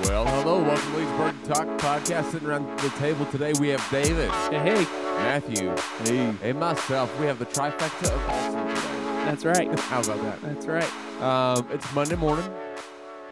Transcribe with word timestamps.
Well, 0.00 0.26
hello, 0.26 0.62
welcome 0.62 0.92
to 0.92 0.98
Leesburg 0.98 1.44
Talk 1.44 1.66
Podcast. 1.78 2.30
Sitting 2.32 2.48
around 2.48 2.66
the 2.80 2.88
table 2.98 3.26
today, 3.26 3.52
we 3.60 3.68
have 3.68 3.86
David, 3.90 4.30
Hey, 4.50 4.58
hey, 4.58 4.84
Matthew, 4.84 5.74
Hey, 6.04 6.34
and 6.50 6.58
myself. 6.58 7.18
We 7.20 7.26
have 7.26 7.38
the 7.38 7.46
trifecta 7.46 8.10
of 8.10 8.28
awesome 8.28 8.68
today. 8.68 9.24
that's 9.24 9.44
right. 9.44 9.78
How 9.80 10.00
about 10.00 10.22
that? 10.22 10.42
That's 10.42 10.66
right. 10.66 11.20
Um, 11.20 11.66
it's 11.70 11.92
Monday 11.94 12.16
morning, 12.16 12.50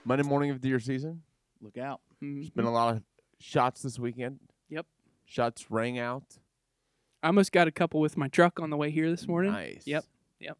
Monday 0.04 0.22
morning 0.24 0.50
of 0.50 0.60
deer 0.60 0.78
season. 0.80 1.22
look 1.62 1.78
out. 1.78 2.00
Mhm. 2.22 2.34
There's 2.36 2.50
been 2.50 2.64
a 2.66 2.72
lot 2.72 2.94
of 2.96 3.02
shots 3.38 3.82
this 3.82 3.98
weekend. 3.98 4.40
Yep. 4.68 4.86
Shots 5.24 5.70
rang 5.70 5.98
out. 5.98 6.38
I 7.22 7.28
almost 7.28 7.52
got 7.52 7.68
a 7.68 7.72
couple 7.72 8.00
with 8.00 8.16
my 8.16 8.28
truck 8.28 8.60
on 8.60 8.70
the 8.70 8.76
way 8.76 8.90
here 8.90 9.10
this 9.10 9.26
morning. 9.28 9.52
Nice. 9.52 9.86
Yep, 9.86 10.04
yep. 10.40 10.58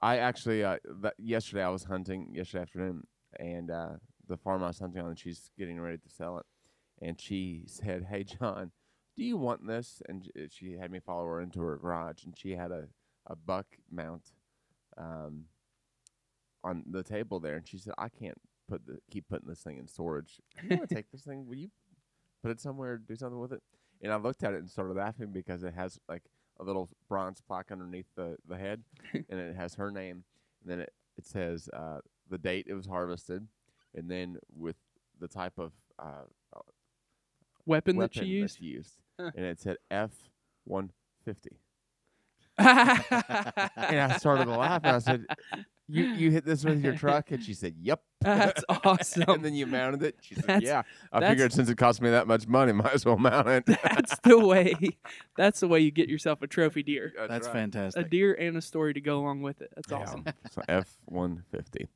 I 0.00 0.18
actually, 0.18 0.64
uh, 0.64 0.78
that, 1.02 1.14
yesterday 1.18 1.62
I 1.62 1.68
was 1.70 1.84
hunting 1.84 2.34
yesterday 2.34 2.62
afternoon, 2.62 3.06
and 3.38 3.70
uh, 3.70 3.88
the 4.28 4.36
farm 4.36 4.62
I 4.62 4.68
was 4.68 4.78
hunting 4.78 5.02
on, 5.02 5.16
she's 5.16 5.50
getting 5.58 5.80
ready 5.80 5.98
to 5.98 6.08
sell 6.08 6.38
it, 6.38 6.46
and 7.00 7.20
she 7.20 7.64
said, 7.66 8.06
"Hey, 8.10 8.24
Jon, 8.24 8.72
do 9.16 9.24
you 9.24 9.36
want 9.36 9.66
this?" 9.66 10.02
And 10.08 10.30
she 10.50 10.72
had 10.74 10.90
me 10.90 11.00
follow 11.00 11.24
her 11.24 11.40
into 11.40 11.60
her 11.60 11.76
garage, 11.76 12.24
and 12.24 12.36
she 12.36 12.52
had 12.52 12.70
a 12.70 12.88
a 13.26 13.36
buck 13.36 13.66
mount, 13.90 14.32
um, 14.96 15.44
on 16.64 16.82
the 16.90 17.02
table 17.02 17.40
there, 17.40 17.56
and 17.56 17.66
she 17.66 17.78
said, 17.78 17.94
"I 17.98 18.08
can't 18.08 18.40
put 18.68 18.86
the 18.86 18.98
keep 19.10 19.28
putting 19.28 19.48
this 19.48 19.62
thing 19.62 19.78
in 19.78 19.88
storage. 19.88 20.40
You 20.62 20.76
want 20.76 20.88
to 20.88 20.94
take 20.94 21.10
this 21.10 21.22
thing? 21.22 21.46
Will 21.46 21.56
you 21.56 21.70
put 22.42 22.50
it 22.50 22.60
somewhere? 22.60 22.98
Do 22.98 23.16
something 23.16 23.38
with 23.38 23.52
it?" 23.52 23.62
And 24.02 24.12
I 24.12 24.16
looked 24.16 24.44
at 24.44 24.54
it 24.54 24.58
and 24.60 24.70
started 24.70 24.96
laughing 24.96 25.32
because 25.32 25.62
it 25.64 25.74
has 25.74 25.98
like 26.08 26.22
a 26.60 26.64
little 26.64 26.88
bronze 27.08 27.40
plaque 27.40 27.70
underneath 27.70 28.06
the, 28.16 28.36
the 28.46 28.56
head, 28.56 28.82
and 29.12 29.40
it 29.40 29.56
has 29.56 29.74
her 29.74 29.90
name. 29.90 30.24
And 30.62 30.70
then 30.72 30.80
it, 30.80 30.92
it 31.16 31.26
says 31.26 31.68
uh, 31.72 31.98
the 32.28 32.38
date 32.38 32.66
it 32.68 32.74
was 32.74 32.86
harvested, 32.86 33.46
and 33.94 34.10
then 34.10 34.38
with 34.56 34.76
the 35.20 35.28
type 35.28 35.58
of 35.58 35.72
uh, 35.98 36.24
Weapon, 37.66 37.96
weapon 37.96 38.08
that 38.08 38.14
she 38.14 38.24
used. 38.26 38.60
used, 38.60 38.94
Huh. 39.20 39.30
and 39.34 39.44
it 39.44 39.60
said 39.60 39.76
F 39.90 40.12
one 40.64 40.90
fifty. 41.24 41.58
And 42.58 44.00
I 44.00 44.16
started 44.16 44.44
to 44.46 44.50
laugh, 44.56 44.82
and 44.84 44.96
I 44.96 44.98
said, 45.00 45.24
"You 45.86 46.14
you 46.16 46.30
hit 46.30 46.44
this 46.44 46.64
with 46.64 46.82
your 46.82 46.94
truck?" 46.94 47.30
And 47.30 47.42
she 47.42 47.52
said, 47.54 47.74
"Yep." 47.80 48.00
awesome. 48.84 49.22
and 49.28 49.44
then 49.44 49.54
you 49.54 49.66
mounted 49.66 50.02
it. 50.02 50.16
She 50.20 50.34
said, 50.34 50.44
That's- 50.44 50.62
"Yeah." 50.64 50.82
I 51.12 51.20
figured 51.28 51.52
since 51.52 51.68
it 51.68 51.76
cost 51.76 52.02
me 52.02 52.10
that 52.10 52.26
much 52.26 52.46
money, 52.48 52.72
might 52.82 52.92
as 52.92 53.04
well 53.04 53.16
mount 53.16 53.46
it. 53.48 53.64
that's 53.66 54.18
the 54.20 54.38
way. 54.38 54.74
That's 55.36 55.60
the 55.60 55.68
way 55.68 55.80
you 55.80 55.90
get 55.90 56.08
yourself 56.08 56.42
a 56.42 56.46
trophy 56.46 56.82
deer. 56.82 57.12
That's 57.28 57.46
right. 57.48 57.92
A 57.96 58.02
deer 58.04 58.34
and 58.34 58.56
a 58.56 58.60
story 58.62 58.92
to 58.94 59.00
go 59.00 59.18
along 59.20 59.42
with 59.42 59.60
it. 59.60 59.70
That's 59.76 59.90
Yeah. 59.90 59.98
awesome. 59.98 60.24
So 60.50 60.62
F 60.68 60.88
one 61.04 61.44
fifty. 61.50 61.88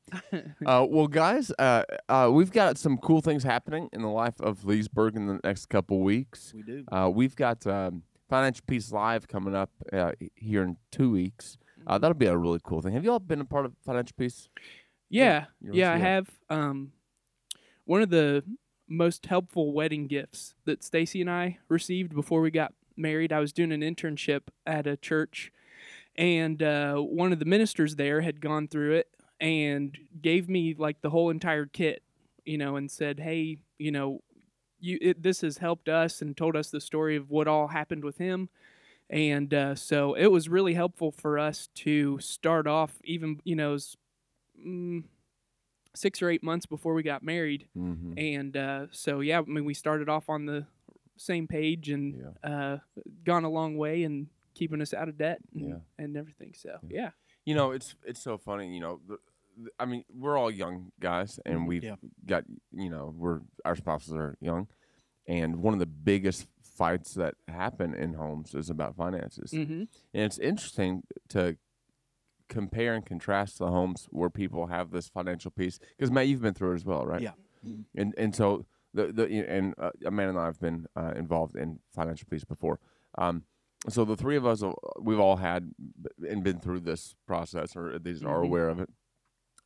Uh, 0.65 0.85
well, 0.89 1.07
guys, 1.07 1.51
uh, 1.59 1.83
uh, 2.07 2.29
we've 2.31 2.51
got 2.51 2.77
some 2.77 2.97
cool 2.97 3.21
things 3.21 3.43
happening 3.43 3.89
in 3.93 4.01
the 4.01 4.09
life 4.09 4.39
of 4.39 4.63
Leesburg 4.65 5.15
in 5.15 5.27
the 5.27 5.39
next 5.43 5.65
couple 5.67 5.99
weeks. 6.01 6.53
We 6.55 6.63
do. 6.63 6.83
Uh, 6.91 7.11
we've 7.13 7.35
got 7.35 7.65
um, 7.67 8.03
Financial 8.29 8.63
Peace 8.67 8.91
Live 8.91 9.27
coming 9.27 9.55
up 9.55 9.71
uh, 9.91 10.11
here 10.35 10.63
in 10.63 10.77
two 10.91 11.11
weeks. 11.11 11.57
Mm-hmm. 11.79 11.91
Uh, 11.91 11.97
that'll 11.97 12.13
be 12.15 12.27
a 12.27 12.37
really 12.37 12.59
cool 12.63 12.81
thing. 12.81 12.93
Have 12.93 13.03
you 13.03 13.11
all 13.11 13.19
been 13.19 13.41
a 13.41 13.45
part 13.45 13.65
of 13.65 13.73
Financial 13.85 14.13
Peace? 14.17 14.47
Yeah, 15.13 15.45
yours, 15.61 15.77
yeah, 15.77 15.93
I 15.93 15.97
have. 15.97 16.29
Um, 16.49 16.91
one 17.85 18.01
of 18.01 18.09
the 18.09 18.43
most 18.87 19.25
helpful 19.27 19.73
wedding 19.73 20.07
gifts 20.07 20.55
that 20.65 20.83
Stacy 20.83 21.21
and 21.21 21.29
I 21.29 21.59
received 21.69 22.13
before 22.15 22.41
we 22.41 22.51
got 22.51 22.73
married. 22.97 23.33
I 23.33 23.39
was 23.39 23.53
doing 23.53 23.71
an 23.71 23.81
internship 23.81 24.43
at 24.65 24.87
a 24.87 24.97
church, 24.97 25.51
and 26.15 26.61
uh, 26.63 26.97
one 26.97 27.33
of 27.33 27.39
the 27.39 27.45
ministers 27.45 27.95
there 27.95 28.21
had 28.21 28.41
gone 28.41 28.67
through 28.67 28.93
it 28.95 29.09
and 29.39 29.97
gave 30.21 30.49
me 30.49 30.75
like 30.77 31.01
the 31.01 31.11
whole 31.11 31.29
entire 31.29 31.65
kit, 31.65 32.03
you 32.45 32.57
know, 32.57 32.75
and 32.75 32.91
said, 32.91 33.19
"Hey, 33.19 33.57
you 33.79 33.91
know, 33.91 34.21
you 34.79 34.97
it, 35.01 35.23
this 35.23 35.41
has 35.41 35.59
helped 35.59 35.89
us," 35.89 36.21
and 36.21 36.35
told 36.37 36.55
us 36.55 36.69
the 36.71 36.81
story 36.81 37.15
of 37.15 37.29
what 37.31 37.47
all 37.47 37.69
happened 37.69 38.03
with 38.03 38.17
him. 38.17 38.49
And 39.09 39.53
uh, 39.53 39.75
so 39.75 40.15
it 40.15 40.27
was 40.27 40.49
really 40.49 40.73
helpful 40.73 41.11
for 41.11 41.37
us 41.39 41.69
to 41.75 42.19
start 42.19 42.67
off, 42.67 42.97
even 43.03 43.39
you 43.43 43.55
know, 43.55 43.75
as, 43.75 43.95
mm, 44.65 45.03
six 45.95 46.21
or 46.21 46.29
eight 46.29 46.43
months 46.43 46.65
before 46.65 46.93
we 46.93 47.03
got 47.03 47.23
married. 47.23 47.67
Mm-hmm. 47.77 48.13
And 48.17 48.57
uh, 48.57 48.85
so, 48.91 49.19
yeah, 49.19 49.39
I 49.39 49.41
mean, 49.43 49.65
we 49.65 49.73
started 49.73 50.09
off 50.09 50.29
on 50.29 50.45
the 50.45 50.65
same 51.17 51.47
page 51.47 51.89
and 51.89 52.33
uh, 52.43 52.77
gone 53.23 53.43
a 53.43 53.49
long 53.49 53.77
way 53.77 54.03
in 54.03 54.27
keeping 54.55 54.81
us 54.81 54.93
out 54.93 55.07
of 55.09 55.17
debt 55.17 55.39
and, 55.53 55.69
Yeah. 55.69 55.75
and 55.97 56.17
everything. 56.17 56.53
So, 56.55 56.77
Yeah. 56.89 57.01
yeah. 57.01 57.09
You 57.45 57.55
know, 57.55 57.71
it's 57.71 57.95
it's 58.05 58.23
so 58.23 58.37
funny. 58.37 58.73
You 58.73 58.79
know, 58.79 58.99
the, 59.07 59.17
the, 59.61 59.69
I 59.77 59.85
mean, 59.85 60.05
we're 60.17 60.37
all 60.37 60.49
young 60.49 60.91
guys, 60.99 61.39
and 61.45 61.67
we've 61.67 61.83
Yeah. 61.83 61.95
got 62.25 62.45
you 62.71 62.89
know, 62.89 63.13
we're 63.17 63.41
our 63.65 63.75
spouses 63.75 64.13
are 64.13 64.37
young, 64.39 64.67
and 65.27 65.57
one 65.61 65.73
of 65.73 65.79
the 65.79 65.85
biggest 65.85 66.47
fights 66.61 67.13
that 67.15 67.35
happen 67.49 67.93
in 67.93 68.13
homes 68.13 68.55
is 68.55 68.69
about 68.69 68.95
finances. 68.95 69.51
Mm-hmm. 69.51 69.83
And 70.13 70.23
it's 70.23 70.39
interesting 70.39 71.03
to 71.29 71.57
compare 72.49 72.93
and 72.93 73.05
contrast 73.05 73.57
the 73.59 73.67
homes 73.67 74.07
where 74.11 74.29
people 74.29 74.67
have 74.67 74.91
this 74.91 75.07
Financial 75.07 75.51
Peace 75.51 75.79
Because 75.97 76.11
Matt, 76.11 76.27
you've 76.27 76.41
been 76.41 76.53
through 76.53 76.73
it 76.73 76.75
as 76.75 76.85
well, 76.85 77.05
right? 77.05 77.21
Yeah. 77.21 77.31
And 77.95 78.13
and 78.17 78.35
so 78.35 78.65
the 78.93 79.07
the 79.13 79.25
and 79.49 79.73
uh, 79.77 79.91
Amanda 80.05 80.31
and 80.31 80.39
I 80.39 80.45
have 80.45 80.59
been 80.59 80.85
uh, 80.95 81.13
involved 81.15 81.55
in 81.55 81.79
Financial 81.95 82.27
Peace 82.29 82.43
before. 82.43 82.79
Um, 83.17 83.43
so 83.89 84.05
the 84.05 84.15
three 84.17 84.35
of 84.37 84.45
us, 84.45 84.61
uh, 84.63 84.71
we've 85.01 85.19
all 85.19 85.37
had 85.37 85.71
and 86.29 86.43
been 86.43 86.59
through 86.59 86.81
this 86.81 87.15
process, 87.25 87.75
or 87.75 87.89
at 87.91 88.03
least 88.05 88.23
are 88.23 88.39
Mhm. 88.41 88.45
aware 88.45 88.69
of 88.69 88.79
it. 88.79 88.89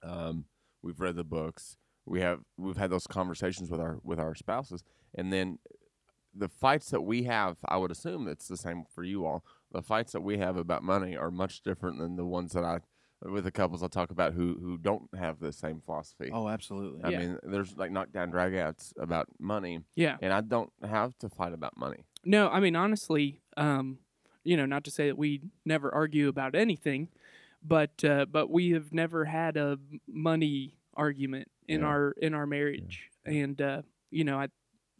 Um, 0.04 0.46
we've 0.82 1.00
read 1.00 1.16
the 1.16 1.24
books. 1.24 1.78
We 2.06 2.22
have 2.22 2.42
we've 2.58 2.78
had 2.78 2.90
those 2.92 3.08
conversations 3.08 3.70
with 3.72 3.80
our 3.82 4.00
with 4.04 4.20
our 4.20 4.34
spouses, 4.36 4.84
and 5.16 5.34
then 5.34 5.60
the 6.34 6.48
fights 6.48 6.92
that 6.92 7.02
we 7.02 7.24
have, 7.24 7.58
I 7.68 7.78
would 7.78 7.90
assume 7.92 8.28
it's 8.28 8.48
the 8.48 8.58
same 8.58 8.86
for 8.94 9.04
you 9.04 9.26
all. 9.26 9.44
The 9.72 9.82
fights 9.82 10.14
that 10.14 10.22
we 10.22 10.38
have 10.38 10.58
about 10.58 10.84
money 10.84 11.18
are 11.18 11.30
much 11.32 11.62
different 11.62 12.00
than 12.00 12.16
the 12.16 12.26
ones 12.26 12.54
that 12.54 12.64
I, 12.64 12.80
with 13.22 13.44
the 13.44 13.52
couples 13.52 13.84
I 13.84 13.88
talk 13.88 14.12
about 14.12 14.34
who 14.34 14.58
who 14.62 14.78
don't 14.78 15.10
have 15.18 15.40
the 15.40 15.52
same 15.52 15.82
philosophy. 15.82 16.30
Oh, 16.34 16.48
absolutely. 16.48 17.04
I 17.04 17.10
Yeah. 17.10 17.20
mean, 17.20 17.40
there's 17.44 17.76
like 17.76 17.92
knockdown 17.92 18.32
dragouts 18.32 18.94
about 18.98 19.28
money, 19.40 19.82
Yeah. 19.96 20.18
and 20.22 20.32
I 20.32 20.42
don't 20.42 20.72
have 20.84 21.18
to 21.20 21.30
fight 21.30 21.54
about 21.54 21.76
money. 21.78 22.06
No, 22.24 22.50
I 22.50 22.60
mean, 22.60 22.76
honestly, 22.76 23.42
um, 23.58 24.00
you 24.44 24.56
know, 24.58 24.66
not 24.66 24.84
to 24.86 24.92
say 24.92 25.08
that 25.08 25.18
we 25.18 25.42
never 25.66 25.94
argue 25.94 26.30
about 26.30 26.56
anything, 26.56 27.10
but 27.62 28.04
uh, 28.06 28.26
but 28.26 28.50
we 28.50 28.72
have 28.72 28.94
never 28.94 29.26
had 29.26 29.58
a 29.58 29.78
money 30.08 30.78
argument 30.94 31.50
in 31.68 31.82
Yeah. 31.82 31.88
our 31.88 32.12
in 32.22 32.34
our 32.34 32.48
marriage, 32.48 33.10
and 33.26 33.62
uh, 33.62 33.82
you 34.12 34.24
know, 34.24 34.40
I 34.40 34.48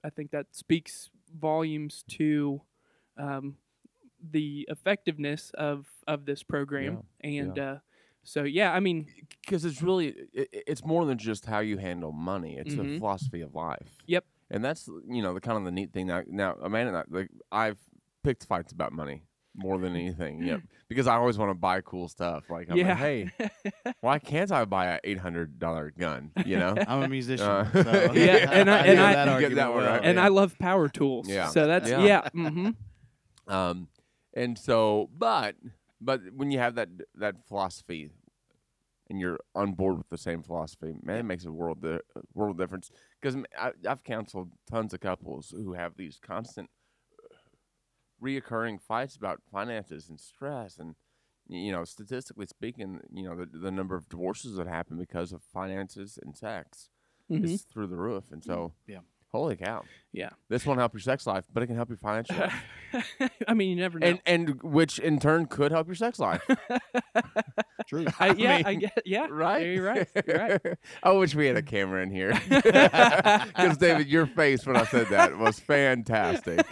I 0.04 0.10
think 0.10 0.32
that 0.32 0.48
speaks 0.54 1.10
volumes 1.34 2.04
to 2.10 2.62
um, 3.18 3.58
the 4.22 4.66
effectiveness 4.70 5.52
of 5.56 5.86
of 6.08 6.26
this 6.26 6.44
program, 6.44 7.04
and 7.22 7.58
Uh, 7.60 7.78
so 8.24 8.44
yeah, 8.44 8.74
I 8.74 8.80
mean, 8.80 9.08
Because 9.42 9.64
it's 9.66 9.82
really, 9.82 10.16
it, 10.34 10.50
it's 10.68 10.84
more 10.86 11.06
than 11.06 11.18
just 11.18 11.46
how 11.46 11.60
you 11.60 11.78
handle 11.78 12.12
money. 12.12 12.58
It's 12.58 12.74
a 12.74 12.78
Mhm. 12.78 12.98
philosophy 13.00 13.42
of 13.42 13.54
life. 13.56 13.98
Yep. 14.08 14.26
And 14.50 14.64
that's 14.66 14.88
you 14.88 15.22
know 15.22 15.34
the 15.34 15.42
kind 15.42 15.58
of 15.58 15.64
the 15.66 15.72
neat 15.72 15.92
thing 15.94 16.08
now. 16.08 16.24
Now 16.28 16.56
Amanda, 16.62 16.90
and 16.90 16.98
I, 16.98 17.04
like 17.10 17.30
I've 17.52 17.78
picked 18.24 18.46
fights 18.46 18.72
about 18.72 18.92
money 18.94 19.24
more 19.56 19.78
than 19.78 19.96
anything. 19.96 20.42
Yep. 20.44 20.62
Because 20.90 21.06
I 21.08 21.16
always 21.16 21.38
want 21.38 21.50
to 21.50 21.54
buy 21.56 21.82
cool 21.82 22.08
stuff. 22.08 22.50
Like, 22.50 22.70
I'm 22.72 22.78
Yeah. 22.78 22.88
like, 22.90 22.98
hey, 22.98 23.32
why 24.00 24.20
can't 24.20 24.50
I 24.54 24.64
buy 24.64 24.86
a 24.96 25.00
eight 25.04 25.18
hundred 25.20 25.60
dollar 25.60 25.92
gun? 25.98 26.32
You 26.46 26.58
know. 26.60 26.76
I'm 26.88 27.04
a 27.04 27.08
musician. 27.10 27.46
Uh, 27.46 27.70
so 27.72 28.14
Yeah, 28.14 28.50
and 28.52 28.70
I- 28.70 28.82
know 28.86 28.92
and 28.92 29.00
I- 29.02 29.14
that 29.26 29.42
You 29.42 29.48
get 29.50 29.56
that 29.56 29.74
one, 29.74 29.84
well, 29.84 29.92
right? 29.96 30.06
and 30.06 30.16
yeah. 30.16 30.24
I 30.24 30.30
love 30.30 30.58
power 30.60 30.88
tools. 30.88 31.28
Yeah. 31.28 31.48
So 31.50 31.68
that's 31.68 31.90
Yeah. 31.90 32.02
yeah. 32.04 32.30
hmm 32.32 32.70
Um, 33.48 33.88
and 34.38 34.58
so, 34.58 35.10
but 35.18 35.56
but 36.02 36.22
when 36.36 36.52
you 36.52 36.60
have 36.60 36.76
that 36.76 36.90
that 37.16 37.44
philosophy, 37.48 38.12
and 39.10 39.20
you're 39.20 39.40
on 39.56 39.74
board 39.74 39.98
with 39.98 40.10
the 40.10 40.18
same 40.18 40.44
philosophy, 40.44 40.94
man, 41.04 41.20
it 41.20 41.24
makes 41.24 41.46
a 41.46 41.52
world 41.52 41.82
di- 41.82 42.00
world 42.34 42.58
difference. 42.58 42.92
Because 43.22 43.38
I've 43.88 44.04
counseled 44.04 44.52
tons 44.70 44.94
of 44.94 45.00
couples 45.00 45.52
who 45.56 45.74
have 45.74 45.98
these 45.98 46.20
constant, 46.22 46.70
uh, 47.24 47.38
reoccurring 48.24 48.82
fights 48.82 49.16
about 49.16 49.42
finances 49.52 50.10
and 50.10 50.20
stress, 50.20 50.78
and 50.78 50.96
you 51.48 51.72
know, 51.72 51.86
statistically 51.86 52.48
speaking, 52.48 53.02
you 53.12 53.24
know, 53.24 53.36
the 53.36 53.46
the 53.46 53.72
number 53.72 53.96
of 53.96 54.10
divorces 54.10 54.58
that 54.58 54.68
happen 54.68 54.98
because 54.98 55.32
of 55.34 55.44
finances 55.44 56.20
and 56.22 56.38
sex 56.38 56.90
hmm 57.30 57.44
is 57.44 57.62
through 57.64 57.88
the 57.88 57.98
roof. 57.98 58.32
And 58.32 58.44
so, 58.44 58.74
Yeah. 58.88 59.00
Holy 59.32 59.56
cow, 59.58 59.84
Yeah. 60.14 60.30
this 60.50 60.66
won't 60.66 60.80
help 60.80 60.94
your 60.94 61.02
sex 61.02 61.28
life, 61.28 61.44
but 61.54 61.62
it 61.64 61.68
can 61.68 61.76
help 61.76 61.90
your 61.90 61.98
financial 61.98 62.36
life. 62.38 63.30
I 63.48 63.54
mean, 63.54 63.70
you 63.70 63.76
never 63.76 64.00
know. 64.00 64.08
and 64.08 64.20
and 64.26 64.64
which 64.64 65.00
in 65.00 65.20
turn 65.20 65.46
could 65.48 65.72
help 65.72 65.88
your 65.88 65.96
sex 65.96 66.18
life, 66.20 66.42
True. 67.88 68.06
I, 68.20 68.32
yeah, 68.32 68.62
I 68.66 68.72
mean, 68.72 68.80
get 68.80 69.02
yeah. 69.06 69.28
right? 69.30 69.66
You're 69.66 69.84
right. 69.86 70.08
You're 70.26 70.38
right. 70.38 70.62
I 71.04 71.12
wish 71.12 71.36
we 71.36 71.48
had 71.48 71.56
a 71.58 71.62
camera 71.62 72.02
in 72.04 72.12
here 72.12 72.34
because 72.50 73.78
David, 73.78 74.08
your 74.08 74.26
face 74.28 74.66
when 74.66 74.76
I 74.76 74.86
said 74.86 75.08
that 75.10 75.38
was 75.38 75.60
fantastic. 75.60 76.66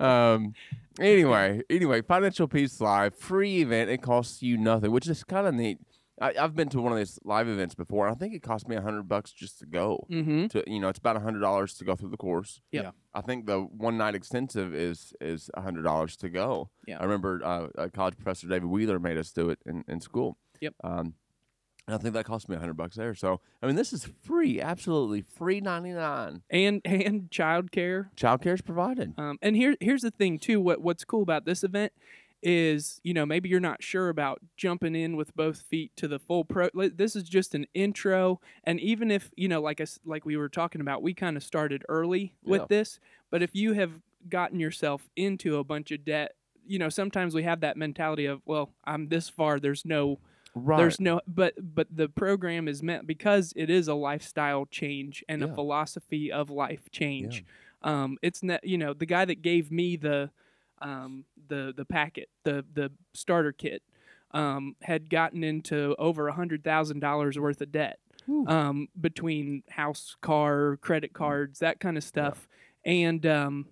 Um, 0.00 0.54
anyway, 1.00 1.62
anyway, 1.68 2.02
Financial 2.02 2.46
Peace 2.48 2.80
Live 2.80 3.14
free 3.14 3.60
event. 3.62 3.90
It 3.90 4.02
costs 4.02 4.42
you 4.42 4.56
nothing, 4.56 4.90
which 4.92 5.08
is 5.08 5.24
kind 5.24 5.46
of 5.46 5.54
neat. 5.54 5.78
I, 6.20 6.34
I've 6.38 6.54
been 6.54 6.68
to 6.70 6.80
one 6.80 6.92
of 6.92 6.98
these 6.98 7.18
live 7.24 7.48
events 7.48 7.74
before. 7.74 8.08
I 8.08 8.14
think 8.14 8.34
it 8.34 8.42
cost 8.42 8.68
me 8.68 8.76
a 8.76 8.80
hundred 8.80 9.08
bucks 9.08 9.32
just 9.32 9.58
to 9.60 9.66
go. 9.66 10.06
Mm-hmm. 10.10 10.46
To 10.48 10.64
you 10.66 10.80
know, 10.80 10.88
it's 10.88 10.98
about 10.98 11.16
a 11.16 11.20
hundred 11.20 11.40
dollars 11.40 11.74
to 11.74 11.84
go 11.84 11.94
through 11.94 12.10
the 12.10 12.16
course. 12.16 12.60
Yep. 12.72 12.84
Yeah. 12.84 12.90
I 13.14 13.20
think 13.20 13.46
the 13.46 13.60
one 13.60 13.98
night 13.98 14.14
extensive 14.14 14.74
is 14.74 15.12
is 15.20 15.50
a 15.54 15.60
hundred 15.60 15.82
dollars 15.82 16.16
to 16.18 16.28
go. 16.28 16.70
Yeah. 16.86 16.98
I 16.98 17.04
remember 17.04 17.40
uh, 17.44 17.68
uh, 17.78 17.88
college 17.92 18.16
professor 18.16 18.46
David 18.46 18.66
Wheeler 18.66 18.98
made 18.98 19.18
us 19.18 19.30
do 19.30 19.50
it 19.50 19.58
in, 19.66 19.84
in 19.88 20.00
school. 20.00 20.38
Yep. 20.60 20.74
Um, 20.82 21.14
and 21.86 21.94
I 21.94 21.98
think 21.98 22.14
that 22.14 22.24
cost 22.24 22.48
me 22.48 22.56
a 22.56 22.58
hundred 22.58 22.76
bucks 22.76 22.96
there. 22.96 23.14
So 23.14 23.40
I 23.62 23.66
mean, 23.66 23.76
this 23.76 23.92
is 23.92 24.08
free, 24.24 24.60
absolutely 24.60 25.20
free 25.20 25.60
ninety 25.60 25.92
nine. 25.92 26.42
And 26.50 26.80
and 26.84 27.30
childcare. 27.30 28.08
Childcare 28.16 28.54
is 28.54 28.62
provided. 28.62 29.12
Um, 29.18 29.38
and 29.42 29.54
here 29.54 29.76
here's 29.80 30.02
the 30.02 30.10
thing 30.10 30.38
too. 30.38 30.60
What 30.60 30.80
what's 30.80 31.04
cool 31.04 31.22
about 31.22 31.44
this 31.44 31.62
event 31.62 31.92
is 32.42 33.00
you 33.02 33.14
know 33.14 33.26
maybe 33.26 33.48
you're 33.48 33.60
not 33.60 33.82
sure 33.82 34.08
about 34.08 34.40
jumping 34.56 34.94
in 34.94 35.16
with 35.16 35.34
both 35.34 35.62
feet 35.62 35.92
to 35.96 36.06
the 36.08 36.18
full 36.18 36.44
pro. 36.44 36.68
This 36.74 37.16
is 37.16 37.24
just 37.24 37.54
an 37.54 37.66
intro, 37.74 38.40
and 38.64 38.78
even 38.80 39.10
if 39.10 39.30
you 39.36 39.48
know 39.48 39.60
like 39.60 39.80
us 39.80 39.98
like 40.04 40.24
we 40.24 40.36
were 40.36 40.48
talking 40.48 40.80
about, 40.80 41.02
we 41.02 41.14
kind 41.14 41.36
of 41.36 41.42
started 41.42 41.84
early 41.88 42.34
with 42.44 42.62
Yeah. 42.62 42.66
this. 42.68 43.00
But 43.30 43.42
if 43.42 43.54
you 43.54 43.72
have 43.74 44.00
gotten 44.28 44.60
yourself 44.60 45.08
into 45.16 45.56
a 45.56 45.64
bunch 45.64 45.90
of 45.92 46.04
debt, 46.04 46.32
you 46.66 46.78
know 46.78 46.88
sometimes 46.88 47.34
we 47.34 47.42
have 47.44 47.60
that 47.60 47.76
mentality 47.76 48.26
of 48.26 48.42
well 48.44 48.70
I'm 48.84 49.08
this 49.08 49.28
far. 49.28 49.58
There's 49.60 49.84
no 49.84 50.18
Right. 50.54 50.78
there's 50.78 51.00
no 51.00 51.20
but 51.26 51.54
but 51.74 51.86
the 51.94 52.08
program 52.08 52.66
is 52.68 52.82
meant 52.82 53.06
because 53.06 53.52
it 53.56 53.68
is 53.70 53.88
a 53.88 53.94
lifestyle 53.94 54.64
change 54.66 55.22
and 55.28 55.42
a 55.42 55.46
philosophy 55.54 56.32
of 56.32 56.48
life 56.48 56.90
change 56.90 57.44
um 57.82 58.16
it's 58.22 58.42
not 58.42 58.64
you 58.64 58.78
know 58.78 58.94
the 58.94 59.04
guy 59.04 59.26
that 59.26 59.42
gave 59.42 59.70
me 59.70 59.96
the 59.96 60.30
um 60.82 61.24
the 61.48 61.72
the 61.76 61.84
packet 61.84 62.28
the 62.44 62.64
the 62.74 62.90
starter 63.14 63.52
kit 63.52 63.82
um 64.32 64.76
had 64.82 65.08
gotten 65.08 65.42
into 65.44 65.94
over 65.98 66.28
a 66.28 66.32
hundred 66.32 66.62
thousand 66.64 67.00
dollars 67.00 67.38
worth 67.38 67.60
of 67.60 67.72
debt 67.72 67.98
um 68.48 68.88
between 69.00 69.62
house 69.70 70.16
car 70.20 70.76
credit 70.80 71.12
cards 71.12 71.60
that 71.60 71.78
kind 71.80 71.96
of 71.96 72.04
stuff 72.04 72.48
and 72.84 73.24
um 73.26 73.66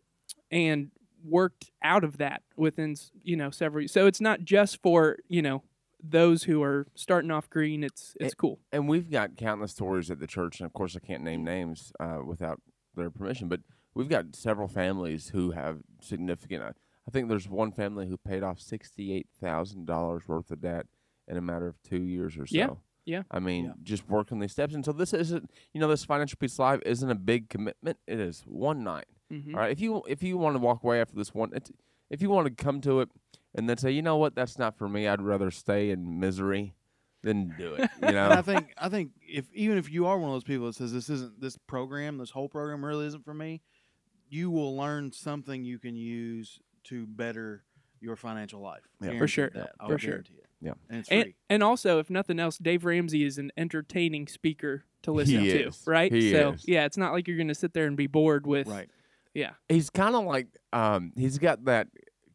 and 0.51 0.91
worked 1.25 1.71
out 1.83 2.05
of 2.05 2.19
that 2.19 2.43
within 2.57 2.95
you 3.23 3.37
know 3.37 3.51
several 3.51 3.89
so 3.89 4.07
it's 4.07 4.21
not 4.21 4.43
just 4.45 4.81
for 4.83 5.17
you 5.29 5.43
know 5.43 5.63
those 6.07 6.43
who 6.45 6.63
are 6.63 6.87
starting 6.95 7.31
off 7.31 7.49
green 7.49 7.83
it's 7.83 8.15
it's 8.21 8.35
cool 8.35 8.59
and 8.73 8.89
we've 8.89 9.11
got 9.11 9.37
countless 9.37 9.73
stories 9.73 10.11
at 10.11 10.21
the 10.21 10.27
church, 10.27 10.61
and 10.61 10.67
of 10.67 10.73
course, 10.75 10.95
I 10.95 10.99
can't 11.01 11.23
name 11.23 11.45
names 11.45 11.93
uh, 11.99 12.19
without 12.25 12.61
their 12.95 13.09
permission. 13.11 13.49
But 13.49 13.61
we've 13.95 14.09
got 14.09 14.37
several 14.37 14.69
families 14.69 15.31
who 15.31 15.53
have 15.53 15.79
significant. 16.03 16.63
Uh, 16.63 16.73
I 17.07 17.11
think 17.11 17.29
there's 17.29 17.49
one 17.49 17.71
family 17.73 18.07
who 18.09 18.17
paid 18.17 18.43
off 18.43 18.61
sixty-eight 18.61 19.29
thousand 19.41 19.87
dollars 19.87 20.23
worth 20.27 20.51
of 20.51 20.61
debt 20.61 20.87
in 21.29 21.37
a 21.37 21.41
matter 21.43 21.67
of 21.67 21.83
two 21.83 22.03
years 22.03 22.37
or 22.39 22.47
so. 22.47 22.57
Yeah, 22.57 22.71
yeah. 23.05 23.23
I 23.31 23.39
mean, 23.41 23.67
Yeah. 23.67 23.73
just 23.83 24.09
working 24.09 24.39
these 24.41 24.53
steps, 24.53 24.75
and 24.75 24.85
so 24.85 24.93
this 24.93 25.13
isn't, 25.13 25.51
you 25.73 25.81
know, 25.81 25.89
this 25.89 26.05
financial 26.05 26.39
peace 26.39 26.59
live 26.59 26.83
isn't 26.87 27.11
a 27.11 27.15
big 27.15 27.49
commitment. 27.49 27.99
It 28.07 28.21
is 28.21 28.43
one 28.47 28.83
night. 28.85 29.07
Mhm. 29.33 29.55
All 29.55 29.61
right, 29.61 29.71
if 29.73 29.81
you 29.81 30.03
if 30.09 30.23
you 30.23 30.37
want 30.39 30.55
to 30.57 30.61
walk 30.61 30.83
away 30.83 31.01
after 31.01 31.15
this 31.17 31.35
one, 31.35 31.51
it's, 31.55 31.71
if 32.11 32.21
you 32.23 32.31
want 32.31 32.47
to 32.47 32.65
come 32.65 32.81
to 32.83 33.01
it 33.01 33.09
and 33.55 33.69
then 33.69 33.77
say, 33.77 33.91
you 33.91 34.03
know 34.03 34.17
what, 34.17 34.35
that's 34.35 34.59
not 34.59 34.77
for 34.77 34.89
me. 34.89 35.07
I'd 35.09 35.21
rather 35.23 35.51
stay 35.51 35.91
in 35.91 36.19
misery 36.21 36.75
than 37.23 37.55
do 37.57 37.75
it. 37.75 37.91
You 38.03 38.13
know. 38.13 38.29
I 38.31 38.43
think 38.43 38.73
I 38.79 38.89
think 38.89 39.13
if 39.27 39.47
even 39.55 39.79
if 39.79 39.91
you 39.91 40.07
are 40.07 40.19
one 40.19 40.29
of 40.31 40.35
those 40.35 40.45
people 40.45 40.67
that 40.67 40.75
says 40.75 40.93
this 40.93 41.09
isn't 41.11 41.41
this 41.41 41.57
program, 41.67 42.19
this 42.19 42.31
whole 42.31 42.49
program 42.49 42.85
really 42.85 43.07
isn't 43.07 43.25
for 43.25 43.33
me, 43.35 43.63
you 44.29 44.51
will 44.51 44.77
learn 44.77 45.11
something 45.13 45.65
you 45.65 45.79
can 45.79 45.97
use 45.97 46.61
to 46.85 47.07
better 47.07 47.65
your 48.01 48.17
financial 48.17 48.61
life. 48.61 48.83
Yeah. 49.01 49.19
For 49.19 49.27
sure. 49.29 49.51
That. 49.55 49.73
I 49.81 49.87
For 49.87 49.93
will 49.93 49.99
sure. 49.99 50.11
guarantee 50.11 50.35
it. 50.39 50.47
Yeah. 50.61 50.73
And 50.89 51.01
it's 51.01 51.09
and, 51.11 51.35
and 51.51 51.63
also 51.63 51.99
if 51.99 52.09
nothing 52.09 52.39
else 52.41 52.57
dave 52.57 52.85
ramsey 52.87 53.25
is 53.25 53.37
an 53.39 53.51
entertaining 53.57 54.27
speaker 54.29 54.85
to 55.03 55.13
listen 55.13 55.41
He 55.41 55.51
to 55.51 55.69
is. 55.69 55.83
right 55.87 56.11
He 56.11 56.33
so 56.33 56.53
is. 56.53 56.67
yeah 56.67 56.87
it's 56.87 56.97
not 56.97 57.13
like 57.13 57.29
you're 57.29 57.37
gonna 57.37 57.55
sit 57.55 57.75
there 57.75 57.85
and 57.87 57.99
be 57.99 58.07
bored 58.07 58.47
with 58.47 58.67
right. 58.69 58.89
yeah 59.35 59.51
he's 59.69 59.91
kind 59.91 60.15
of 60.17 60.25
like 60.25 60.47
um 60.73 61.13
he's 61.17 61.37
got 61.37 61.67
that 61.67 61.89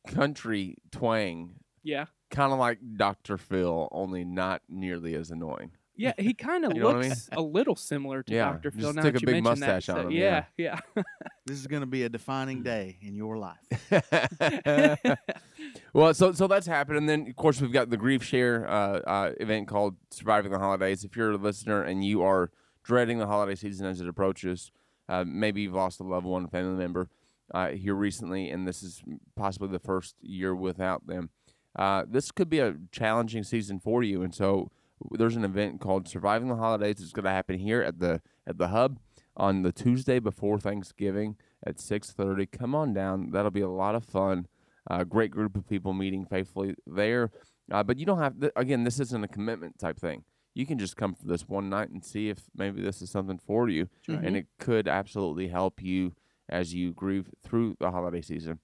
country 0.08 0.76
twang 0.92 1.56
yeah 1.82 2.06
kind 2.30 2.54
of 2.54 2.60
like 2.60 2.78
dr 2.98 3.36
phil 3.38 3.88
only 3.92 4.24
not 4.24 4.62
nearly 4.70 5.16
as 5.16 5.32
annoying 5.32 5.72
yeah 6.00 6.14
he 6.18 6.34
kind 6.34 6.66
of 6.66 6.74
You 6.76 6.82
know 6.82 6.88
what 6.88 6.96
I 6.98 7.00
mean? 7.02 7.10
looks 7.10 7.30
a 7.34 7.42
little 7.42 7.76
similar 7.76 8.24
to 8.24 8.34
Yeah, 8.34 8.52
dr 8.54 8.72
phil 8.72 8.82
just 8.82 8.96
now 8.96 9.02
stick 9.02 9.14
that 9.14 9.20
a 9.20 9.22
you 9.22 9.26
big 9.28 9.44
mention 9.44 9.60
that 9.62 9.76
mustache 9.76 9.90
on 9.90 10.06
him, 10.08 10.12
yeah 10.12 10.46
yeah. 10.58 10.80
yeah 10.96 11.04
This 11.46 11.58
is 11.60 11.68
going 11.68 11.82
to 11.82 11.88
be 11.88 12.04
a 12.04 12.10
defining 12.10 12.64
day 12.64 12.98
in 13.02 13.16
your 13.16 13.38
life. 13.38 13.58
well 15.94 16.14
so 16.14 16.32
so 16.32 16.48
that's 16.48 16.68
happened 16.68 16.98
and 16.98 17.10
then 17.10 17.28
of 17.28 17.36
course 17.36 17.62
we've 17.62 17.72
got 17.74 17.90
the 17.90 17.98
grief 17.98 18.24
share 18.24 18.68
uh, 18.70 19.00
uh 19.00 19.32
event 19.40 19.68
called 19.68 19.96
surviving 20.12 20.52
the 20.52 20.60
holidays 20.60 21.04
if 21.04 21.16
you're 21.16 21.32
a 21.32 21.38
listener 21.38 21.82
and 21.84 22.04
you 22.04 22.22
are 22.22 22.52
dreading 22.84 23.18
the 23.18 23.28
holiday 23.28 23.56
season 23.56 23.86
as 23.86 24.00
it 24.02 24.08
approaches 24.08 24.72
uh, 25.10 25.24
maybe 25.28 25.62
you've 25.62 25.74
lost 25.74 26.00
a 26.00 26.04
loved 26.04 26.26
one 26.26 26.48
family 26.48 26.78
member 26.78 27.10
uh, 27.54 27.70
here 27.70 27.96
recently 27.96 28.50
and 28.52 28.68
this 28.68 28.84
is 28.84 29.02
possibly 29.36 29.68
the 29.68 29.80
first 29.80 30.16
year 30.22 30.54
without 30.56 31.06
them 31.08 31.30
uh, 31.78 32.04
this 32.08 32.32
could 32.32 32.50
be 32.50 32.60
a 32.60 32.76
challenging 32.92 33.44
season 33.44 33.80
for 33.80 34.04
you 34.04 34.22
and 34.22 34.34
so 34.36 34.70
there's 35.12 35.36
an 35.36 35.46
event 35.46 35.80
called 35.80 36.08
surviving 36.08 36.50
the 36.50 36.56
holidays 36.56 36.96
it's 37.00 37.12
going 37.12 37.26
to 37.26 37.32
happen 37.32 37.58
here 37.60 37.82
at 37.82 38.00
the 38.00 38.22
at 38.48 38.58
the 38.58 38.70
hub 38.70 39.00
on 39.38 39.62
the 39.62 39.72
tuesday 39.72 40.20
before 40.20 40.60
thanksgiving 40.60 41.36
at 41.66 41.78
6.30 41.78 42.50
come 42.52 42.74
on 42.76 42.94
down. 42.94 43.32
That'll 43.32 43.52
be 43.52 43.62
a 43.62 43.70
lot 43.70 43.96
of 43.96 44.04
fun. 44.06 44.48
A 44.88 45.06
great 45.06 45.32
group 45.32 45.56
of 45.56 45.68
people 45.68 45.94
meeting 45.94 46.26
faithfully 46.26 46.76
there. 46.88 47.32
Uh, 47.72 47.84
but 47.84 48.00
you 48.00 48.06
don't 48.06 48.20
have 48.20 48.40
th- 48.40 48.52
again 48.56 48.84
this 48.84 49.00
isn't 49.00 49.24
a 49.24 49.28
commitment 49.28 49.78
type 49.80 50.00
thing. 50.00 50.24
You 50.56 50.66
can 50.66 50.80
just 50.80 50.98
come 50.98 51.14
for 51.16 51.28
this 51.28 51.48
one 51.48 51.70
night 51.70 51.90
and 51.90 52.04
see 52.04 52.30
if 52.30 52.40
maybe 52.56 52.82
this 52.82 53.02
is 53.02 53.12
something 53.12 53.38
for 53.38 53.70
you 53.70 53.88
Right. 54.08 54.24
and 54.24 54.36
it 54.36 54.48
could 54.58 54.88
absolutely 54.88 55.48
help 55.50 55.82
you 55.82 56.14
as 56.50 56.74
you 56.74 56.92
grieve 56.92 57.30
through 57.44 57.78
the 57.80 57.92
holiday 57.92 58.22
season. 58.22 58.60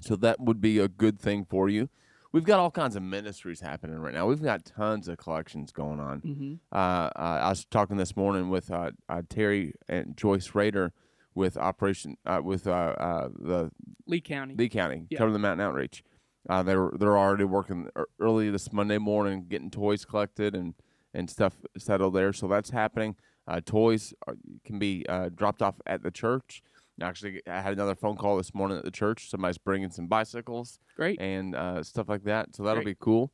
So 0.00 0.16
that 0.16 0.40
would 0.40 0.60
be 0.60 0.78
a 0.78 0.88
good 0.88 1.20
thing 1.20 1.44
for 1.44 1.68
you 1.68 1.88
we've 2.32 2.44
got 2.44 2.58
all 2.58 2.70
kinds 2.70 2.96
of 2.96 3.02
ministries 3.02 3.60
happening 3.60 3.96
right 3.98 4.14
now 4.14 4.26
we've 4.26 4.42
got 4.42 4.64
tons 4.64 5.08
of 5.08 5.18
collections 5.18 5.70
going 5.72 6.00
on 6.00 6.18
hmm 6.20 6.54
uh, 6.72 6.76
uh, 6.76 7.10
I 7.16 7.48
was 7.50 7.64
talking 7.64 7.96
this 7.96 8.16
morning 8.16 8.48
with 8.48 8.70
uh, 8.70 8.90
uh, 9.08 9.22
Terry 9.28 9.74
and 9.88 10.16
Joyce 10.16 10.54
Rader 10.54 10.92
with 11.34 11.56
Operation 11.56 12.16
uh, 12.26 12.40
with 12.42 12.66
uh, 12.66 12.70
uh, 12.70 13.28
the 13.38 13.70
lee 14.06 14.20
county 14.20 14.54
Lee 14.56 14.68
County 14.68 15.06
Yeah. 15.10 15.18
Cover 15.18 15.30
the 15.32 15.38
Mountain 15.38 15.66
Outreach. 15.66 16.02
Uh, 16.48 16.62
they're 16.62 16.90
they're 16.98 17.16
already 17.16 17.44
working 17.44 17.88
early 18.18 18.50
this 18.50 18.72
Monday 18.72 18.98
morning, 18.98 19.46
getting 19.48 19.70
toys 19.70 20.04
collected 20.04 20.54
and 20.56 20.74
and 21.14 21.30
stuff 21.30 21.54
settled 21.78 22.14
there. 22.14 22.32
So 22.32 22.48
that's 22.48 22.70
happening. 22.70 23.14
Uh, 23.46 23.60
toys 23.64 24.12
are, 24.26 24.34
can 24.64 24.78
be 24.78 25.06
uh, 25.08 25.28
dropped 25.34 25.62
off 25.62 25.76
at 25.86 26.02
the 26.02 26.10
church. 26.10 26.62
Actually, 27.02 27.42
I 27.46 27.60
had 27.60 27.72
another 27.72 27.94
phone 27.94 28.16
call 28.16 28.36
this 28.36 28.54
morning 28.54 28.78
at 28.78 28.84
the 28.84 28.90
church. 28.90 29.28
Somebody's 29.28 29.58
bringing 29.58 29.90
some 29.90 30.06
bicycles 30.06 30.78
great 30.96 31.20
and 31.20 31.54
uh, 31.54 31.82
stuff 31.82 32.08
like 32.08 32.24
that. 32.24 32.54
So 32.54 32.62
that'll 32.62 32.82
Great. 32.82 32.98
be 32.98 33.04
cool. 33.04 33.32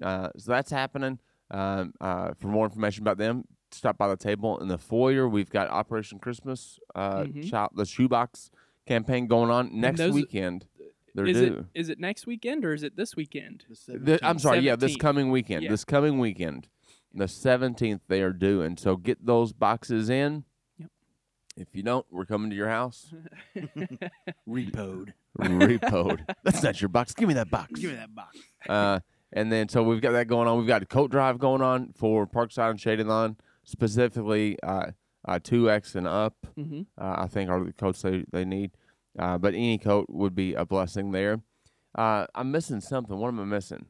Uh, 0.00 0.30
so 0.38 0.52
that's 0.52 0.70
happening. 0.70 1.18
Um, 1.50 1.92
uh, 2.00 2.30
for 2.38 2.46
more 2.48 2.64
information 2.64 3.02
about 3.02 3.18
them, 3.18 3.44
stop 3.72 3.98
by 3.98 4.08
the 4.08 4.16
table 4.16 4.58
in 4.60 4.68
the 4.68 4.78
foyer. 4.78 5.28
We've 5.28 5.50
got 5.50 5.68
Operation 5.68 6.18
Christmas, 6.20 6.78
uh, 6.94 7.24
Mhm. 7.24 7.50
child, 7.50 7.70
the 7.74 7.84
shoebox 7.84 8.50
campaign 8.86 9.26
going 9.26 9.50
on 9.50 9.78
next 9.80 9.98
those- 9.98 10.14
weekend. 10.14 10.66
They're 11.12 11.26
is 11.26 11.38
due. 11.38 11.66
it 11.74 11.80
is 11.80 11.88
it 11.88 11.98
next 11.98 12.24
weekend 12.28 12.64
or 12.64 12.72
is 12.72 12.84
it 12.84 12.94
this 12.94 13.16
weekend 13.16 13.64
The 13.68 13.98
The- 13.98 14.12
I'm 14.24 14.38
17th. 14.38 14.40
sorry. 14.42 14.58
Yeah, 14.60 14.76
this 14.76 14.94
coming 14.96 15.30
weekend. 15.32 15.64
Yeah. 15.64 15.70
This 15.70 15.84
coming 15.84 16.20
weekend, 16.20 16.68
the 17.12 17.26
17th, 17.26 18.02
they 18.06 18.22
are 18.22 18.32
due, 18.32 18.62
and 18.62 18.78
so 18.78 18.96
get 18.96 19.26
those 19.26 19.52
boxes 19.52 20.08
in. 20.08 20.44
Yep. 21.60 21.68
If 21.68 21.76
you 21.76 21.82
don't, 21.82 22.06
we're 22.10 22.24
coming 22.24 22.50
to 22.50 22.56
your 22.56 22.68
house. 22.68 23.12
Repoed. 24.48 25.12
Repoed. 25.38 26.20
That's 26.44 26.62
not 26.62 26.80
your 26.80 26.88
box. 26.88 27.12
Give 27.14 27.28
me 27.28 27.34
that 27.34 27.50
box. 27.50 27.78
Give 27.80 27.90
me 27.90 27.96
that 27.96 28.14
box. 28.14 28.38
Uh, 28.68 29.00
and 29.32 29.50
then 29.52 29.68
so 29.68 29.82
we've 29.82 30.00
got 30.00 30.12
that 30.12 30.26
going 30.26 30.48
on. 30.48 30.58
We've 30.58 30.66
got 30.66 30.82
a 30.82 30.86
coat 30.86 31.10
drive 31.10 31.38
going 31.38 31.62
on 31.62 31.92
for 31.96 32.26
Parkside 32.26 32.70
and 32.70 32.80
Shady 32.80 33.04
Lawn, 33.04 33.36
specifically 33.64 34.58
uh, 34.62 34.86
uh, 35.26 35.38
2X 35.38 35.94
and 35.94 36.06
up. 36.08 36.34
hmm 36.56 36.82
Uh, 36.98 37.14
I 37.18 37.26
think 37.26 37.50
are 37.50 37.62
the 37.64 37.72
coats 37.72 38.02
they, 38.02 38.24
they 38.32 38.44
need. 38.44 38.72
Uh, 39.18 39.38
but 39.38 39.54
any 39.54 39.78
coat 39.78 40.06
would 40.08 40.34
be 40.34 40.54
a 40.54 40.64
blessing 40.64 41.12
there. 41.12 41.40
Uh, 41.94 42.26
I'm 42.34 42.50
missing 42.52 42.80
something. 42.80 43.16
What 43.18 43.28
am 43.28 43.40
I 43.40 43.44
missing? 43.44 43.86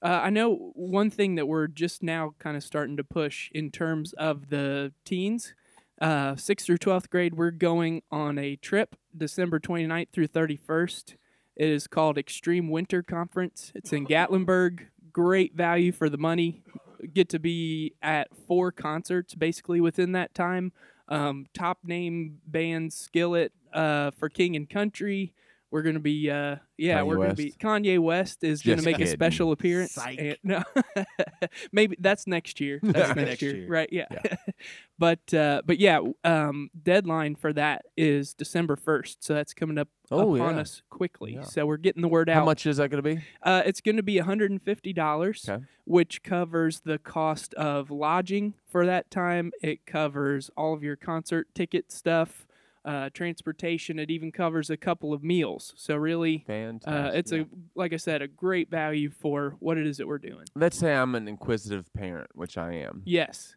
Uh, 0.00 0.20
I 0.24 0.30
know 0.30 0.72
one 0.74 1.10
thing 1.10 1.34
that 1.36 1.46
we're 1.46 1.66
just 1.66 2.02
now 2.02 2.34
kind 2.38 2.56
of 2.56 2.62
starting 2.62 2.96
to 2.98 3.04
push 3.04 3.50
in 3.52 3.70
terms 3.70 4.12
of 4.14 4.50
the 4.50 4.92
teens. 5.04 5.54
Uh, 6.00 6.34
6th 6.34 6.64
through 6.64 6.78
12th 6.78 7.08
grade, 7.08 7.34
we're 7.34 7.50
going 7.50 8.02
on 8.10 8.38
a 8.38 8.56
trip 8.56 8.96
December 9.16 9.60
29th 9.60 10.08
through 10.12 10.28
31st. 10.28 11.14
It 11.56 11.68
is 11.68 11.86
called 11.86 12.18
Extreme 12.18 12.68
Winter 12.68 13.02
Conference. 13.02 13.70
It's 13.74 13.92
in 13.92 14.06
Gatlinburg. 14.06 14.86
Great 15.12 15.54
value 15.54 15.92
for 15.92 16.08
the 16.08 16.18
money. 16.18 16.64
Get 17.12 17.28
to 17.28 17.38
be 17.38 17.94
at 18.02 18.28
four 18.48 18.72
concerts 18.72 19.34
basically 19.34 19.80
within 19.80 20.12
that 20.12 20.34
time. 20.34 20.72
Um, 21.08 21.46
top 21.54 21.78
name 21.84 22.38
bands 22.46 22.96
Skillet 22.96 23.52
uh, 23.72 24.10
for 24.12 24.28
King 24.28 24.56
and 24.56 24.68
Country. 24.68 25.32
We're 25.74 25.82
gonna 25.82 25.98
be, 25.98 26.30
uh, 26.30 26.54
yeah, 26.78 27.00
Kanye 27.00 27.06
we're 27.08 27.16
gonna 27.16 27.34
be. 27.34 27.50
Kanye 27.50 27.98
West 27.98 28.44
is 28.44 28.62
gonna 28.62 28.76
Just 28.76 28.86
make 28.86 29.00
a 29.00 29.08
special 29.08 29.50
appearance. 29.50 29.98
And- 29.98 30.36
no, 30.44 30.62
maybe 31.72 31.96
that's 31.98 32.28
next 32.28 32.60
year. 32.60 32.78
That's 32.82 33.08
next, 33.16 33.28
next 33.28 33.42
year. 33.42 33.56
year. 33.56 33.68
right? 33.68 33.88
Yeah, 33.90 34.06
but 35.00 35.34
uh, 35.34 35.62
but 35.66 35.80
yeah, 35.80 35.98
um, 36.22 36.70
deadline 36.80 37.34
for 37.34 37.52
that 37.54 37.86
is 37.96 38.34
December 38.34 38.76
first, 38.76 39.24
so 39.24 39.34
that's 39.34 39.52
coming 39.52 39.76
up 39.76 39.88
Oh, 40.12 40.36
upon 40.36 40.54
yeah. 40.54 40.60
us 40.60 40.82
quickly. 40.90 41.34
Yeah. 41.34 41.42
So 41.42 41.66
we're 41.66 41.76
getting 41.78 42.02
the 42.02 42.08
word 42.08 42.28
out. 42.30 42.36
How 42.36 42.44
much 42.44 42.66
is 42.66 42.76
that 42.76 42.90
going 42.90 43.02
to 43.02 43.16
be? 43.16 43.24
Uh, 43.42 43.62
it's 43.66 43.80
going 43.80 43.96
to 43.96 44.02
be 44.04 44.16
$150, 44.20 45.48
Okay. 45.50 45.64
which 45.86 46.22
covers 46.22 46.80
the 46.84 46.98
cost 46.98 47.52
of 47.54 47.90
lodging 47.90 48.54
for 48.70 48.86
that 48.86 49.10
time. 49.10 49.50
It 49.62 49.86
covers 49.86 50.50
all 50.56 50.74
of 50.74 50.82
your 50.84 50.94
concert 50.96 51.48
ticket 51.54 51.90
stuff, 51.90 52.46
uh, 52.84 53.10
transportation. 53.12 53.98
It 53.98 54.10
even 54.10 54.32
covers 54.32 54.70
a 54.70 54.76
couple 54.76 55.12
of 55.12 55.22
meals. 55.22 55.72
So 55.76 55.96
really, 55.96 56.44
uh, 56.48 57.10
it's 57.14 57.32
a 57.32 57.46
like 57.74 57.92
I 57.92 57.96
said, 57.96 58.22
a 58.22 58.28
great 58.28 58.70
value 58.70 59.10
for 59.10 59.56
what 59.60 59.78
it 59.78 59.86
is 59.86 59.96
that 59.98 60.06
we're 60.06 60.18
doing. 60.18 60.44
Let's 60.54 60.78
say 60.78 60.94
I'm 60.94 61.14
an 61.14 61.28
inquisitive 61.28 61.92
parent, 61.94 62.30
which 62.34 62.56
I 62.58 62.72
am. 62.74 63.02
Yes, 63.04 63.56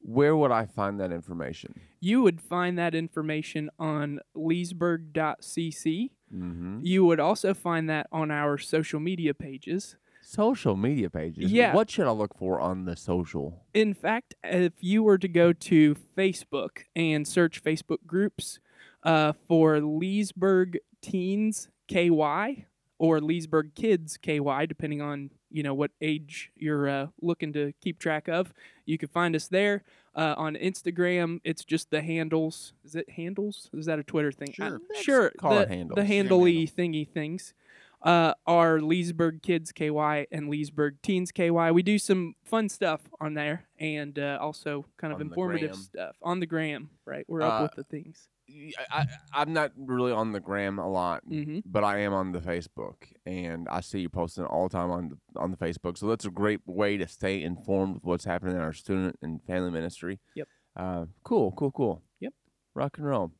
Where 0.00 0.36
would 0.36 0.52
I 0.52 0.66
find 0.66 1.00
that 1.00 1.12
information? 1.12 1.74
you 2.00 2.22
would 2.22 2.40
find 2.40 2.78
that 2.78 2.94
information 2.94 3.68
on 3.78 4.20
leesburg.cc. 4.34 6.10
Mm-hmm. 6.32 6.80
You 6.82 7.04
would 7.04 7.20
also 7.20 7.54
find 7.54 7.88
that 7.90 8.06
on 8.12 8.30
our 8.30 8.58
social 8.58 9.00
media 9.00 9.34
pages. 9.34 9.96
Social 10.22 10.76
media 10.76 11.08
pages. 11.08 11.52
Yeah. 11.52 11.72
What 11.72 11.88
should 11.90 12.06
I 12.06 12.10
look 12.10 12.36
for 12.36 12.60
on 12.60 12.84
the 12.84 12.96
social? 12.96 13.64
In 13.74 13.94
fact, 13.94 14.34
if 14.42 14.72
you 14.80 15.02
were 15.04 15.18
to 15.18 15.28
go 15.28 15.52
to 15.52 15.96
Facebook 16.16 16.82
and 16.96 17.26
search 17.26 17.62
Facebook 17.62 18.06
groups 18.06 18.58
uh, 19.06 19.32
for 19.46 19.80
Leesburg 19.80 20.78
Teens 21.00 21.68
KY 21.88 22.66
or 22.98 23.20
Leesburg 23.20 23.74
Kids 23.74 24.18
KY, 24.18 24.66
depending 24.66 25.00
on 25.00 25.30
you 25.50 25.62
know 25.62 25.72
what 25.72 25.92
age 26.02 26.50
you're 26.56 26.88
uh, 26.88 27.06
looking 27.22 27.52
to 27.52 27.72
keep 27.80 27.98
track 27.98 28.28
of, 28.28 28.52
you 28.84 28.98
can 28.98 29.08
find 29.08 29.34
us 29.34 29.48
there. 29.48 29.84
Uh, 30.14 30.34
on 30.38 30.54
Instagram, 30.54 31.40
it's 31.44 31.64
just 31.64 31.90
the 31.90 32.00
handles. 32.02 32.72
Is 32.84 32.94
it 32.94 33.10
handles? 33.10 33.70
Is 33.74 33.86
that 33.86 33.98
a 33.98 34.02
Twitter 34.02 34.32
thing? 34.32 34.52
Sure. 34.52 34.80
Let's 34.88 35.02
sure. 35.02 35.30
call 35.38 35.54
the, 35.54 35.60
it 35.62 35.68
handles. 35.68 35.94
The 35.94 36.02
Instagram 36.02 36.06
handly 36.06 36.66
thingy 36.66 37.08
things 37.08 37.54
uh, 38.02 38.34
are 38.46 38.80
Leesburg 38.80 39.42
Kids 39.42 39.72
KY 39.72 40.26
and 40.32 40.48
Leesburg 40.48 41.00
Teens 41.02 41.32
KY. 41.32 41.70
We 41.70 41.82
do 41.82 41.98
some 41.98 42.34
fun 42.44 42.68
stuff 42.68 43.02
on 43.20 43.34
there 43.34 43.66
and 43.78 44.18
uh, 44.18 44.38
also 44.40 44.86
kind 44.96 45.12
of 45.12 45.20
On 45.20 45.26
informative 45.26 45.76
stuff 45.76 46.16
on 46.22 46.40
the 46.40 46.46
gram. 46.46 46.90
Right, 47.04 47.24
we're 47.28 47.42
up 47.42 47.60
Uh, 47.60 47.62
with 47.64 47.74
the 47.74 47.84
things. 47.84 48.28
I, 48.48 49.00
I, 49.00 49.06
I'm 49.34 49.52
not 49.52 49.72
really 49.76 50.12
on 50.12 50.32
the 50.32 50.40
gram 50.40 50.78
a 50.78 50.88
lot, 50.88 51.22
hmm 51.24 51.58
but 51.66 51.82
I 51.84 51.98
am 52.00 52.12
on 52.12 52.32
the 52.32 52.38
Facebook, 52.40 52.94
and 53.24 53.68
I 53.68 53.80
see 53.80 54.00
you 54.00 54.08
posting 54.08 54.44
all 54.44 54.68
the 54.68 54.72
time 54.76 54.90
on 54.90 55.08
the, 55.34 55.40
on 55.40 55.50
the 55.50 55.56
Facebook. 55.56 55.98
So 55.98 56.06
that's 56.06 56.24
a 56.24 56.30
great 56.30 56.60
way 56.66 56.96
to 56.96 57.08
stay 57.08 57.42
informed 57.42 57.94
with 57.96 58.04
what's 58.04 58.24
happening 58.24 58.54
in 58.56 58.62
our 58.62 58.72
student 58.72 59.18
and 59.22 59.42
family 59.42 59.70
ministry. 59.70 60.20
Yep. 60.36 60.48
Uh, 60.76 61.04
cool, 61.24 61.52
cool, 61.52 61.72
cool. 61.72 62.02
Yep. 62.20 62.32
Rock 62.74 62.98
and 62.98 63.06
roll. 63.06 63.32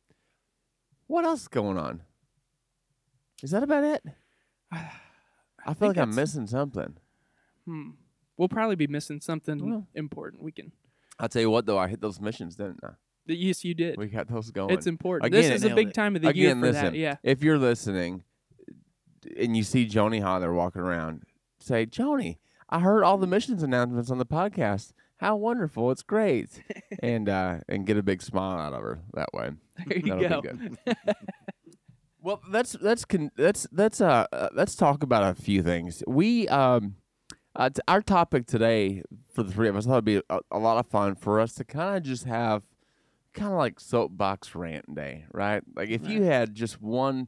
What 1.07 1.23
else 1.23 1.41
is 1.43 1.47
going 1.47 1.77
on? 1.77 2.01
Is 3.43 3.51
that 3.51 3.63
about 3.63 3.83
it? 3.83 4.03
I 4.71 5.73
feel 5.73 5.87
like 5.89 5.97
I'm 5.97 6.15
missing 6.15 6.47
something. 6.47 6.97
Hmm. 7.65 7.91
We'll 8.37 8.49
probably 8.49 8.75
be 8.75 8.87
missing 8.87 9.19
something 9.21 9.69
Well. 9.69 9.87
important. 9.95 10.43
We 10.43 10.51
can. 10.51 10.71
I'll 11.19 11.29
tell 11.29 11.41
you 11.41 11.49
what, 11.49 11.65
though, 11.65 11.77
I 11.77 11.87
hit 11.87 12.01
those 12.01 12.19
missions, 12.21 12.55
didn't 12.55 12.79
I? 12.83 12.91
Yes, 13.27 13.63
you 13.63 13.73
did. 13.73 13.97
We 13.97 14.07
got 14.07 14.27
those 14.27 14.51
going. 14.51 14.71
It's 14.71 14.87
important. 14.87 15.27
Again, 15.27 15.41
this 15.49 15.63
is 15.63 15.63
a 15.63 15.73
big 15.75 15.89
it. 15.89 15.93
time 15.93 16.15
of 16.15 16.21
the 16.21 16.33
year 16.35 16.49
Again, 16.49 16.59
for 16.61 16.67
listen. 16.67 16.85
that. 16.85 16.95
Yeah. 16.95 17.15
If 17.23 17.43
you're 17.43 17.57
listening 17.57 18.23
and 19.37 19.55
you 19.57 19.63
see 19.63 19.85
Joni 19.87 20.21
Holler 20.21 20.53
walking 20.53 20.81
around, 20.81 21.23
say, 21.59 21.85
Joni, 21.85 22.37
I 22.69 22.79
heard 22.79 23.03
all 23.03 23.17
the 23.17 23.27
missions 23.27 23.63
announcements 23.63 24.11
on 24.11 24.17
the 24.17 24.25
podcast. 24.25 24.93
How 25.17 25.35
wonderful! 25.35 25.89
It's 25.89 26.03
great, 26.03 26.61
and 26.99 27.27
uh, 27.27 27.59
and 27.67 27.87
get 27.87 27.97
a 27.97 28.03
big 28.03 28.21
smile 28.21 28.59
out 28.59 28.73
of 28.73 28.81
her 28.81 28.99
that 29.13 29.33
way. 29.33 29.49
There 29.87 29.97
you 29.97 30.19
That'll 30.19 30.41
go. 30.41 30.53
be 30.53 30.57
good. 30.57 30.77
well, 32.21 32.41
let's 32.47 32.77
let's 32.81 33.03
con- 33.03 33.31
let's 33.35 33.67
let's 33.71 33.99
uh, 33.99 34.27
uh 34.31 34.49
let's 34.53 34.75
talk 34.75 35.01
about 35.01 35.23
a 35.23 35.41
few 35.41 35.63
things. 35.63 36.03
We 36.05 36.47
um 36.49 36.97
uh, 37.55 37.69
t- 37.71 37.81
our 37.87 38.01
topic 38.03 38.45
today 38.45 39.01
for 39.33 39.41
the 39.41 39.51
three 39.51 39.67
of 39.67 39.75
us 39.75 39.87
I 39.87 39.89
thought 39.89 39.95
it'd 39.95 40.05
be 40.05 40.21
a, 40.29 40.39
a 40.51 40.59
lot 40.59 40.77
of 40.77 40.85
fun 40.85 41.15
for 41.15 41.39
us 41.39 41.53
to 41.55 41.63
kind 41.63 41.97
of 41.97 42.03
just 42.03 42.25
have 42.25 42.61
kind 43.37 43.51
of 43.51 43.57
like 43.57 43.79
soapbox 43.79 44.55
rant 44.55 44.93
day, 44.93 45.25
right? 45.31 45.63
Like 45.75 45.89
if 45.89 46.07
you 46.07 46.23
had 46.23 46.53
just 46.55 46.81
one 46.81 47.27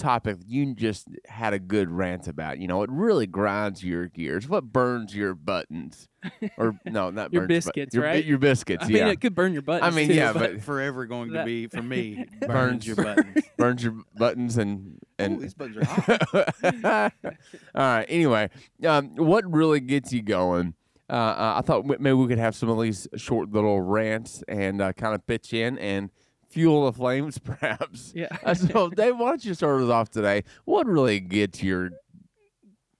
topic 0.00 0.38
you 0.46 0.74
just 0.74 1.06
had 1.26 1.52
a 1.52 1.58
good 1.58 1.90
rant 1.90 2.26
about, 2.26 2.58
you 2.58 2.66
know, 2.66 2.82
it 2.82 2.90
really 2.90 3.26
grinds 3.26 3.84
your 3.84 4.06
gears. 4.08 4.48
What 4.48 4.64
burns 4.64 5.14
your 5.14 5.34
buttons? 5.34 6.08
Or 6.56 6.78
no, 6.86 7.10
not 7.10 7.32
Your 7.32 7.42
burns, 7.42 7.66
biscuits, 7.66 7.94
your, 7.94 8.04
right? 8.04 8.24
Your 8.24 8.38
biscuits, 8.38 8.84
I 8.84 8.88
mean, 8.88 8.96
yeah. 8.96 9.08
it 9.08 9.20
could 9.20 9.34
burn 9.34 9.52
your 9.52 9.62
butt. 9.62 9.82
I 9.82 9.90
mean, 9.90 10.10
yeah, 10.10 10.32
but 10.32 10.54
but- 10.54 10.62
forever 10.62 11.04
going 11.06 11.32
to 11.32 11.44
be 11.44 11.66
for 11.66 11.82
me 11.82 12.24
Burns. 12.40 12.46
burns 12.48 12.86
your 12.86 12.96
buttons. 12.96 13.44
burns 13.56 13.84
your 13.84 13.94
buttons 14.16 14.56
and 14.56 14.98
and 15.18 15.36
Ooh, 15.36 15.40
these 15.40 15.54
buttons 15.54 15.76
are 15.76 15.84
hot. 15.84 17.12
All 17.24 17.32
right. 17.74 18.06
Anyway, 18.08 18.48
um, 18.86 19.14
what 19.16 19.50
really 19.52 19.80
gets 19.80 20.12
you 20.12 20.22
going? 20.22 20.74
Uh, 21.10 21.12
uh, 21.12 21.54
I 21.58 21.62
thought 21.62 21.84
maybe 21.86 22.12
we 22.12 22.28
could 22.28 22.38
have 22.38 22.54
some 22.54 22.68
of 22.68 22.80
these 22.80 23.08
short 23.16 23.50
little 23.50 23.80
rants 23.80 24.44
and 24.46 24.80
uh, 24.80 24.92
kind 24.92 25.14
of 25.14 25.26
pitch 25.26 25.52
in 25.52 25.76
and 25.78 26.10
fuel 26.48 26.86
the 26.86 26.92
flames, 26.92 27.38
perhaps. 27.44 28.12
yeah. 28.14 28.28
Uh, 28.44 28.54
so, 28.54 28.88
Dave, 28.90 29.16
why 29.18 29.30
don't 29.30 29.44
you 29.44 29.54
start 29.54 29.82
us 29.82 29.90
off 29.90 30.10
today? 30.10 30.44
What 30.64 30.86
really 30.86 31.18
gets 31.18 31.62
your 31.62 31.90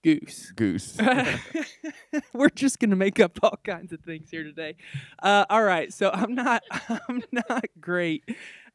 Goose. 0.03 0.51
goose? 0.55 0.97
We're 2.33 2.49
just 2.49 2.79
gonna 2.79 2.95
make 2.95 3.19
up 3.19 3.37
all 3.43 3.59
kinds 3.63 3.93
of 3.93 3.99
things 4.01 4.31
here 4.31 4.43
today. 4.43 4.75
Uh, 5.21 5.45
all 5.49 5.63
right, 5.63 5.93
so 5.93 6.09
I'm 6.11 6.33
not 6.33 6.63
I'm 7.07 7.21
not 7.31 7.65
great 7.79 8.23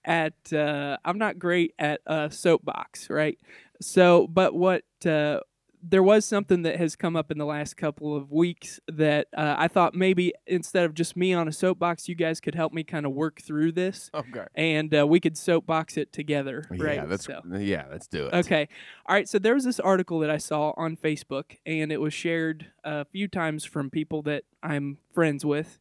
at 0.04 0.52
uh, 0.52 0.98
I'm 1.04 1.18
not 1.18 1.38
great 1.38 1.74
at 1.80 2.00
uh, 2.06 2.28
soapbox, 2.28 3.10
right? 3.10 3.38
So, 3.80 4.28
but 4.28 4.54
what 4.54 4.84
uh, 5.04 5.40
there 5.88 6.02
was 6.02 6.24
something 6.24 6.62
that 6.62 6.76
has 6.76 6.96
come 6.96 7.14
up 7.14 7.30
in 7.30 7.38
the 7.38 7.44
last 7.46 7.76
couple 7.76 8.16
of 8.16 8.32
weeks 8.32 8.80
that 8.88 9.28
uh, 9.36 9.54
I 9.56 9.68
thought 9.68 9.94
maybe 9.94 10.32
instead 10.46 10.84
of 10.84 10.94
just 10.94 11.16
me 11.16 11.32
on 11.32 11.46
a 11.46 11.52
soapbox, 11.52 12.08
you 12.08 12.16
guys 12.16 12.40
could 12.40 12.56
help 12.56 12.72
me 12.72 12.82
kind 12.82 13.06
of 13.06 13.12
work 13.12 13.40
through 13.40 13.70
this, 13.72 14.10
okay. 14.12 14.46
and 14.56 14.92
uh, 14.92 15.06
we 15.06 15.20
could 15.20 15.36
soapbox 15.38 15.96
it 15.96 16.12
together, 16.12 16.66
right? 16.70 16.96
Yeah, 16.96 17.04
let's 17.04 17.24
So- 17.24 17.40
yeah, 17.56 17.84
let's 17.90 18.08
do 18.08 18.26
it. 18.26 18.34
Okay. 18.34 18.68
All 19.06 19.14
right. 19.14 19.28
So 19.28 19.38
there 19.38 19.54
was 19.54 19.64
this 19.64 19.78
article 19.78 20.18
that 20.20 20.30
I 20.30 20.38
saw 20.38 20.72
on 20.76 20.96
Facebook, 20.96 21.56
and 21.64 21.92
it 21.92 22.00
was 22.00 22.12
shared 22.12 22.66
a 22.82 23.04
few 23.04 23.28
times 23.28 23.64
from 23.64 23.88
people 23.88 24.22
that 24.22 24.42
I'm 24.62 24.98
friends 25.14 25.44
with. 25.44 25.78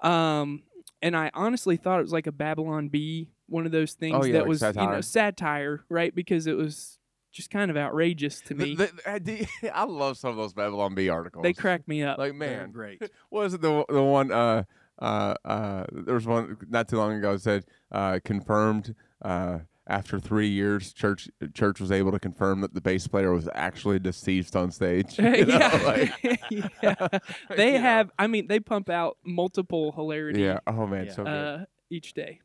Um, 0.00 0.62
and 1.02 1.16
I 1.16 1.30
honestly 1.34 1.76
thought 1.76 1.98
it 1.98 2.02
was 2.02 2.12
like 2.12 2.26
a 2.26 2.32
Babylon 2.32 2.88
Bee, 2.88 3.30
one 3.48 3.66
of 3.66 3.72
those 3.72 3.94
things 3.94 4.16
Oh, 4.18 4.24
yeah, 4.24 4.32
that 4.34 4.40
like 4.40 4.48
was 4.48 4.60
you 4.62 4.66
know 4.68 5.00
satire. 5.00 5.02
satire, 5.02 5.84
right? 5.88 6.14
Because 6.14 6.46
it 6.46 6.56
was 6.56 6.98
just 7.30 7.50
kind 7.50 7.70
of 7.70 7.76
outrageous 7.76 8.40
to 8.42 8.54
me. 8.54 8.74
The- 8.74 8.86
the- 8.86 9.10
I 9.10 9.18
do- 9.18 9.44
I 9.74 9.84
love 9.84 10.16
some 10.18 10.30
of 10.30 10.36
those 10.36 10.52
Babylon 10.52 10.94
Bee 10.94 11.08
articles. 11.08 11.42
they 11.42 11.52
crack 11.52 11.86
me 11.88 12.02
up. 12.02 12.18
like 12.18 12.30
They're 12.38 12.38
man. 12.62 12.70
great. 12.72 13.00
What 13.30 13.42
was 13.44 13.54
it 13.54 13.60
the 13.60 13.84
the 13.88 14.02
one 14.02 14.32
uh 14.32 14.64
uh 15.00 15.34
uh 15.44 15.84
there 15.92 16.14
was 16.14 16.26
one 16.26 16.56
not 16.68 16.88
too 16.88 16.96
long 16.98 17.12
ago 17.14 17.32
that 17.32 17.40
said 17.42 17.64
uh 17.92 18.18
confirmed 18.24 18.94
uh 19.22 19.60
after 19.86 20.20
three 20.20 20.48
years 20.48 20.92
church 20.92 21.28
church 21.54 21.80
was 21.80 21.90
able 21.90 22.12
to 22.12 22.18
confirm 22.20 22.60
that 22.60 22.74
the 22.74 22.80
bass 22.80 23.08
player 23.08 23.32
was 23.32 23.48
actually 23.54 23.98
deceased 23.98 24.54
on 24.56 24.70
stage. 24.70 25.18
You 25.18 25.46
know, 25.46 25.58
yeah. 25.58 25.80
like- 25.84 26.40
yeah. 26.82 27.08
They 27.56 27.68
you 27.72 27.72
know. 27.74 27.80
have. 27.80 28.10
I 28.18 28.26
mean, 28.26 28.46
they 28.46 28.60
pump 28.60 28.88
out 28.90 29.16
multiple 29.24 29.92
hilarity 29.92 30.42
Yeah. 30.42 30.58
Oh 30.66 30.86
man, 30.86 31.06
Yeah. 31.06 31.12
so 31.12 31.24
good. 31.24 31.30
uh, 31.32 31.64
each 31.90 32.12
day. 32.12 32.40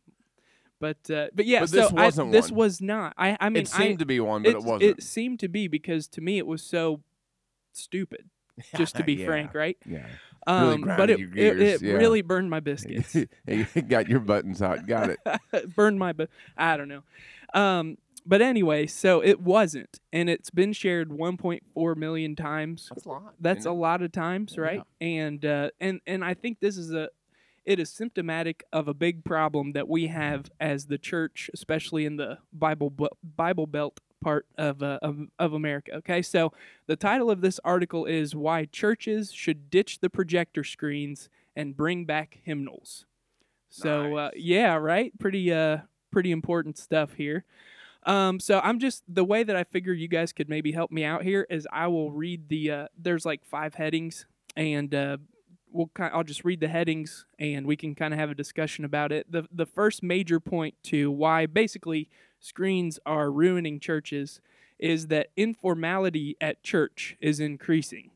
But 0.80 0.98
uh, 1.10 1.28
but 1.34 1.46
yeah, 1.46 1.62
But 1.62 1.70
so 1.70 1.76
this 1.78 1.92
wasn't 1.92 2.32
this 2.32 2.52
one. 2.52 2.58
was 2.60 2.82
not. 2.82 3.14
I 3.18 3.38
I 3.40 3.50
mean, 3.50 3.64
it 3.64 3.68
seemed 3.68 3.94
I, 3.94 3.96
to 3.98 4.06
be 4.06 4.20
one, 4.20 4.44
but 4.44 4.50
it, 4.50 4.52
it's- 4.52 4.66
wasn't. 4.66 4.98
It 5.00 5.04
seemed 5.04 5.40
to 5.42 5.48
be 5.48 5.68
because 5.68 6.08
to 6.10 6.22
me 6.22 6.38
it 6.38 6.46
was 6.48 6.62
so 6.62 7.02
stupid. 7.74 8.30
Just 8.78 8.96
to 8.96 9.04
be 9.04 9.14
Yeah. 9.16 9.26
frank, 9.26 9.54
right? 9.54 9.78
Yeah. 9.86 10.08
Um, 10.48 10.82
but 10.82 11.10
it 11.10 11.20
your 11.20 11.30
it, 11.30 11.34
gears, 11.36 11.82
it 11.82 11.86
yeah. 11.86 11.94
really 11.96 12.22
burned 12.22 12.50
my 12.50 12.60
biscuits. 12.60 13.16
got 13.90 14.08
your 14.08 14.20
buttons 14.20 14.60
hot. 14.60 14.86
Got 14.88 15.10
it. 15.12 15.76
burned 15.76 15.98
my 16.00 16.14
bu- 16.14 16.28
I 16.58 16.78
don't 16.78 16.88
know. 16.88 17.04
Um, 17.54 17.98
but 18.26 18.42
anyway, 18.42 18.86
so 18.88 19.22
it 19.22 19.40
wasn't, 19.42 20.00
and 20.14 20.30
it's 20.30 20.50
been 20.50 20.72
shared 20.74 21.10
1.4 21.10 21.96
million 21.98 22.36
times. 22.36 22.90
That's 22.90 23.06
a 23.06 23.10
lot. 23.10 23.34
That's 23.40 23.66
a 23.66 23.70
it? 23.70 23.74
lot 23.74 24.02
of 24.02 24.12
times, 24.12 24.58
right? 24.58 24.82
And 25.02 25.44
uh, 25.46 25.72
and 25.80 26.00
and 26.08 26.24
I 26.24 26.34
think 26.34 26.60
this 26.60 26.78
is 26.78 26.92
a 26.94 27.10
it 27.66 27.80
is 27.80 27.90
symptomatic 27.90 28.64
of 28.72 28.88
a 28.88 28.94
big 28.94 29.24
problem 29.24 29.74
that 29.74 29.88
we 29.88 30.08
have 30.08 30.50
as 30.60 30.86
the 30.86 30.98
church, 30.98 31.50
especially 31.54 32.06
in 32.06 32.18
the 32.18 32.38
Bible 32.54 32.94
Bible 33.24 33.68
Belt 33.68 34.00
part 34.22 34.46
of, 34.58 34.82
uh, 34.82 35.00
of 35.02 35.20
of 35.40 35.54
America. 35.54 35.94
Okay, 35.96 36.22
so 36.22 36.52
the 36.88 36.96
title 36.96 37.30
of 37.30 37.42
this 37.42 37.60
article 37.64 38.06
is 38.06 38.36
"Why 38.36 38.66
Churches 38.66 39.32
Should 39.32 39.70
Ditch 39.70 40.00
the 40.00 40.10
Projector 40.10 40.64
Screens 40.64 41.30
and 41.56 41.76
Bring 41.76 42.06
Back 42.06 42.40
Hymnals." 42.44 43.06
So 43.70 44.18
uh, 44.18 44.32
yeah, 44.36 44.76
right, 44.76 45.18
pretty 45.20 45.52
uh 45.52 45.80
pretty 46.12 46.32
important 46.32 46.78
stuff 46.78 47.14
here. 47.14 47.44
Um, 48.06 48.40
so 48.40 48.60
I'm 48.64 48.80
just 48.80 49.04
the 49.08 49.26
way 49.26 49.44
that 49.44 49.56
I 49.56 49.64
figure 49.64 49.92
you 49.92 50.08
guys 50.08 50.32
could 50.32 50.48
maybe 50.48 50.72
help 50.72 50.92
me 50.92 51.04
out 51.04 51.24
here 51.24 51.48
is 51.50 51.68
I 51.72 51.88
will 51.88 52.12
read 52.12 52.50
the 52.50 52.72
uh, 52.72 52.88
there's 52.98 53.26
like 53.26 53.44
five 53.44 53.74
headings 53.74 54.28
and 54.56 54.94
uh, 54.94 55.18
we'll 55.76 55.92
kind 55.94 56.12
I'll 56.14 56.24
just 56.24 56.46
read 56.46 56.60
the 56.62 56.68
headings 56.68 57.26
and 57.38 57.68
we 57.68 57.76
can 57.76 57.94
kind 57.96 58.14
of 58.14 58.20
have 58.20 58.30
a 58.32 58.36
discussion 58.36 58.86
about 58.86 59.12
it. 59.12 59.32
The 59.32 59.48
the 59.52 59.66
first 59.66 60.02
major 60.02 60.40
point 60.40 60.76
to 60.84 61.12
why 61.12 61.46
basically 61.46 62.10
screens 62.40 63.00
are 63.06 63.30
ruining 63.32 63.80
churches 63.80 64.40
is 64.80 65.08
that 65.08 65.28
informality 65.36 66.36
at 66.42 66.64
church 66.64 67.16
is 67.20 67.40
increasing. 67.40 68.12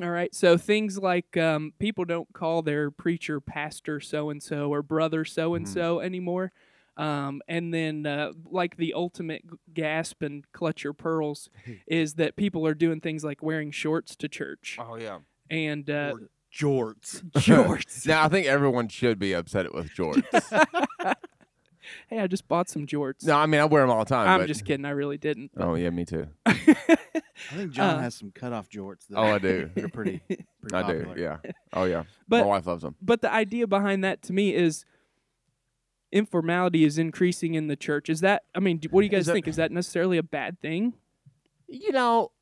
All 0.00 0.10
right, 0.10 0.34
so 0.34 0.56
things 0.56 0.98
like 0.98 1.36
um, 1.36 1.74
people 1.78 2.04
don't 2.04 2.32
call 2.32 2.62
their 2.62 2.90
preacher 2.90 3.40
pastor 3.40 4.00
so 4.00 4.30
and 4.30 4.42
so 4.42 4.70
or 4.72 4.82
brother 4.82 5.24
so 5.24 5.54
and 5.54 5.68
so 5.68 6.00
anymore. 6.00 6.52
Um, 6.96 7.40
and 7.48 7.72
then, 7.72 8.06
uh, 8.06 8.32
like 8.44 8.76
the 8.76 8.94
ultimate 8.94 9.42
gasp 9.72 10.22
and 10.22 10.44
clutch 10.52 10.84
your 10.84 10.92
pearls, 10.92 11.48
is 11.86 12.14
that 12.14 12.36
people 12.36 12.66
are 12.66 12.74
doing 12.74 13.00
things 13.00 13.24
like 13.24 13.42
wearing 13.42 13.70
shorts 13.70 14.16
to 14.16 14.28
church 14.28 14.78
Oh 14.80 14.96
yeah. 14.96 15.18
and 15.50 15.88
uh, 15.90 16.14
jorts. 16.52 17.22
jorts. 17.32 18.06
Now 18.06 18.24
I 18.24 18.28
think 18.28 18.46
everyone 18.46 18.88
should 18.88 19.18
be 19.18 19.32
upset 19.32 19.72
with 19.74 19.90
jorts. 19.94 20.24
hey, 22.08 22.18
I 22.20 22.26
just 22.26 22.46
bought 22.48 22.68
some 22.68 22.86
jorts. 22.86 23.24
no, 23.24 23.36
I 23.36 23.46
mean 23.46 23.60
I 23.60 23.64
wear 23.64 23.82
them 23.82 23.90
all 23.90 24.04
the 24.04 24.08
time. 24.08 24.28
I'm 24.28 24.40
but- 24.40 24.46
just 24.48 24.64
kidding. 24.64 24.84
I 24.84 24.90
really 24.90 25.18
didn't. 25.18 25.50
Oh 25.56 25.74
yeah, 25.74 25.90
me 25.90 26.04
too. 26.04 26.26
I 26.46 26.56
think 27.56 27.72
Jon 27.72 27.96
Uh, 27.96 28.02
has 28.02 28.14
some 28.14 28.30
cutoff 28.32 28.68
jorts. 28.68 29.06
That 29.08 29.18
Oh, 29.18 29.22
I 29.22 29.38
do. 29.38 29.70
They're 29.74 29.88
pretty. 29.88 30.20
pretty 30.28 30.44
I 30.74 30.82
popular. 30.82 31.14
do. 31.14 31.20
Yeah. 31.20 31.36
Oh 31.72 31.84
yeah. 31.84 32.04
But- 32.28 32.40
My 32.42 32.46
wife 32.46 32.66
loves 32.66 32.82
them. 32.82 32.96
but 33.00 33.22
the 33.22 33.32
idea 33.32 33.66
behind 33.66 34.04
that 34.04 34.22
to 34.22 34.32
me 34.32 34.54
is 34.54 34.84
informality 36.12 36.84
is 36.84 36.98
increasing 36.98 37.54
in 37.54 37.68
the 37.68 37.76
church. 37.76 38.08
Is 38.10 38.20
that? 38.20 38.42
I 38.54 38.60
mean, 38.60 38.78
do, 38.78 38.88
what 38.90 39.00
do 39.00 39.04
you 39.06 39.10
guys 39.10 39.28
Is 39.28 39.32
think? 39.32 39.46
Is 39.48 39.56
that 39.56 39.70
necessarily 39.72 40.18
a 40.18 40.22
bad 40.22 40.60
thing? 40.60 40.94
You 41.68 41.92
know, 41.92 42.32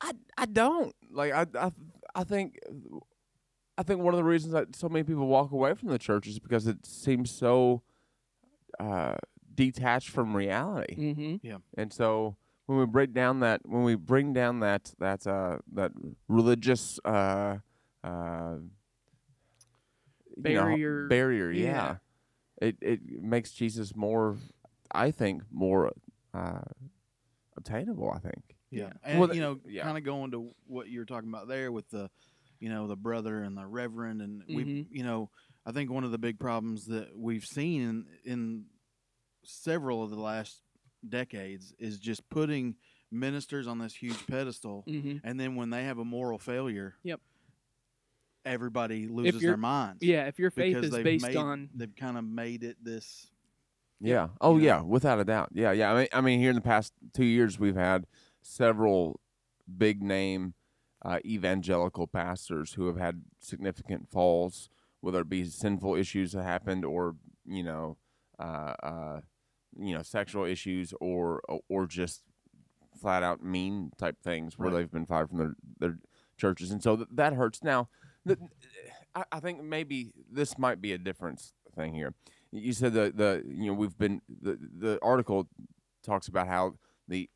I 0.00 0.12
I 0.36 0.46
don't 0.46 0.94
like 1.10 1.32
I 1.32 1.46
I 1.58 1.70
I 2.14 2.24
think 2.24 2.58
I 3.76 3.82
think 3.82 4.00
one 4.00 4.14
of 4.14 4.18
the 4.18 4.24
reasons 4.24 4.52
that 4.52 4.76
so 4.76 4.88
many 4.88 5.02
people 5.02 5.26
walk 5.26 5.50
away 5.52 5.74
from 5.74 5.88
the 5.88 5.98
church 5.98 6.26
is 6.28 6.38
because 6.38 6.66
it 6.66 6.86
seems 6.86 7.30
so 7.30 7.82
uh, 8.78 9.16
detached 9.54 10.10
from 10.10 10.34
reality. 10.36 10.96
Mm-hmm. 10.96 11.56
And 11.76 11.92
so 11.92 12.36
when 12.66 12.78
we 12.78 12.86
break 12.86 13.12
down 13.12 13.40
that 13.40 13.60
when 13.64 13.82
we 13.82 13.94
bring 13.94 14.32
down 14.32 14.60
that 14.60 14.92
that 14.98 15.26
uh 15.26 15.58
that 15.74 15.92
religious 16.28 16.98
uh 17.04 17.58
uh 18.02 18.54
you 20.36 20.54
know, 20.54 20.62
Barrier. 20.62 21.06
barrier, 21.08 21.50
Yeah. 21.50 21.62
yeah. 21.70 21.96
It 22.68 22.76
it 22.80 23.00
makes 23.22 23.52
Jesus 23.52 23.94
more 23.94 24.36
I 24.90 25.10
think 25.10 25.42
more 25.52 25.92
uh 26.32 26.60
obtainable, 27.56 28.10
I 28.10 28.18
think. 28.18 28.56
Yeah, 28.70 28.84
Yeah. 28.84 28.92
and 29.04 29.20
Well, 29.20 29.34
you 29.34 29.40
know, 29.40 29.60
yeah. 29.68 29.82
kind 29.84 29.98
of 29.98 30.04
going 30.04 30.30
to 30.32 30.50
what 30.66 30.88
you 30.88 30.98
were 31.00 31.04
talking 31.04 31.28
about 31.28 31.46
there 31.48 31.70
with 31.70 31.88
the, 31.90 32.10
you 32.60 32.68
know, 32.68 32.86
the 32.86 32.96
brother 32.96 33.42
and 33.42 33.56
the 33.56 33.66
reverend, 33.66 34.22
and 34.22 34.42
we, 34.48 34.64
Mhm. 34.64 34.86
you 34.90 35.02
know, 35.04 35.30
I 35.66 35.72
think 35.72 35.90
one 35.90 36.04
of 36.04 36.10
the 36.10 36.18
big 36.18 36.38
problems 36.38 36.86
that 36.86 37.16
we've 37.16 37.44
seen 37.44 37.82
in, 37.82 38.06
in 38.24 38.64
several 39.44 40.02
of 40.02 40.10
the 40.10 40.20
last 40.20 40.62
decades 41.08 41.74
is 41.78 41.98
just 41.98 42.28
putting 42.30 42.76
ministers 43.10 43.66
on 43.66 43.78
this 43.78 43.94
huge 43.94 44.26
pedestal, 44.26 44.84
Mm-hmm. 44.86 45.18
and 45.26 45.38
then 45.38 45.54
when 45.56 45.70
they 45.70 45.84
have 45.84 45.98
a 45.98 46.04
moral 46.04 46.38
failure, 46.38 46.96
Yep. 47.04 47.20
everybody 48.44 49.06
loses 49.08 49.40
their 49.40 49.56
minds. 49.56 50.02
Yeah, 50.02 50.26
if 50.26 50.38
your 50.38 50.50
faith 50.50 50.74
because 50.74 50.86
is 50.86 50.90
they've 50.92 51.04
based 51.04 51.26
made, 51.26 51.36
on 51.36 51.70
they've 51.74 51.94
kind 51.94 52.18
of 52.18 52.24
made 52.24 52.62
it 52.64 52.76
this. 52.82 53.30
Yeah. 54.00 54.28
Oh 54.40 54.56
know? 54.56 54.62
yeah, 54.64 54.80
without 54.82 55.20
a 55.20 55.24
doubt. 55.24 55.50
Yeah, 55.54 55.72
yeah. 55.72 55.92
I 55.92 55.98
mean 55.98 56.08
I 56.12 56.20
mean 56.20 56.40
here 56.40 56.50
in 56.50 56.56
the 56.56 56.62
past 56.62 56.92
2 57.14 57.24
years 57.24 57.58
we've 57.58 57.76
had 57.76 58.06
several 58.42 59.20
big 59.78 60.02
name 60.02 60.54
uh, 61.04 61.18
evangelical 61.24 62.06
pastors 62.06 62.74
who 62.74 62.86
have 62.86 62.96
had 62.96 63.22
significant 63.40 64.10
falls 64.10 64.68
whether 65.00 65.20
it 65.20 65.28
be 65.28 65.44
sinful 65.44 65.94
issues 65.96 66.32
that 66.32 66.42
happened 66.44 66.82
or, 66.82 67.14
you 67.44 67.62
know, 67.62 67.98
uh, 68.38 68.74
uh, 68.82 69.20
you 69.78 69.92
know, 69.94 70.00
sexual 70.02 70.44
issues 70.46 70.94
or 70.98 71.42
or 71.68 71.86
just 71.86 72.22
flat 72.98 73.22
out 73.22 73.42
mean 73.42 73.90
type 73.98 74.16
things 74.22 74.58
where 74.58 74.70
Right. 74.70 74.78
they've 74.78 74.90
been 74.90 75.04
fired 75.06 75.28
from 75.28 75.38
their 75.38 75.54
their 75.78 75.98
churches 76.38 76.70
and 76.70 76.82
so 76.82 76.96
th- 76.96 77.08
that 77.12 77.34
hurts. 77.34 77.62
Now, 77.62 77.88
the, 78.24 78.38
I, 79.14 79.24
I 79.32 79.40
think 79.40 79.62
maybe 79.62 80.12
this 80.30 80.58
might 80.58 80.80
be 80.80 80.92
a 80.92 80.98
difference 80.98 81.52
thing 81.76 81.92
here. 81.94 82.14
You 82.50 82.72
said 82.72 82.94
the 82.94 83.12
the 83.14 83.42
you 83.46 83.66
know 83.66 83.74
we've 83.74 83.98
been 83.98 84.22
the 84.40 84.58
the 84.78 84.98
article 85.02 85.48
talks 86.02 86.28
about 86.28 86.48
how 86.48 86.74
the 87.08 87.28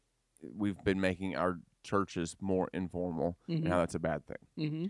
we've 0.42 0.82
been 0.84 1.00
making 1.00 1.36
our 1.36 1.58
churches 1.92 2.36
more 2.40 2.68
informal 2.72 3.36
Mhm. 3.48 3.56
and 3.56 3.68
how 3.68 3.78
that's 3.78 3.94
a 3.94 3.98
bad 4.10 4.20
thing. 4.26 4.44
Mm-hmm. 4.58 4.86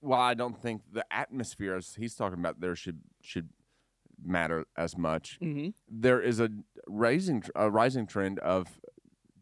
Well, 0.00 0.20
I 0.20 0.34
don't 0.34 0.56
think 0.60 0.82
the 0.92 1.04
atmosphere 1.12 1.74
as 1.74 1.94
he's 1.96 2.14
talking 2.14 2.38
about 2.38 2.60
there 2.60 2.76
should 2.76 3.00
should 3.20 3.48
matter 4.22 4.64
as 4.76 4.96
much. 4.96 5.38
Mm-hmm. 5.40 5.70
There 5.88 6.20
is 6.20 6.38
a 6.40 6.48
rising 6.86 7.42
a 7.56 7.70
rising 7.70 8.06
trend 8.06 8.38
of 8.40 8.80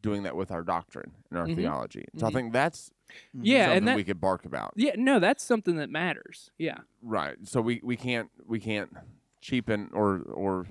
doing 0.00 0.22
that 0.22 0.36
with 0.36 0.50
our 0.50 0.62
doctrine 0.62 1.12
and 1.30 1.38
our 1.38 1.46
Mhm. 1.46 1.56
theology. 1.56 2.04
So 2.16 2.26
I 2.26 2.30
Mhm. 2.30 2.32
think 2.34 2.52
that's 2.52 2.90
Yeah, 3.32 3.64
something 3.66 3.76
and 3.78 3.88
that 3.88 3.96
we 3.96 4.04
could 4.04 4.20
bark 4.20 4.44
about. 4.44 4.72
yeah, 4.76 4.94
no, 4.96 5.18
that's 5.18 5.42
something 5.44 5.76
that 5.76 5.90
matters. 5.90 6.50
Yeah. 6.58 6.78
Right. 7.02 7.36
So 7.46 7.60
we, 7.60 7.80
we 7.82 7.96
can't 7.96 8.30
we 8.46 8.58
can't 8.60 8.92
cheapen 9.40 9.90
or 9.92 10.20
or 10.22 10.66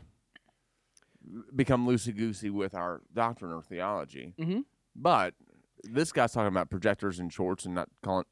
become 1.55 1.87
loosey 1.87 2.15
goosey 2.15 2.49
with 2.49 2.73
our 2.75 3.01
doctrine 3.13 3.51
or 3.51 3.61
theology. 3.63 4.33
Mhm. 4.37 4.65
But 4.95 5.33
this 5.83 6.11
guy's 6.11 6.31
talking 6.31 6.47
about 6.47 6.69
projectors 6.69 7.19
and 7.19 7.31
shorts 7.31 7.65
and 7.65 7.75
not 7.75 7.89
calling 8.03 8.25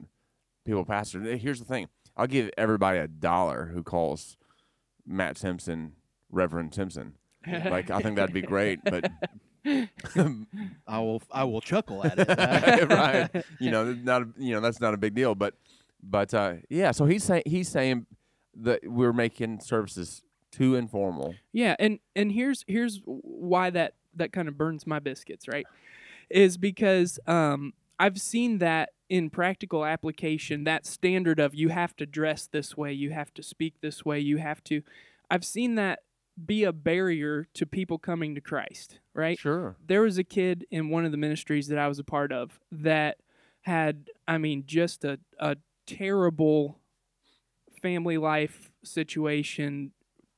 people 0.66 0.86
pastors. 0.86 1.42
Here's 1.42 1.60
the 1.60 1.66
thing: 1.66 1.88
I'll 2.16 2.28
give 2.28 2.50
everybody 2.58 3.00
a 3.00 3.08
dollar 3.08 3.72
who 3.74 3.84
calls 3.84 4.38
Matt 5.06 5.38
Simpson 5.38 5.94
Reverend 6.32 6.74
Simpson. 6.74 7.16
Like 7.46 7.92
I 7.92 8.00
think 8.02 8.16
that'd 8.16 8.34
be 8.34 8.42
great, 8.42 8.80
but 8.84 9.12
I 10.88 11.00
will. 11.00 11.22
I 11.32 11.44
will 11.44 11.62
chuckle 11.62 12.06
at 12.06 12.18
it. 12.18 12.28
right. 12.90 13.30
You 13.60 13.72
know, 13.72 13.94
not 13.94 14.22
a, 14.24 14.28
you 14.38 14.54
know 14.54 14.62
that's 14.62 14.80
not 14.80 14.94
a 14.94 14.98
big 14.98 15.14
deal, 15.14 15.36
but 15.36 15.56
but 16.02 16.34
uh, 16.34 16.56
yeah. 16.70 16.92
So 16.92 17.06
he's 17.06 17.24
saying 17.24 17.44
he's 17.46 17.70
saying 17.70 18.06
that 18.56 18.82
we're 18.84 19.14
making 19.14 19.60
services 19.60 20.22
too 20.52 20.76
informal. 20.76 21.36
Yeah, 21.52 21.76
and 21.80 22.00
and 22.16 22.32
here's 22.32 22.64
here's 22.68 23.02
why 23.06 23.70
that 23.72 23.96
that 24.16 24.32
kind 24.32 24.48
of 24.48 24.58
burns 24.58 24.86
my 24.86 25.00
biscuits, 25.00 25.48
right? 25.48 25.66
Is 26.34 26.58
because 26.58 27.20
um 27.28 27.74
I've 28.00 28.20
seen 28.20 28.58
that 28.58 28.90
in 29.10 29.30
practical 29.30 29.86
application, 29.86 30.64
that 30.64 30.86
standard 30.86 31.40
of 31.40 31.54
you 31.54 31.70
have 31.70 31.96
to 31.98 32.06
dress 32.06 32.48
this 32.48 32.76
way, 32.76 32.92
you 32.92 33.12
have 33.12 33.34
to 33.36 33.44
speak 33.44 33.76
this 33.82 34.04
way, 34.04 34.20
you 34.20 34.38
have 34.38 34.64
to 34.66 34.82
I've 35.30 35.46
seen 35.46 35.76
that 35.76 36.00
be 36.46 36.64
a 36.64 36.74
barrier 36.74 37.48
to 37.54 37.66
people 37.66 37.98
coming 38.00 38.36
to 38.36 38.42
Christ, 38.42 39.00
right? 39.14 39.38
Sure. 39.38 39.76
there 39.86 40.02
was 40.02 40.18
a 40.18 40.24
kid 40.24 40.66
in 40.72 40.90
one 40.90 41.06
of 41.06 41.12
the 41.12 41.18
ministries 41.18 41.68
that 41.68 41.78
I 41.78 41.88
was 41.88 42.00
a 42.00 42.04
part 42.04 42.32
of 42.32 42.60
that 42.72 43.18
had, 43.62 44.10
I 44.28 44.38
mean, 44.38 44.64
just 44.66 45.06
a, 45.06 45.20
a 45.40 45.58
terrible 45.86 46.80
family 47.82 48.18
life 48.18 48.72
situation, 48.84 49.92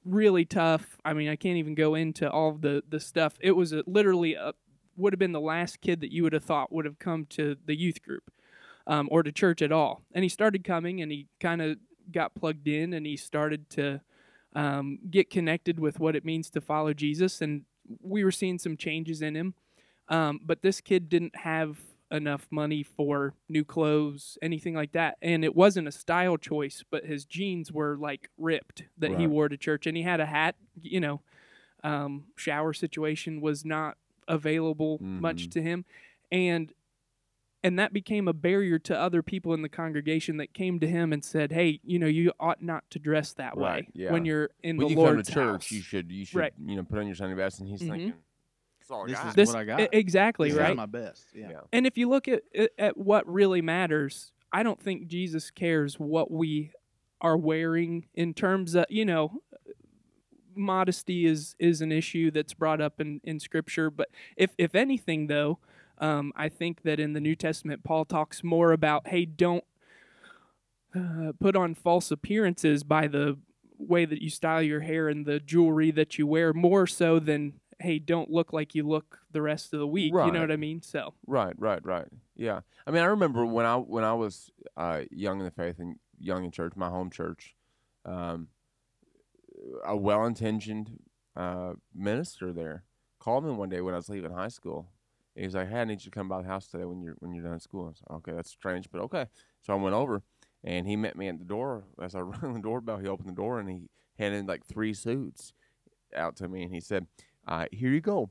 really 0.04 0.46
tough. 0.46 0.98
I 1.06 1.14
mean, 1.14 1.30
I 1.30 1.36
can't 1.36 1.58
even 1.58 1.76
go 1.76 1.96
into 1.96 2.30
all 2.30 2.54
the, 2.54 2.84
the 2.88 3.00
stuff. 3.00 3.36
It 3.40 3.52
was 3.52 3.72
a, 3.72 3.84
literally 3.88 4.34
a, 4.34 4.54
would 4.96 5.14
have 5.14 5.20
been 5.20 5.32
the 5.32 5.40
last 5.40 5.82
kid 5.82 6.02
that 6.02 6.12
you 6.12 6.24
would 6.24 6.34
have 6.34 6.44
thought 6.44 6.72
would 6.72 6.86
have 6.86 7.00
come 7.00 7.26
to 7.26 7.56
the 7.66 7.78
youth 7.78 8.02
group 8.02 8.32
um, 8.88 9.08
or 9.12 9.24
to 9.24 9.32
church 9.32 9.62
at 9.62 9.72
all. 9.72 10.04
And 10.14 10.24
he 10.24 10.30
started 10.30 10.64
coming 10.64 11.02
and 11.02 11.12
he 11.12 11.28
kind 11.40 11.62
of 11.62 11.78
got 12.12 12.36
plugged 12.36 12.68
in 12.68 12.94
and 12.94 13.06
he 13.06 13.18
started 13.18 13.70
to 13.72 14.02
um, 14.56 15.00
get 15.10 15.30
connected 15.30 15.80
with 15.80 16.00
what 16.00 16.16
it 16.16 16.26
means 16.26 16.50
to 16.52 16.62
follow 16.62 16.94
Jesus. 16.94 17.42
And 17.42 17.64
we 18.02 18.24
were 18.24 18.32
seeing 18.32 18.58
some 18.58 18.78
changes 18.78 19.22
in 19.22 19.36
him. 19.36 19.54
Um, 20.08 20.40
but 20.44 20.62
this 20.62 20.82
kid 20.82 21.10
didn't 21.10 21.36
have 21.38 21.80
enough 22.12 22.48
money 22.52 22.84
for 22.84 23.34
new 23.50 23.66
clothes, 23.66 24.38
anything 24.42 24.76
like 24.76 24.92
that. 24.92 25.18
And 25.22 25.44
it 25.44 25.56
wasn't 25.56 25.88
a 25.88 25.92
style 25.92 26.38
choice, 26.38 26.84
but 26.90 27.06
his 27.06 27.26
jeans 27.26 27.72
were 27.72 27.98
like 27.98 28.30
ripped 28.38 28.84
that 28.98 29.20
he 29.20 29.28
wore 29.28 29.50
to 29.50 29.58
church. 29.58 29.88
And 29.88 29.98
he 29.98 30.04
had 30.04 30.20
a 30.20 30.26
hat, 30.28 30.56
you 30.82 31.00
know, 31.00 31.22
um, 31.84 32.26
shower 32.36 32.74
situation 32.74 33.42
was 33.42 33.66
not 33.66 33.98
available 34.28 35.00
much 35.02 35.48
Mhm. 35.48 35.52
to 35.52 35.62
him. 35.62 35.86
And 36.32 36.74
and 37.64 37.80
that 37.80 37.92
became 37.92 38.28
a 38.28 38.34
barrier 38.34 38.78
to 38.78 38.96
other 38.96 39.24
people 39.24 39.52
in 39.52 39.64
the 39.64 39.70
congregation 39.70 40.38
that 40.38 40.54
came 40.54 40.80
to 40.80 40.88
him 40.88 41.12
and 41.12 41.26
said, 41.26 41.52
"Hey, 41.52 41.80
you 41.84 41.98
know, 41.98 42.06
you 42.06 42.32
ought 42.40 42.62
not 42.62 42.88
to 42.92 43.00
dress 43.00 43.34
that 43.34 43.58
Right, 43.58 43.86
way 43.86 43.92
yeah. 43.96 44.12
when 44.12 44.24
you're 44.24 44.52
in 44.62 44.78
When 44.78 44.86
the 44.88 44.92
you 44.94 44.98
Lord's 45.00 45.16
come 45.16 45.24
to 45.24 45.32
church, 45.32 45.52
house." 45.64 45.72
you 45.72 45.82
should 45.82 46.12
you 46.12 46.26
should 46.26 46.38
Right. 46.38 46.54
you 46.64 46.76
know 46.76 46.84
put 46.84 47.00
on 47.00 47.08
your 47.08 47.16
Sunday 47.16 47.36
best, 47.36 47.60
and 47.60 47.68
he's 47.68 47.82
Mhm. 47.82 47.90
thinking, 47.90 48.14
"That's 48.78 48.92
all 48.92 49.04
I 49.06 49.08
This 49.08 49.18
got." 49.18 49.28
is 49.30 49.34
This- 49.36 49.50
what 49.50 49.58
I 49.58 49.64
got. 49.66 49.94
exactly 49.96 50.50
This 50.50 50.58
is 50.58 50.62
right. 50.62 50.76
my 50.78 50.86
best. 50.86 51.28
Yeah. 51.34 51.50
Yeah. 51.50 51.62
And 51.74 51.88
if 51.88 51.98
you 51.98 52.08
look 52.08 52.28
at 52.28 52.44
at 52.78 52.98
what 52.98 53.28
really 53.28 53.64
matters, 53.64 54.32
I 54.54 54.62
don't 54.62 54.80
think 54.80 55.08
Jesus 55.08 55.50
cares 55.50 56.00
what 56.00 56.30
we 56.30 56.72
are 57.22 57.36
wearing 57.38 58.06
in 58.14 58.36
terms 58.36 58.76
of 58.76 58.86
you 58.90 59.06
know 59.06 59.42
modesty 60.56 61.26
is 61.26 61.56
is 61.60 61.82
an 61.82 61.92
issue 61.92 62.32
that's 62.32 62.54
brought 62.54 62.82
up 62.82 63.00
in 63.00 63.22
in 63.24 63.40
Scripture. 63.40 63.90
But 63.90 64.10
if 64.36 64.52
if 64.58 64.76
anything, 64.76 65.28
though, 65.28 65.60
um, 65.98 66.34
I 66.36 66.50
think 66.50 66.84
that 66.84 67.00
in 67.00 67.14
the 67.14 67.20
New 67.20 67.36
Testament, 67.36 67.84
Paul 67.84 68.06
talks 68.06 68.44
more 68.44 68.72
about 68.72 69.08
hey, 69.08 69.26
don't 69.26 69.64
uh, 70.96 71.34
put 71.40 71.56
on 71.56 71.76
false 71.76 72.12
appearances 72.12 72.84
by 72.84 73.08
the 73.08 73.38
way 73.78 74.06
that 74.06 74.22
you 74.22 74.30
style 74.30 74.62
your 74.62 74.80
hair 74.82 75.10
and 75.10 75.26
the 75.26 75.40
jewelry 75.40 75.92
that 75.92 76.18
you 76.18 76.26
wear, 76.28 76.54
more 76.54 76.88
so 76.88 77.20
than 77.20 77.54
hey, 77.80 78.00
don't 78.00 78.32
look 78.32 78.54
like 78.54 78.74
you 78.74 78.88
look 78.88 79.20
the 79.32 79.42
rest 79.42 79.74
of 79.74 79.80
the 79.80 79.88
week. 79.88 80.14
You 80.28 80.32
know 80.32 80.42
what 80.42 80.52
I 80.52 80.56
mean? 80.56 80.82
So 80.82 81.14
Right, 81.28 81.54
right, 81.58 81.84
right. 81.86 82.08
Yeah. 82.36 82.62
I 82.88 82.92
mean, 82.92 83.02
I 83.02 83.08
remember 83.08 83.46
when 83.46 83.66
I 83.66 83.76
when 83.76 84.04
I 84.04 84.14
was 84.14 84.50
uh, 84.78 85.02
young 85.12 85.40
in 85.40 85.46
the 85.46 85.52
faith 85.52 85.76
and 85.80 85.98
young 86.20 86.46
in 86.46 86.52
church, 86.52 86.74
my 86.76 86.90
home 86.90 87.10
church, 87.10 87.56
um, 88.06 88.48
a 89.84 89.96
well-intentioned 89.96 91.00
uh, 91.36 91.74
minister 91.94 92.54
there 92.54 92.84
called 93.20 93.44
me 93.44 93.52
one 93.52 93.70
day 93.70 93.82
when 93.82 93.94
I 93.94 93.98
was 93.98 94.10
leaving 94.10 94.32
high 94.32 94.50
school. 94.50 94.88
He 95.36 95.46
was 95.46 95.56
like, 95.56 95.70
"Hey, 95.70 95.82
I 95.82 95.86
need 95.86 96.02
you 96.02 96.12
to 96.12 96.12
come 96.12 96.30
by 96.30 96.42
the 96.42 96.48
house 96.48 96.68
today 96.68 96.86
when 96.86 97.02
you're 97.02 97.16
when 97.20 97.34
you're 97.34 97.44
done 97.44 97.60
school." 97.60 97.86
I 97.86 97.90
was 97.90 98.02
like, 98.08 98.18
"Okay, 98.18 98.32
that's 98.34 98.50
strange, 98.50 98.90
but 98.92 99.02
okay." 99.02 99.26
So 99.64 99.74
I 99.74 99.76
went 99.76 99.96
over, 99.96 100.22
and 100.64 100.88
he 100.88 100.96
met 100.96 101.18
me 101.18 101.28
at 101.28 101.40
the 101.40 101.46
door. 101.46 101.84
As 102.02 102.16
I 102.16 102.20
rang 102.22 102.54
the 102.54 102.62
doorbell, 102.62 103.00
he 103.00 103.08
opened 103.08 103.30
the 103.30 103.34
door 103.34 103.60
and 103.60 103.70
he 103.70 103.90
handed 104.18 104.48
like 104.48 104.66
three 104.66 104.94
suits 104.94 105.54
out 106.16 106.38
to 106.38 106.48
me, 106.48 106.64
and 106.64 106.74
he 106.74 106.80
said, 106.80 107.08
uh, 107.48 107.66
"Here 107.72 107.90
you 107.90 108.02
go." 108.02 108.30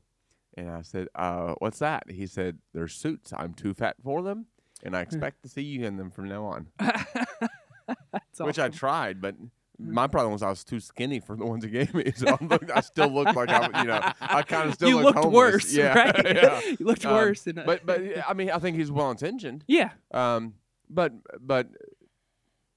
And 0.57 0.69
I 0.71 0.81
said, 0.81 1.09
uh, 1.13 1.53
"What's 1.59 1.79
that?" 1.79 2.09
He 2.09 2.25
said, 2.25 2.57
"They're 2.73 2.87
suits. 2.87 3.33
I'm 3.35 3.53
too 3.53 3.73
fat 3.75 3.97
for 4.01 4.23
them, 4.23 4.47
and 4.81 4.95
I 4.95 5.01
expect 5.01 5.43
to 5.43 5.49
see 5.49 5.61
you 5.61 5.85
in 5.85 5.97
them 5.97 6.09
from 6.09 6.27
now 6.27 6.45
on." 6.45 6.67
Which 8.39 8.57
I 8.57 8.69
tried, 8.69 9.21
but 9.21 9.35
my 9.77 10.07
problem 10.07 10.31
was 10.33 10.41
I 10.41 10.49
was 10.49 10.63
too 10.63 10.79
skinny 10.79 11.19
for 11.19 11.35
the 11.35 11.45
ones 11.45 11.63
he 11.63 11.69
gave 11.69 11.93
me. 11.93 12.11
So 12.15 12.27
I, 12.39 12.43
looked, 12.45 12.71
I 12.71 12.81
still 12.81 13.09
looked 13.09 13.35
like 13.35 13.49
I, 13.49 13.81
you 13.81 13.87
know, 13.87 13.99
I 14.21 14.41
kind 14.43 14.69
of 14.69 14.75
still 14.75 14.89
you 14.89 15.01
looked 15.01 15.23
worse, 15.25 15.73
Yeah, 15.73 15.93
right? 15.97 16.25
yeah. 16.35 16.61
you 16.79 16.85
looked 16.85 17.05
Um, 17.05 17.13
worse. 17.13 17.45
A, 17.47 17.53
But 17.53 17.85
but 17.85 18.01
I 18.27 18.33
mean, 18.33 18.51
I 18.51 18.59
think 18.59 18.77
he's 18.77 18.91
well 18.91 19.11
intentioned. 19.11 19.63
yeah, 19.67 19.89
Um, 20.11 20.53
but 20.89 21.13
but 21.41 21.67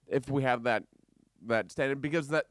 if 0.08 0.28
we 0.28 0.42
have 0.42 0.64
that 0.64 0.84
that 1.46 1.70
standard, 1.70 2.00
because 2.00 2.28
that 2.28 2.46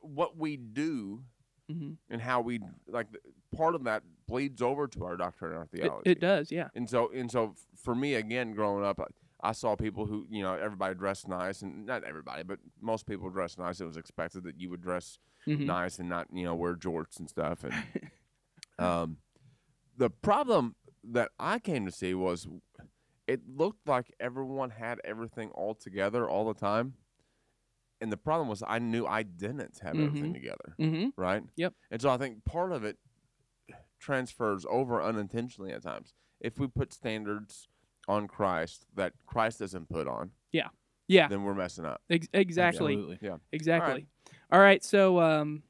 what 0.00 0.36
we 0.36 0.56
do 0.56 1.22
hmm 1.70 1.92
and 2.08 2.22
how 2.22 2.40
we 2.40 2.60
like 2.88 3.06
part 3.54 3.74
of 3.74 3.84
that 3.84 4.02
bleeds 4.26 4.62
over 4.62 4.86
to 4.86 5.04
our 5.04 5.16
doctrine 5.16 5.50
and 5.52 5.58
our 5.60 5.66
theology. 5.66 6.10
it 6.10 6.20
does. 6.20 6.50
Yeah. 6.50 6.68
And 6.74 6.88
so 6.88 7.10
and 7.14 7.30
so 7.30 7.54
for 7.76 7.94
me 7.94 8.14
again, 8.14 8.52
growing 8.54 8.84
up, 8.84 8.98
I, 9.00 9.04
I 9.40 9.52
saw 9.52 9.76
people 9.76 10.06
who 10.06 10.26
you 10.30 10.42
know 10.42 10.54
everybody 10.54 10.94
dressed 10.94 11.28
nice, 11.28 11.62
and 11.62 11.86
not 11.86 12.04
everybody, 12.04 12.42
but 12.42 12.58
most 12.80 13.06
people 13.06 13.30
dressed 13.30 13.58
nice. 13.58 13.80
It 13.80 13.84
was 13.86 13.96
expected 13.96 14.44
that 14.44 14.58
you 14.60 14.70
would 14.70 14.82
dress 14.82 15.18
Mhm. 15.46 15.66
nice 15.66 15.98
and 15.98 16.08
not 16.08 16.26
you 16.32 16.44
know 16.44 16.54
wear 16.54 16.74
jorts 16.74 17.18
and 17.18 17.28
stuff. 17.28 17.64
And 17.64 17.74
um, 18.78 19.18
the 19.96 20.10
problem 20.10 20.74
that 21.04 21.30
I 21.38 21.58
came 21.58 21.86
to 21.86 21.92
see 21.92 22.14
was 22.14 22.46
it 23.26 23.40
looked 23.48 23.86
like 23.86 24.12
everyone 24.18 24.70
had 24.70 25.00
everything 25.04 25.50
all 25.50 25.74
together 25.74 26.28
all 26.28 26.46
the 26.46 26.58
time. 26.58 26.94
And 28.00 28.12
the 28.12 28.16
problem 28.16 28.48
was 28.48 28.62
I 28.66 28.78
knew 28.78 29.06
I 29.06 29.22
didn't 29.24 29.78
have 29.82 29.98
everything 29.98 30.30
Mhm. 30.30 30.34
together, 30.34 30.74
Mm-hmm. 30.78 31.20
right? 31.20 31.42
Yep. 31.56 31.74
And 31.90 32.00
so 32.02 32.10
I 32.10 32.16
think 32.16 32.44
part 32.44 32.72
of 32.72 32.84
it 32.84 32.96
transfers 33.98 34.64
over 34.70 35.02
unintentionally 35.02 35.72
at 35.72 35.82
times. 35.82 36.14
If 36.40 36.58
we 36.58 36.68
put 36.68 36.92
standards 36.92 37.68
on 38.08 38.26
Christ 38.26 38.86
that 38.96 39.12
Christ 39.26 39.58
doesn't 39.60 39.88
put 39.88 40.08
on, 40.08 40.30
Yeah. 40.52 40.68
Yeah, 41.10 41.28
then 41.28 41.42
we're 41.44 41.54
messing 41.54 41.86
up. 41.86 42.02
Ex- 42.10 42.28
exactly. 42.34 42.92
Absolutely. 42.94 43.30
Exactly. 43.52 44.06
All 44.52 44.60
right. 44.60 44.84
So 44.84 45.18
um, 45.20 45.62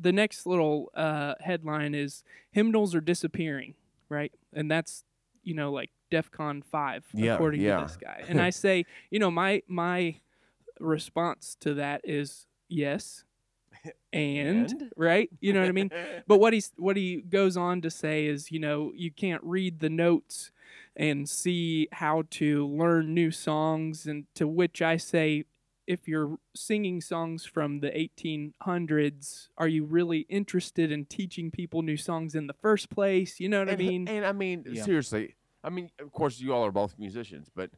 the 0.00 0.10
next 0.12 0.46
little 0.46 0.90
uh, 0.94 1.34
headline 1.38 1.94
is 1.94 2.24
hymnals 2.50 2.92
are 2.92 3.00
disappearing, 3.00 3.74
right? 4.08 4.32
And 4.52 4.68
that's 4.68 5.04
you 5.44 5.54
know 5.54 5.70
like 5.70 5.90
DefCon 6.10 6.64
five, 6.64 7.04
Yeah, 7.14 7.34
according 7.34 7.60
yeah. 7.60 7.76
to 7.80 7.86
this 7.86 7.96
guy. 7.96 8.24
And 8.28 8.40
I 8.40 8.50
say, 8.50 8.84
you 9.10 9.20
know, 9.20 9.30
my 9.30 9.62
my 9.68 10.16
response 10.80 11.56
to 11.60 11.74
that 11.74 12.00
is 12.02 12.46
yes, 12.68 13.22
and, 14.12 14.70
And? 14.72 14.92
right. 14.96 15.30
You 15.40 15.52
know 15.52 15.60
what 15.60 15.68
I 15.68 15.72
mean? 15.72 15.90
But 16.26 16.38
what 16.40 16.52
he's 16.52 16.72
what 16.76 16.96
he 16.96 17.20
goes 17.22 17.56
on 17.56 17.80
to 17.82 17.90
say 17.90 18.26
is, 18.26 18.50
you 18.50 18.58
know, 18.58 18.92
you 18.94 19.10
can't 19.12 19.42
read 19.44 19.78
the 19.80 19.90
notes 19.90 20.50
and 20.96 21.28
see 21.28 21.88
how 21.92 22.24
to 22.30 22.66
learn 22.66 23.14
new 23.14 23.30
songs, 23.30 24.06
and 24.06 24.26
to 24.34 24.46
which 24.46 24.80
I 24.80 24.96
say, 24.96 25.44
if 25.86 26.08
you're 26.08 26.38
singing 26.54 27.00
songs 27.00 27.44
from 27.44 27.80
the 27.80 27.90
1800s, 27.90 29.48
are 29.58 29.68
you 29.68 29.84
really 29.84 30.20
interested 30.30 30.90
in 30.90 31.04
teaching 31.04 31.50
people 31.50 31.82
new 31.82 31.96
songs 31.96 32.34
in 32.34 32.46
the 32.46 32.54
first 32.54 32.90
place? 32.90 33.38
You 33.38 33.48
know 33.48 33.60
what 33.60 33.68
and, 33.68 33.80
I 33.80 33.84
mean? 33.84 34.08
And 34.08 34.24
I 34.24 34.32
mean, 34.32 34.64
Yeah. 34.66 34.82
seriously. 34.82 35.34
I 35.62 35.70
mean, 35.70 35.90
of 35.98 36.12
course, 36.12 36.40
you 36.40 36.52
all 36.52 36.64
are 36.64 36.72
both 36.72 36.98
musicians, 36.98 37.50
but 37.54 37.70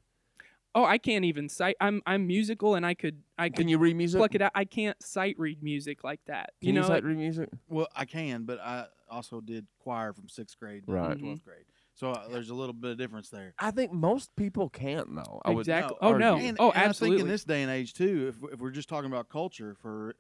oh, 0.75 0.85
I 0.85 0.99
can't 0.99 1.25
even 1.25 1.49
cite. 1.49 1.77
I'm 1.81 2.03
I'm 2.05 2.27
musical, 2.27 2.75
and 2.75 2.85
I 2.85 2.95
could 2.95 3.23
I 3.39 3.49
could 3.49 3.59
can 3.59 3.69
you 3.69 3.79
read 3.79 3.97
music? 3.97 4.19
pluck 4.19 4.35
it 4.35 4.43
out. 4.43 4.53
I 4.55 4.65
can't 4.65 5.01
sight 5.03 5.37
read 5.39 5.63
music 5.63 6.03
like 6.03 6.21
that. 6.27 6.53
Can 6.61 6.69
you 6.69 6.81
know, 6.81 6.87
sight 6.87 7.05
read 7.05 7.17
music? 7.17 7.49
Well, 7.69 7.89
I 7.95 8.05
can, 8.05 8.43
but 8.43 8.61
I 8.61 8.87
also 9.09 9.41
did 9.41 9.67
choir 9.79 10.13
from 10.13 10.29
sixth 10.29 10.59
grade 10.59 10.85
to 10.87 10.93
Right. 10.93 11.17
12th 11.17 11.21
mm-hmm. 11.21 11.49
grade. 11.49 11.65
So 11.97 12.11
uh, 12.13 12.29
there's 12.29 12.51
a 12.51 12.55
little 12.55 12.75
bit 12.75 12.93
of 12.93 12.99
difference 12.99 13.31
there. 13.31 13.55
I 13.59 13.71
think 13.71 13.91
most 13.93 14.35
people 14.37 14.69
can't 14.69 15.15
though. 15.15 15.41
I 15.45 15.51
would 15.51 15.61
Exactly. 15.61 15.97
No, 16.01 16.09
Oh 16.09 16.17
no. 16.17 16.33
argue. 16.35 16.49
And, 16.49 16.57
oh, 16.61 16.71
and 16.71 16.91
I 16.91 16.93
think 16.93 17.19
in 17.19 17.27
this 17.27 17.43
day 17.45 17.63
and 17.63 17.71
age 17.71 17.95
too, 17.95 18.29
if, 18.29 18.53
if 18.53 18.61
we're 18.61 18.71
just 18.71 18.89
talking 18.89 19.11
about 19.11 19.29
culture, 19.31 19.75
for 19.81 20.15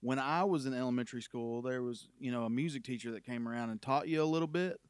when 0.00 0.18
I 0.18 0.42
was 0.44 0.66
in 0.66 0.74
elementary 0.74 1.22
school, 1.22 1.62
there 1.62 1.80
was 1.82 2.08
you 2.18 2.32
know 2.32 2.44
a 2.44 2.50
music 2.50 2.82
teacher 2.84 3.12
that 3.12 3.24
came 3.24 3.48
around 3.48 3.70
and 3.70 3.80
taught 3.80 4.08
you 4.08 4.22
a 4.22 4.24
little 4.26 4.48
bit. 4.48 4.80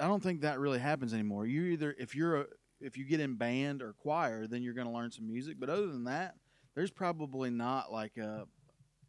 I 0.00 0.06
don't 0.06 0.22
think 0.22 0.40
that 0.40 0.58
really 0.58 0.78
happens 0.78 1.12
anymore. 1.12 1.46
You 1.46 1.64
either 1.64 1.94
if 1.98 2.14
you're 2.14 2.40
a 2.40 2.46
if 2.80 2.96
you 2.96 3.04
get 3.04 3.20
in 3.20 3.34
band 3.34 3.82
or 3.82 3.92
choir, 3.92 4.46
then 4.46 4.62
you're 4.62 4.72
going 4.72 4.86
to 4.86 4.92
learn 4.94 5.10
some 5.10 5.26
music. 5.26 5.56
But 5.60 5.68
other 5.68 5.88
than 5.88 6.04
that, 6.04 6.36
there's 6.74 6.90
probably 6.90 7.50
not 7.50 7.92
like 7.92 8.16
a 8.16 8.46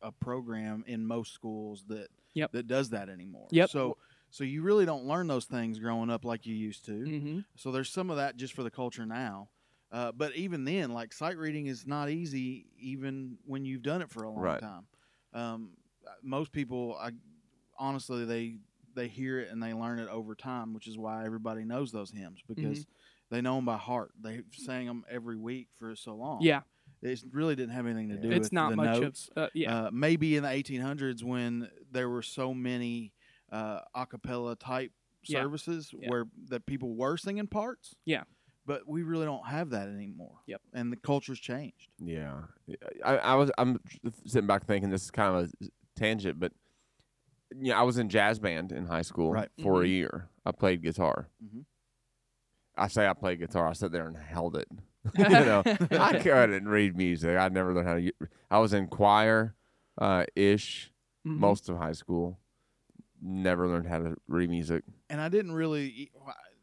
a 0.01 0.11
program 0.11 0.83
in 0.87 1.05
most 1.05 1.33
schools 1.33 1.85
that 1.87 2.07
Yep. 2.33 2.51
that 2.53 2.67
does 2.67 2.89
that 2.89 3.07
anymore. 3.07 3.47
Yep. 3.51 3.69
So 3.69 3.97
so 4.31 4.43
you 4.43 4.61
really 4.63 4.85
don't 4.85 5.05
learn 5.05 5.27
those 5.27 5.45
things 5.45 5.77
growing 5.79 6.09
up 6.09 6.25
like 6.25 6.45
you 6.45 6.55
used 6.55 6.85
to. 6.85 6.93
hmm 7.03 7.39
So 7.55 7.71
there's 7.71 7.89
some 7.89 8.09
of 8.09 8.17
that 8.17 8.37
just 8.37 8.53
for 8.53 8.63
the 8.63 8.71
culture 8.71 9.05
now. 9.05 9.49
Uh, 9.91 10.11
but 10.11 10.33
even 10.35 10.63
then, 10.63 10.91
like 10.91 11.11
sight 11.13 11.37
reading 11.37 11.67
is 11.67 11.85
not 11.85 12.09
easy, 12.09 12.65
even 12.79 13.37
when 13.45 13.65
you've 13.65 13.81
done 13.83 14.01
it 14.01 14.09
for 14.09 14.23
a 14.23 14.29
long 14.29 14.41
Right. 14.41 14.59
time. 14.59 14.87
Um, 15.33 15.71
most 16.23 16.51
people, 16.51 16.97
I 16.99 17.11
honestly, 17.77 18.25
they 18.25 18.57
they 18.93 19.07
hear 19.07 19.39
it 19.39 19.49
and 19.49 19.61
they 19.63 19.73
learn 19.73 19.99
it 19.99 20.09
over 20.09 20.35
time, 20.35 20.73
which 20.73 20.87
is 20.87 20.97
why 20.97 21.25
everybody 21.25 21.63
knows 21.63 21.91
those 21.91 22.11
hymns 22.11 22.39
because 22.47 22.85
they 23.29 23.41
know 23.41 23.55
them 23.55 23.65
by 23.65 23.77
heart. 23.77 24.11
They 24.21 24.41
sang 24.51 24.85
them 24.85 25.05
every 25.09 25.37
week 25.37 25.67
for 25.77 25.95
so 25.95 26.15
long. 26.15 26.41
Yeah. 26.41 26.61
it 27.01 27.21
really 27.31 27.55
didn't 27.55 27.73
have 27.73 27.85
anything 27.85 28.09
to 28.09 28.17
do 28.17 28.29
It's 28.29 28.43
with 28.43 28.51
not 28.51 28.69
the 28.71 28.75
much 28.77 28.99
notes. 29.01 29.29
of 29.35 29.43
uh, 29.43 29.47
yeah. 29.53 29.75
Uh, 29.85 29.89
maybe 29.93 30.35
in 30.35 30.43
the 30.43 30.49
1800s 30.49 31.23
when 31.23 31.69
there 31.91 32.09
were 32.09 32.21
so 32.21 32.53
many 32.53 33.13
uh, 33.51 33.81
a 33.95 34.05
cappella 34.05 34.55
type 34.55 34.91
Yeah. 35.23 35.41
services 35.41 35.93
Yeah. 35.97 36.09
where 36.09 36.25
that 36.49 36.65
people 36.65 36.95
were 36.95 37.17
singing 37.17 37.47
parts. 37.47 37.95
Yeah. 38.05 38.23
But 38.65 38.87
we 38.87 39.01
really 39.03 39.25
don't 39.25 39.47
have 39.47 39.71
that 39.71 39.87
anymore. 39.89 40.37
Yep. 40.47 40.61
And 40.73 40.91
the 40.91 40.95
culture's 40.97 41.39
changed. 41.39 41.89
Yeah, 41.99 42.41
I, 43.03 43.17
I 43.17 43.35
was. 43.35 43.51
I'm 43.57 43.79
sitting 44.25 44.45
back 44.47 44.65
thinking 44.65 44.89
this 44.91 45.03
is 45.03 45.11
kind 45.11 45.35
of 45.35 45.51
a 45.61 45.67
tangent, 45.99 46.39
but 46.39 46.51
yeah, 47.59 47.77
I 47.79 47.83
was 47.83 47.97
in 47.97 48.07
jazz 48.07 48.37
band 48.39 48.71
in 48.71 48.85
high 48.85 49.01
school 49.01 49.31
Right. 49.31 49.49
for 49.63 49.81
a 49.81 49.85
Mhm. 49.85 49.89
year. 49.89 50.29
I 50.45 50.51
played 50.51 50.83
guitar. 50.83 51.27
Mhm. 51.43 51.65
I 52.77 52.87
say 52.87 53.07
I 53.07 53.13
played 53.13 53.39
guitar. 53.39 53.67
I 53.67 53.73
sat 53.73 53.91
there 53.91 54.07
and 54.07 54.15
held 54.15 54.55
it. 54.55 54.67
you 55.17 55.27
know, 55.27 55.63
I 55.65 56.19
couldn't 56.19 56.67
read 56.67 56.95
music. 56.95 57.35
I 57.37 57.49
never 57.49 57.73
learned 57.73 57.87
how 57.87 57.95
to. 57.95 58.11
I 58.51 58.59
was 58.59 58.73
in 58.73 58.87
choir, 58.87 59.55
uh, 59.97 60.25
ish 60.35 60.93
Mhm. 61.27 61.37
most 61.39 61.67
of 61.67 61.77
high 61.77 61.91
school. 61.93 62.39
Never 63.21 63.67
learned 63.67 63.87
how 63.87 63.99
to 63.99 64.15
read 64.27 64.49
music. 64.49 64.83
And 65.09 65.21
I 65.21 65.29
didn't 65.29 65.51
really, 65.51 66.11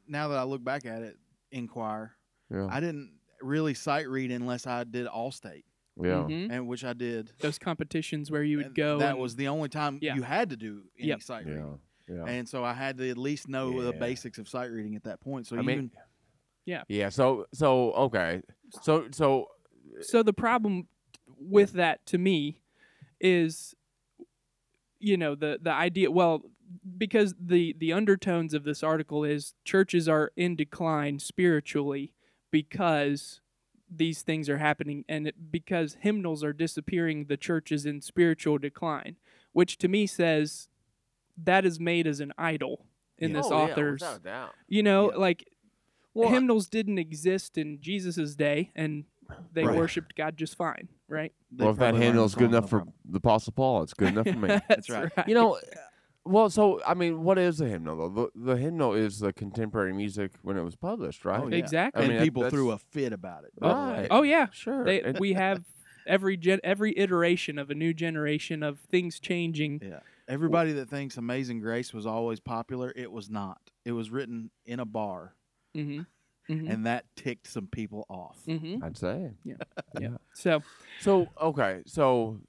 now 0.09 0.29
that 0.29 0.38
I 0.38 0.42
look 0.42 0.64
back 0.64 0.85
at 0.87 1.03
it, 1.03 1.16
inquire. 1.53 2.12
Yeah, 2.51 2.66
I 2.71 2.81
didn't 2.81 3.12
really 3.40 3.75
sight 3.75 4.09
read 4.09 4.31
unless 4.33 4.66
I 4.66 4.83
did 4.85 5.07
all 5.07 5.31
state, 5.31 5.64
yeah. 5.97 6.25
Mhm. 6.29 6.51
and 6.51 6.66
which 6.66 6.85
I 6.85 6.94
did. 6.94 7.31
Those 7.38 7.59
competitions 7.59 8.31
where 8.31 8.42
you 8.42 8.57
would 8.57 8.66
And 8.66 8.75
go. 8.75 8.99
That 8.99 9.11
and- 9.12 9.18
was 9.21 9.37
the 9.37 9.49
only 9.49 9.68
time 9.68 9.99
Yeah. 10.03 10.16
you 10.16 10.23
had 10.23 10.51
to 10.51 10.57
do 10.57 10.83
any 10.99 11.09
Yep. 11.09 11.23
sight 11.23 11.47
reading. 11.47 11.79
yeah. 12.09 12.25
And 12.25 12.49
so 12.49 12.64
I 12.64 12.73
had 12.73 12.97
to 12.99 13.09
at 13.11 13.18
least 13.18 13.49
know 13.49 13.81
the 13.83 13.92
basics 13.92 14.38
of 14.38 14.49
sight 14.49 14.71
reading 14.71 14.97
at 14.97 15.05
that 15.05 15.21
point. 15.21 15.47
So 15.47 15.57
I 15.57 15.61
even 15.61 15.66
mean, 15.79 15.90
Yeah. 16.64 16.83
yeah. 16.88 17.11
So, 17.11 17.47
so 17.55 17.92
okay, 17.92 18.42
so, 18.83 19.09
so 19.12 19.47
so 20.01 20.23
the 20.23 20.33
problem 20.33 20.88
with 21.38 21.73
that 21.75 22.05
to 22.07 22.18
me 22.18 22.61
is 23.21 23.75
you 25.01 25.17
know 25.17 25.35
the 25.35 25.59
the 25.63 25.73
idea 25.73 26.11
well 26.11 26.43
because 26.99 27.35
the 27.41 27.75
the 27.79 27.93
undertones 27.93 28.53
of 28.55 28.65
this 28.65 28.83
article 28.83 29.25
is 29.25 29.55
churches 29.65 30.09
are 30.09 30.33
in 30.37 30.55
decline 30.57 31.19
spiritually 31.19 32.13
because 32.51 33.41
these 33.91 34.21
things 34.23 34.49
are 34.51 34.59
happening, 34.59 35.05
and 35.09 35.29
it, 35.29 35.51
because 35.51 35.97
hymnals 36.01 36.45
are 36.45 36.53
disappearing, 36.53 37.25
the 37.25 37.39
church 37.39 37.73
is 37.73 37.87
in 37.87 38.03
spiritual 38.03 38.59
decline, 38.59 39.17
which 39.53 39.79
to 39.79 39.89
me 39.89 40.07
says 40.07 40.69
that 41.43 41.65
is 41.65 41.81
made 41.81 42.07
as 42.07 42.21
an 42.21 42.33
idol 42.37 42.85
in 43.17 43.31
Yeah. 43.31 43.37
this 43.39 43.47
Oh, 43.47 43.51
yeah, 43.67 43.73
author's. 43.73 44.01
without 44.03 44.17
a 44.21 44.23
doubt. 44.25 44.55
you 44.67 44.83
know, 44.83 45.11
Yeah. 45.11 45.17
like 45.17 45.49
Well, 46.13 46.29
hymnals 46.31 46.69
didn't 46.69 46.99
exist 46.99 47.57
in 47.57 47.81
Jesus's 47.81 48.37
day, 48.37 48.73
and 48.75 49.05
they 49.53 49.64
Right. 49.64 49.77
worshipped 49.77 50.14
God 50.17 50.37
just 50.37 50.57
fine, 50.57 50.88
right? 51.09 51.33
They 51.51 51.64
well, 51.64 51.73
if 51.73 51.79
that 51.79 51.95
probably 51.95 52.07
is 52.25 52.35
good 52.35 52.51
enough 52.51 52.64
for 52.71 52.79
problem. 52.79 52.95
the 53.09 53.19
Apostle 53.19 53.53
Paul, 53.53 53.83
it's 53.83 53.95
good 53.95 54.09
enough 54.09 54.27
for 54.29 54.38
me. 54.38 54.49
That's 54.69 54.88
right. 54.91 55.11
you 55.27 55.35
know, 55.35 55.59
well, 56.25 56.51
so 56.51 56.81
I 56.87 56.95
mean, 56.95 57.23
what 57.25 57.38
is 57.38 57.61
a 57.61 57.67
hymnal? 57.67 57.97
Though? 58.11 58.31
The, 58.35 58.53
the 58.53 58.57
hymnal 58.57 58.95
is 58.95 59.19
the 59.21 59.33
contemporary 59.33 59.93
music 59.93 60.33
when 60.43 60.57
it 60.57 60.62
was 60.62 60.77
published, 60.77 61.25
right? 61.25 61.41
Oh, 61.41 61.49
yeah. 61.49 61.57
Exactly. 61.57 62.01
I 62.01 62.05
and 62.05 62.09
mean, 62.12 62.19
that- 62.19 62.25
people 62.25 62.49
threw 62.51 62.71
a 62.71 62.79
fit 62.79 63.12
about 63.12 63.45
it. 63.45 63.53
by 63.59 63.69
the 63.69 63.75
way. 63.75 63.99
Right. 64.01 64.09
Oh 64.11 64.23
yeah, 64.23 64.49
Sure. 64.53 64.85
they, 64.85 65.01
And- 65.03 65.19
we 65.19 65.33
have 65.35 65.64
every 66.07 66.37
gen, 66.37 66.61
every 66.64 66.97
iteration 66.99 67.59
of 67.59 67.71
a 67.71 67.75
new 67.75 67.93
generation 67.95 68.62
of 68.62 68.81
things 68.91 69.19
changing. 69.21 69.81
Yeah. 69.83 70.01
Everybody 70.27 70.73
that 70.73 70.91
thinks 70.91 71.17
Amazing 71.17 71.61
Grace 71.61 71.95
was 71.95 72.05
always 72.05 72.38
popular, 72.41 72.93
it 72.95 73.11
was 73.11 73.31
not. 73.31 73.59
It 73.87 73.93
was 73.93 74.11
written 74.11 74.51
in 74.67 74.79
a 74.81 74.85
bar, 74.85 75.35
hmm 75.75 76.01
hmm 76.49 76.67
and 76.69 76.87
that 76.87 77.05
ticked 77.15 77.47
some 77.47 77.67
people 77.67 78.07
off. 78.09 78.39
hmm 78.47 78.77
I'd 78.83 78.97
say. 78.97 79.31
Yeah. 79.45 79.55
yeah. 80.01 80.17
So 80.35 80.63
So 81.01 81.29
okay, 81.41 81.83
so 81.87 82.41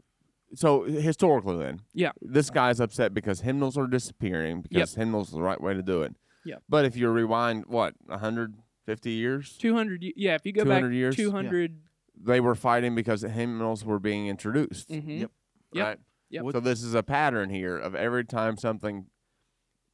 so 0.55 0.83
historically 0.83 1.57
then, 1.57 1.81
Yeah. 1.93 2.11
this 2.21 2.49
guy's 2.49 2.79
upset 2.79 3.13
because 3.13 3.41
hymnals 3.41 3.77
are 3.77 3.85
disappearing 3.87 4.61
because 4.61 4.95
hymnals 4.95 5.31
are 5.31 5.35
the 5.37 5.43
right 5.43 5.61
way 5.61 5.73
to 5.75 5.83
do 5.83 6.01
it. 6.01 6.15
Yeah. 6.45 6.55
But 6.67 6.85
if 6.85 6.95
you 6.97 7.09
rewind 7.09 7.65
what 7.67 7.93
150 8.07 9.09
years, 9.11 9.57
two 9.57 9.75
hundred. 9.75 10.03
Yeah, 10.15 10.35
if 10.35 10.45
you 10.45 10.53
go 10.53 10.63
back 10.63 10.79
200 10.79 10.93
years? 10.93 11.15
two 11.15 11.31
hundred. 11.31 11.79
they 12.21 12.39
were 12.39 12.55
fighting 12.55 12.95
because 12.95 13.21
hymnals 13.21 13.85
were 13.85 13.99
being 13.99 14.27
introduced. 14.27 14.89
Mm-hmm. 14.89 15.11
Yep. 15.21 15.31
Yep. 15.73 15.85
Right. 15.87 15.99
Yep. 16.31 16.45
So 16.53 16.59
this 16.61 16.83
is 16.83 16.93
a 16.95 17.03
pattern 17.03 17.49
here 17.49 17.77
of 17.77 17.93
every 17.95 18.23
time 18.25 18.57
something 18.57 19.05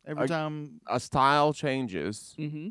Every 0.07 0.23
I- 0.25 0.27
time, 0.27 0.79
a 0.87 0.99
style 0.99 1.51
changes, 1.53 2.35
Mm-hmm. 2.37 2.67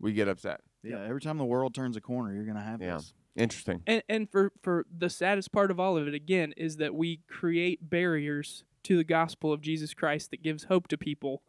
we 0.00 0.12
get 0.12 0.28
upset. 0.28 0.60
Yeah, 0.88 1.04
every 1.06 1.20
time 1.20 1.38
the 1.38 1.44
world 1.44 1.74
turns 1.74 1.96
a 1.96 2.00
corner, 2.00 2.32
you're 2.34 2.44
gonna 2.46 2.62
have 2.62 2.80
Yeah. 2.82 2.96
this. 2.96 3.12
Interesting. 3.36 3.82
And 3.86 4.02
and 4.08 4.30
for 4.30 4.52
for 4.62 4.86
the 4.96 5.08
saddest 5.10 5.52
part 5.52 5.70
of 5.70 5.78
all 5.78 5.96
of 5.96 6.08
it 6.08 6.14
again 6.14 6.52
is 6.56 6.76
that 6.78 6.94
we 6.94 7.18
create 7.28 7.88
barriers 7.90 8.64
to 8.84 8.96
the 8.96 9.04
gospel 9.04 9.52
of 9.52 9.60
Jesus 9.60 9.94
Christ 9.94 10.30
that 10.30 10.42
gives 10.42 10.64
hope 10.64 10.88
to 10.88 10.98
people 10.98 11.42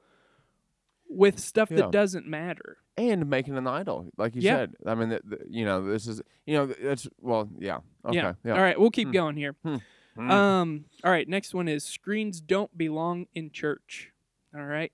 with 1.10 1.40
stuff 1.40 1.72
Yeah. 1.72 1.78
that 1.78 1.92
doesn't 1.92 2.28
matter. 2.28 2.78
And 2.98 3.30
making 3.30 3.58
an 3.58 3.66
idol, 3.66 4.12
like 4.18 4.36
you 4.36 4.42
Yeah. 4.42 4.58
said. 4.58 4.76
I 4.86 4.94
mean, 4.94 5.10
th 5.10 5.22
th- 5.28 5.42
you 5.50 5.64
know, 5.66 5.84
this 5.86 6.06
is, 6.06 6.22
you 6.46 6.56
know, 6.56 6.74
it's 6.78 7.08
well, 7.22 7.50
yeah. 7.58 7.80
Okay. 8.06 8.18
Yeah. 8.18 8.34
Yeah. 8.44 8.54
All 8.54 8.62
right, 8.62 8.80
we'll 8.80 8.92
keep 8.92 9.08
Hmm. 9.08 9.14
going 9.14 9.36
here. 9.38 9.56
Mm. 9.66 9.82
Um. 10.30 10.86
All 11.04 11.12
right. 11.12 11.28
Next 11.30 11.54
one 11.54 11.68
is 11.70 11.84
screens 11.86 12.42
don't 12.42 12.78
belong 12.78 13.28
in 13.34 13.52
church. 13.52 14.12
All 14.54 14.66
right. 14.66 14.92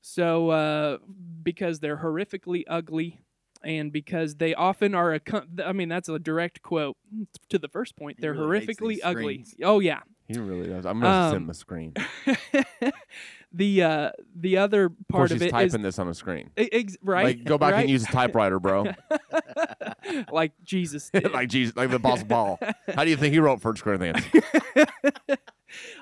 So 0.00 0.50
uh, 0.50 0.98
because 1.42 1.80
they're 1.80 1.96
horrifically 1.98 2.62
ugly, 2.68 3.22
and 3.64 3.92
because 3.92 4.36
they 4.36 4.54
often 4.54 4.94
are 4.94 5.12
a, 5.14 5.20
con- 5.20 5.60
I 5.64 5.72
mean 5.72 5.88
that's 5.88 6.08
a 6.08 6.18
direct 6.18 6.62
quote 6.62 6.96
to 7.48 7.58
the 7.58 7.68
first 7.68 7.96
point. 7.96 8.18
He 8.18 8.22
They're 8.22 8.32
really 8.34 8.60
horrifically 8.66 8.98
ugly. 9.02 9.22
screens. 9.44 9.54
Oh 9.62 9.80
yeah. 9.80 10.00
He 10.28 10.38
really 10.38 10.68
does. 10.68 10.86
I'm 10.86 11.00
gonna 11.00 11.30
send 11.30 11.36
Um, 11.36 11.42
him 11.44 11.50
a 11.50 11.54
screen. 11.54 11.94
the 13.52 13.82
uh 13.82 14.10
the 14.34 14.56
other 14.56 14.84
Of 14.86 14.92
course, 15.10 15.30
part 15.30 15.30
of 15.32 15.36
he's 15.40 15.48
it 15.48 15.50
typing 15.50 15.66
is 15.80 15.82
this 15.82 15.98
on 15.98 16.08
a 16.08 16.14
screen. 16.14 16.50
e- 16.58 16.68
ex- 16.72 16.96
right. 17.02 17.24
Like, 17.24 17.44
go 17.44 17.58
back 17.58 17.74
right? 17.74 17.80
and 17.82 17.90
use 17.90 18.04
a 18.04 18.06
typewriter, 18.12 18.58
bro. 18.58 18.86
like 20.32 20.52
Jesus 20.64 21.10
did. 21.10 21.30
like 21.32 21.48
Jesus, 21.48 21.76
like 21.76 21.90
the 21.90 21.96
Apostle 21.96 22.26
Paul. 22.28 22.58
How 22.94 23.04
do 23.04 23.10
you 23.10 23.16
think 23.16 23.32
he 23.34 23.40
wrote 23.40 23.60
First 23.60 23.82
Corinthians? 23.82 24.24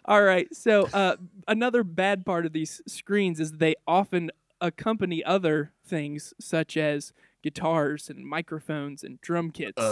All 0.04 0.22
right. 0.22 0.52
So 0.54 0.88
uh, 0.92 1.16
another 1.46 1.84
bad 1.84 2.26
part 2.26 2.44
of 2.46 2.52
these 2.52 2.82
screens 2.86 3.38
is 3.40 3.52
they 3.52 3.74
often 3.86 4.30
accompany 4.60 5.24
other 5.24 5.72
things 5.86 6.34
such 6.40 6.76
as 6.76 7.12
guitars 7.42 8.08
and 8.10 8.24
microphones 8.24 9.02
and 9.02 9.20
drum 9.20 9.50
kits. 9.50 9.82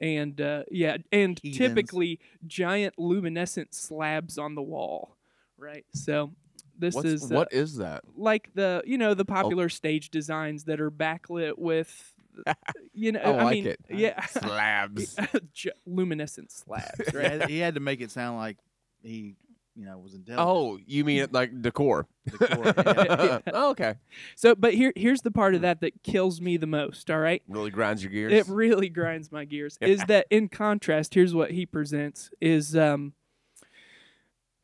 And 0.00 0.40
uh, 0.40 0.64
yeah, 0.70 0.98
and 1.10 1.38
Heathens. 1.42 1.56
typically 1.58 2.20
giant 2.46 2.98
luminescent 2.98 3.74
slabs 3.74 4.36
on 4.38 4.54
the 4.54 4.62
wall. 4.62 5.16
Right. 5.58 5.86
So 5.94 6.32
this 6.78 6.94
What's, 6.94 7.08
is 7.08 7.32
uh, 7.32 7.34
what 7.34 7.52
is 7.52 7.76
that? 7.78 8.02
like 8.14 8.50
the 8.54 8.82
you 8.84 8.98
know 8.98 9.14
the 9.14 9.22
Oh. 9.26 9.32
popular 9.32 9.70
stage 9.70 10.10
designs 10.10 10.64
that 10.64 10.80
are 10.82 10.90
backlit 10.90 11.56
with 11.56 12.12
you 12.92 13.12
know 13.12 13.20
I 13.20 13.30
I, 13.30 13.42
like 13.44 13.54
mean 13.54 13.66
it. 13.68 13.80
yeah 13.88 14.26
Slabs. 14.26 15.16
Luminescent 15.86 16.52
slabs 16.52 17.14
right 17.14 17.42
he 17.48 17.58
had 17.58 17.74
to 17.76 17.80
make 17.80 18.02
it 18.02 18.10
sound 18.10 18.36
like 18.36 18.58
he, 19.02 19.36
you 19.76 19.84
know, 19.84 19.98
was 19.98 20.14
intelligent. 20.14 20.48
Oh, 20.48 20.78
you 20.86 21.04
mean 21.04 21.26
like 21.32 21.60
decor? 21.60 22.06
Decor, 22.30 22.64
yeah. 22.76 23.38
oh, 23.52 23.70
okay. 23.70 23.94
so 24.34 24.54
but 24.54 24.72
here 24.74 24.92
here's 24.96 25.20
the 25.20 25.30
part 25.30 25.54
of 25.54 25.60
that 25.60 25.80
that 25.80 26.02
kills 26.02 26.40
me 26.40 26.56
the 26.56 26.66
most 26.66 27.10
all 27.10 27.18
right 27.18 27.42
Really 27.46 27.70
grinds 27.70 28.02
your 28.02 28.10
gears. 28.10 28.32
it 28.32 28.48
really 28.48 28.88
grinds 28.88 29.30
my 29.30 29.44
gears 29.44 29.76
is 29.80 30.02
that 30.06 30.26
in 30.30 30.48
contrast 30.48 31.14
here's 31.14 31.34
what 31.34 31.50
he 31.52 31.66
presents 31.66 32.30
is 32.40 32.76
um 32.76 33.12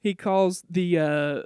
he 0.01 0.15
calls 0.15 0.65
the 0.69 0.99
uh 0.99 1.43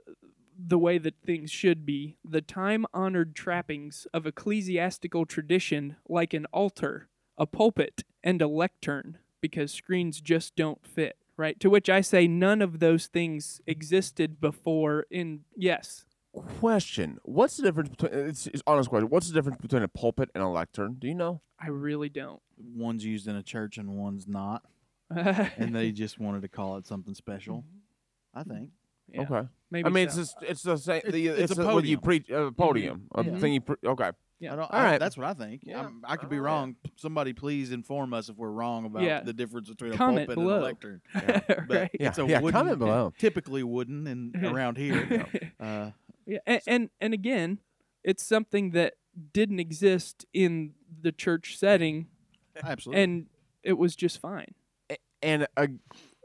the 0.59 0.79
way 0.79 0.96
that 0.96 1.14
things 1.24 1.50
should 1.50 1.85
be 1.85 2.16
the 2.24 2.40
time 2.40 2.87
honored 2.94 3.35
trappings 3.37 4.07
of 4.14 4.26
ecclesiastical 4.26 5.26
tradition 5.26 5.96
like 6.09 6.33
an 6.33 6.46
altar 6.52 7.09
a 7.37 7.46
pulpit 7.46 8.05
and 8.24 8.40
a 8.40 8.48
lectern 8.48 9.18
because 9.42 9.70
screens 9.70 10.20
just 10.22 10.57
don't 10.57 10.87
fit 10.87 11.16
right 11.37 11.59
to 11.61 11.70
which 11.70 11.88
i 11.88 12.01
say 12.01 12.27
none 12.27 12.62
of 12.62 12.79
those 12.79 13.07
things 13.07 13.61
existed 13.66 14.40
before 14.40 15.07
in 15.11 15.40
yes 15.57 16.07
question: 16.37 17.18
What's 17.25 17.57
the 17.57 17.62
difference 17.62 17.88
between? 17.88 18.12
It's, 18.12 18.46
it's 18.46 18.62
honest 18.66 18.88
question. 18.88 19.09
What's 19.09 19.29
the 19.29 19.35
difference 19.35 19.59
between 19.61 19.83
a 19.83 19.88
pulpit 19.88 20.31
and 20.35 20.42
a 20.42 20.49
lectern? 20.49 20.96
Do 20.99 21.09
you 21.09 21.14
know? 21.14 21.40
i 21.59 21.68
really 21.68 22.11
don't 22.11 22.42
One's 22.59 23.03
used 23.03 23.27
in 23.29 23.37
a 23.37 23.42
church 23.42 23.79
and 23.79 23.96
one's 23.96 24.27
not, 24.29 24.62
and 25.11 25.75
they 25.75 25.90
just 25.92 26.18
wanted 26.18 26.42
to 26.42 26.49
call 26.49 26.77
it 26.77 26.87
something 26.87 27.14
special. 27.14 27.64
I 28.35 28.40
mm-hmm. 28.40 28.51
think. 28.51 28.70
Yeah, 29.09 29.22
Okay. 29.22 29.49
maybe 29.70 29.87
I 29.87 29.90
mean, 29.90 30.11
so. 30.11 30.20
it's 30.20 30.33
just, 30.33 30.42
it's 30.42 30.62
the 30.62 30.77
same. 30.77 30.96
It's- 30.99 31.12
the, 31.12 31.29
it's 31.29 31.53
it's, 31.53 31.59
a 31.59 31.62
a 31.62 31.75
what 31.75 31.85
you 31.85 31.99
podium. 31.99 32.01
preach. 32.01 32.31
Uh, 32.31 32.46
a 32.46 32.53
podium. 32.53 33.09
A 33.14 33.25
Yeah. 33.25 33.38
thing 33.38 33.55
you. 33.55 33.61
Pre- 33.61 33.77
okay. 33.85 34.11
Yeah. 34.38 34.53
I 34.53 34.57
don't. 34.57 34.70
All 34.70 34.81
I, 34.81 34.85
right. 34.85 34.99
That's 35.01 35.16
what 35.16 35.27
I 35.27 35.35
think. 35.35 35.62
Yeah. 35.64 35.81
I'm- 35.83 36.03
I 36.05 36.16
could 36.16 36.29
be 36.29 36.37
All 36.37 36.42
right. 36.42 36.51
wrong. 36.51 36.77
Somebody 36.96 37.33
please 37.33 37.72
inform 37.72 38.12
us 38.12 38.29
if 38.29 38.37
we're 38.37 38.51
wrong 38.51 38.85
about 38.85 39.03
Yeah. 39.03 39.20
the 39.22 39.33
difference 39.33 39.68
between 39.68 39.92
a 39.92 39.96
Comment 39.96 40.27
pulpit 40.29 40.35
below. 40.42 40.55
and 40.57 40.62
a 40.62 40.66
lectern. 40.66 41.01
But 41.14 41.68
right 41.70 41.90
Yeah. 41.99 42.09
it's 42.09 42.18
a 42.18 42.27
yeah. 42.27 42.40
wooden, 42.40 42.53
comment 42.59 42.79
below. 42.79 43.12
Typically 43.18 43.62
wooden 43.62 44.07
and 44.07 44.35
around 44.44 44.77
here. 44.77 45.27
Uh, 45.61 45.90
Yeah, 46.27 46.38
and, 46.46 46.61
and 46.66 46.90
and 47.01 47.14
again, 47.14 47.61
it's 48.05 48.22
something 48.22 48.72
that 48.72 48.94
didn't 49.33 49.59
exist 49.61 50.27
in 50.35 50.75
the 51.01 51.12
church 51.12 51.57
setting, 51.57 52.09
absolutely. 52.62 53.03
and 53.03 53.27
it 53.62 53.79
was 53.79 53.96
just 53.96 54.20
fine. 54.20 54.55
And 55.22 55.46
uh, 55.57 55.68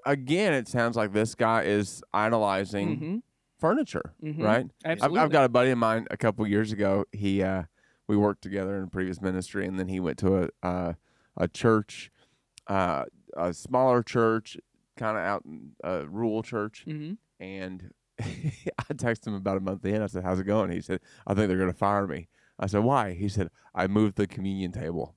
again, 0.05 0.53
it 0.53 0.67
sounds 0.67 0.97
like 0.97 1.13
this 1.13 1.33
guy 1.35 1.63
is 1.63 2.03
idolizing 2.13 2.97
hmm 2.97 3.17
furniture, 3.59 4.13
Mhm. 4.23 4.43
right? 4.43 4.65
I've, 4.83 4.91
Absolutely. 4.93 5.19
I've 5.19 5.29
got 5.31 5.45
a 5.45 5.49
buddy 5.49 5.69
of 5.69 5.77
mine 5.77 6.07
a 6.09 6.17
couple 6.17 6.45
years 6.47 6.71
ago. 6.71 7.05
He 7.11 7.43
uh, 7.43 7.63
we 8.11 8.17
worked 8.17 8.41
together 8.41 8.75
in 8.77 8.83
a 8.83 8.87
previous 8.87 9.21
ministry, 9.21 9.65
and 9.65 9.79
then 9.79 9.87
he 9.87 10.01
went 10.01 10.17
to 10.17 10.43
a 10.43 10.49
uh, 10.67 10.93
a 11.37 11.47
church, 11.47 12.11
uh, 12.67 13.05
a 13.37 13.53
smaller 13.53 14.03
church, 14.03 14.57
kind 14.97 15.17
of 15.17 15.23
out 15.23 15.45
in 15.45 15.71
a 15.81 16.05
rural 16.07 16.43
church, 16.43 16.83
hmm 16.83 17.13
and 17.39 17.91
I 18.19 18.93
texted 18.93 19.27
him 19.27 19.33
about 19.35 19.55
a 19.55 19.61
month 19.61 19.85
in. 19.85 20.01
I 20.01 20.07
said, 20.07 20.23
"How's 20.25 20.41
it 20.41 20.43
going?" 20.43 20.71
He 20.71 20.81
said, 20.81 20.99
"I 21.25 21.33
think 21.33 21.47
they're 21.47 21.57
going 21.57 21.71
to 21.71 21.77
fire 21.77 22.05
me." 22.05 22.27
I 22.59 22.67
said, 22.67 22.83
"Why?" 22.83 23.13
He 23.13 23.29
said, 23.29 23.49
"I 23.73 23.87
moved 23.87 24.17
the 24.17 24.27
communion 24.27 24.73
table." 24.73 25.15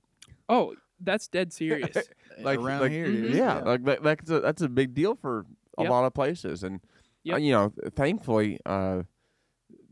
Oh, 0.48 0.76
that's 1.00 1.26
dead 1.26 1.52
serious. 1.52 1.96
like- 2.42 2.60
around 2.60 2.80
like- 2.82 2.92
here, 2.92 3.08
Mhm. 3.08 3.18
it 3.18 3.24
is, 3.32 3.36
Yeah, 3.38 3.58
like 3.58 3.84
that, 3.86 4.02
that's 4.04 4.30
a 4.30 4.38
that's 4.38 4.62
a 4.62 4.68
big 4.68 4.94
deal 4.94 5.16
for 5.16 5.46
a 5.76 5.82
Yep. 5.82 5.90
lot 5.90 6.04
of 6.04 6.14
places, 6.14 6.62
and 6.62 6.80
uh, 7.32 7.36
you 7.38 7.50
know, 7.50 7.72
thankfully, 7.96 8.60
uh, 8.64 9.02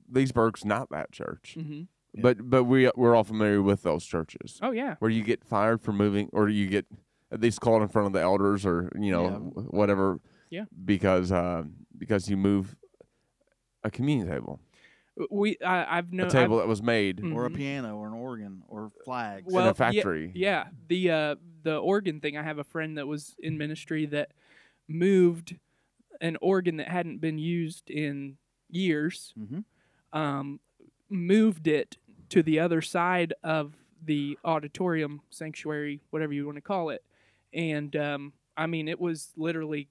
Leesburg's 0.09 0.65
not 0.65 0.89
that 0.91 1.11
church, 1.11 1.55
hmm 1.61 1.83
Yeah. 2.15 2.23
but 2.23 2.51
but 2.51 2.65
we 2.65 2.91
we're 2.95 3.15
all 3.17 3.25
familiar 3.25 3.63
with 3.63 3.83
those 3.83 4.05
churches 4.05 4.59
Oh 4.63 4.71
yeah. 4.73 4.97
where 4.99 5.11
you 5.11 5.23
get 5.23 5.45
fired 5.45 5.81
for 5.81 5.93
moving, 5.93 6.29
or 6.33 6.49
you 6.49 6.67
get 6.69 6.87
at 7.31 7.41
least 7.41 7.61
called 7.61 7.81
in 7.83 7.89
front 7.89 8.07
of 8.07 8.13
the 8.13 8.21
elders, 8.21 8.67
or 8.67 8.91
you 8.99 9.11
know, 9.11 9.25
Yeah. 9.25 9.63
whatever. 9.71 10.21
Yeah. 10.51 10.65
Because 10.85 11.33
uh, 11.33 11.63
because 11.97 12.29
you 12.29 12.37
move 12.37 12.77
a 13.85 13.91
communion 13.91 14.29
table, 14.29 14.61
We 15.31 15.57
I, 15.65 15.99
I've 15.99 16.13
known 16.13 16.27
a 16.27 16.31
table 16.31 16.59
that 16.59 16.69
was 16.69 16.83
made 16.83 17.19
Mm. 17.19 17.35
or 17.35 17.47
a 17.47 17.51
piano 17.51 17.97
or 17.97 18.07
an 18.09 18.13
organ 18.15 18.63
or 18.69 18.91
flags. 19.05 19.51
Well, 19.53 19.65
in 19.65 19.71
a 19.71 19.75
factory. 19.75 20.33
Yeah, 20.35 20.67
the 20.89 21.11
uh, 21.11 21.35
the 21.63 21.77
organ 21.79 22.21
thing. 22.21 22.37
I 22.37 22.43
have 22.43 22.59
a 22.59 22.65
friend 22.65 22.99
that 22.99 23.07
was 23.07 23.35
in 23.39 23.57
ministry 23.57 24.05
that 24.07 24.33
moved 24.89 25.57
an 26.21 26.37
organ 26.41 26.77
that 26.77 26.89
hadn't 26.89 27.21
been 27.21 27.39
used 27.39 27.89
in 27.91 28.37
years. 28.69 29.33
hmm 29.37 29.61
Um, 30.13 30.61
moved 31.13 31.67
it 31.67 31.97
to 32.31 32.43
the 32.43 32.59
other 32.59 32.81
side 32.81 33.35
of 33.45 33.75
the 34.05 34.39
auditorium 34.45 35.21
sanctuary, 35.31 36.01
whatever 36.11 36.33
you 36.33 36.47
want 36.47 36.57
to 36.57 36.63
call 36.63 36.91
it. 36.91 37.05
And 37.53 37.95
um, 37.97 38.33
I 38.57 38.67
mean, 38.67 38.89
it 38.89 39.01
was 39.01 39.31
literally 39.37 39.89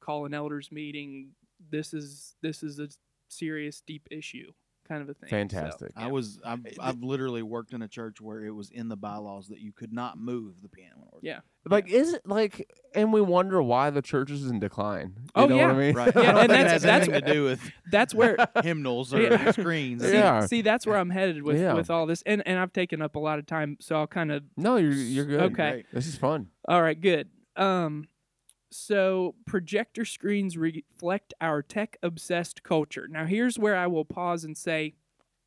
call 0.00 0.26
an 0.26 0.34
elders 0.34 0.70
meeting. 0.70 1.30
This 1.70 1.94
is 1.94 2.36
this 2.42 2.62
is 2.62 2.78
a 2.78 2.88
serious, 3.28 3.82
deep 3.86 4.06
issue, 4.10 4.52
kind 4.90 5.02
of 5.02 5.08
a 5.08 5.14
thing. 5.14 5.28
So, 5.30 5.36
Fantastic. 5.36 5.92
I 5.96 6.08
was 6.08 6.40
I've, 6.44 6.60
I've 6.80 7.02
literally 7.02 7.42
worked 7.42 7.72
in 7.72 7.82
a 7.82 7.88
church 7.88 8.20
where 8.20 8.44
it 8.44 8.50
was 8.50 8.70
in 8.70 8.88
the 8.88 8.96
bylaws 8.96 9.48
that 9.48 9.60
you 9.60 9.72
could 9.72 9.92
not 9.92 10.18
move 10.18 10.60
the 10.62 10.68
piano 10.68 10.96
organ. 11.12 11.20
Yeah. 11.22 11.40
Like, 11.68 11.88
is 11.88 12.14
it 12.14 12.22
like, 12.26 12.68
and 12.94 13.12
we 13.12 13.20
wonder 13.20 13.62
why 13.62 13.90
the 13.90 14.02
church 14.02 14.30
is 14.30 14.46
in 14.50 14.58
decline. 14.58 15.14
You 15.16 15.30
Oh, 15.36 15.46
know 15.46 15.56
yeah. 15.56 15.66
what 15.68 15.76
I 15.76 15.78
mean? 15.78 15.94
Right. 15.94 16.12
Yeah, 16.16 16.20
I 16.36 16.40
and 16.42 16.50
that's- 16.50 16.72
has 16.72 16.82
that's- 16.82 17.08
to 17.08 17.32
do 17.32 17.44
with 17.44 17.60
That's 17.92 18.14
where 18.14 18.36
hymnals 18.64 19.14
or 19.14 19.20
Yeah. 19.22 19.50
screens. 19.52 20.02
see, 20.02 20.12
Yeah. 20.12 20.46
see 20.46 20.62
that's 20.62 20.86
where 20.86 20.96
I'm 20.96 21.10
headed 21.10 21.42
with 21.42 21.58
Yeah. 21.60 21.74
with 21.74 21.88
all 21.90 22.06
this, 22.06 22.22
and 22.26 22.42
and 22.46 22.58
I've 22.58 22.72
taken 22.72 23.00
up 23.00 23.14
a 23.14 23.20
lot 23.20 23.38
of 23.38 23.46
time, 23.46 23.76
so 23.80 23.96
I'll 23.96 24.06
kind 24.06 24.32
of 24.32 24.42
no, 24.56 24.76
you're 24.76 24.92
you're 24.92 25.24
good. 25.26 25.40
Okay. 25.52 25.70
Great. 25.70 25.86
This 25.92 26.06
is 26.06 26.16
fun. 26.16 26.48
All 26.68 26.82
right, 26.82 27.00
good. 27.00 27.28
Um, 27.56 28.06
so 28.70 29.34
projector 29.46 30.04
screens 30.04 30.56
reflect 30.56 31.34
our 31.40 31.62
tech 31.62 31.96
obsessed 32.02 32.62
culture. 32.62 33.08
Now, 33.08 33.26
here's 33.26 33.58
where 33.58 33.76
I 33.76 33.86
will 33.86 34.04
pause 34.04 34.44
and 34.44 34.56
say, 34.56 34.94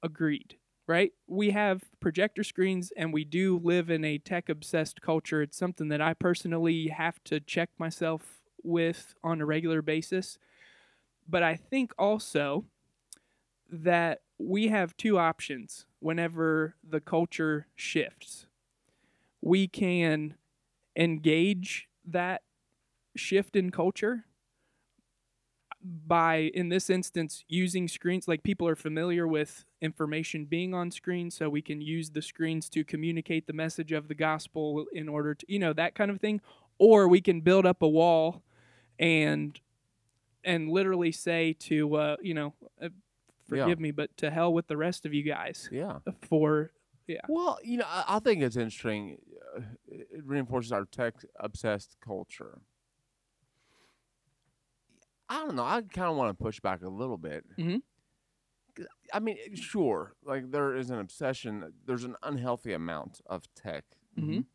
agreed. 0.02 0.58
Right? 0.86 1.14
We 1.28 1.52
have 1.52 1.84
projector 2.02 2.44
screens 2.44 2.92
and 2.98 3.14
we 3.14 3.24
do 3.24 3.58
live 3.64 3.90
in 3.90 4.04
a 4.04 4.18
tech 4.18 4.50
obsessed 4.50 5.02
culture. 5.02 5.42
It's 5.42 5.58
something 5.58 5.88
that 5.88 6.02
I 6.02 6.14
personally 6.14 6.88
have 6.88 7.24
to 7.24 7.40
check 7.40 7.70
myself 7.78 8.42
with 8.62 9.16
on 9.24 9.40
a 9.40 9.46
regular 9.46 9.82
basis. 9.82 10.38
But 11.26 11.42
I 11.42 11.56
think 11.56 11.94
also 11.98 12.66
that 13.72 14.24
we 14.38 14.68
have 14.68 14.98
two 14.98 15.18
options 15.18 15.86
whenever 16.00 16.76
the 16.88 17.00
culture 17.00 17.68
shifts. 17.76 18.48
We 19.42 19.70
can 19.70 20.36
engage 20.98 21.88
that 22.06 22.42
shift 23.16 23.56
in 23.56 23.72
culture 23.72 24.26
by 25.84 26.50
in 26.54 26.70
this 26.70 26.90
instance 26.90 27.44
using 27.50 27.88
screens 27.90 28.28
like 28.28 28.42
people 28.42 28.68
are 28.68 28.76
familiar 28.76 29.28
with 29.28 29.66
information 29.82 30.46
being 30.46 30.74
on 30.74 30.90
screen 30.90 31.30
so 31.30 31.50
we 31.50 31.62
can 31.62 31.82
use 31.82 32.12
the 32.12 32.22
screens 32.22 32.70
to 32.70 32.86
communicate 32.86 33.48
the 33.48 33.54
message 33.54 33.92
of 33.92 34.08
the 34.08 34.16
gospel 34.16 34.86
in 34.94 35.10
order 35.10 35.36
to 35.36 35.46
you 35.50 35.60
know 35.60 35.74
that 35.74 35.94
kind 35.94 36.10
of 36.10 36.22
thing 36.22 36.40
or 36.78 37.08
we 37.08 37.20
can 37.20 37.42
build 37.42 37.66
up 37.66 37.82
a 37.82 37.88
wall 37.88 38.44
and 38.98 39.60
and 40.46 40.70
literally 40.70 41.12
say 41.12 41.54
to 41.54 41.96
uh, 41.96 42.16
you 42.22 42.34
know 42.34 42.54
uh, 42.82 42.88
forgive 43.46 43.80
me 43.80 43.92
but 43.92 44.16
to 44.16 44.32
hell 44.32 44.54
with 44.54 44.68
the 44.68 44.78
rest 44.78 45.06
of 45.06 45.14
you 45.14 45.24
guys 45.24 45.70
Yeah. 45.72 46.00
for 46.22 46.72
yeah 47.08 47.20
Well, 47.28 47.60
you 47.62 47.78
know, 47.78 47.86
I, 47.88 48.16
I 48.16 48.20
think 48.20 48.42
it's 48.42 48.56
interesting. 48.56 49.18
Uh, 49.58 49.62
it 49.88 50.24
reinforces 50.24 50.72
our 50.72 50.86
tech 50.86 51.16
obsessed 51.38 51.98
culture. 52.00 52.62
I 55.34 55.46
don't 55.46 55.56
know. 55.56 55.64
I 55.64 55.82
kind 55.82 56.10
of 56.10 56.16
want 56.16 56.38
to 56.38 56.44
push 56.44 56.60
back 56.60 56.84
a 56.84 56.90
little 56.90 57.18
bit. 57.18 57.44
Mhm. 57.58 57.82
'Cause, 58.76 58.88
I 59.14 59.20
mean, 59.20 59.38
sure, 59.56 60.16
like 60.24 60.52
there 60.52 60.76
is 60.76 60.90
an 60.90 61.00
obsession. 61.00 61.74
There's 61.86 62.04
an 62.04 62.16
unhealthy 62.24 62.74
amount 62.74 63.22
of 63.26 63.52
tech, 63.56 63.86
Mhm. 64.18 64.46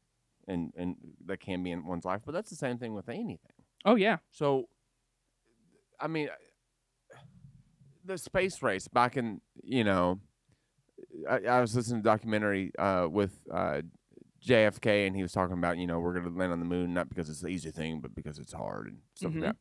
and 0.47 0.73
and 0.77 0.97
that 1.27 1.39
can 1.41 1.63
be 1.63 1.71
in 1.73 1.85
one's 1.87 2.05
life. 2.05 2.23
But 2.25 2.33
that's 2.33 2.51
the 2.51 2.57
same 2.57 2.79
thing 2.79 2.95
with 2.95 3.09
anything. 3.09 3.53
oh 3.85 3.95
yeah 3.95 4.19
So, 4.31 4.69
I 6.01 6.09
mean, 6.09 6.29
the 8.05 8.19
space 8.19 8.61
race 8.63 8.89
back 8.89 9.17
in, 9.17 9.41
you 9.63 9.85
know, 9.85 10.21
I, 11.29 11.37
I 11.45 11.61
was 11.61 11.77
listening 11.77 12.03
to 12.03 12.09
a 12.09 12.13
documentary 12.13 12.73
uh, 12.77 13.07
with 13.11 13.39
uh, 13.53 13.83
JFK, 14.45 15.07
and 15.07 15.15
he 15.15 15.23
was 15.23 15.33
talking 15.33 15.57
about, 15.57 15.79
you 15.79 15.87
know, 15.87 16.01
we're 16.01 16.13
going 16.13 16.25
to 16.33 16.37
land 16.39 16.53
on 16.53 16.59
the 16.59 16.65
moon 16.67 16.93
not 16.95 17.09
because 17.09 17.29
it's 17.31 17.41
the 17.41 17.49
easy 17.49 17.71
thing, 17.71 18.01
but 18.01 18.15
because 18.17 18.39
it's 18.41 18.53
hard 18.53 18.89
and 18.89 18.99
stuff 19.15 19.33
Mhm. 19.33 19.35
like 19.43 19.43
that. 19.45 19.57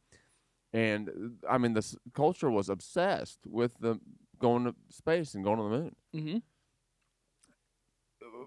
And 0.77 1.09
uh, 1.09 1.47
I 1.49 1.57
mean, 1.57 1.73
this 1.73 1.95
culture 2.13 2.51
was 2.51 2.69
obsessed 2.69 3.39
with 3.45 3.77
the 3.79 3.99
going 4.39 4.65
to 4.65 4.75
space 4.89 5.33
and 5.33 5.43
going 5.43 5.57
to 5.57 5.63
the 5.63 5.69
moon. 5.69 5.95
mm-hmm. 6.15 6.37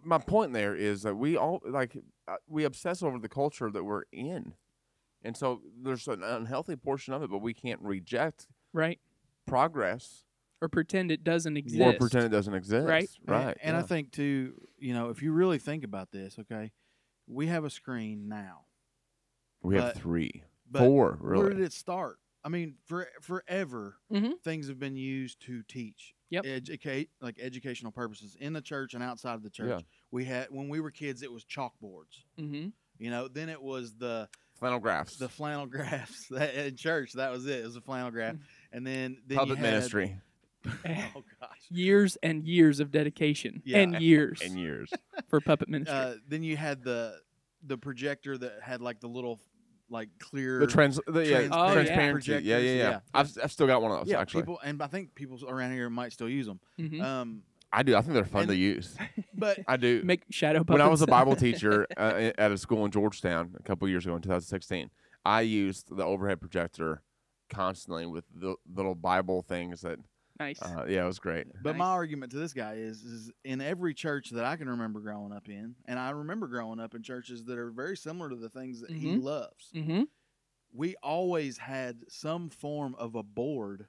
My 0.05 0.19
point 0.19 0.53
there 0.53 0.75
is 0.75 1.03
that 1.03 1.17
we 1.17 1.37
all 1.37 1.61
like 1.67 1.97
uh, 2.29 2.37
we 2.47 2.65
obsess 2.65 3.03
over 3.03 3.19
the 3.19 3.29
culture 3.29 3.71
that 3.71 3.85
we're 3.85 4.05
in, 4.13 4.55
and 5.23 5.37
so 5.37 5.61
there's 5.83 6.07
an 6.07 6.23
unhealthy 6.23 6.77
portion 6.77 7.13
of 7.13 7.23
it, 7.23 7.31
but 7.31 7.39
we 7.39 7.53
can't 7.53 7.81
reject 7.83 8.47
right 8.73 9.01
progress 9.47 10.25
or 10.61 10.69
pretend 10.69 11.11
it 11.11 11.25
doesn't 11.25 11.57
exist 11.57 11.83
or 11.83 11.93
pretend 11.95 12.25
it 12.25 12.29
doesn't 12.31 12.55
exist. 12.55 12.87
Right. 12.87 13.11
Right. 13.27 13.57
And, 13.63 13.77
I 13.77 13.81
yeah. 13.81 13.87
think 13.87 14.13
too, 14.13 14.55
you 14.79 14.95
know, 14.95 15.09
if 15.09 15.23
you 15.23 15.33
really 15.33 15.59
think 15.59 15.85
about 15.85 16.13
this, 16.13 16.39
okay, 16.39 16.71
we 17.27 17.47
have 17.47 17.65
a 17.65 17.71
screen 17.71 18.29
now. 18.29 18.63
we 19.63 19.77
have 19.77 19.95
three, 19.95 20.45
But 20.71 20.81
four, 20.81 21.19
where 21.21 21.51
did 21.51 21.61
it 21.61 21.73
start? 21.73 22.19
I 22.45 22.49
mean, 22.49 22.77
for 22.87 23.07
forever, 23.21 23.97
Mhm. 24.11 24.41
things 24.43 24.69
have 24.69 24.79
been 24.79 24.97
used 24.97 25.41
to 25.43 25.63
teach, 25.65 26.15
Yep. 26.31 26.47
educate, 26.47 27.11
like 27.21 27.39
educational 27.39 27.93
purposes 27.93 28.35
in 28.41 28.53
the 28.55 28.63
church 28.63 28.95
and 28.95 29.03
outside 29.03 29.35
of 29.35 29.43
the 29.43 29.51
church. 29.51 29.69
Yeah. 29.69 29.81
We 30.11 30.25
had 30.25 30.49
when 30.51 30.69
we 30.69 30.81
were 30.81 30.91
kids, 30.91 31.23
it 31.23 31.31
was 31.33 31.45
chalkboards. 31.45 32.25
mm-hmm. 32.39 32.69
You 32.99 33.11
know, 33.11 33.29
then 33.29 33.49
it 33.49 33.61
was 33.63 33.95
the 33.95 34.29
Flannel 34.55 34.79
graphs, 34.79 35.17
the 35.17 35.29
flannel 35.29 35.67
graphs 35.67 36.29
that 36.29 36.55
in 36.55 36.77
church. 36.77 37.15
That 37.15 37.31
was 37.31 37.47
it. 37.47 37.61
It 37.61 37.65
was 37.65 37.77
a 37.77 37.81
flannel 37.81 38.11
graph, 38.11 38.37
and 38.73 38.87
then, 38.87 39.17
then 39.27 39.39
puppet 39.39 39.49
you 39.51 39.55
had, 39.57 39.63
ministry, 39.73 40.17
Oh 40.67 41.25
gosh. 41.41 41.67
years 41.71 42.17
and 42.23 42.45
years 42.47 42.79
of 42.81 42.91
dedication 42.91 43.63
Yeah. 43.65 43.79
and 43.79 44.01
years 44.03 44.41
and 44.43 44.59
years. 44.59 44.93
for 45.29 45.41
puppet 45.41 45.69
ministry. 45.71 45.97
Uh, 45.97 46.17
then 46.29 46.43
you 46.43 46.57
had 46.59 46.83
the 46.85 47.21
the 47.63 47.77
projector 47.79 48.37
that 48.39 48.61
had 48.63 48.81
like 48.83 49.01
the 49.01 49.09
little 49.09 49.39
like 49.91 50.09
clear 50.19 50.59
the 50.61 50.67
trans, 50.67 51.01
the, 51.07 51.21
yeah, 51.21 51.49
Transparent 51.49 51.53
Oh, 51.53 51.67
yeah. 51.67 51.73
transparency. 51.75 52.31
Yeah, 52.33 52.39
yeah, 52.39 52.43
projectors, 52.57 52.77
yeah. 52.79 52.91
yeah. 52.91 53.01
I've, 53.13 53.39
I've 53.45 53.53
still 53.53 53.67
got 53.67 53.83
one 53.83 53.91
of 53.93 53.99
those. 53.99 54.09
yeah 54.09 54.21
actually, 54.21 54.43
people 54.43 54.61
and 54.65 54.83
I 54.83 54.87
think 54.87 55.15
people 55.15 55.39
around 55.49 55.73
here 55.73 55.91
might 55.91 56.13
still 56.13 56.29
use 56.29 56.47
them. 56.47 56.61
Mhm. 56.79 57.03
Um, 57.03 57.43
I 57.73 57.83
do. 57.85 57.95
I 57.97 58.01
think 58.03 58.15
they're 58.15 58.25
fun 58.25 58.43
and- 58.43 58.51
to 58.51 58.57
use. 58.57 58.97
but 59.35 59.59
I 59.69 59.77
do. 59.77 60.03
Make 60.05 60.23
shadow 60.31 60.61
puppets. 60.61 60.73
when 60.73 60.81
I 60.81 60.89
was 60.89 61.03
a 61.03 61.07
Bible 61.07 61.37
teacher 61.45 61.87
uh, 61.97 62.31
at 62.39 62.51
a 62.51 62.59
school 62.59 62.85
in 62.85 62.91
Georgetown 62.91 63.55
a 63.59 63.63
couple 63.63 63.89
years 63.89 64.05
ago 64.07 64.17
in 64.17 64.23
2016, 64.23 64.91
I 65.25 65.43
used 65.43 65.95
the 65.97 66.05
overhead 66.05 66.41
projector 66.41 67.03
constantly 67.49 68.07
with 68.07 68.25
the 68.35 68.55
little 68.75 68.95
Bible 68.95 69.43
things 69.43 69.81
that. 69.83 69.99
Nice. 70.41 70.61
Uh, 70.63 70.87
yeah, 70.89 71.05
it 71.05 71.07
was 71.07 71.19
great. 71.19 71.47
but 71.63 71.73
Nice. 71.73 71.79
my 71.79 71.87
argument 71.91 72.33
to 72.33 72.39
this 72.39 72.53
guy 72.53 72.75
is 72.75 73.03
is 73.05 73.31
in 73.45 73.61
every 73.61 73.95
church 73.95 74.31
that 74.31 74.45
I 74.45 74.57
can 74.57 74.69
remember 74.69 75.01
growing 75.01 75.33
up 75.33 75.49
in, 75.49 75.75
and 75.87 75.99
I 75.99 76.11
remember 76.11 76.47
growing 76.49 76.81
up 76.81 76.95
in 76.95 77.03
churches 77.03 77.45
that 77.45 77.59
are 77.59 77.71
very 77.71 77.97
similar 77.97 78.29
to 78.31 78.37
the 78.37 78.49
things 78.49 78.81
that 78.81 78.91
he 78.91 79.07
Mhm. 79.17 79.23
loves. 79.23 79.71
mm-hmm. 79.75 80.03
We 80.73 80.95
always 81.03 81.59
had 81.59 82.05
some 82.09 82.49
form 82.49 82.95
of 82.97 83.15
a 83.17 83.23
board 83.23 83.87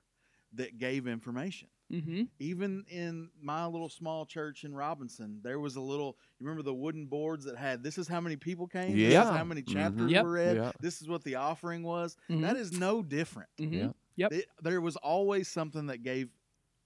that 0.54 0.78
gave 0.78 1.08
information. 1.08 1.70
Mm-hmm. 1.92 2.24
even 2.40 2.86
in 2.88 3.30
my 3.42 3.66
little 3.66 3.90
small 3.90 4.26
church 4.26 4.64
in 4.64 4.74
Robinson, 4.74 5.42
there 5.44 5.60
was 5.60 5.76
a 5.76 5.82
little. 5.82 6.18
You 6.40 6.46
remember 6.46 6.64
the 6.64 6.74
wooden 6.74 7.06
boards 7.08 7.44
that 7.44 7.58
had 7.58 7.84
this 7.84 7.98
is 7.98 8.08
how 8.08 8.22
many 8.22 8.38
people 8.38 8.66
came. 8.66 8.94
This 8.96 9.08
is 9.08 9.14
Yeah. 9.14 9.30
how 9.38 9.44
many 9.44 9.62
Mhm. 9.62 9.74
chapters 9.74 10.10
Yep. 10.10 10.24
were 10.24 10.32
read. 10.32 10.56
Yeah. 10.56 10.72
This 10.80 11.02
is 11.02 11.10
what 11.10 11.22
the 11.26 11.36
offering 11.36 11.84
was. 11.84 12.16
Mhm. 12.30 12.44
That 12.44 12.56
is 12.56 12.72
no 12.72 13.04
different. 13.04 13.50
Mm-hmm. 13.58 13.74
Yeah. 13.74 13.92
Yep. 14.16 14.32
It- 14.32 14.46
there 14.62 14.80
was 14.80 14.96
always 14.96 15.50
something 15.50 15.88
that 15.88 15.98
gave 16.02 16.30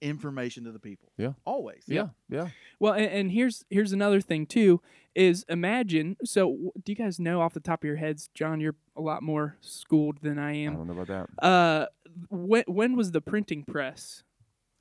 information 0.00 0.64
to 0.64 0.72
the 0.72 0.78
people. 0.78 1.10
Yeah. 1.16 1.32
always. 1.44 1.84
Yeah, 1.86 2.08
yeah. 2.28 2.48
Well, 2.78 2.92
and, 2.92 3.06
and 3.06 3.30
here's 3.30 3.64
here's 3.70 3.92
another 3.92 4.20
thing 4.20 4.46
too. 4.46 4.80
Is 5.14 5.44
imagine. 5.48 6.16
So, 6.24 6.72
do 6.84 6.92
you 6.92 6.96
guys 6.96 7.18
know 7.18 7.40
off 7.40 7.54
the 7.54 7.60
top 7.60 7.82
of 7.82 7.86
your 7.86 7.96
heads, 7.96 8.28
Jon? 8.34 8.60
You're 8.60 8.76
a 8.96 9.00
lot 9.00 9.22
more 9.22 9.56
schooled 9.60 10.18
than 10.22 10.38
I 10.38 10.52
am. 10.56 10.72
I 10.74 10.76
don't 10.76 10.86
know 10.88 11.00
about 11.00 11.28
that. 11.38 11.44
Uh, 11.44 11.86
when 12.28 12.64
when 12.66 12.96
was 12.96 13.12
the 13.12 13.20
printing 13.20 13.64
press 13.64 14.22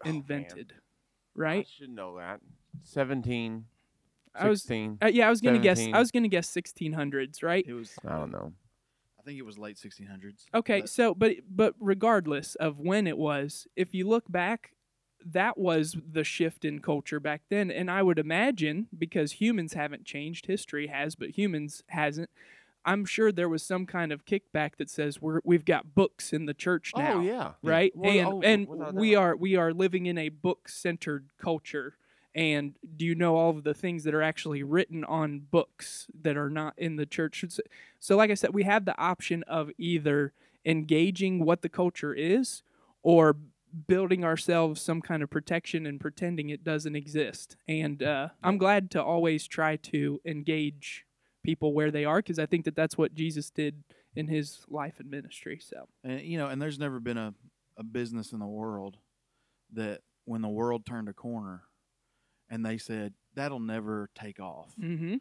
Oh, 0.04 0.10
man. 0.10 0.16
invented? 0.18 0.74
I 0.76 1.40
right. 1.40 1.68
should 1.68 1.90
know 1.90 2.18
that. 2.18 2.42
17, 2.84 3.66
I 4.36 4.50
was. 4.50 4.62
16. 4.62 4.98
Uh, 5.02 5.08
yeah, 5.08 5.28
I 5.28 5.30
was 5.30 5.42
gonna 5.42 5.60
guess. 5.60 5.80
I 5.94 6.00
was 6.00 6.12
gonna 6.12 6.28
guess 6.28 6.50
1600s, 6.54 7.42
right? 7.44 7.66
It 7.68 7.74
was. 7.74 7.94
I 8.06 8.18
don't 8.18 8.32
know. 8.32 8.52
I 9.18 9.24
think 9.24 9.40
it 9.40 9.46
was 9.46 9.58
late 9.58 9.78
1600s. 9.78 10.46
Okay, 10.54 10.82
But- 10.82 10.90
so 10.90 11.16
but 11.16 11.38
but 11.50 11.74
regardless 11.80 12.56
of 12.56 12.78
when 12.80 13.08
it 13.08 13.18
was, 13.18 13.68
if 13.76 13.94
you 13.96 14.08
look 14.08 14.30
back, 14.32 14.74
that 15.32 15.58
was 15.58 15.98
the 16.12 16.24
shift 16.24 16.64
in 16.66 16.80
culture 16.80 17.20
back 17.20 17.42
then, 17.50 17.72
and 17.72 17.90
I 17.90 18.04
would 18.04 18.20
imagine 18.20 18.88
because 18.98 19.34
humans 19.34 19.74
haven't 19.74 20.06
changed, 20.06 20.46
history 20.46 20.88
has, 20.88 21.16
but 21.16 21.32
humans 21.38 21.84
hasn't. 21.88 22.30
I'm 22.88 23.04
sure 23.06 23.32
there 23.32 23.50
was 23.50 23.64
some 23.64 23.88
kind 23.88 24.12
of 24.12 24.26
kickback 24.26 24.76
that 24.78 24.90
says 24.92 25.20
we're 25.20 25.42
we've 25.44 25.66
got 25.66 25.96
books 25.96 26.32
in 26.32 26.46
the 26.46 26.54
church 26.54 26.92
now, 26.96 27.18
Oh 27.18 27.22
yeah. 27.22 27.52
right? 27.64 27.92
Well, 27.96 28.12
and 28.12 28.28
oh, 28.28 28.42
and 28.44 28.96
we 28.96 29.16
are 29.16 29.36
we 29.36 29.56
are 29.56 29.74
living 29.74 30.06
in 30.06 30.18
a 30.20 30.30
book 30.30 30.70
centered 30.70 31.26
culture. 31.40 31.98
And 32.36 32.76
do 32.98 33.06
you 33.06 33.16
know 33.16 33.38
all 33.38 33.50
of 33.52 33.64
the 33.64 33.74
things 33.74 34.04
that 34.04 34.14
are 34.14 34.22
actually 34.22 34.62
written 34.62 35.06
on 35.06 35.40
books 35.50 36.08
that 36.22 36.36
are 36.36 36.50
not 36.50 36.74
in 36.78 36.98
the 36.98 37.06
church? 37.06 37.46
So- 37.48 37.64
So, 37.98 38.18
like 38.18 38.30
I 38.30 38.34
said, 38.34 38.54
we 38.54 38.64
have 38.64 38.84
the 38.86 38.98
option 39.00 39.42
of 39.44 39.72
either 39.78 40.34
engaging 40.66 41.46
what 41.46 41.62
the 41.62 41.70
culture 41.70 42.14
is 42.14 42.62
or 43.04 43.38
building 43.88 44.24
ourselves 44.24 44.82
some 44.82 45.02
kind 45.02 45.22
of 45.24 45.30
protection 45.30 45.86
and 45.86 46.00
pretending 46.00 46.50
it 46.50 46.64
doesn't 46.64 46.96
exist. 46.96 47.58
And 47.68 48.02
uh, 48.02 48.30
I'm 48.44 48.58
glad 48.58 48.92
to 48.92 49.04
always 49.04 49.48
try 49.48 49.76
to 49.78 50.22
engage 50.26 51.06
people 51.44 51.74
where 51.74 51.92
they 51.92 52.06
are 52.06 52.18
because 52.20 52.40
I 52.40 52.46
think 52.46 52.66
that 52.66 52.76
that's 52.76 52.98
what 52.98 53.14
Jesus 53.14 53.50
did 53.50 53.84
in 54.16 54.28
his 54.28 54.66
life 54.70 55.00
and 55.00 55.10
ministry. 55.10 55.60
So, 55.62 55.88
And 56.04 56.22
you 56.22 56.38
know, 56.38 56.48
and 56.48 56.62
there's 56.62 56.80
never 56.80 57.00
been 57.00 57.18
a, 57.18 57.34
a 57.78 57.84
business 57.84 58.32
in 58.32 58.40
the 58.40 58.48
world 58.48 58.98
that 59.74 60.02
when 60.26 60.42
the 60.42 60.48
world 60.50 60.86
turned 60.86 61.10
a 61.10 61.14
corner 61.14 61.64
and 62.50 62.66
they 62.66 62.78
said 62.78 63.14
that'll 63.36 63.60
never 63.60 64.10
take 64.16 64.40
off. 64.40 64.74
mm-hmm. 64.80 65.16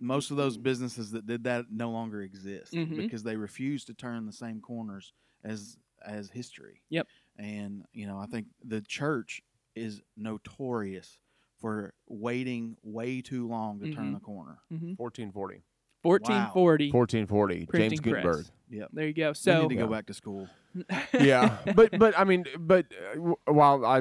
Most 0.00 0.32
of 0.32 0.36
those 0.36 0.56
businesses 0.56 1.12
that 1.12 1.26
did 1.26 1.44
that 1.44 1.66
no 1.70 1.90
longer 1.90 2.22
exist 2.22 2.72
Mhm. 2.72 2.96
because 2.96 3.22
they 3.22 3.36
refused 3.36 3.86
to 3.86 3.94
turn 3.94 4.26
the 4.26 4.32
same 4.32 4.60
corners 4.60 5.12
as 5.44 5.76
as 6.04 6.30
history. 6.30 6.82
Yep. 6.90 7.06
And 7.38 7.84
you 7.92 8.06
know, 8.06 8.18
I 8.18 8.26
think 8.26 8.46
the 8.64 8.80
church 8.80 9.42
is 9.74 10.02
notorious 10.16 11.18
for 11.60 11.94
waiting 12.08 12.76
way 12.82 13.20
too 13.22 13.46
long 13.48 13.80
to 13.80 13.92
turn 13.94 14.10
Mhm. 14.10 14.14
the 14.14 14.20
corner. 14.20 14.58
Mm-hmm. 14.72 14.94
1440. 14.96 15.62
1440. 16.02 16.90
1440. 16.90 17.66
Printing 17.66 17.90
James 17.90 18.00
press. 18.00 18.12
Gutenberg. 18.24 18.46
Yep. 18.70 18.88
There 18.92 19.06
you 19.06 19.12
go. 19.14 19.28
we 19.30 19.34
So, 19.34 19.62
need 19.62 19.68
to 19.68 19.74
Yeah. 19.76 19.80
go 19.82 19.86
back 19.88 20.06
to 20.06 20.14
school. 20.14 20.48
yeah, 21.20 21.58
but 21.76 21.96
but 21.98 22.18
I 22.18 22.24
mean, 22.24 22.44
but 22.58 22.86
uh, 23.14 23.34
while 23.52 23.84
I 23.84 24.00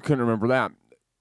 couldn't 0.00 0.20
remember 0.20 0.48
that, 0.48 0.70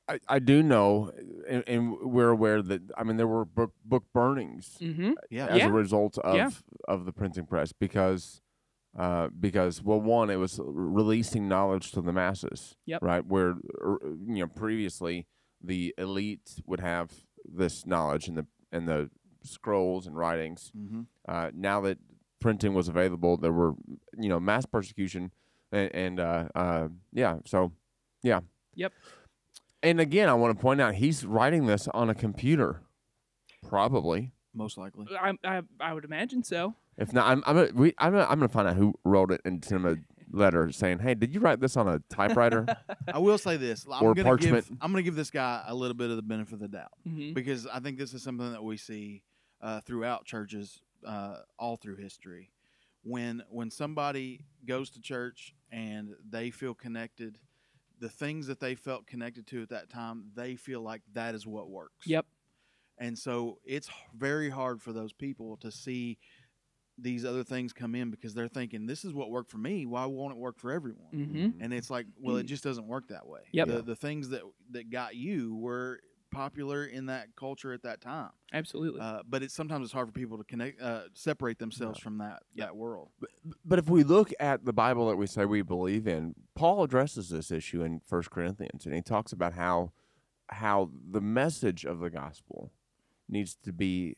I, 0.08 0.20
I 0.28 0.38
do 0.40 0.62
know, 0.62 1.12
and, 1.48 1.64
and 1.68 1.98
we're 2.00 2.30
aware 2.30 2.62
that 2.62 2.82
I 2.96 3.04
mean 3.04 3.18
there 3.18 3.28
were 3.28 3.46
book, 3.46 3.74
book 3.84 4.04
burnings 4.14 4.78
hmm 4.80 5.14
Yeah. 5.32 5.48
as 5.48 5.58
Yeah. 5.58 5.68
a 5.70 5.72
result 5.72 6.18
of 6.20 6.36
Yeah. 6.36 6.52
of 6.88 7.06
the 7.06 7.12
printing 7.12 7.46
press 7.48 7.74
because 7.74 8.42
uh, 8.98 9.28
because 9.40 9.82
well 9.84 10.00
one 10.00 10.30
it 10.30 10.38
was 10.38 10.60
releasing 10.64 11.48
knowledge 11.48 11.92
to 11.92 12.02
the 12.02 12.14
masses 12.14 12.76
Yep. 12.86 13.02
right 13.02 13.26
where 13.26 13.56
er, 13.82 14.00
you 14.04 14.40
know 14.40 14.48
previously 14.48 15.28
the 15.62 15.94
elite 15.98 16.62
would 16.66 16.80
have 16.80 17.12
this 17.44 17.86
knowledge 17.86 18.28
and 18.28 18.38
the 18.38 18.46
and 18.72 18.88
the 18.88 19.10
scrolls 19.44 20.08
and 20.08 20.18
writings 20.18 20.72
Mm-hmm. 20.78 21.02
uh, 21.28 21.52
now 21.54 21.82
that 21.82 21.98
printing 22.40 22.76
was 22.76 22.88
available, 22.88 23.38
there 23.38 23.52
were 23.52 23.74
you 24.20 24.30
know 24.30 24.40
mass 24.40 24.68
persecution, 24.68 25.32
and, 25.72 25.96
and 25.96 26.20
uh, 26.20 26.48
uh, 26.54 26.88
yeah, 27.12 27.38
so 27.46 27.72
yeah, 28.22 28.42
Yep. 28.76 28.94
And 29.82 30.00
again, 30.00 30.30
I 30.30 30.34
want 30.34 30.56
to 30.56 30.62
point 30.62 30.80
out 30.80 30.94
he's 30.96 31.26
writing 31.26 31.66
this 31.66 31.88
on 31.94 32.10
a 32.10 32.14
computer, 32.16 32.82
probably. 33.68 34.32
Most 34.56 34.78
likely. 34.78 35.06
I, 35.20 35.34
I, 35.44 35.62
I 35.80 35.94
would 35.94 36.06
imagine 36.06 36.44
so. 36.44 36.74
If 36.98 37.12
not, 37.14 37.28
I'm 37.28 37.44
I'm 37.46 37.56
gonna, 37.56 37.72
we, 37.74 37.94
I'm 37.98 38.14
gonna, 38.14 38.24
I'm 38.24 38.40
gonna 38.40 38.48
find 38.50 38.68
out 38.68 38.78
who 38.78 38.94
wrote 39.04 39.30
it 39.32 39.42
and 39.44 39.64
send 39.64 39.86
him 39.86 40.06
a 40.34 40.36
letter 40.38 40.72
saying, 40.72 41.00
"Hey, 41.00 41.14
did 41.14 41.34
you 41.34 41.42
write 41.42 41.60
this 41.60 41.76
on 41.76 41.88
a 41.90 42.00
typewriter?" 42.10 42.66
I 43.14 43.20
will 43.20 43.38
say 43.38 43.58
this. 43.58 43.86
I'm 43.92 44.02
Or 44.02 44.14
gonna 44.16 44.30
parchment. 44.30 44.66
give 44.70 44.78
I'm 44.82 44.92
gonna 44.92 45.04
give 45.04 45.16
this 45.16 45.30
guy 45.30 45.64
a 45.68 45.76
little 45.76 45.94
bit 45.96 46.10
of 46.10 46.16
the 46.16 46.22
benefit 46.22 46.54
of 46.54 46.60
the 46.62 46.70
doubt 46.70 46.94
hmm 47.06 47.34
because 47.34 47.68
I 47.68 47.80
think 47.82 47.98
this 47.98 48.14
is 48.14 48.24
something 48.24 48.50
that 48.54 48.64
we 48.64 48.78
see 48.78 49.24
uh, 49.62 49.82
throughout 49.82 50.24
churches 50.26 50.80
uh, 51.06 51.40
all 51.60 51.76
through 51.76 51.98
history. 51.98 52.52
When 53.04 53.44
when 53.50 53.70
somebody 53.72 54.46
goes 54.66 54.90
to 54.92 55.02
church 55.02 55.54
and 55.72 56.16
they 56.30 56.50
feel 56.50 56.74
connected, 56.74 57.38
the 58.00 58.10
things 58.10 58.48
that 58.48 58.62
they 58.62 58.74
felt 58.76 59.06
connected 59.06 59.48
to 59.48 59.62
at 59.64 59.70
that 59.70 59.90
time, 59.90 60.32
they 60.34 60.56
feel 60.56 60.80
like 60.82 61.02
that 61.14 61.36
is 61.36 61.46
what 61.46 61.70
works. 61.70 62.08
Yep. 62.08 62.26
And 62.98 63.18
so 63.18 63.60
it's 63.66 63.90
very 64.16 64.50
hard 64.50 64.82
for 64.82 64.94
those 64.94 65.14
people 65.14 65.58
to 65.58 65.72
see 65.72 66.18
these 66.98 67.26
other 67.26 67.44
things 67.44 67.74
come 67.74 67.94
in 67.94 68.10
because 68.10 68.34
they're 68.34 68.48
thinking, 68.48 68.86
"This 68.86 69.04
is 69.04 69.14
what 69.14 69.30
worked 69.30 69.52
for 69.52 69.58
me. 69.58 69.86
Why 69.86 70.06
won't 70.06 70.34
it 70.34 70.38
work 70.40 70.58
for 70.60 70.72
everyone?" 70.72 71.12
hmm 71.12 71.50
and 71.62 71.74
it's 71.74 71.90
like 71.90 72.06
well 72.18 72.36
it 72.38 72.46
just 72.46 72.64
doesn't 72.64 72.88
work 72.88 73.08
that 73.08 73.26
way 73.28 73.40
Yep. 73.52 73.68
the, 73.68 73.82
the 73.82 73.96
things 73.96 74.30
that 74.30 74.42
that 74.72 74.90
got 74.90 75.16
you 75.16 75.56
were 75.56 76.00
popular 76.32 76.86
in 76.86 77.06
that 77.06 77.28
culture 77.38 77.72
at 77.72 77.84
that 77.84 78.02
time 78.02 78.32
Absolutely. 78.54 79.00
uh, 79.02 79.22
but 79.28 79.42
it's 79.42 79.54
sometimes 79.54 79.86
it's 79.86 79.94
hard 79.94 80.08
for 80.08 80.12
people 80.12 80.38
to 80.38 80.44
connect 80.44 80.82
uh, 80.82 81.04
separate 81.14 81.58
themselves 81.60 82.00
from 82.00 82.18
that 82.18 82.44
Yep. 82.54 82.68
that 82.68 82.76
world 82.76 83.12
but 83.64 83.80
if 83.80 83.90
we 83.90 84.04
look 84.04 84.34
at 84.40 84.66
the 84.66 84.74
Bible 84.74 85.08
that 85.10 85.16
we 85.18 85.28
say 85.28 85.46
we 85.46 85.62
believe 85.62 86.08
in, 86.08 86.36
Paul 86.56 86.84
addresses 86.84 87.30
this 87.30 87.52
issue 87.52 87.84
in 87.84 88.02
First 88.06 88.32
Corinthians, 88.32 88.86
and 88.86 88.94
he 88.96 89.02
talks 89.02 89.32
about 89.32 89.54
how 89.54 89.92
how 90.50 90.90
the 91.12 91.22
message 91.22 91.86
of 91.86 92.00
the 92.00 92.10
gospel 92.10 92.72
needs 93.30 93.58
to 93.64 93.72
be 93.74 94.16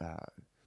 uh, 0.00 0.16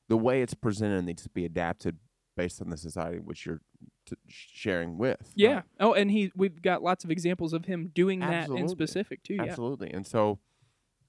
the 0.07 0.18
way 0.18 0.41
it's 0.41 0.53
presented 0.53 1.03
needs 1.03 1.24
to 1.24 1.30
be 1.30 1.45
adapted 1.45 1.97
based 2.38 2.61
on 2.61 2.70
the 2.70 2.78
society 2.78 3.18
which 3.20 3.45
you're 3.45 3.61
t- 4.05 4.16
sharing 4.28 4.97
with. 4.97 5.32
yeah. 5.36 5.61
Oh, 5.80 5.93
and 5.93 6.11
he 6.11 6.32
we've 6.36 6.61
got 6.61 6.84
lots 6.84 7.03
of 7.03 7.11
examples 7.11 7.53
of 7.53 7.66
him 7.66 7.91
doing 7.93 8.20
that 8.20 8.49
in 8.49 8.68
specific 8.68 9.24
too. 9.24 9.36
Yeah. 9.36 9.43
Absolutely. 9.43 9.89
And 9.91 10.05
so, 10.05 10.39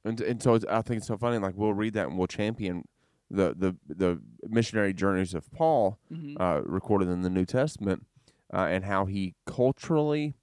and, 0.05 0.21
and 0.21 0.43
so 0.43 0.55
it's, 0.55 0.65
I 0.67 0.83
think 0.83 0.99
it's 0.99 1.07
so 1.09 1.17
funny. 1.17 1.39
Like 1.39 1.55
we'll 1.57 1.75
read 1.75 1.95
that 1.95 2.07
and 2.09 2.17
we'll 2.17 2.29
champion 2.29 2.85
the 3.29 3.55
the 3.59 3.77
the 3.89 4.21
missionary 4.49 4.95
journeys 4.95 5.35
of 5.35 5.51
Paul, 5.51 5.99
hmm 6.09 6.35
uh, 6.39 6.61
recorded 6.65 7.09
in 7.09 7.23
the 7.23 7.31
New 7.31 7.45
Testament, 7.45 8.07
uh, 8.55 8.59
and 8.71 8.85
how 8.85 9.07
he 9.07 9.35
culturally 9.47 10.37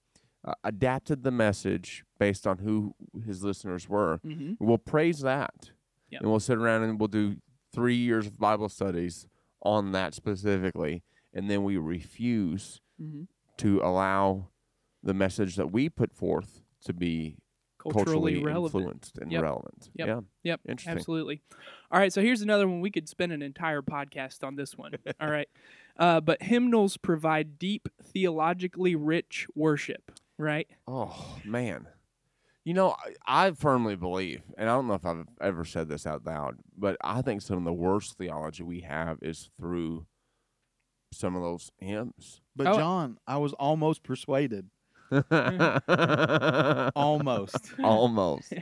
uh, 0.46 0.54
adapted 0.66 1.24
the 1.24 1.32
message 1.32 2.04
based 2.20 2.46
on 2.46 2.58
who 2.58 2.94
his 3.26 3.42
listeners 3.42 3.88
were. 3.88 4.18
hmm 4.18 4.54
We'll 4.60 4.78
praise 4.78 5.22
that, 5.22 5.72
Yep. 6.14 6.22
and 6.22 6.30
we'll 6.32 6.40
sit 6.40 6.58
around 6.58 6.84
and 6.84 7.00
we'll 7.00 7.08
do 7.08 7.36
three 7.74 7.96
years 7.96 8.26
of 8.28 8.38
Bible 8.40 8.70
studies 8.70 9.28
on 9.62 9.92
that 9.94 10.14
specifically, 10.14 11.04
and 11.34 11.50
then 11.50 11.64
we 11.64 11.78
refuse 11.78 12.80
hmm 13.00 13.24
to 13.58 13.80
allow 13.82 14.48
the 15.04 15.14
message 15.14 15.56
that 15.58 15.72
we 15.72 15.88
put 15.90 16.12
forth 16.14 16.62
to 16.86 16.92
be 16.94 17.38
Culturally, 17.78 18.36
culturally, 18.42 18.64
influenced 18.66 19.18
and 19.20 19.32
Yep. 19.32 19.42
relevant. 19.44 19.90
Yep. 19.96 20.08
Yeah, 20.08 20.20
Yep. 20.44 20.62
interesting. 20.70 20.98
Absolutely. 20.98 21.42
All 21.92 22.00
right. 22.00 22.12
So 22.12 22.22
here's 22.22 22.42
another 22.42 22.68
one. 22.68 22.80
We 22.82 22.90
could 22.90 23.08
spend 23.10 23.32
an 23.32 23.42
entire 23.44 23.82
podcast 23.82 24.44
on 24.44 24.56
this 24.56 24.76
one. 24.78 24.94
All 25.22 25.30
right. 25.30 25.48
Uh, 25.98 26.20
but 26.22 26.42
hymnals 26.42 26.98
provide 26.98 27.60
deep, 27.60 27.88
theologically 28.02 28.96
rich 28.96 29.48
worship. 29.54 30.12
Right. 30.40 30.68
Oh 30.88 31.38
man, 31.46 31.88
you 32.66 32.74
know 32.74 32.96
I, 33.28 33.48
I 33.48 33.52
firmly 33.52 33.96
believe, 33.96 34.42
and 34.58 34.70
I 34.70 34.74
don't 34.76 34.88
know 34.88 34.94
if 34.96 35.06
I've 35.06 35.26
ever 35.42 35.66
said 35.66 35.90
this 35.90 36.06
out 36.08 36.26
loud, 36.26 36.58
but 36.78 36.98
I 37.04 37.22
think 37.22 37.42
some 37.42 37.58
of 37.58 37.64
the 37.66 37.74
worst 37.74 38.18
theology 38.18 38.64
we 38.64 38.82
have 38.82 39.18
is 39.22 39.50
through 39.60 40.06
some 41.12 41.36
of 41.36 41.42
those 41.44 41.72
hymns. 41.78 42.42
but 42.56 42.66
Oh. 42.68 42.76
jon 42.78 43.18
i 43.28 43.38
was 43.38 43.54
almost 43.54 44.02
persuaded 44.04 44.70
almost 46.96 47.56
Almost. 47.84 48.54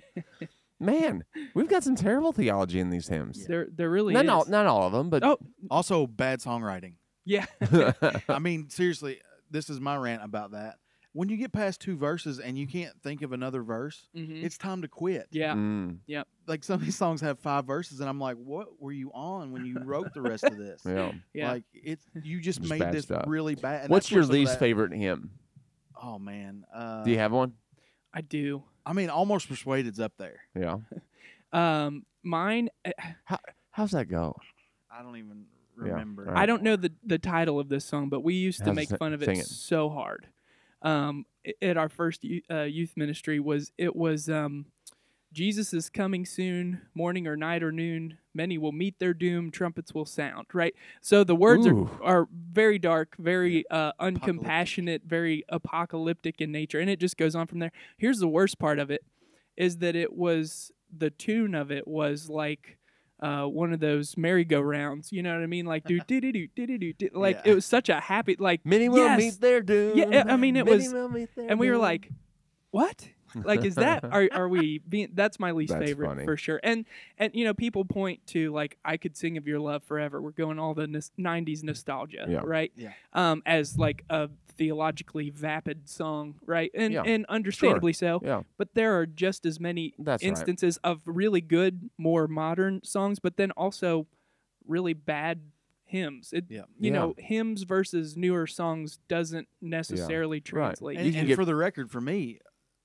Man, 0.80 1.24
we've 1.54 1.70
got 1.70 1.84
some 1.84 1.96
terrible 1.96 2.32
theology 2.34 2.80
in 2.80 2.90
these 2.90 3.08
hymns. 3.08 3.46
There, 3.46 3.68
there 3.72 3.90
really 3.90 4.14
Not 4.16 4.26
is. 4.26 4.32
all, 4.32 4.46
not 4.48 4.66
all 4.66 4.88
of 4.88 4.94
them, 4.94 5.10
but 5.12 5.24
Oh, 5.24 5.38
also 5.70 6.08
bad 6.08 6.40
songwriting 6.42 6.94
yeah. 7.24 7.46
i 8.30 8.40
mean 8.40 8.68
seriously 8.70 9.22
this 9.52 9.70
is 9.70 9.80
my 9.80 9.96
rant 9.96 10.24
about 10.24 10.52
that 10.54 10.80
when 11.14 11.30
you 11.30 11.38
get 11.38 11.52
past 11.52 11.82
two 11.82 11.98
verses 11.98 12.40
and 12.40 12.58
you 12.58 12.68
can't 12.68 12.94
think 13.02 13.22
of 13.22 13.32
another 13.34 13.62
verse 13.64 14.08
hmm 14.16 14.44
it's 14.44 14.58
time 14.58 14.82
to 14.82 14.88
quit 14.88 15.28
Yeah. 15.32 15.54
Mm, 15.56 16.00
like 16.48 16.64
some 16.64 16.76
of 16.76 16.82
these 16.82 16.96
songs 16.98 17.22
have 17.22 17.40
five 17.40 17.66
verses 17.66 18.00
and 18.00 18.10
i'm 18.10 18.20
like 18.20 18.38
what 18.38 18.82
were 18.82 18.92
you 18.92 19.12
on 19.14 19.52
when 19.52 19.66
you 19.66 19.78
wrote 19.84 20.14
the 20.14 20.22
rest 20.22 20.44
of 20.46 20.58
this 20.58 20.82
yeah. 20.86 21.12
Yeah. 21.34 21.52
Like 21.52 21.64
it's 21.74 22.06
you 22.22 22.40
just, 22.42 22.60
Just 22.62 22.70
made 22.70 22.92
this 22.94 23.04
stuff. 23.06 23.24
really 23.28 23.56
bad. 23.56 23.90
What's 23.90 24.12
your 24.12 24.26
least 24.26 24.58
favorite 24.60 24.94
hymn? 24.94 25.32
Oh 26.02 26.18
man, 26.18 26.66
uh, 26.74 27.04
Do 27.04 27.12
you 27.12 27.18
have 27.20 27.32
one? 27.32 27.54
I 28.14 28.22
do. 28.22 28.64
I 28.86 28.94
mean, 28.94 29.10
almost 29.10 29.48
persuaded's 29.48 30.00
up 30.00 30.14
there. 30.18 30.42
Yeah. 30.56 30.78
Um, 31.54 32.06
mine. 32.24 32.70
eh, 32.86 32.92
How's 33.72 33.92
that 33.92 34.06
go? 34.06 34.36
I 34.90 35.04
don't 35.04 35.18
even 35.18 35.46
Yeah, 35.78 35.92
remember. 35.92 36.32
I 36.36 36.46
don't 36.46 36.64
know 36.64 36.76
the 36.78 36.94
the 37.04 37.20
title 37.20 37.60
of 37.60 37.68
this 37.70 37.84
song, 37.86 38.08
but 38.10 38.22
we 38.22 38.36
used 38.36 38.60
to 38.60 38.66
How's 38.68 38.76
make 38.76 38.90
fun 38.90 39.12
of 39.14 39.22
it, 39.22 39.28
it. 39.30 39.46
so 39.46 39.90
hard. 39.90 40.28
Um, 40.82 41.26
at 41.62 41.78
our 41.78 41.90
first 41.90 42.24
youth, 42.24 42.44
uh, 42.50 42.64
youth 42.64 42.94
ministry 42.96 43.40
was 43.40 43.72
it 43.78 43.96
was 43.96 44.30
um, 44.30 44.66
Jesus 45.34 45.74
is 45.74 45.90
coming 45.90 46.26
soon, 46.26 46.82
morning 46.94 47.28
or 47.28 47.38
night 47.38 47.64
or 47.64 47.72
noon. 47.72 48.18
Many 48.34 48.58
will 48.58 48.72
meet 48.72 49.00
their 49.00 49.14
doom. 49.14 49.52
Trumpets 49.52 49.94
will 49.94 50.06
sound. 50.06 50.48
Right. 50.54 50.74
So 51.02 51.24
the 51.24 51.36
words 51.36 51.66
Ooh. 51.68 51.90
are 52.02 52.22
are 52.22 52.28
very 52.52 52.80
dark, 52.80 53.16
very 53.18 53.64
uh, 53.70 53.92
uncompassionate, 54.00 55.04
very 55.06 55.44
apocalyptic 55.50 56.42
in 56.42 56.52
nature, 56.52 56.80
and 56.80 56.90
it 56.90 57.00
just 57.00 57.18
goes 57.18 57.36
on 57.36 57.48
from 57.48 57.60
there. 57.60 57.72
Here's 57.98 58.20
the 58.20 58.28
worst 58.28 58.60
part 58.60 58.80
of 58.80 58.92
it, 58.92 59.04
is 59.58 59.78
that 59.78 59.96
it 59.96 60.14
was 60.14 60.72
the 60.96 61.10
tune 61.10 61.56
of 61.56 61.72
it 61.72 61.88
was 61.88 62.30
like 62.30 62.78
uh, 63.22 63.46
one 63.46 63.72
of 63.74 63.80
those 63.80 64.18
merry-go-rounds. 64.18 65.12
You 65.12 65.22
know 65.24 65.34
what 65.34 65.44
I 65.44 65.48
mean? 65.48 65.66
Like 65.66 65.84
do 65.86 66.00
do 66.08 66.20
do 66.22 66.32
do 66.32 66.48
do 66.56 66.78
do 66.78 66.94
do. 66.94 67.10
Like 67.14 67.42
Yeah. 67.46 67.52
it 67.52 67.56
was 67.56 67.66
such 67.66 67.90
a 67.90 68.00
happy 68.00 68.36
like 68.40 68.66
Many 68.66 68.90
will 68.90 69.06
yes. 69.06 69.18
meet 69.20 69.42
their 69.42 69.62
doom. 69.62 69.98
Yeah, 69.98 70.24
I 70.28 70.38
mean, 70.38 70.56
it 70.58 70.66
Many 70.66 70.78
was- 70.78 70.94
will 70.94 71.10
meet 71.10 71.30
their 71.36 71.50
and 71.50 71.60
we 71.60 71.70
were 71.70 71.78
like, 71.78 72.10
what? 72.72 73.10
Like, 73.36 73.64
is 73.66 73.76
that 73.76 74.04
are 74.06 74.28
are 74.32 74.48
we 74.50 74.80
being? 74.90 75.10
That's 75.14 75.40
my 75.40 75.52
least 75.52 75.74
That's 75.74 75.86
favorite 75.86 76.08
funny. 76.08 76.26
for 76.26 76.38
sure. 76.38 76.60
And 76.64 76.86
and 77.18 77.34
you 77.36 77.46
know, 77.46 77.54
people 77.54 77.86
point 77.86 78.26
to 78.28 78.52
like 78.52 78.78
I 78.86 78.98
could 78.98 79.16
sing 79.18 79.38
of 79.38 79.48
your 79.48 79.60
love 79.60 79.84
forever. 79.84 80.22
We're 80.22 80.32
going 80.32 80.60
all 80.60 80.74
the 80.74 80.88
nos- 80.88 81.12
'90s 81.18 81.64
nostalgia, 81.64 82.26
Yeah. 82.30 82.42
right? 82.44 82.72
Yeah. 82.76 82.94
Um, 83.14 83.42
as 83.46 83.78
like 83.78 84.04
a 84.10 84.30
theologically 84.58 85.30
vapid 85.30 85.90
song, 85.90 86.36
right? 86.46 86.72
And 86.76 86.94
Yeah. 86.94 87.04
and 87.04 87.26
understandably 87.28 87.94
so. 87.94 88.20
Yeah, 88.24 88.44
But 88.58 88.74
there 88.76 88.98
are 89.00 89.06
just 89.06 89.46
as 89.46 89.60
many 89.60 89.94
that's 89.98 90.24
right. 90.24 90.30
instances 90.30 90.78
of 90.84 91.02
really 91.06 91.42
good, 91.42 91.90
more 91.98 92.28
modern 92.28 92.84
songs, 92.84 93.20
but 93.20 93.38
then 93.38 93.52
also 93.52 94.08
really 94.68 94.94
bad 94.94 95.42
hymns. 95.86 96.32
It, 96.32 96.46
Yeah. 96.50 96.62
You 96.80 96.92
Yeah. 96.92 97.00
know, 97.00 97.16
hymns 97.18 97.64
versus 97.64 98.16
newer 98.16 98.46
songs 98.48 99.00
doesn't 99.08 99.48
necessarily 99.62 100.40
translate. 100.40 100.98
And, 100.98 101.06
You 101.08 101.12
can 101.14 101.20
and 101.22 101.28
get- 101.30 101.36
for 101.36 101.46
the 101.46 101.56
record, 101.56 101.90
for 101.92 102.00
me, 102.02 102.40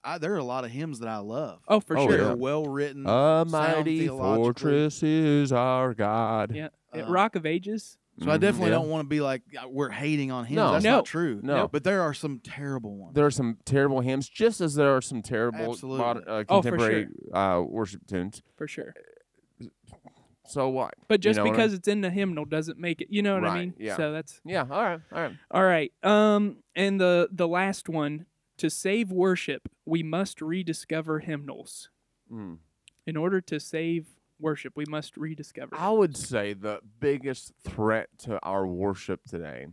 I, 0.07 0.19
there 0.19 0.33
are 0.35 0.39
a 0.39 0.45
lot 0.45 0.65
of 0.65 0.71
hymns 0.71 1.01
that 1.01 1.09
I 1.09 1.19
love. 1.19 1.61
Oh, 1.69 1.81
for 1.81 1.99
Oh, 1.99 2.03
sure. 2.07 2.17
that 2.17 2.23
yeah. 2.23 2.31
are 2.31 2.37
well 2.37 2.65
written. 2.65 3.05
A 3.07 3.45
mighty 3.47 4.07
fortress 4.09 5.03
is 5.03 5.53
our 5.53 5.95
God. 5.95 6.53
Yeah. 6.55 6.69
Uh, 6.95 7.05
Rock 7.07 7.35
of 7.37 7.45
Ages. 7.45 7.99
So 8.23 8.31
I 8.31 8.39
Mhm, 8.39 8.41
definitely 8.41 8.71
yeah. 8.71 8.77
don't 8.79 8.89
want 8.89 9.05
to 9.05 9.09
be 9.09 9.21
like 9.21 9.43
"Uh, 9.63 9.69
we're 9.69 9.91
hating 9.91 10.31
on 10.31 10.47
hymns. 10.47 10.57
No. 10.57 10.73
That's 10.73 10.85
No. 10.85 10.91
not 10.97 11.05
true. 11.05 11.41
No. 11.43 11.69
but 11.69 11.85
there 11.85 12.01
are 12.01 12.15
some 12.15 12.39
terrible 12.39 12.97
ones. 12.97 13.15
There 13.15 13.27
are 13.27 13.31
some 13.31 13.59
terrible 13.67 14.01
hymns, 14.01 14.27
just 14.29 14.63
as 14.63 14.75
there 14.75 14.97
are 14.97 15.03
some 15.03 15.21
terrible 15.21 15.73
Absolutely. 15.73 15.99
modern, 16.07 16.25
uh, 16.27 16.45
Oh, 16.49 16.63
for 16.63 16.71
contemporary 16.71 17.09
uh, 17.35 17.63
worship 17.67 18.07
tunes. 18.07 18.43
For 18.57 18.67
sure. 18.67 18.95
So 20.49 20.69
what? 20.69 20.95
But 21.09 21.21
just 21.21 21.37
know 21.39 21.43
what 21.45 21.51
I 21.51 21.57
because 21.57 21.75
it's 21.75 21.89
in 21.89 22.01
the 22.03 22.11
hymnal 22.11 22.45
doesn't 22.45 22.79
make 22.79 23.01
it. 23.01 23.09
You 23.11 23.21
know 23.23 23.35
what 23.35 23.45
I 23.45 23.59
mean? 23.61 23.75
yeah. 23.79 23.97
So 23.97 24.13
that's 24.13 24.41
Yeah. 24.45 24.61
All 24.71 24.83
right. 24.83 25.01
All 25.13 25.21
right. 25.21 25.33
all 25.51 25.65
right. 25.65 25.93
Um, 26.05 26.59
and 26.77 27.01
the 27.01 27.29
the 27.33 27.49
last 27.49 27.89
one 27.89 28.27
to 28.59 28.71
save 28.71 29.11
worship, 29.13 29.69
we 29.85 30.03
must 30.03 30.41
rediscover 30.41 31.21
hymnals. 31.21 31.91
Mm. 32.33 32.59
In 33.07 33.17
order 33.17 33.41
to 33.43 33.61
save 33.61 34.07
worship, 34.39 34.75
we 34.77 34.85
must 34.89 35.17
rediscover. 35.17 35.77
I 35.79 35.91
would 35.91 36.17
say 36.17 36.53
the 36.53 36.81
biggest 37.01 37.53
threat 37.63 38.09
to 38.19 38.39
our 38.43 38.67
worship 38.67 39.21
today 39.29 39.69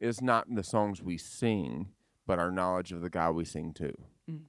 is 0.00 0.20
not 0.20 0.46
the 0.54 0.62
songs 0.62 1.02
we 1.02 1.16
sing, 1.16 1.88
but 2.26 2.38
our 2.38 2.50
knowledge 2.50 2.92
of 2.92 3.00
the 3.00 3.10
God 3.10 3.34
we 3.34 3.44
sing 3.44 3.72
to. 3.74 3.94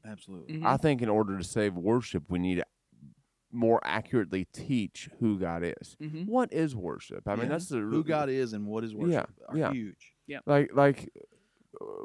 Absolutely. 0.05 0.57
Mhm. 0.57 0.65
I 0.65 0.77
think 0.77 1.01
in 1.01 1.09
order 1.09 1.37
to 1.37 1.43
save 1.43 1.75
worship, 1.75 2.29
we 2.29 2.39
need 2.39 2.55
to 2.55 2.65
more 3.49 3.79
accurately 3.83 4.45
teach 4.51 5.09
who 5.19 5.39
God 5.39 5.63
is. 5.63 5.95
Mhm. 6.01 6.25
What 6.27 6.51
is 6.51 6.75
worship? 6.75 7.27
I 7.27 7.35
mean, 7.35 7.47
that's 7.47 7.69
the 7.69 7.77
Who 7.79 8.03
God 8.03 8.29
is 8.29 8.51
and 8.53 8.67
what 8.67 8.83
is 8.83 8.93
worship 8.93 9.31
are 9.47 9.57
yeah. 9.57 9.71
huge. 9.71 10.13
Yeah. 10.27 10.39
Like 10.45 10.75
like 10.75 11.09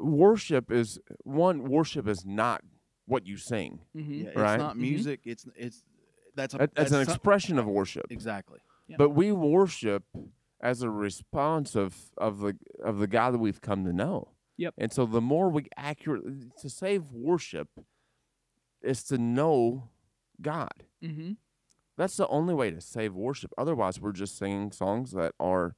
worship 0.01 0.71
is 0.71 0.99
one 1.23 1.63
worship 1.69 2.07
is 2.07 2.25
not 2.25 2.63
what 3.05 3.25
you 3.25 3.37
sing. 3.37 3.79
Mhm. 3.95 4.23
Yeah, 4.23 4.27
it's 4.29 4.37
Right. 4.37 4.57
not 4.57 4.75
Mhm. 4.75 4.79
music. 4.81 5.21
It's 5.25 5.45
it's 5.55 5.83
that's 6.35 6.53
a 6.53 6.57
That- 6.59 6.75
That's 6.75 6.91
an 6.91 7.05
some- 7.05 7.13
expression 7.13 7.59
of 7.59 7.67
worship. 7.67 8.05
exactly. 8.09 8.59
Yeah. 8.87 8.97
But 8.97 9.09
we 9.11 9.31
worship 9.31 10.03
as 10.61 10.81
a 10.81 10.89
response 10.89 11.75
of, 11.75 12.11
of 12.17 12.39
the 12.39 12.57
of 12.81 12.99
the 12.99 13.07
God 13.07 13.31
that 13.33 13.39
we've 13.39 13.61
come 13.61 13.83
to 13.85 13.93
know. 13.93 14.29
Yep. 14.57 14.75
And 14.77 14.91
so 14.91 15.05
the 15.05 15.21
more 15.21 15.49
we 15.49 15.67
accurately 15.77 16.51
to 16.59 16.69
save 16.69 17.11
worship 17.11 17.69
is 18.81 19.03
to 19.05 19.17
know 19.17 19.89
God. 20.41 20.85
Mhm. 21.01 21.37
That's 21.97 22.17
the 22.17 22.27
only 22.27 22.53
way 22.53 22.71
to 22.71 22.81
save 22.81 23.13
worship. 23.15 23.51
Otherwise, 23.57 23.99
we're 24.01 24.11
just 24.13 24.37
singing 24.37 24.71
songs 24.71 25.11
that 25.11 25.33
are 25.39 25.75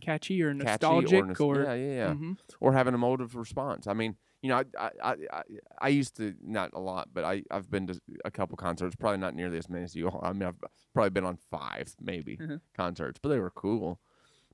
Catchy 0.00 0.42
or 0.42 0.52
catchy 0.54 0.64
nostalgic 0.64 1.40
or, 1.40 1.44
or, 1.58 1.62
yeah, 1.64 1.74
yeah, 1.74 1.92
yeah, 1.94 2.14
Mhm. 2.14 2.38
or 2.60 2.72
have 2.72 2.86
an 2.86 2.94
emotive 2.94 3.36
response. 3.36 3.86
I 3.86 3.92
mean, 3.92 4.16
you 4.42 4.48
know, 4.48 4.56
I, 4.56 4.64
I, 4.78 4.90
I, 5.02 5.14
I, 5.32 5.42
I 5.82 5.88
used 5.88 6.16
to 6.16 6.34
not 6.42 6.70
a 6.72 6.80
lot, 6.80 7.08
but 7.12 7.24
I, 7.24 7.42
I've 7.50 7.70
been 7.70 7.86
to 7.88 8.00
a 8.24 8.30
couple 8.30 8.56
concerts. 8.56 8.96
Probably 8.96 9.18
not 9.18 9.34
nearly 9.34 9.58
as 9.58 9.68
many 9.68 9.84
as 9.84 9.94
you. 9.94 10.08
I 10.22 10.32
mean, 10.32 10.44
I've 10.44 10.56
probably 10.94 11.10
been 11.10 11.24
on 11.26 11.36
five, 11.50 11.94
maybe 12.00 12.38
Mhm. 12.38 12.60
concerts, 12.74 13.20
but 13.22 13.28
they 13.28 13.38
were 13.38 13.50
cool. 13.50 14.00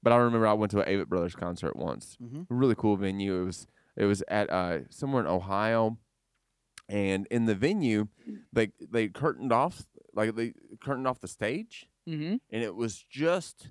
But 0.02 0.12
I 0.12 0.16
remember 0.16 0.46
I 0.46 0.52
went 0.54 0.70
to 0.72 0.80
an 0.80 0.88
Avett 0.88 1.06
Brothers 1.08 1.34
concert 1.36 1.76
once. 1.76 2.16
Mm-hmm. 2.22 2.42
A 2.52 2.54
really 2.54 2.74
cool 2.74 2.96
venue. 2.96 3.40
It 3.42 3.44
was 3.44 3.66
it 3.96 4.04
was 4.06 4.22
at 4.28 4.50
uh, 4.50 4.88
somewhere 4.90 5.22
in 5.22 5.26
Ohio, 5.28 5.98
and 6.88 7.26
in 7.30 7.46
the 7.46 7.54
venue, 7.54 8.08
they 8.52 8.72
they 8.80 9.08
curtained 9.08 9.52
off 9.52 9.84
like 10.14 10.34
they 10.34 10.52
curtained 10.80 11.06
off 11.06 11.20
the 11.20 11.28
stage, 11.28 11.88
Mhm. 12.08 12.40
and 12.50 12.62
it 12.62 12.74
was 12.74 13.02
just 13.08 13.70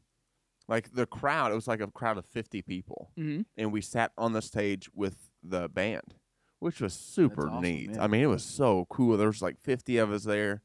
like 0.68 0.94
the 0.94 1.06
crowd. 1.06 1.52
It 1.52 1.56
was 1.56 1.68
like 1.68 1.82
a 1.82 1.88
crowd 1.88 2.18
of 2.18 2.26
fifty 2.26 2.62
people, 2.62 3.12
Mhm. 3.18 3.46
and 3.58 3.72
we 3.72 3.82
sat 3.82 4.12
on 4.18 4.34
the 4.34 4.42
stage 4.42 4.90
with 4.94 5.30
the 5.44 5.70
band, 5.70 6.16
which 6.60 6.82
was 6.82 6.94
super 6.94 7.48
awesome, 7.48 7.62
neat. 7.62 7.90
yeah. 7.92 8.04
I 8.04 8.08
mean, 8.08 8.22
it 8.22 8.28
was 8.28 8.44
so 8.44 8.86
cool. 8.90 9.18
There 9.18 9.28
was 9.28 9.42
like 9.42 9.60
fifty 9.60 9.98
of 9.98 10.12
us 10.12 10.24
there. 10.24 10.62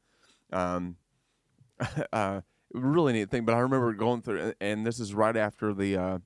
Um, 0.51 0.97
uh, 2.13 2.41
really 2.73 3.13
neat 3.13 3.29
thing. 3.29 3.45
But 3.45 3.55
I 3.55 3.59
remember 3.59 3.93
going 3.93 4.21
through, 4.21 4.41
and- 4.41 4.55
and 4.61 4.85
this 4.85 4.99
is 4.99 5.13
right 5.13 5.35
after 5.35 5.73
the 5.73 5.97
uh, 5.97 6.19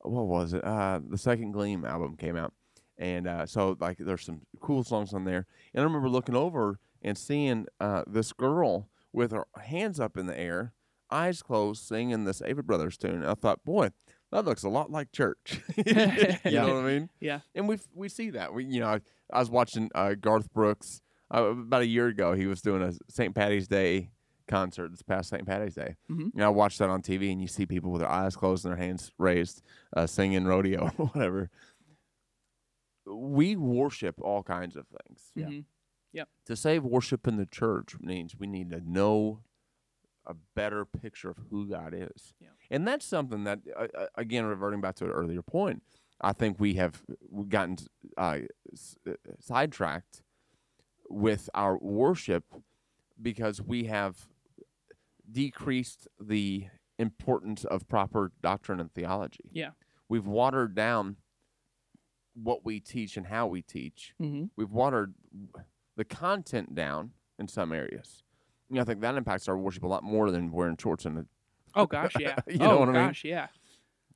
what 0.00 0.26
was 0.26 0.52
it? 0.54 0.64
Uh, 0.64 1.00
the 1.06 1.18
second 1.18 1.52
Gleam 1.52 1.84
album 1.84 2.16
came 2.16 2.36
out, 2.36 2.54
and 2.98 3.26
uh, 3.26 3.46
so 3.46 3.76
like 3.80 3.98
there's 3.98 4.24
some 4.24 4.42
cool 4.60 4.82
songs 4.84 5.12
on 5.12 5.24
there. 5.24 5.46
And 5.74 5.82
I 5.82 5.84
remember 5.84 6.08
looking 6.08 6.34
over 6.36 6.78
and 7.02 7.16
seeing 7.18 7.66
uh, 7.80 8.04
this 8.06 8.32
girl 8.32 8.88
with 9.12 9.32
her 9.32 9.46
hands 9.60 9.98
up 10.00 10.16
in 10.16 10.26
the 10.26 10.38
air, 10.38 10.72
eyes 11.10 11.42
closed, 11.42 11.82
singing 11.86 12.24
this 12.24 12.40
Avett 12.40 12.64
Brothers 12.64 12.96
tune. 12.96 13.24
I 13.24 13.34
thought, 13.34 13.64
boy, 13.64 13.90
that 14.32 14.44
looks 14.44 14.62
a 14.62 14.68
lot 14.68 14.90
like 14.90 15.12
church. 15.12 15.60
you 15.76 15.82
Yeah. 15.86 16.38
know 16.44 16.74
what 16.76 16.84
I 16.84 16.86
mean? 16.86 17.10
Yeah. 17.20 17.40
And 17.54 17.68
we 17.68 17.78
we 17.94 18.08
see 18.08 18.30
that. 18.30 18.52
We 18.54 18.64
you 18.64 18.80
know 18.80 18.88
I, 18.88 19.00
I 19.32 19.38
was 19.40 19.50
watching 19.50 19.90
uh, 19.94 20.14
Garth 20.14 20.52
Brooks 20.52 21.00
uh, 21.34 21.42
about 21.44 21.82
a 21.82 21.86
year 21.86 22.06
ago. 22.08 22.32
He 22.34 22.46
was 22.46 22.60
doing 22.62 22.82
a 22.82 22.92
St. 23.08 23.34
Patty's 23.34 23.68
Day 23.68 24.10
concert 24.48 24.90
this 24.90 25.02
past 25.02 25.30
St. 25.30 25.46
Patty's 25.46 25.74
Day. 25.76 25.94
Mhm. 26.10 26.32
And 26.34 26.42
I 26.44 26.48
watched 26.48 26.78
that 26.80 26.88
on 26.90 27.02
TV, 27.02 27.30
and 27.30 27.40
you 27.40 27.46
see 27.46 27.66
people 27.66 27.90
with 27.92 28.00
their 28.00 28.10
eyes 28.10 28.34
closed 28.34 28.64
and 28.64 28.72
their 28.72 28.84
hands 28.84 29.12
raised, 29.18 29.62
uh, 29.96 30.06
singing 30.06 30.44
rodeo 30.44 30.90
or 30.98 31.06
whatever. 31.06 31.50
We 33.06 33.56
worship 33.56 34.16
all 34.20 34.42
kinds 34.42 34.76
of 34.76 34.86
things. 34.86 35.30
Yeah. 35.34 35.46
Mhm. 35.46 35.64
To 36.46 36.56
save 36.56 36.82
worship 36.84 37.28
in 37.28 37.36
the 37.36 37.46
church 37.46 37.94
means 38.00 38.36
we 38.36 38.48
need 38.48 38.70
to 38.70 38.80
know 38.80 39.40
a 40.30 40.36
better 40.54 40.84
picture 40.84 41.30
of 41.30 41.38
who 41.50 41.66
God 41.68 41.92
is. 41.94 42.34
Yeah. 42.40 42.48
And 42.70 42.86
that's 42.86 43.04
something 43.06 43.44
that, 43.44 43.60
uh, 43.76 43.86
uh, 43.96 44.06
again, 44.14 44.44
reverting 44.46 44.80
back 44.80 44.94
to 44.96 45.04
an 45.04 45.10
earlier 45.10 45.42
point, 45.42 45.82
I 46.20 46.32
think 46.32 46.60
we 46.60 46.74
have 46.74 47.02
gotten 47.48 47.76
uh, 48.16 48.40
s- 48.72 48.96
uh, 49.08 49.12
sidetracked 49.40 50.22
with 51.08 51.50
our 51.54 51.76
worship 51.78 52.44
because 53.20 53.60
we 53.60 53.84
have 53.84 54.28
decreased 55.30 56.08
the 56.20 56.66
importance 56.98 57.64
of 57.64 57.88
proper 57.88 58.32
doctrine 58.42 58.80
and 58.80 58.92
theology. 58.92 59.50
Yeah. 59.52 59.70
We've 60.08 60.26
watered 60.26 60.74
down 60.74 61.16
what 62.34 62.64
we 62.64 62.80
teach 62.80 63.16
and 63.16 63.26
how 63.26 63.46
we 63.46 63.62
teach. 63.62 64.14
Mhm. 64.20 64.50
We've 64.56 64.70
watered 64.70 65.14
the 65.96 66.04
content 66.04 66.74
down 66.74 67.12
in 67.38 67.48
some 67.48 67.72
areas. 67.72 68.22
You 68.70 68.76
know, 68.76 68.82
I 68.82 68.84
think 68.84 69.00
that 69.00 69.16
impacts 69.16 69.48
our 69.48 69.58
worship 69.58 69.82
a 69.82 69.88
lot 69.88 70.02
more 70.04 70.30
than 70.30 70.52
wearing 70.52 70.76
shorts 70.76 71.04
and 71.04 71.18
a 71.18 71.26
Oh 71.74 71.86
gosh, 71.86 72.12
yeah. 72.18 72.36
You 72.46 72.58
know 72.58 72.72
oh 72.72 72.80
what 72.80 72.88
I 72.88 72.92
mean? 72.92 73.06
gosh, 73.06 73.24
yeah. 73.24 73.48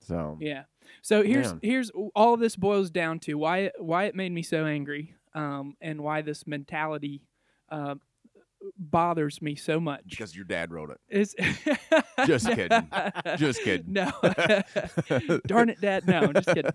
so. 0.00 0.38
Yeah. 0.40 0.64
So 1.02 1.22
here's 1.22 1.48
Man. 1.52 1.60
here's 1.62 1.90
all 2.14 2.34
of 2.34 2.40
this 2.40 2.56
boils 2.56 2.90
down 2.90 3.18
to 3.20 3.34
why 3.34 3.58
it, 3.58 3.72
why 3.78 4.04
it 4.04 4.14
made 4.14 4.32
me 4.32 4.42
so 4.42 4.64
angry, 4.66 5.14
um, 5.34 5.76
and 5.80 6.00
why 6.02 6.22
this 6.22 6.46
mentality 6.46 7.22
uh, 7.70 7.94
bothers 8.78 9.40
me 9.42 9.54
so 9.54 9.80
much. 9.80 10.04
Because 10.08 10.34
your 10.34 10.44
dad 10.44 10.72
wrote 10.72 10.90
it. 10.90 11.00
Is 11.08 11.34
Just 12.26 12.48
kidding. 12.48 12.88
Just 13.36 13.62
kidding. 13.62 13.92
No, 13.92 14.10
darn 15.46 15.68
it, 15.68 15.80
Dad. 15.80 16.06
No, 16.06 16.20
I'm 16.20 16.34
just 16.34 16.48
kidding. 16.48 16.70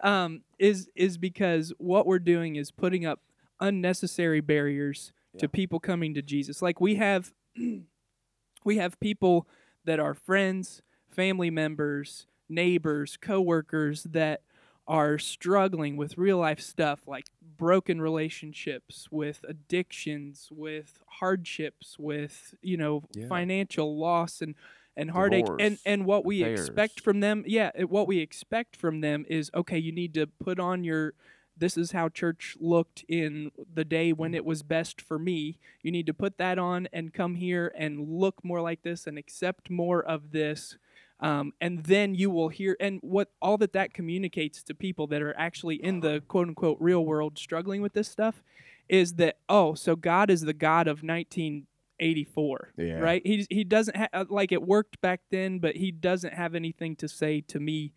Um, 0.00 0.42
is 0.58 0.88
is 0.94 1.18
because 1.18 1.72
what 1.78 2.06
we're 2.06 2.18
doing 2.18 2.56
is 2.56 2.70
putting 2.70 3.04
up 3.06 3.20
unnecessary 3.60 4.40
barriers 4.40 5.12
Yeah. 5.34 5.40
to 5.40 5.48
people 5.48 5.80
coming 5.80 6.14
to 6.14 6.22
Jesus. 6.22 6.62
Like 6.62 6.80
we 6.80 6.96
have, 6.96 7.32
we 8.64 8.76
have 8.76 8.98
people 9.00 9.46
that 9.84 10.00
are 10.00 10.14
friends, 10.14 10.82
family 11.08 11.50
members, 11.50 12.26
neighbors, 12.48 13.16
coworkers 13.20 14.04
that 14.04 14.42
are 14.86 15.18
struggling 15.18 15.96
with 15.96 16.16
real 16.16 16.38
life 16.38 16.60
stuff 16.60 17.00
like 17.06 17.26
broken 17.58 18.00
relationships, 18.00 19.08
with 19.10 19.44
addictions, 19.48 20.48
with 20.50 20.98
hardships, 21.20 21.96
with 21.98 22.54
you 22.62 22.76
know 22.76 23.04
Yeah. 23.14 23.26
financial 23.28 23.98
loss 23.98 24.40
and 24.40 24.54
and 24.96 25.10
heartache 25.10 25.52
and 25.58 25.78
Divorce, 25.78 25.82
and 25.84 26.04
what 26.06 26.24
we 26.24 26.42
expect 26.42 27.00
from 27.00 27.20
them 27.20 27.44
yeah 27.46 27.70
what 27.84 28.06
we 28.08 28.18
expect 28.18 28.76
from 28.76 29.00
them 29.00 29.24
is 29.28 29.50
okay 29.54 29.78
you 29.78 29.92
need 29.92 30.14
to 30.14 30.26
put 30.26 30.58
on 30.58 30.84
your 30.84 31.14
this 31.58 31.76
is 31.76 31.92
how 31.92 32.08
church 32.08 32.56
looked 32.60 33.04
in 33.08 33.50
the 33.74 33.84
day 33.84 34.12
when 34.12 34.34
it 34.34 34.44
was 34.44 34.62
best 34.62 35.00
for 35.00 35.18
me 35.18 35.58
you 35.82 35.90
need 35.90 36.06
to 36.06 36.14
put 36.14 36.38
that 36.38 36.58
on 36.58 36.88
and 36.92 37.12
come 37.14 37.34
here 37.36 37.72
and 37.76 38.08
look 38.08 38.44
more 38.44 38.60
like 38.60 38.82
this 38.82 39.06
and 39.06 39.18
accept 39.18 39.70
more 39.70 40.02
of 40.02 40.30
this 40.32 40.76
um, 41.20 41.52
and 41.60 41.84
then 41.84 42.14
you 42.14 42.30
will 42.30 42.48
hear 42.48 42.76
and 42.78 43.00
what 43.02 43.32
all 43.42 43.56
that 43.58 43.72
that 43.72 43.92
communicates 43.92 44.62
to 44.62 44.74
people 44.74 45.06
that 45.08 45.20
are 45.20 45.36
actually 45.36 45.74
in 45.82 46.00
the 46.00 46.22
quote 46.28 46.46
unquote 46.48 46.76
real 46.80 47.04
world 47.04 47.38
struggling 47.38 47.82
with 47.82 47.92
this 47.92 48.08
stuff 48.08 48.42
is 48.88 49.14
that 49.14 49.36
oh, 49.48 49.74
so 49.74 49.94
God 49.96 50.30
is 50.30 50.42
the 50.42 50.54
God 50.54 50.86
of 50.88 51.02
1984, 51.02 52.72
Yeah. 52.78 52.98
right? 53.00 53.22
He 53.26 53.46
he 53.50 53.64
doesn't 53.64 53.96
ha- 53.96 54.24
like 54.28 54.52
it 54.52 54.62
worked 54.62 55.00
back 55.00 55.20
then, 55.30 55.58
but 55.58 55.76
he 55.76 55.90
doesn't 55.90 56.34
have 56.34 56.54
anything 56.54 56.96
to 56.96 57.08
say 57.08 57.40
to 57.42 57.60
me 57.60 57.92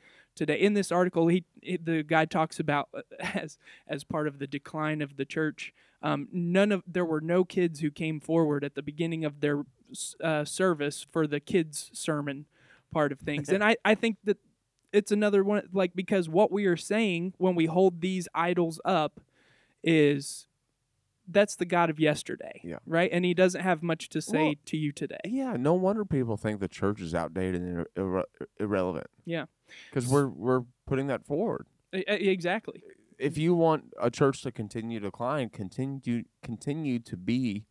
today. 0.45 0.59
In 0.59 0.73
this 0.73 0.91
article, 0.91 1.27
he, 1.27 1.43
he- 1.61 1.77
the 1.77 2.01
guy 2.03 2.25
talks 2.25 2.59
about 2.59 2.89
as 3.19 3.57
as 3.87 4.03
part 4.03 4.27
of 4.27 4.39
the 4.39 4.47
decline 4.47 5.01
of 5.01 5.17
the 5.17 5.25
church. 5.25 5.73
Um, 6.01 6.27
none 6.31 6.71
of 6.71 6.81
there 6.87 7.05
were 7.05 7.21
no 7.21 7.43
kids 7.45 7.79
who 7.81 7.91
came 7.91 8.19
forward 8.19 8.63
at 8.63 8.73
the 8.73 8.81
beginning 8.81 9.23
of 9.23 9.39
their 9.39 9.63
uh, 10.23 10.45
service 10.45 11.05
for 11.11 11.27
the 11.27 11.39
kids 11.39 11.91
sermon 11.93 12.45
part 12.91 13.11
of 13.11 13.19
things, 13.19 13.49
and 13.49 13.63
I 13.63 13.77
I 13.85 13.93
think 13.95 14.17
that 14.23 14.37
it's 14.91 15.11
another 15.11 15.43
one 15.43 15.67
like 15.71 15.93
because 15.95 16.27
what 16.27 16.51
we 16.51 16.65
are 16.65 16.75
saying 16.77 17.33
when 17.37 17.53
we 17.55 17.67
hold 17.67 18.01
these 18.01 18.27
idols 18.33 18.81
up 18.83 19.21
is 19.83 20.47
that's 21.27 21.55
the 21.55 21.65
God 21.65 21.89
of 21.89 21.99
yesterday, 21.99 22.59
Yeah. 22.63 22.79
right? 22.85 23.09
And 23.13 23.23
he 23.23 23.33
doesn't 23.33 23.61
have 23.61 23.81
much 23.81 24.09
to 24.09 24.21
say 24.21 24.43
Well, 24.43 24.53
to 24.65 24.75
you 24.77 24.91
today. 24.91 25.19
Yeah, 25.23 25.55
no 25.57 25.73
wonder 25.75 26.03
people 26.03 26.35
think 26.35 26.59
the 26.59 26.67
church 26.67 26.99
is 26.99 27.15
outdated 27.15 27.61
and 27.61 27.85
irre- 27.95 28.23
irrelevant. 28.59 29.07
Yeah. 29.23 29.45
Because 29.89 30.07
we're 30.07 30.27
we're 30.27 30.63
putting 30.85 31.07
that 31.07 31.25
forward. 31.25 31.67
Exactly. 31.93 32.81
If 33.17 33.37
you 33.37 33.53
want 33.53 33.93
a 34.01 34.09
church 34.09 34.41
to 34.43 34.51
continue 34.51 34.99
to 34.99 35.07
decline, 35.07 35.49
continue 35.49 36.23
continue 36.41 36.99
to 36.99 37.17
be 37.17 37.65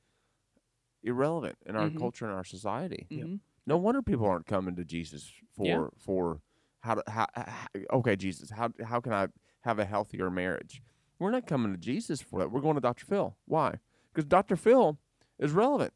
irrelevant 1.02 1.56
in 1.66 1.76
our 1.76 1.88
Mhm. 1.90 1.98
culture 1.98 2.26
and 2.26 2.34
our 2.34 2.44
society. 2.44 3.06
hmm 3.10 3.36
No 3.66 3.76
wonder 3.76 4.02
people 4.02 4.26
aren't 4.26 4.46
coming 4.46 4.74
to 4.76 4.84
Jesus 4.84 5.32
for 5.54 5.64
Yeah. 5.66 5.88
for 5.98 6.40
how 6.80 6.94
to 6.96 7.02
how, 7.10 7.26
how 7.34 7.66
okay 7.92 8.16
Jesus 8.16 8.50
how 8.50 8.72
how 8.82 9.00
can 9.00 9.12
I 9.12 9.28
have 9.60 9.78
a 9.78 9.84
healthier 9.84 10.30
marriage? 10.30 10.82
We're 11.18 11.30
not 11.30 11.46
coming 11.46 11.72
to 11.72 11.78
Jesus 11.78 12.20
for 12.22 12.38
that. 12.40 12.50
We're 12.50 12.62
going 12.62 12.76
to 12.76 12.80
Dr. 12.80 13.04
Phil. 13.06 13.36
Why? 13.44 13.78
Because 14.12 14.24
Dr. 14.24 14.56
Phil 14.56 14.98
is 15.38 15.52
relevant. 15.52 15.92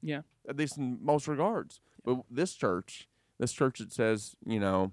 Yeah. 0.00 0.22
At 0.48 0.56
least 0.56 0.78
in 0.78 0.98
most 1.04 1.28
regards. 1.28 1.80
But 2.02 2.22
this 2.30 2.54
church, 2.54 3.08
this 3.38 3.52
church 3.52 3.78
that 3.80 3.92
says, 3.92 4.34
you 4.46 4.58
know, 4.58 4.92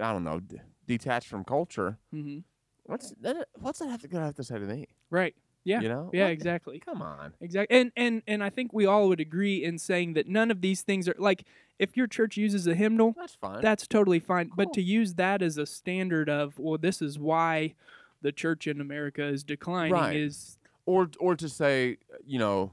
I 0.00 0.12
don't 0.12 0.24
know, 0.24 0.40
d- 0.40 0.60
detached 0.86 1.28
from 1.28 1.44
culture. 1.44 1.98
hmm 2.10 2.38
What's 2.86 3.14
that? 3.22 3.48
What's 3.58 3.78
that 3.78 3.88
have 3.88 4.02
to, 4.02 4.08
gonna 4.08 4.26
have 4.26 4.34
to 4.36 4.44
say 4.44 4.58
to 4.58 4.64
me? 4.66 4.88
Right. 5.08 5.34
Yeah. 5.64 5.80
You 5.80 5.88
know? 5.88 6.10
Yeah. 6.12 6.24
What? 6.24 6.32
Exactly. 6.32 6.78
Come 6.80 7.00
on. 7.00 7.32
Exactly. 7.40 7.74
And 7.78 7.90
and 7.96 8.22
and 8.26 8.44
I 8.44 8.50
think 8.50 8.74
we 8.74 8.84
all 8.84 9.08
would 9.08 9.20
agree 9.20 9.64
in 9.64 9.78
saying 9.78 10.12
that 10.14 10.28
none 10.28 10.50
of 10.50 10.60
these 10.60 10.82
things 10.82 11.08
are 11.08 11.14
like 11.18 11.44
if 11.78 11.96
your 11.96 12.06
church 12.06 12.36
uses 12.36 12.66
a 12.66 12.74
hymnal, 12.74 13.14
That's 13.16 13.34
fine. 13.34 13.62
that's 13.62 13.86
totally 13.86 14.20
fine. 14.20 14.50
But 14.54 14.74
to 14.74 14.82
use 14.82 15.14
that 15.14 15.40
as 15.40 15.56
a 15.56 15.64
standard 15.64 16.28
of 16.28 16.58
well, 16.58 16.76
this 16.76 17.00
is 17.00 17.18
why 17.18 17.74
the 18.20 18.32
church 18.32 18.66
in 18.66 18.80
America 18.82 19.24
is 19.24 19.42
declining 19.42 19.92
Right. 19.94 20.16
is 20.16 20.58
or 20.84 21.08
or 21.18 21.34
to 21.36 21.48
say, 21.48 21.96
you 22.26 22.38
know, 22.38 22.72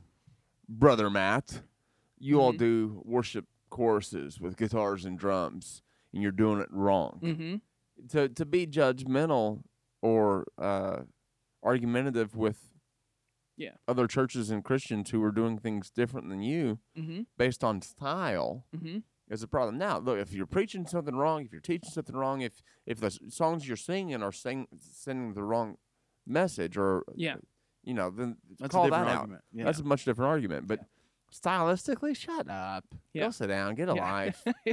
brother 0.67 1.09
Matt, 1.09 1.61
you 2.19 2.41
all 2.41 2.51
Mhm. 2.53 2.57
do 2.57 3.01
worship 3.05 3.45
choruses 3.69 4.41
with 4.41 4.57
guitars 4.57 5.05
and 5.05 5.17
drums, 5.17 5.81
and 6.13 6.21
you're 6.21 6.31
doing 6.31 6.59
it 6.61 6.69
wrong. 6.71 7.19
hmm 7.21 8.07
To 8.09 8.29
to 8.29 8.45
be 8.45 8.67
judgmental 8.67 9.63
or 10.01 10.45
uh, 10.57 11.01
argumentative 11.63 12.35
with 12.35 12.69
Yeah. 13.57 13.75
other 13.87 14.07
churches 14.07 14.49
and 14.49 14.63
Christians 14.63 15.11
who 15.11 15.21
are 15.23 15.31
doing 15.31 15.59
things 15.59 15.91
different 15.91 16.29
than 16.29 16.41
you 16.41 16.79
hmm 16.95 17.21
based 17.37 17.63
on 17.63 17.81
style 17.81 18.65
hmm 18.77 18.99
is 19.29 19.43
a 19.43 19.47
problem. 19.47 19.77
Now, 19.77 19.97
look, 19.99 20.19
if 20.19 20.33
you're 20.33 20.45
preaching 20.45 20.85
something 20.85 21.15
wrong, 21.15 21.45
if 21.45 21.51
you're 21.53 21.61
teaching 21.61 21.89
something 21.91 22.15
wrong, 22.15 22.41
if 22.41 22.61
if 22.85 22.99
the 22.99 23.11
songs 23.29 23.67
you're 23.67 23.77
singing 23.77 24.21
are 24.23 24.31
sing, 24.33 24.67
sending 24.79 25.33
the 25.33 25.43
wrong 25.43 25.77
message, 26.25 26.75
or 26.77 27.03
Yeah. 27.15 27.37
you 27.83 27.93
know, 27.93 28.09
then 28.09 28.37
That's 28.59 28.71
call 28.73 28.89
that 28.89 29.07
out. 29.07 29.07
argument. 29.21 29.43
Yeah. 29.53 29.65
That's 29.65 29.79
a 29.79 29.83
much 29.83 30.03
different 30.05 30.27
argument. 30.29 30.67
But 30.67 30.79
stylistically, 31.31 32.15
shut 32.15 32.49
up. 32.49 32.85
Yeah. 33.13 33.25
Go 33.25 33.31
sit 33.31 33.47
down. 33.47 33.75
Get 33.75 33.89
a 33.89 33.95
Yeah. 33.95 34.11
life. 34.11 34.43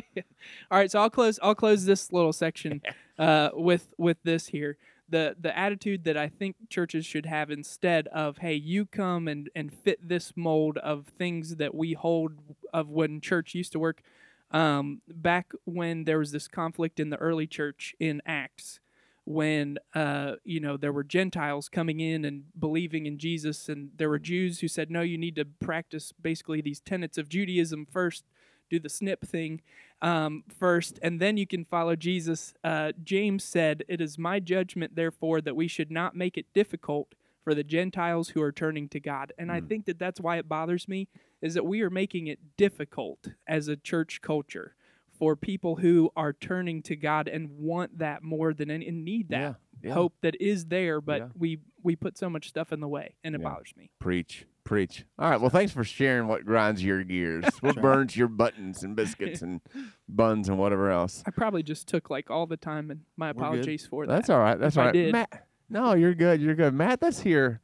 All 0.70 0.78
right, 0.78 0.90
so 0.90 1.00
I'll 1.00 1.10
close. 1.10 1.38
I'll 1.42 1.54
close 1.54 1.84
this 1.84 2.12
little 2.12 2.32
section 2.32 2.82
uh, 3.18 3.50
with 3.54 3.88
with 3.98 4.18
this 4.24 4.48
here. 4.48 4.76
The 5.08 5.36
the 5.40 5.56
attitude 5.56 6.04
that 6.04 6.16
I 6.16 6.28
think 6.28 6.56
churches 6.68 7.06
should 7.06 7.26
have 7.26 7.50
instead 7.50 8.08
of 8.08 8.38
hey, 8.38 8.54
you 8.54 8.84
come 8.86 9.26
and 9.28 9.48
and 9.54 9.72
fit 9.72 10.06
this 10.06 10.32
mold 10.36 10.76
of 10.78 11.06
things 11.18 11.56
that 11.56 11.74
we 11.74 11.94
hold 11.94 12.32
of 12.72 12.88
when 12.90 13.20
church 13.20 13.54
used 13.54 13.72
to 13.72 13.78
work. 13.78 14.02
Um, 14.50 15.02
back 15.06 15.52
when 15.64 16.04
there 16.04 16.18
was 16.18 16.32
this 16.32 16.48
conflict 16.48 16.98
in 16.98 17.10
the 17.10 17.18
early 17.18 17.46
church 17.46 17.94
in 18.00 18.22
Acts, 18.24 18.80
when 19.28 19.76
uh, 19.94 20.36
you 20.42 20.58
know 20.58 20.78
there 20.78 20.92
were 20.92 21.04
Gentiles 21.04 21.68
coming 21.68 22.00
in 22.00 22.24
and 22.24 22.44
believing 22.58 23.04
in 23.04 23.18
Jesus, 23.18 23.68
and 23.68 23.90
there 23.94 24.08
were 24.08 24.18
Jews 24.18 24.60
who 24.60 24.68
said, 24.68 24.90
no, 24.90 25.02
you 25.02 25.18
need 25.18 25.36
to 25.36 25.44
practice 25.44 26.12
basically 26.12 26.62
these 26.62 26.80
tenets 26.80 27.18
of 27.18 27.28
Judaism 27.28 27.86
first, 27.90 28.24
do 28.70 28.80
the 28.80 28.88
snip 28.88 29.26
thing 29.26 29.60
um, 30.00 30.44
first, 30.48 30.98
and 31.02 31.20
then 31.20 31.36
you 31.36 31.46
can 31.46 31.66
follow 31.66 31.94
Jesus. 31.94 32.54
Uh, 32.64 32.92
James 33.04 33.44
said, 33.44 33.84
It 33.86 34.00
is 34.00 34.16
my 34.16 34.40
judgment, 34.40 34.96
therefore, 34.96 35.42
that 35.42 35.54
we 35.56 35.68
should 35.68 35.90
not 35.90 36.16
make 36.16 36.38
it 36.38 36.46
difficult 36.54 37.14
for 37.44 37.54
the 37.54 37.64
Gentiles 37.64 38.30
who 38.30 38.40
are 38.40 38.52
turning 38.52 38.88
to 38.88 39.00
God. 39.00 39.32
And 39.38 39.52
I 39.52 39.60
Mm. 39.60 39.68
think 39.68 39.84
that 39.86 39.98
that's 39.98 40.20
why 40.20 40.38
it 40.38 40.48
bothers 40.48 40.88
me, 40.88 41.08
is 41.42 41.52
that 41.52 41.66
we 41.66 41.82
are 41.82 41.90
making 41.90 42.28
it 42.28 42.56
difficult 42.56 43.28
as 43.46 43.68
a 43.68 43.76
church 43.76 44.22
culture 44.22 44.74
for 45.18 45.36
people 45.36 45.76
who 45.76 46.10
are 46.16 46.32
turning 46.32 46.82
to 46.84 46.96
God 46.96 47.28
and 47.28 47.50
want 47.50 47.98
that 47.98 48.22
more 48.22 48.54
than 48.54 48.70
any, 48.70 48.86
and 48.86 49.04
need 49.04 49.30
that 49.30 49.40
yeah. 49.40 49.54
yeah. 49.82 49.94
hope 49.94 50.14
that 50.22 50.40
is 50.40 50.66
there, 50.66 51.00
but 51.00 51.18
Yeah. 51.20 51.28
we 51.36 51.60
we 51.82 51.96
put 51.96 52.18
so 52.18 52.28
much 52.28 52.48
stuff 52.48 52.72
in 52.72 52.80
the 52.80 52.88
way, 52.88 53.14
and 53.22 53.34
it 53.34 53.42
bothers 53.42 53.72
me. 53.76 53.90
Preach. 53.98 54.46
Preach. 54.64 55.06
All 55.18 55.30
right. 55.30 55.40
Well, 55.40 55.48
thanks 55.48 55.72
for 55.72 55.82
sharing 55.82 56.28
what 56.28 56.44
grinds 56.44 56.84
your 56.84 57.02
gears, 57.02 57.44
what 57.60 57.80
burns 57.80 58.16
your 58.16 58.28
buttons 58.28 58.82
and 58.82 58.94
biscuits 58.94 59.40
and 59.40 59.62
buns 60.08 60.48
and 60.48 60.58
whatever 60.58 60.90
else. 60.90 61.22
I 61.26 61.30
probably 61.30 61.62
just 61.62 61.86
took 61.88 62.10
like 62.10 62.30
all 62.30 62.46
the 62.46 62.56
time, 62.56 62.90
and 62.90 63.00
my 63.16 63.30
apologies 63.30 63.86
for 63.86 64.06
that. 64.06 64.12
That's 64.12 64.30
all 64.30 64.40
right. 64.40 64.58
That's 64.58 64.76
if 64.76 64.80
all 64.80 64.86
right. 64.86 65.12
Matt, 65.12 65.46
no, 65.70 65.94
you're 65.94 66.14
good. 66.14 66.42
You're 66.42 66.54
good. 66.54 66.74
Matt, 66.74 67.00
let's 67.00 67.20
hear 67.20 67.60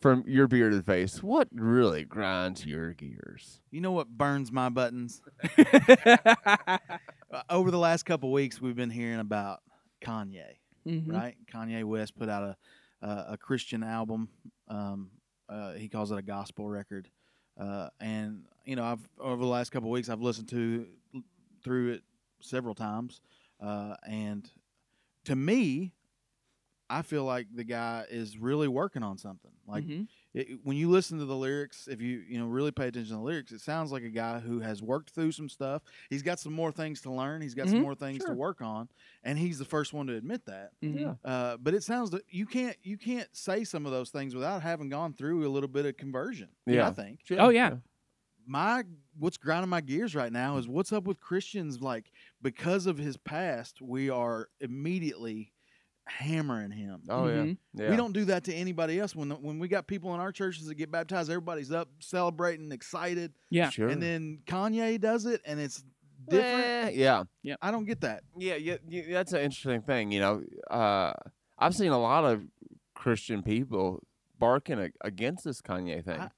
from 0.00 0.24
your 0.26 0.46
bearded 0.48 0.84
face. 0.86 1.22
What 1.22 1.48
really 1.52 2.04
grinds 2.04 2.64
your 2.64 2.92
gears? 2.94 3.60
You 3.70 3.80
know 3.80 3.92
what 3.92 4.08
burns 4.08 4.50
my 4.52 4.68
buttons? 4.68 5.22
Uh, 7.30 7.42
Over 7.50 7.70
the 7.70 7.78
last 7.78 8.04
couple 8.04 8.32
weeks, 8.32 8.58
we've 8.58 8.74
been 8.74 8.88
hearing 8.88 9.20
about 9.20 9.60
Kanye, 10.02 10.56
Mhm. 10.86 11.12
right? 11.12 11.36
Kanye 11.52 11.84
West 11.84 12.16
put 12.16 12.28
out 12.30 12.42
a 12.42 12.56
a, 13.06 13.32
a 13.32 13.36
Christian 13.36 13.82
album. 13.82 14.30
Um, 14.66 15.10
uh, 15.48 15.74
he 15.74 15.88
calls 15.90 16.10
it 16.10 16.16
a 16.16 16.22
gospel 16.22 16.68
record, 16.70 17.10
uh, 17.60 17.90
and 18.00 18.44
you 18.64 18.76
know, 18.76 18.84
I've 18.84 19.06
over 19.20 19.42
the 19.42 19.46
last 19.48 19.70
couple 19.70 19.90
weeks, 19.90 20.08
I've 20.08 20.22
listened 20.22 20.48
to 20.48 20.86
through 21.62 21.92
it 21.92 22.02
several 22.40 22.74
times, 22.74 23.20
uh, 23.60 23.94
and 24.08 24.50
to 25.26 25.36
me, 25.36 25.92
I 26.88 27.02
feel 27.02 27.24
like 27.24 27.48
the 27.54 27.64
guy 27.64 28.06
is 28.08 28.38
really 28.38 28.68
working 28.68 29.02
on 29.02 29.18
something. 29.18 29.52
Like 29.68 29.86
Mhm. 29.86 30.08
it, 30.34 30.60
when 30.64 30.76
you 30.76 30.90
listen 30.90 31.18
to 31.18 31.24
the 31.26 31.36
lyrics, 31.36 31.88
if 31.88 32.00
you 32.00 32.18
you 32.28 32.38
know 32.38 32.46
really 32.46 32.72
pay 32.72 32.88
attention 32.88 33.10
to 33.12 33.18
the 33.18 33.22
lyrics, 33.22 33.52
it 33.52 33.60
sounds 33.60 33.92
like 33.92 34.02
a 34.02 34.10
guy 34.10 34.40
who 34.40 34.60
has 34.60 34.82
worked 34.82 35.10
through 35.10 35.32
some 35.32 35.48
stuff. 35.48 35.82
He's 36.10 36.22
got 36.22 36.40
some 36.40 36.52
more 36.54 36.72
things 36.72 37.02
to 37.02 37.12
learn. 37.12 37.42
He's 37.42 37.54
got 37.54 37.68
Mhm, 37.68 37.70
some 37.70 37.80
more 37.80 37.94
things 37.94 38.24
sure. 38.24 38.26
to 38.26 38.32
work 38.34 38.60
on, 38.62 38.88
and 39.22 39.38
he's 39.38 39.58
the 39.58 39.64
first 39.64 39.92
one 39.92 40.06
to 40.08 40.16
admit 40.16 40.44
that. 40.46 40.72
Mhm. 40.82 41.18
Uh, 41.24 41.56
but 41.58 41.74
it 41.74 41.82
sounds 41.82 42.10
that 42.10 42.22
you 42.28 42.46
can't 42.46 42.76
you 42.82 42.96
can't 42.96 43.34
say 43.36 43.64
some 43.64 43.86
of 43.86 43.92
those 43.92 44.10
things 44.10 44.34
without 44.34 44.62
having 44.62 44.88
gone 44.88 45.12
through 45.12 45.46
a 45.46 45.50
little 45.50 45.68
bit 45.68 45.86
of 45.86 45.96
conversion. 45.96 46.50
Yeah. 46.66 46.88
I 46.88 46.92
think 46.92 47.20
Oh, 47.30 47.50
yeah. 47.50 47.78
my 48.46 48.84
what's 49.18 49.36
grinding 49.36 49.68
my 49.68 49.80
gears 49.80 50.14
right 50.14 50.32
now 50.32 50.56
is 50.56 50.68
what's 50.68 50.92
up 50.92 51.04
with 51.04 51.20
Christians. 51.20 51.80
Like 51.80 52.10
because 52.40 52.86
of 52.86 52.98
his 52.98 53.16
past, 53.16 53.82
we 53.82 54.08
are 54.10 54.48
immediately 54.60 55.52
hammering 56.08 56.70
him. 56.70 57.02
Oh 57.08 57.26
yeah. 57.28 57.34
Mhm. 57.34 57.58
yeah. 57.74 57.90
We 57.90 57.96
don't 57.96 58.12
do 58.12 58.24
that 58.26 58.44
to 58.44 58.54
anybody 58.54 58.98
else. 58.98 59.14
When 59.14 59.28
the, 59.28 59.34
when 59.36 59.58
we 59.58 59.68
got 59.68 59.86
people 59.86 60.14
in 60.14 60.20
our 60.20 60.32
churches 60.32 60.66
that 60.66 60.74
get 60.76 60.90
baptized, 60.90 61.30
everybody's 61.30 61.70
up 61.70 61.88
celebrating, 62.00 62.72
excited, 62.72 63.32
Yeah. 63.50 63.70
Sure. 63.70 63.88
and 63.88 64.02
then 64.02 64.40
Kanye 64.46 65.00
does 65.00 65.26
it, 65.26 65.40
and 65.44 65.60
it's 65.60 65.84
different. 66.28 66.64
Eh, 66.64 66.90
yeah. 66.94 67.24
I 67.62 67.70
don't 67.70 67.84
get 67.84 68.00
that. 68.02 68.22
Yeah. 68.36 68.56
Yeah. 68.56 68.76
yeah 68.88 69.02
that's 69.12 69.32
an 69.32 69.40
interesting 69.40 69.82
thing. 69.82 70.10
You 70.12 70.20
know, 70.20 70.42
uh, 70.70 71.12
I've 71.58 71.74
seen 71.74 71.92
a 71.92 71.98
lot 72.00 72.24
of 72.24 72.42
Christian 72.94 73.42
people 73.42 74.02
barking 74.38 74.78
a- 74.78 74.90
against 75.02 75.44
this 75.44 75.60
Kanye 75.60 76.04
thing. 76.04 76.20
I- 76.20 76.30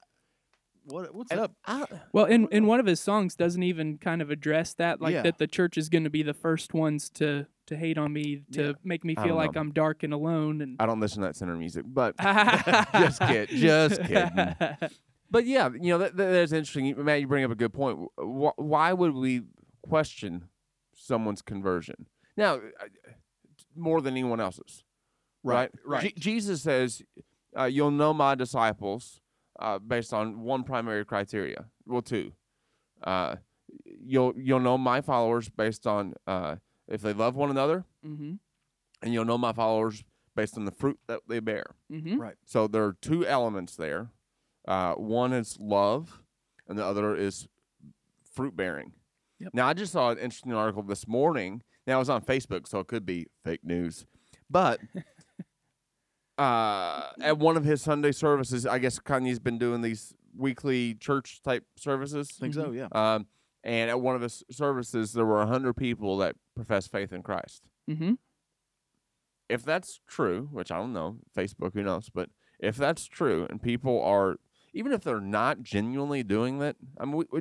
What 0.91 1.14
what's 1.14 1.30
And 1.30 1.41
up? 1.41 1.53
I- 1.66 1.86
Well, 2.12 2.24
in 2.26 2.49
in 2.49 2.66
one 2.66 2.80
of 2.80 2.86
his 2.86 3.01
songs 3.01 3.34
doesn't 3.36 3.62
even 3.62 3.99
kind 3.99 4.20
of 4.22 4.30
address 4.30 4.74
that, 4.74 5.01
like 5.01 5.12
Yeah. 5.14 5.22
that 5.22 5.38
the 5.38 5.47
church 5.47 5.78
is 5.78 5.88
going 5.88 6.05
to 6.05 6.11
be 6.11 6.22
the 6.22 6.34
first 6.34 6.74
ones 6.74 7.09
to 7.11 7.47
to 7.66 7.76
hate 7.76 7.99
on 7.99 8.12
me, 8.12 8.43
to 8.53 8.62
Yeah. 8.64 8.72
make 8.82 9.05
me 9.05 9.14
feel 9.14 9.36
like 9.36 9.55
know. 9.55 9.61
I'm 9.61 9.70
dark 9.72 10.03
and 10.03 10.12
alone, 10.12 10.61
and 10.61 10.76
I 10.80 10.86
don't 10.86 10.99
listen 11.01 11.22
to 11.22 11.28
that 11.28 11.36
center 11.36 11.55
music, 11.55 11.84
but 11.86 12.16
just 12.93 13.20
kid, 13.20 13.49
just 13.51 14.03
kidding. 14.05 14.55
But 15.30 15.47
yeah, 15.47 15.68
you 15.72 15.91
know 15.91 15.99
that, 15.99 16.16
that- 16.16 16.30
that's 16.32 16.53
interesting. 16.53 16.86
You- 16.86 16.97
Matt, 16.97 17.20
you 17.20 17.28
bring 17.28 17.45
up 17.45 17.51
a 17.53 17.55
good 17.55 17.72
point. 17.72 17.99
Wh- 18.18 18.59
Why 18.59 18.93
would 18.93 19.14
we 19.14 19.43
question 19.82 20.49
someone's 20.95 21.43
conversion 21.43 22.07
now 22.36 22.55
uh, 22.57 22.61
more 23.76 24.01
than 24.01 24.14
anyone 24.14 24.41
else's? 24.41 24.82
Right, 25.45 25.70
right. 25.86 26.03
Je- 26.14 26.20
Jesus 26.20 26.62
says, 26.62 27.03
uh, 27.57 27.64
you'll 27.64 27.91
know 27.93 28.12
my 28.12 28.34
disciples 28.34 29.19
uh, 29.61 29.78
based 29.78 30.12
on 30.12 30.40
one 30.40 30.64
primary 30.64 31.04
criteria. 31.04 31.66
Well, 31.86 32.02
two. 32.02 32.32
Uh, 33.02 33.36
you'll 33.84 34.32
you'll 34.36 34.61
know 34.61 34.76
my 34.78 35.00
followers 35.00 35.48
based 35.48 35.86
on 35.86 36.14
uh, 36.26 36.56
if 36.88 37.00
they 37.02 37.12
love 37.12 37.36
one 37.36 37.50
another, 37.50 37.84
Mm-hmm. 38.04 38.34
and 39.02 39.12
you'll 39.14 39.24
know 39.24 39.38
my 39.38 39.52
followers 39.52 40.02
based 40.34 40.56
on 40.56 40.64
the 40.64 40.70
fruit 40.72 40.98
that 41.06 41.20
they 41.28 41.40
bear. 41.40 41.74
Mm-hmm. 41.92 42.18
Right. 42.20 42.36
So 42.44 42.66
there 42.66 42.84
are 42.84 42.96
two 43.00 43.26
elements 43.26 43.76
there. 43.76 44.11
Uh, 44.66 44.94
one 44.94 45.32
is 45.32 45.56
love, 45.61 46.22
and 46.68 46.78
the 46.78 46.84
other 46.84 47.14
is 47.16 47.48
fruit 48.34 48.56
bearing. 48.56 48.92
Yep. 49.40 49.50
Now, 49.54 49.66
I 49.68 49.72
just 49.74 49.92
saw 49.92 50.11
an 50.11 50.18
interesting 50.18 50.52
article 50.52 50.82
this 50.82 51.08
morning. 51.08 51.62
Now, 51.86 51.96
it 51.96 52.00
was 52.00 52.11
on 52.11 52.22
Facebook, 52.22 52.68
so 52.68 52.78
it 52.80 52.86
could 52.88 53.06
be 53.06 53.26
fake 53.42 53.64
news. 53.64 54.04
But 54.50 54.80
uh, 56.41 57.11
at 57.20 57.38
one 57.38 57.57
of 57.57 57.64
his 57.64 57.82
Sunday 57.82 58.12
services, 58.12 58.66
I 58.66 58.78
guess 58.78 58.99
Kanye's 58.99 59.38
been 59.38 59.59
doing 59.59 59.82
these 59.82 60.14
weekly 60.36 60.95
church 60.95 61.43
type 61.43 61.64
services. 61.76 62.30
I 62.38 62.41
think 62.41 62.55
so. 62.55 62.70
Yeah. 62.70 62.88
Um, 62.93 63.26
and 63.62 63.91
at 63.91 64.01
one 64.01 64.16
of 64.16 64.22
his 64.22 64.43
services, 64.51 65.12
there 65.12 65.26
were 65.26 65.38
100 65.38 65.74
people 65.76 66.16
that 66.18 66.36
profess 66.55 66.86
faith 66.86 67.12
in 67.12 67.22
Christ 67.22 67.62
Mm-hmm. 67.91 68.12
if 69.49 69.64
that's 69.64 70.01
true, 70.09 70.49
which 70.53 70.70
I 70.70 70.76
don't 70.76 70.93
know, 70.93 71.16
Facebook, 71.36 71.74
who 71.74 71.82
knows, 71.82 72.09
but 72.12 72.30
if 72.61 72.76
that's 72.76 73.07
true 73.07 73.47
and 73.51 73.61
people 73.61 74.01
are, 74.03 74.36
even 74.72 74.92
if 74.92 75.02
they're 75.02 75.20
not 75.20 75.62
genuinely 75.62 76.22
doing 76.22 76.58
that, 76.60 76.76
I 76.98 77.04
mean, 77.04 77.16
we, 77.16 77.24
we, 77.32 77.40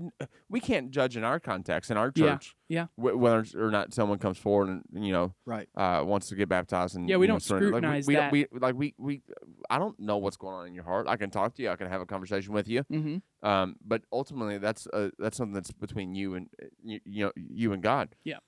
we 0.49 0.59
can't 0.59 0.89
judge 0.91 1.15
in 1.15 1.23
our 1.23 1.39
context, 1.39 1.91
in 1.91 1.97
our 1.97 2.11
church, 2.11 2.55
yeah. 2.67 2.87
wh- 2.95 3.15
whether 3.17 3.45
or 3.57 3.69
not 3.71 3.93
someone 3.93 4.17
comes 4.17 4.37
forward 4.37 4.69
and, 4.69 5.05
you 5.05 5.11
know, 5.11 5.33
Right. 5.45 5.69
uh, 5.75 6.03
wants 6.05 6.27
to 6.29 6.35
get 6.35 6.49
baptized. 6.49 6.95
And, 6.95 7.07
Yeah, 7.07 7.17
we 7.17 7.27
don't 7.27 7.41
surrender. 7.41 7.69
scrutinize 7.69 8.07
like, 8.07 8.17
that. 8.17 8.31
we, 8.31 8.39
We, 8.41 8.47
we, 8.51 8.59
like, 8.59 8.75
we, 8.75 8.95
we, 8.97 9.21
I 9.69 9.77
don't 9.77 9.99
know 9.99 10.17
what's 10.17 10.37
going 10.37 10.55
on 10.55 10.67
in 10.67 10.73
your 10.73 10.83
heart. 10.85 11.07
I 11.07 11.17
can 11.17 11.29
talk 11.29 11.53
to 11.55 11.61
you. 11.63 11.69
I 11.69 11.75
can 11.75 11.87
have 11.87 12.01
a 12.01 12.05
conversation 12.05 12.53
with 12.53 12.67
you. 12.67 12.83
Mm-hmm. 12.91 13.47
Um, 13.47 13.75
but 13.85 14.01
ultimately, 14.11 14.57
that's 14.57 14.87
uh, 14.87 15.09
that's 15.17 15.37
something 15.37 15.53
that's 15.53 15.71
between 15.71 16.15
you 16.15 16.35
and 16.35 16.49
uh, 16.61 16.65
you, 16.83 16.99
you 17.05 17.25
know 17.25 17.31
you 17.35 17.71
and 17.73 17.81
God. 17.81 18.15
Yeah. 18.23 18.39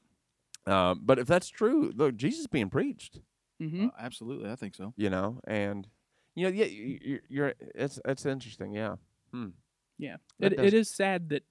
Um, 0.67 1.01
but 1.03 1.17
if 1.19 1.27
that's 1.27 1.47
true, 1.49 1.91
look, 1.95 2.15
Jesus 2.15 2.41
is 2.41 2.47
being 2.47 2.69
preached 2.69 3.19
Mm-hmm. 3.61 3.85
Uh, 3.85 3.89
absolutely. 3.99 4.49
I 4.49 4.55
think 4.55 4.73
so. 4.73 4.91
you 4.97 5.09
know, 5.11 5.39
and 5.45 5.87
you 6.35 6.45
know, 6.45 6.53
yeah, 6.53 6.65
you, 6.65 6.99
you- 7.01 7.21
you're 7.29 7.53
it's 7.75 7.99
it's 8.05 8.25
interesting, 8.25 8.73
yeah. 8.73 8.95
Hmm. 9.31 9.49
Yeah, 9.97 10.17
That 10.39 10.53
it, 10.53 10.55
does- 10.57 10.65
it 10.67 10.73
is 10.73 10.89
sad 10.89 11.29
that 11.29 11.43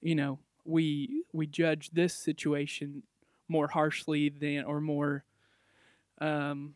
you 0.00 0.14
know 0.14 0.38
we 0.64 1.24
we 1.32 1.46
judge 1.46 1.90
this 1.90 2.14
situation 2.14 3.02
more 3.48 3.68
harshly 3.68 4.28
than 4.28 4.64
or 4.64 4.80
more 4.80 5.24
um, 6.20 6.74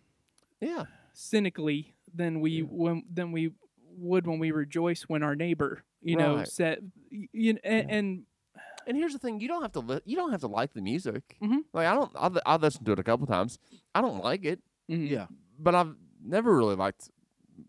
Yeah, 0.61 0.85
cynically 1.13 1.95
than 2.15 2.41
we 2.41 2.51
Yeah. 2.63 2.65
when 2.71 3.03
than 3.13 3.33
we 3.33 3.53
would 3.99 4.27
when 4.27 4.39
we 4.39 4.51
rejoice 4.53 5.03
when 5.03 5.23
our 5.23 5.35
neighbor 5.37 5.85
you 6.03 6.17
know 6.17 6.37
Right. 6.37 6.49
said 6.49 6.91
y- 7.11 7.29
you, 7.33 7.59
and, 7.65 7.89
Yeah. 7.89 7.95
and 7.97 8.27
and 8.87 8.97
here's 8.97 9.13
the 9.13 9.19
thing: 9.19 9.41
you 9.41 9.49
don't 9.49 9.63
have 9.63 9.73
to 9.73 9.81
li- 9.81 10.01
you 10.05 10.17
don't 10.17 10.31
have 10.33 10.41
to 10.41 10.49
like 10.49 10.73
the 10.73 10.81
music. 10.83 11.37
Mhm. 11.43 11.65
Like 11.73 11.87
I 11.87 11.95
don't, 11.95 12.11
I've, 12.19 12.39
I've 12.45 12.63
listened 12.63 12.87
to 12.87 12.93
it 12.93 12.99
a 12.99 13.05
couple 13.05 13.27
times. 13.27 13.59
I 13.95 14.01
don't 14.01 14.23
like 14.25 14.45
it, 14.45 14.61
mhm. 14.91 15.09
Yeah. 15.09 15.27
but 15.59 15.75
I've 15.75 15.95
never 16.25 16.57
really 16.57 16.75
liked 16.75 17.11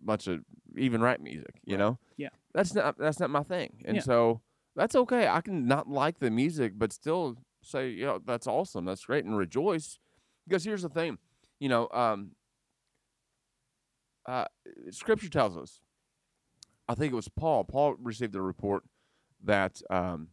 much 0.01 0.27
of 0.27 0.43
even 0.77 1.01
rap 1.01 1.19
music. 1.19 1.59
You 1.65 1.73
Right. 1.75 1.79
know, 1.79 1.99
Yeah. 2.17 2.29
that's 2.53 2.73
not 2.73 2.97
that's 2.97 3.19
not 3.19 3.29
my 3.29 3.43
thing, 3.43 3.81
and 3.85 3.97
Yeah. 3.97 4.03
so 4.03 4.41
that's 4.75 4.95
okay. 4.95 5.27
I 5.27 5.41
can 5.41 5.67
not 5.67 5.87
like 5.87 6.19
the 6.19 6.31
music, 6.31 6.73
but 6.77 6.91
still 6.93 7.37
say, 7.61 7.89
you 7.89 8.05
know, 8.05 8.19
that's 8.23 8.47
awesome, 8.47 8.85
that's 8.85 9.05
great, 9.05 9.23
and 9.25 9.37
rejoice. 9.37 9.99
Because 10.47 10.63
here's 10.65 10.81
the 10.81 10.89
thing, 10.89 11.17
you 11.59 11.69
know, 11.69 11.87
um, 11.91 12.35
uh, 14.25 14.45
Scripture 14.91 15.29
tells 15.29 15.57
us. 15.57 15.79
I 16.87 16.95
think 16.95 17.13
it 17.13 17.15
was 17.15 17.29
Paul. 17.29 17.63
Paul 17.63 17.95
received 17.95 18.35
a 18.35 18.41
report 18.41 18.83
that 19.43 19.81
um, 19.89 20.29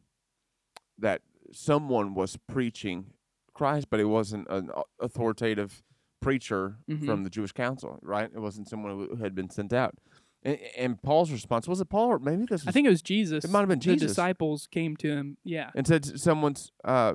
that 0.99 1.23
someone 1.53 2.15
was 2.15 2.37
preaching 2.49 3.13
Christ, 3.55 3.89
but 3.91 4.01
it 4.01 4.05
wasn't 4.07 4.49
an 4.51 4.71
authoritative 5.01 5.83
preacher 6.21 6.77
Mhm. 6.89 7.07
from 7.07 7.25
the 7.25 7.31
Jewish 7.31 7.53
council, 7.53 7.99
right? 8.03 8.31
It 8.35 8.39
wasn't 8.41 8.68
someone 8.68 8.93
who 9.09 9.16
had 9.16 9.35
been 9.35 9.51
sent 9.51 9.73
out. 9.73 9.95
And, 10.43 10.59
and 10.77 11.03
Paul's 11.03 11.31
response 11.31 11.68
was 11.68 11.81
it 11.81 11.91
Paul 11.91 12.09
or 12.09 12.18
maybe 12.18 12.43
this 12.49 12.62
was 12.62 12.68
I 12.68 12.71
think 12.73 12.87
it 12.87 12.91
was 12.91 13.03
Jesus. 13.03 13.45
It 13.45 13.51
might 13.51 13.61
have 13.61 13.68
been 13.68 13.81
Jesus. 13.81 14.01
The 14.01 14.07
disciples 14.09 14.68
came 14.71 14.97
to 14.99 15.09
him. 15.09 15.37
Yeah, 15.45 15.71
and 15.75 15.87
said 15.87 16.05
someone's 16.18 16.73
uh, 16.85 17.14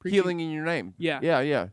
preaching- 0.00 0.14
healing 0.14 0.40
in 0.40 0.50
your 0.50 0.64
name. 0.64 0.94
Yeah. 0.98 1.20
yeah, 1.22 1.40
yeah. 1.40 1.68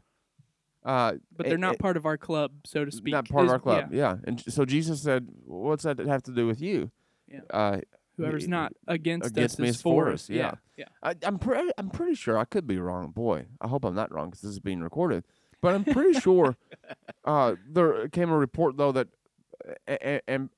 Uh, 0.83 1.13
but 1.35 1.45
they're 1.47 1.55
it- 1.55 1.59
not 1.59 1.75
it- 1.75 1.79
part 1.79 1.97
of 1.97 2.05
our 2.05 2.17
club, 2.17 2.51
so 2.65 2.85
to 2.85 2.91
speak. 2.91 3.13
not 3.13 3.27
part 3.27 3.45
of 3.45 3.51
our 3.51 3.59
club. 3.59 3.91
yeah, 3.91 3.97
Yeah. 4.13 4.17
and 4.25 4.39
so 4.41 4.65
Jesus 4.65 5.01
said, 5.01 5.27
"What's 5.45 5.83
that 5.83 5.97
have 5.99 6.21
to 6.23 6.31
do 6.31 6.45
with 6.45 6.61
you?" 6.61 6.91
Yeah. 7.27 7.39
Uh, 7.49 7.81
whoever's 8.17 8.47
not 8.47 8.73
against, 8.87 9.31
against 9.31 9.55
us 9.55 9.59
me 9.59 9.69
is 9.69 9.81
for 9.81 10.05
for 10.05 10.11
us, 10.11 10.29
yeah. 10.29 10.53
yeah. 10.77 10.85
I, 11.01 11.15
I'm 11.23 11.39
pretty. 11.39 11.71
I'm 11.79 11.89
pretty 11.89 12.13
sure 12.13 12.37
I 12.37 12.45
could 12.45 12.67
be 12.67 12.77
wrong. 12.77 13.09
Boy, 13.09 13.47
I 13.59 13.67
hope 13.67 13.83
I'm 13.83 13.95
not 13.95 14.13
wrong 14.13 14.27
because 14.29 14.41
this 14.41 14.51
is 14.51 14.59
being 14.59 14.81
recorded. 14.81 15.23
But 15.65 15.73
I'm 15.73 15.83
pretty 15.83 16.19
sure 16.19 16.55
uh, 17.25 17.55
there 17.67 18.07
came 18.09 18.29
a 18.29 18.37
report 18.37 18.77
though 18.77 18.91
that, 18.91 19.07
and, 19.87 20.21
and 20.27 20.49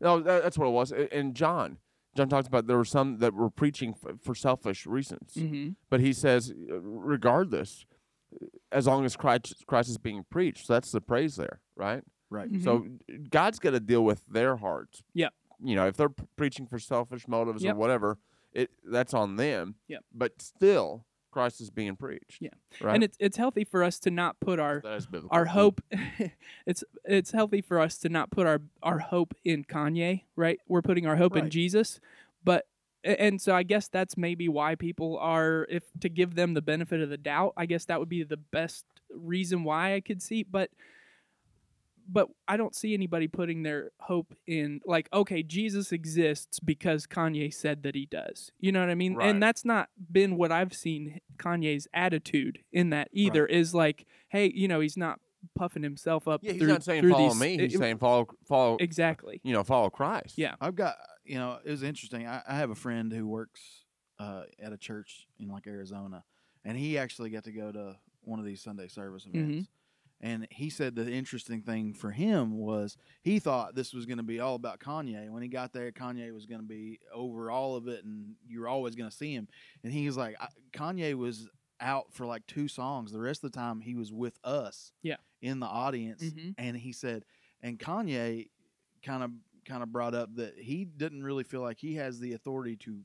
no, 0.00 0.18
that, 0.20 0.42
that's 0.42 0.58
what 0.58 0.66
it 0.66 0.72
was. 0.72 0.92
And 0.92 1.34
John, 1.36 1.78
John 2.16 2.28
talks 2.28 2.48
about 2.48 2.66
there 2.66 2.76
were 2.76 2.84
some 2.84 3.18
that 3.18 3.32
were 3.32 3.48
preaching 3.48 3.94
f- 4.04 4.16
for 4.22 4.34
selfish 4.34 4.84
reasons. 4.86 5.34
Mm-hmm. 5.36 5.70
But 5.88 6.00
he 6.00 6.12
says, 6.12 6.50
uh, 6.50 6.80
regardless, 6.80 7.86
as 8.72 8.88
long 8.88 9.04
as 9.04 9.14
Christ, 9.16 9.64
Christ 9.68 9.88
is 9.90 9.98
being 9.98 10.24
preached, 10.30 10.66
that's 10.66 10.90
the 10.90 11.00
praise 11.00 11.36
there, 11.36 11.60
right? 11.76 12.02
Right. 12.28 12.50
Mhm. 12.52 12.64
So 12.64 12.86
God's 13.30 13.60
got 13.60 13.70
to 13.70 13.80
deal 13.80 14.04
with 14.04 14.26
their 14.26 14.56
hearts. 14.56 15.02
Yeah. 15.14 15.28
You 15.62 15.76
know, 15.76 15.86
if 15.86 15.96
they're 15.96 16.08
p- 16.08 16.24
preaching 16.36 16.66
for 16.66 16.80
selfish 16.80 17.28
motives 17.28 17.62
Yep. 17.62 17.74
or 17.74 17.78
whatever, 17.78 18.18
it 18.52 18.70
that's 18.84 19.14
on 19.14 19.36
them. 19.36 19.76
Yep. 19.86 20.04
But 20.12 20.42
still, 20.42 21.04
Christ 21.36 21.60
is 21.60 21.68
being 21.68 21.96
preached. 21.96 22.38
Yeah. 22.40 22.48
Right. 22.80 22.94
And 22.94 23.04
it's 23.04 23.16
it's 23.20 23.36
healthy 23.36 23.64
for 23.64 23.84
us 23.84 23.98
to 24.00 24.10
not 24.10 24.40
put 24.40 24.58
our 24.58 24.80
that 24.82 24.94
is 24.94 25.06
biblical. 25.06 25.36
our 25.36 25.44
Mm. 25.44 25.48
hope 25.50 25.80
it's 26.66 26.82
it's 27.04 27.32
healthy 27.32 27.60
for 27.60 27.78
us 27.78 27.98
to 27.98 28.08
not 28.08 28.30
put 28.30 28.46
our 28.46 28.62
our 28.82 29.00
hope 29.00 29.34
in 29.44 29.62
Kanye, 29.64 30.22
right? 30.34 30.58
We're 30.66 30.80
putting 30.80 31.06
our 31.06 31.16
hope 31.16 31.36
in 31.36 31.50
Jesus. 31.50 32.00
But 32.42 32.66
and 33.04 33.38
so 33.40 33.54
I 33.54 33.62
guess 33.64 33.86
that's 33.86 34.16
maybe 34.16 34.48
why 34.48 34.76
people 34.76 35.18
are 35.18 35.66
if 35.68 35.84
to 36.00 36.08
give 36.08 36.36
them 36.36 36.54
the 36.54 36.62
benefit 36.62 37.00
of 37.02 37.10
the 37.10 37.18
doubt, 37.18 37.52
I 37.54 37.66
guess 37.66 37.84
that 37.84 38.00
would 38.00 38.08
be 38.08 38.22
the 38.22 38.38
best 38.38 38.86
reason 39.14 39.62
why 39.62 39.94
I 39.94 40.00
could 40.00 40.22
see, 40.22 40.42
but 40.42 40.70
but 42.10 42.28
I 42.46 42.56
don't 42.56 42.74
see 42.74 42.94
anybody 42.94 43.26
putting 43.28 43.62
their 43.62 43.90
hope 44.00 44.34
in 44.46 44.80
like 44.86 45.08
okay, 45.12 45.42
Jesus 45.42 45.92
exists 45.92 46.60
because 46.60 47.06
Kanye 47.06 47.52
said 47.52 47.82
that 47.82 47.94
he 47.94 48.06
does. 48.06 48.50
You 48.60 48.72
know 48.72 48.80
what 48.80 48.90
I 48.90 48.94
mean? 48.94 49.14
Right. 49.14 49.28
And 49.28 49.42
that's 49.42 49.64
not 49.64 49.88
been 50.10 50.36
what 50.36 50.52
I've 50.52 50.72
seen 50.74 51.20
Kanye's 51.38 51.88
attitude 51.92 52.60
in 52.72 52.90
that 52.90 53.08
either 53.12 53.46
is 53.46 53.74
like, 53.74 54.06
hey, 54.28 54.50
you 54.54 54.68
know, 54.68 54.80
he's 54.80 54.96
not 54.96 55.20
puffing 55.54 55.82
himself 55.82 56.26
up 56.26 56.40
Yeah, 56.42 56.52
he's 56.52 56.60
through, 56.62 56.68
not 56.72 56.82
saying 56.82 57.02
through 57.02 57.12
follow 57.12 57.28
these, 57.30 57.40
me. 57.40 57.58
He's 57.58 57.74
it- 57.74 57.78
saying 57.78 57.98
follow, 57.98 58.26
follow. 58.48 58.76
exactly. 58.80 59.40
You 59.44 59.52
know, 59.52 59.62
follow 59.64 59.90
Christ. 59.90 60.34
Yeah. 60.38 60.54
I've 60.60 60.74
got 60.76 60.94
you 61.24 61.36
know 61.38 61.58
it 61.64 61.70
was 61.70 61.82
interesting. 61.82 62.26
I, 62.26 62.42
I 62.48 62.56
have 62.56 62.70
a 62.70 62.74
friend 62.74 63.12
who 63.12 63.26
works 63.26 63.60
uh, 64.18 64.42
at 64.62 64.72
a 64.72 64.78
church 64.78 65.26
in 65.38 65.48
like 65.48 65.66
Arizona, 65.66 66.24
and 66.64 66.76
he 66.76 66.98
actually 66.98 67.30
got 67.30 67.44
to 67.44 67.52
go 67.52 67.70
to 67.72 67.96
one 68.22 68.38
of 68.40 68.44
these 68.44 68.60
Sunday 68.62 68.88
service 68.88 69.24
Mhm. 69.24 69.34
events. 69.36 69.68
And 70.20 70.46
he 70.50 70.70
said 70.70 70.94
the 70.96 71.10
interesting 71.10 71.60
thing 71.62 71.92
for 71.92 72.10
him 72.10 72.56
was 72.56 72.96
he 73.22 73.38
thought 73.38 73.74
this 73.74 73.92
was 73.92 74.06
going 74.06 74.16
to 74.16 74.22
be 74.24 74.40
all 74.40 74.54
about 74.54 74.80
Kanye. 74.80 75.28
When 75.30 75.42
he 75.42 75.48
got 75.48 75.72
there, 75.74 75.92
Kanye 75.92 76.32
was 76.32 76.46
going 76.46 76.60
to 76.62 76.66
be 76.66 76.98
over 77.12 77.50
all 77.50 77.76
of 77.76 77.86
it, 77.86 78.04
and 78.04 78.34
you 78.48 78.60
were 78.60 78.68
always 78.68 78.94
going 78.94 79.10
to 79.10 79.14
see 79.16 79.34
him. 79.34 79.46
And 79.84 79.92
he 79.92 80.06
was 80.06 80.16
like, 80.16 80.36
I, 80.40 80.48
Kanye 80.72 81.14
was 81.14 81.48
out 81.80 82.14
for 82.14 82.24
like 82.24 82.46
two 82.46 82.66
songs. 82.68 83.12
The 83.12 83.20
rest 83.20 83.44
of 83.44 83.52
the 83.52 83.58
time, 83.58 83.80
he 83.82 83.94
was 83.94 84.10
with 84.12 84.38
us. 84.42 84.92
Yeah. 85.02 85.16
in 85.42 85.60
the 85.60 85.66
audience 85.66 86.22
Mhm. 86.22 86.54
and 86.56 86.74
he 86.78 86.92
said 86.92 87.22
and 87.60 87.78
kanye 87.78 88.48
kind 89.04 89.22
of 89.22 89.30
kind 89.66 89.82
of 89.82 89.92
brought 89.92 90.14
up 90.14 90.34
that 90.36 90.58
he 90.58 90.86
didn't 90.86 91.22
really 91.22 91.44
feel 91.44 91.60
like 91.60 91.78
he 91.78 91.96
has 91.96 92.18
the 92.18 92.32
authority 92.32 92.74
to 92.74 93.02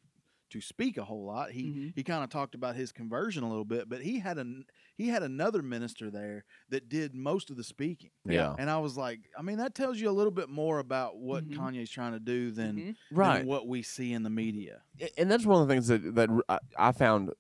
to 0.49 0.61
speak 0.61 0.97
a 0.97 1.03
whole 1.03 1.25
lot 1.25 1.51
he 1.51 1.63
Mhm. 1.65 1.93
he 1.93 2.03
kind 2.03 2.23
of 2.23 2.29
talked 2.29 2.55
about 2.55 2.75
his 2.77 2.93
conversion 2.93 3.43
a 3.43 3.49
little 3.49 3.65
bit 3.65 3.89
but 3.89 4.01
he 4.01 4.19
had 4.19 4.37
an 4.37 4.65
he 5.01 5.07
had 5.09 5.23
another 5.23 5.61
minister 5.61 6.09
there 6.11 6.43
that 6.69 6.87
did 6.89 7.15
most 7.15 7.49
of 7.49 7.57
the 7.57 7.63
speaking 7.63 8.11
Yeah. 8.25 8.55
and 8.59 8.69
i 8.69 8.77
was 8.77 8.95
like 8.97 9.19
i 9.37 9.41
mean 9.41 9.57
that 9.57 9.73
tells 9.73 9.99
you 9.99 10.09
a 10.09 10.11
little 10.19 10.31
bit 10.31 10.49
more 10.49 10.79
about 10.79 11.17
what 11.17 11.47
Mhm. 11.47 11.55
kanye's 11.57 11.89
trying 11.89 12.13
to 12.13 12.19
do 12.19 12.51
than, 12.51 12.75
Mhm. 12.75 12.85
than 12.85 12.95
Right. 13.17 13.45
what 13.45 13.67
we 13.67 13.81
see 13.81 14.13
in 14.13 14.23
the 14.23 14.29
media 14.29 14.81
and 15.17 15.29
that's 15.31 15.45
one 15.45 15.61
of 15.61 15.67
the 15.67 15.73
things 15.73 15.87
that 15.87 16.15
that 16.15 16.29
r- 16.29 16.43
I, 16.49 16.59
I 16.77 16.91
found 16.91 17.31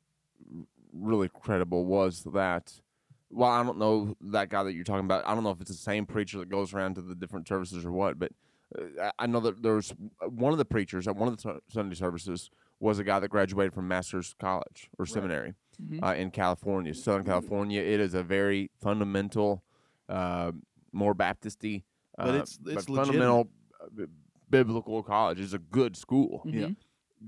really 0.93 1.29
credible 1.29 1.85
was 1.85 2.23
that. 2.33 2.81
Well, 3.29 3.49
I 3.49 3.63
don't 3.63 3.77
know 3.77 4.17
that 4.19 4.49
guy 4.49 4.61
that 4.63 4.73
you're 4.73 4.83
talking 4.83 5.05
about. 5.05 5.25
I 5.25 5.33
don't 5.33 5.43
know 5.45 5.51
if 5.51 5.61
it's 5.61 5.69
the 5.71 5.77
same 5.77 6.05
preacher 6.05 6.37
that 6.39 6.49
goes 6.49 6.73
around 6.73 6.95
to 6.95 7.01
the 7.01 7.15
different 7.15 7.47
services 7.47 7.85
or 7.85 7.91
what, 7.93 8.19
but 8.19 8.33
uh, 8.77 9.03
I- 9.03 9.23
I 9.23 9.25
know 9.27 9.39
that 9.39 9.61
there 9.63 9.75
was 9.75 9.93
one 10.27 10.51
of 10.51 10.57
the 10.57 10.65
preachers 10.65 11.07
at 11.07 11.15
one 11.15 11.29
of 11.29 11.37
the 11.37 11.41
Su- 11.41 11.61
Sunday 11.69 11.95
services 11.95 12.49
was 12.81 12.99
a 12.99 13.05
guy 13.05 13.19
that 13.21 13.29
graduated 13.29 13.73
from 13.73 13.87
Master's 13.87 14.35
College 14.39 14.89
or 14.97 15.05
seminary 15.05 15.53
Mhm. 15.81 16.03
uh, 16.03 16.15
in 16.15 16.31
California, 16.31 16.93
Southern 16.93 17.25
California. 17.25 17.81
It 17.81 17.99
is 17.99 18.13
a 18.13 18.23
very 18.23 18.69
fundamental, 18.81 19.63
uh, 20.09 20.51
more 20.91 21.15
Baptisty 21.15 21.83
But 22.17 22.29
it's- 22.35 22.59
it's 22.65 22.87
legitimate. 22.89 23.05
fundamental 23.05 23.49
uh, 23.81 24.05
biblical 24.49 25.01
college 25.01 25.39
is 25.39 25.53
a 25.53 25.59
good 25.59 25.95
school. 25.97 26.43
Yeah. 26.45 26.67
Mhm. 26.67 26.75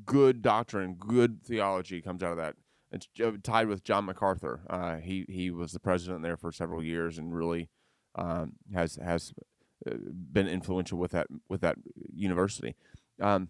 Good 0.06 0.41
doctrine, 0.41 0.95
good 0.95 1.41
theology 1.43 2.01
comes 2.01 2.22
out 2.24 2.32
of 2.32 2.38
that. 2.38 2.56
It's 2.91 3.08
tied 3.43 3.68
with 3.68 3.84
John 3.84 4.06
MacArthur. 4.06 4.62
Uh, 4.70 4.97
he 4.97 5.26
he 5.28 5.49
was 5.49 5.72
the 5.72 5.80
president 5.80 6.22
there 6.24 6.38
for 6.38 6.51
several 6.51 6.84
years 6.84 7.18
and 7.18 7.34
really 7.34 7.70
um, 8.16 8.54
has 8.74 8.97
has 8.97 9.34
uh, 9.88 9.95
been 10.32 10.47
influential 10.47 10.99
with 10.99 11.12
that 11.12 11.28
with 11.49 11.62
that 11.62 11.78
university. 12.14 12.76
Um, 13.20 13.49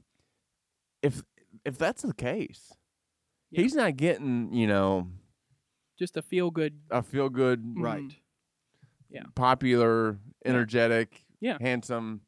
if 1.01 1.23
if 1.65 1.77
that's 1.77 2.03
the 2.03 2.13
case, 2.13 2.71
Yeah. 3.53 3.61
he's 3.61 3.75
not 3.75 3.95
getting 3.97 4.51
you 4.53 4.67
know 4.67 5.07
Just 5.97 6.17
a 6.17 6.21
feel 6.21 6.51
good. 6.51 6.79
a 6.91 7.01
feel 7.03 7.29
good, 7.29 7.63
Right. 7.77 8.01
Mhm. 8.03 8.15
Yeah. 9.09 9.23
popular, 9.35 10.17
energetic, 10.45 11.23
Yeah. 11.39 11.57
handsome 11.61 12.21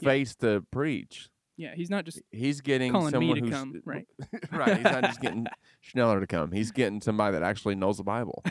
Yeah. 0.00 0.08
face 0.08 0.34
to 0.36 0.62
preach. 0.70 1.28
Yeah, 1.58 1.74
he's 1.74 1.88
not 1.88 2.04
just 2.04 2.20
He's 2.30 2.60
getting 2.60 2.92
calling 2.92 3.06
me 3.06 3.10
someone 3.12 3.36
to 3.36 3.40
who's 3.44 3.50
come, 3.50 3.82
right? 3.86 4.06
right. 4.52 4.76
He's 4.76 4.84
not 4.84 5.04
just 5.04 5.20
getting 5.22 5.46
Schneller 5.82 6.20
to 6.20 6.26
come. 6.26 6.52
He's 6.52 6.70
getting 6.70 7.00
somebody 7.00 7.32
that 7.32 7.42
actually 7.42 7.76
knows 7.76 7.96
the 7.96 8.04
Bible. 8.04 8.42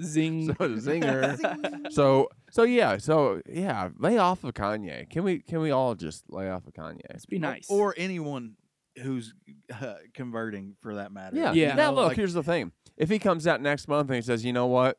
zing. 0.00 0.46
So 0.46 0.54
zinger. 0.54 1.90
so 1.92 2.28
so 2.50 2.62
yeah. 2.62 2.96
So 2.98 3.40
yeah. 3.48 3.88
Lay 3.98 4.18
off 4.18 4.44
of 4.44 4.54
Kanye. 4.54 5.08
Can 5.10 5.24
we 5.24 5.40
can 5.40 5.60
we 5.60 5.70
all 5.70 5.94
just 5.94 6.24
lay 6.30 6.48
off 6.48 6.66
of 6.66 6.72
Kanye? 6.72 7.00
Let's 7.10 7.26
be 7.26 7.38
nice. 7.38 7.66
Or 7.68 7.94
anyone 7.96 8.54
who's 8.98 9.34
uh, 9.80 9.94
converting 10.14 10.76
for 10.80 10.96
that 10.96 11.12
matter. 11.12 11.36
Yeah. 11.36 11.52
Yeah. 11.52 11.74
Now 11.74 11.90
know, 11.90 11.96
look. 11.96 12.08
like- 12.08 12.16
here's 12.16 12.34
the 12.34 12.42
thing. 12.42 12.72
If 12.96 13.08
he 13.08 13.18
comes 13.18 13.46
out 13.46 13.60
next 13.62 13.88
month 13.88 14.08
and 14.10 14.16
he 14.16 14.22
says, 14.22 14.44
you 14.44 14.52
know 14.52 14.66
what, 14.66 14.98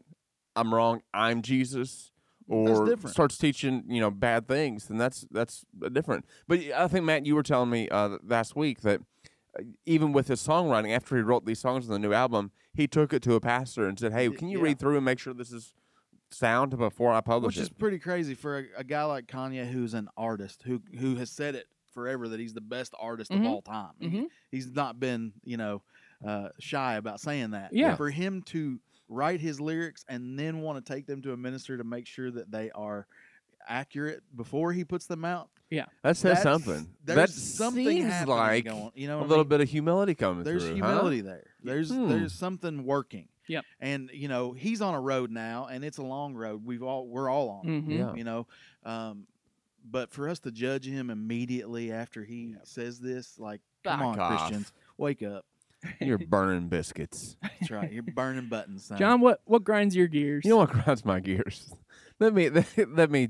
I'm 0.56 0.74
wrong. 0.74 1.02
I'm 1.14 1.42
Jesus. 1.42 2.12
Or 2.48 2.98
starts 3.08 3.38
teaching, 3.38 3.84
you 3.88 4.02
know, 4.02 4.12
bad 4.12 4.46
things, 4.46 4.88
then 4.88 4.98
that's 4.98 5.26
that's 5.32 5.64
different. 5.94 6.26
But 6.50 6.60
I 6.76 6.90
think 6.90 7.06
Matt, 7.06 7.26
you 7.26 7.34
were 7.34 7.44
telling 7.44 7.70
me 7.70 7.88
uh, 7.88 8.18
last 8.28 8.58
week 8.58 8.82
that 8.82 9.00
uh, 9.58 9.64
even 9.86 10.12
with 10.12 10.28
his 10.28 10.46
songwriting, 10.46 10.94
after 10.94 11.16
he 11.16 11.22
wrote 11.22 11.46
these 11.46 11.60
songs 11.60 11.86
in 11.86 11.94
the 11.94 12.00
new 12.00 12.12
album, 12.12 12.52
he 12.74 12.88
took 12.88 13.14
it 13.14 13.22
to 13.24 13.36
a 13.36 13.40
pastor 13.40 13.88
and 13.88 13.98
said, 13.98 14.12
"Hey, 14.12 14.30
can 14.30 14.50
you 14.50 14.58
yeah. 14.58 14.66
read 14.66 14.80
through 14.80 14.98
and 14.98 15.06
make 15.06 15.20
sure 15.20 15.34
this 15.34 15.54
is 15.54 15.74
sound 16.34 16.78
before 16.78 17.14
I 17.14 17.22
publish 17.22 17.58
which 17.58 17.64
is 17.64 17.70
pretty 17.70 18.00
crazy 18.00 18.34
for 18.34 18.60
a, 18.60 18.64
a 18.78 18.84
guy 18.84 19.04
like 19.04 19.28
Kanye, 19.28 19.70
who's 19.70 19.94
an 19.94 20.10
artist 20.18 20.64
who 20.66 20.82
who 21.00 21.16
has 21.16 21.30
said 21.30 21.56
it 21.56 21.68
forever 21.94 22.30
that 22.30 22.40
he's 22.40 22.54
the 22.54 22.62
best 22.62 22.94
artist 23.00 23.32
Mhm. 23.32 23.42
of 23.42 23.46
all 23.48 23.62
time. 23.62 23.94
He- 24.00 24.08
Mhm. 24.10 24.26
he's 24.52 24.72
not 24.72 25.00
been 25.00 25.34
you 25.44 25.58
know 25.58 25.82
uh, 26.24 26.50
shy 26.60 26.96
about 26.96 27.20
saying 27.20 27.52
that. 27.52 27.74
Yeah. 27.74 27.96
For 27.96 28.10
him 28.12 28.44
to 28.44 28.80
write 29.10 29.42
his 29.42 29.60
lyrics 29.60 30.06
and 30.08 30.38
then 30.38 30.60
want 30.62 30.84
to 30.86 30.94
take 30.94 31.06
them 31.08 31.22
to 31.24 31.34
a 31.34 31.38
minister 31.38 31.78
to 31.78 31.84
make 31.84 32.06
sure 32.06 32.30
that 32.32 32.52
they 32.52 32.70
are 32.72 33.08
accurate 33.68 34.22
before 34.36 34.74
he 34.74 34.84
puts 34.84 35.06
them 35.08 35.26
out. 35.26 35.50
Yeah, 35.70 35.86
that 36.04 36.18
says 36.18 36.44
that's- 36.44 36.44
something. 36.44 36.94
There's 37.06 37.16
That 37.18 37.30
something 37.30 37.86
seems 37.88 38.28
like 38.28 38.66
going. 38.66 38.92
You 38.94 39.08
know, 39.08 39.20
a 39.20 39.22
little 39.22 39.38
mean? 39.46 39.48
bit 39.50 39.62
of 39.62 39.70
humility 39.70 40.14
coming 40.16 40.44
there's 40.44 40.64
through. 40.68 40.80
huh? 40.80 40.88
humility 40.88 41.22
there. 41.22 41.48
There's 41.64 41.90
Hmm. 41.92 42.10
there's 42.10 42.34
something 42.34 42.84
working. 42.86 43.30
Yep. 43.48 43.66
And 43.80 44.10
you 44.14 44.28
know 44.28 44.52
he's 44.54 44.82
on 44.82 44.94
a 44.94 45.00
road 45.02 45.32
now, 45.32 45.68
and 45.68 45.84
it's 45.86 45.98
a 45.98 46.04
long 46.04 46.36
road. 46.36 46.66
We've 46.66 46.84
all 46.84 47.08
we're 47.08 47.30
all 47.30 47.50
on. 47.50 47.70
it, 47.70 47.86
Mhm. 47.86 47.98
Yeah. 47.98 48.14
You 48.16 48.24
know, 48.26 48.48
um, 48.84 49.28
but 49.90 50.12
for 50.12 50.30
us 50.30 50.40
to 50.40 50.52
judge 50.52 50.86
him 50.86 51.10
immediately 51.10 51.92
after 51.92 52.24
he 52.24 52.56
says 52.64 53.00
this, 53.00 53.38
like, 53.40 53.62
come 53.84 54.02
on, 54.02 54.20
off. 54.20 54.48
Christians, 54.48 54.74
wake 54.98 55.22
up. 55.24 55.46
You're 56.00 56.18
burning 56.30 56.68
biscuits. 56.68 57.38
That's 57.42 57.72
right. 57.72 57.92
You're 57.92 58.04
burning 58.04 58.48
buttons, 58.48 58.86
son. 58.86 58.98
Jon, 58.98 59.22
what 59.22 59.42
what 59.46 59.64
grinds 59.64 59.96
your 59.96 60.08
gears? 60.08 60.46
You 60.46 60.52
know 60.52 60.58
what 60.58 60.70
grinds 60.70 61.06
my 61.06 61.20
gears? 61.20 61.74
Let 62.20 62.34
me 62.34 62.50
let 62.88 63.10
me. 63.10 63.30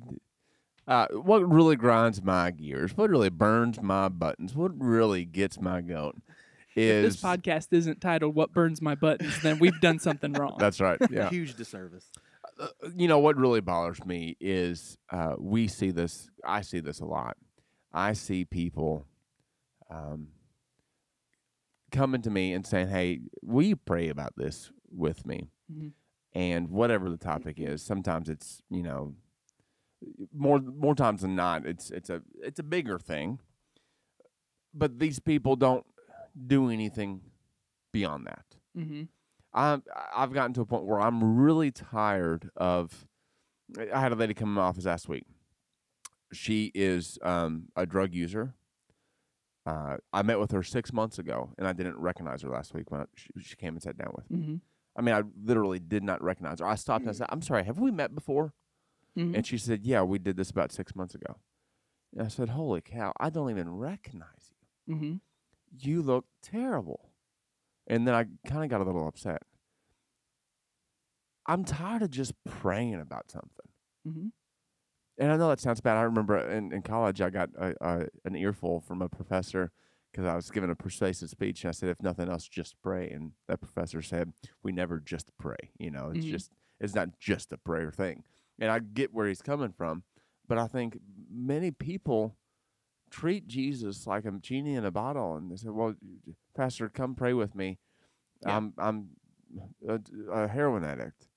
Uh, 0.88 1.08
what 1.14 1.49
really 1.49 1.76
grinds 1.76 2.22
my 2.22 2.52
gears? 2.52 2.97
What 2.97 3.10
really 3.10 3.30
burns 3.30 3.82
my 3.82 4.10
buttons? 4.10 4.56
What 4.56 4.72
really 4.78 5.26
gets 5.26 5.62
my 5.62 5.80
goat? 5.80 6.16
if 6.76 7.06
Is 7.06 7.16
this 7.16 7.24
podcast 7.24 7.68
isn't 7.72 8.02
titled 8.02 8.36
"What 8.36 8.54
Burns 8.54 8.82
My 8.82 8.95
Buttons," 8.95 9.41
then 9.41 9.60
we've 9.60 9.80
done 9.82 9.99
something 9.99 10.34
wrong. 10.34 10.56
that's 10.60 10.80
right. 10.80 10.97
Yeah. 11.10 11.30
Huge 11.30 11.56
disservice. 11.56 12.10
Uh, 12.62 12.68
you 12.95 13.07
know 13.07 13.20
what 13.20 13.38
really 13.38 13.59
bothers 13.62 14.05
me 14.05 14.38
is 14.39 14.97
uh, 15.12 15.36
we 15.39 15.68
see 15.68 15.91
this. 15.91 16.30
I 16.45 16.62
see 16.62 16.80
this 16.80 16.99
a 16.99 17.05
lot. 17.05 17.36
I 17.91 18.14
see 18.14 18.45
people 18.45 19.07
um, 19.89 20.28
coming 21.91 22.22
to 22.22 22.30
me 22.30 22.53
and 22.53 22.66
saying, 22.66 22.89
"Hey, 22.89 23.22
will 23.41 23.66
you 23.66 23.76
pray 23.76 24.09
about 24.09 24.34
this 24.38 24.72
with 24.91 25.26
me?" 25.26 25.49
Mhm. 25.72 25.93
And 26.34 26.70
whatever 26.70 27.09
the 27.09 27.18
topic 27.18 27.55
is, 27.59 27.82
sometimes 27.82 28.30
it's 28.30 28.62
you 28.70 28.84
know 28.84 29.16
more 30.34 30.59
more 30.59 30.95
times 30.95 31.22
than 31.22 31.36
not, 31.36 31.66
it's 31.66 31.89
it's 31.91 32.09
a 32.09 32.22
it's 32.41 32.59
a 32.59 32.64
bigger 32.64 32.99
thing. 32.99 33.39
But 34.74 34.99
these 34.99 35.20
people 35.20 35.55
don't 35.55 35.86
do 36.47 36.70
anything 36.70 37.22
beyond 37.91 38.28
that. 38.28 38.45
hmm 38.76 39.03
I'm 39.54 39.84
I've 40.16 40.34
gotten 40.34 40.54
to 40.54 40.62
a 40.62 40.66
point 40.66 40.86
where 40.86 40.99
I'm 40.99 41.38
really 41.38 41.72
tired 41.72 42.49
of. 42.56 43.08
I 43.93 43.99
had 44.02 44.12
a 44.12 44.16
lady 44.16 44.34
come 44.34 44.49
in 44.49 44.56
my 44.56 44.62
office 44.64 44.86
last 44.86 45.08
week. 45.08 45.24
She 46.34 46.72
is 46.76 47.18
um, 47.22 47.68
a 47.76 47.86
drug 47.86 48.14
user. 48.14 48.56
Uh, 49.66 49.97
I 50.12 50.24
met 50.24 50.39
with 50.39 50.52
her 50.52 50.64
six 50.64 50.91
months 50.91 51.20
ago, 51.20 51.52
and 51.58 51.68
I 51.68 51.74
didn't 51.74 51.97
recognize 51.97 52.41
her 52.41 52.49
last 52.49 52.74
week 52.74 52.89
when 52.89 53.02
I, 53.02 53.06
she, 53.16 53.30
she 53.41 53.56
came 53.56 53.74
and 53.76 53.82
sat 53.84 53.97
down 53.97 54.12
with 54.16 54.30
me. 54.32 54.39
hmm 54.45 54.56
I 54.93 55.02
mean, 55.02 55.16
I 55.16 55.24
literally 55.45 55.80
did 55.80 56.04
not 56.04 56.22
recognize 56.22 56.60
her. 56.60 56.66
I 56.68 56.76
stopped 56.76 57.02
and 57.04 57.10
I 57.10 57.14
said, 57.14 57.28
"I'm 57.30 57.41
sorry, 57.41 57.64
have 57.64 57.80
we 57.80 57.91
met 57.91 58.14
before?" 58.14 58.54
hmm 59.16 59.34
And 59.36 59.45
she 59.47 59.58
said, 59.58 59.86
"Yeah, 59.86 60.02
we 60.04 60.20
did 60.20 60.36
this 60.36 60.49
about 60.49 60.72
six 60.74 60.95
months 60.95 61.16
ago." 61.16 61.38
And 62.14 62.24
I 62.26 62.28
said, 62.28 62.49
"Holy 62.49 62.82
cow! 62.82 63.14
I 63.20 63.30
don't 63.30 63.49
even 63.52 63.70
recognize 63.70 64.52
you." 64.88 64.95
hmm 64.95 65.16
you 65.80 66.02
look 66.02 66.26
terrible. 66.41 67.11
And 67.92 68.08
then 68.08 68.16
I 68.16 68.26
kind 68.50 68.64
of 68.64 68.70
got 68.70 68.80
a 68.82 68.86
little 68.86 69.08
upset. 69.08 69.42
I'm 71.46 71.66
tired 71.66 72.02
of 72.02 72.10
just 72.10 72.34
praying 72.46 72.96
about 73.00 73.30
something. 73.30 73.50
hmm 74.06 74.28
And 75.20 75.32
I 75.32 75.36
know 75.38 75.50
that 75.50 75.60
sounds 75.60 75.82
bad. 75.82 75.98
I 75.98 76.04
remember 76.04 76.38
in, 76.38 76.72
in 76.72 76.82
college, 76.84 77.20
I 77.22 77.30
got 77.30 77.50
a, 77.60 77.76
a, 77.82 78.08
an 78.26 78.36
earful 78.36 78.80
from 78.80 79.02
a 79.02 79.10
professor 79.10 79.72
because 80.12 80.26
I 80.26 80.36
was 80.36 80.50
giving 80.52 80.70
a 80.70 80.76
persuasive 80.76 81.30
speech. 81.30 81.64
And 81.64 81.70
I 81.70 81.72
said, 81.72 81.89
if 81.89 82.02
nothing 82.02 82.30
else, 82.30 82.48
just 82.48 82.76
pray. 82.82 83.10
And 83.10 83.32
that 83.48 83.60
professor 83.62 84.02
said, 84.02 84.32
we 84.64 84.72
never 84.72 85.00
just 85.00 85.30
pray. 85.38 85.72
You 85.78 85.92
know, 85.92 86.12
it's 86.16 86.26
Mhm. 86.26 86.30
just, 86.30 86.52
it's 86.80 86.96
not 86.96 87.20
just 87.20 87.52
a 87.52 87.58
prayer 87.58 87.92
thing. 87.92 88.24
And 88.60 88.72
I 88.72 88.80
get 88.80 89.14
where 89.14 89.28
he's 89.28 89.42
coming 89.42 89.74
from. 89.74 90.04
But 90.48 90.58
I 90.58 90.68
think 90.68 90.98
many 91.30 91.72
people 91.72 92.38
treat 93.12 93.47
Jesus 93.47 94.07
like 94.07 94.26
a 94.26 94.32
genie 94.32 94.76
in 94.76 94.86
a 94.86 94.91
bottle. 94.91 95.36
And 95.36 95.51
they 95.51 95.57
said, 95.57 95.72
well, 95.72 95.93
Pastor, 96.55 96.89
come 96.89 97.14
pray 97.14 97.34
with 97.34 97.53
me. 97.55 97.78
Yeah. 98.45 98.57
I'm, 98.57 98.74
I'm 98.78 99.09
a, 99.88 99.99
a 100.32 100.47
heroin 100.47 100.84
addict. 100.84 101.28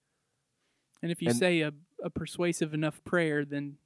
And 1.02 1.10
if 1.12 1.20
you 1.20 1.28
And- 1.30 1.38
say 1.38 1.60
a, 1.60 1.72
a 2.02 2.08
persuasive 2.10 2.72
enough 2.72 3.02
prayer, 3.04 3.44
then 3.44 3.76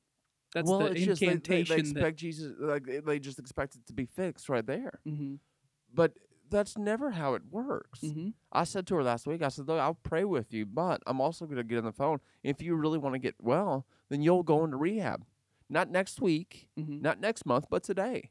that's 0.55 0.68
well, 0.68 0.80
the 0.80 0.93
it's 0.93 1.05
just 1.05 1.20
they- 1.20 1.26
they, 1.26 1.32
incantation 1.32 1.95
they, 1.95 2.01
that. 2.03 2.16
Jesus, 2.16 2.53
like 2.61 2.84
they- 3.05 3.18
just 3.18 3.39
expect 3.39 3.74
it 3.74 3.86
to 3.86 3.93
be 3.93 4.07
fixed 4.07 4.49
right 4.49 4.66
there. 4.66 5.01
hmm 5.05 5.36
But 5.93 6.12
that's 6.51 6.78
never 6.78 7.11
how 7.11 7.34
it 7.34 7.43
works. 7.51 8.01
hmm 8.01 8.28
I 8.53 8.64
said 8.64 8.86
to 8.86 8.95
her 8.97 9.03
last 9.03 9.26
week, 9.26 9.43
I 9.43 9.49
said, 9.49 9.66
look, 9.68 9.80
I'll 9.80 9.95
pray 9.95 10.24
with 10.24 10.53
you, 10.53 10.64
but 10.64 11.03
I'm 11.07 11.20
also 11.20 11.45
going 11.47 11.57
to 11.59 11.64
get 11.64 11.78
on 11.78 11.84
the 11.84 11.93
phone. 11.93 12.20
If 12.43 12.62
you 12.62 12.74
really 12.76 12.99
want 12.99 13.14
to 13.14 13.18
get 13.18 13.34
well, 13.41 13.86
then 14.09 14.22
you'll 14.22 14.43
go 14.43 14.64
into 14.64 14.76
rehab. 14.76 15.24
Not 15.71 15.91
next 15.91 16.21
week, 16.21 16.69
hmm 16.77 17.03
not 17.03 17.21
next 17.21 17.45
month, 17.47 17.66
but 17.71 17.83
today. 17.83 18.31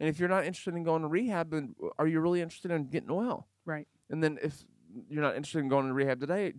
And 0.00 0.08
if 0.08 0.18
you're 0.18 0.28
not 0.28 0.44
interested 0.44 0.74
in 0.74 0.84
going 0.84 1.02
to 1.02 1.08
rehab, 1.08 1.50
then 1.50 1.74
are 1.98 2.06
you 2.06 2.20
really 2.20 2.40
interested 2.42 2.70
in 2.70 2.88
getting 2.88 3.14
well? 3.14 3.48
Right. 3.64 3.88
And 4.10 4.22
then 4.22 4.38
if 4.42 4.64
you're 5.08 5.22
not 5.22 5.36
interested 5.36 5.60
in 5.60 5.68
going 5.68 5.86
to 5.86 5.92
rehab 5.94 6.20
today, 6.20 6.52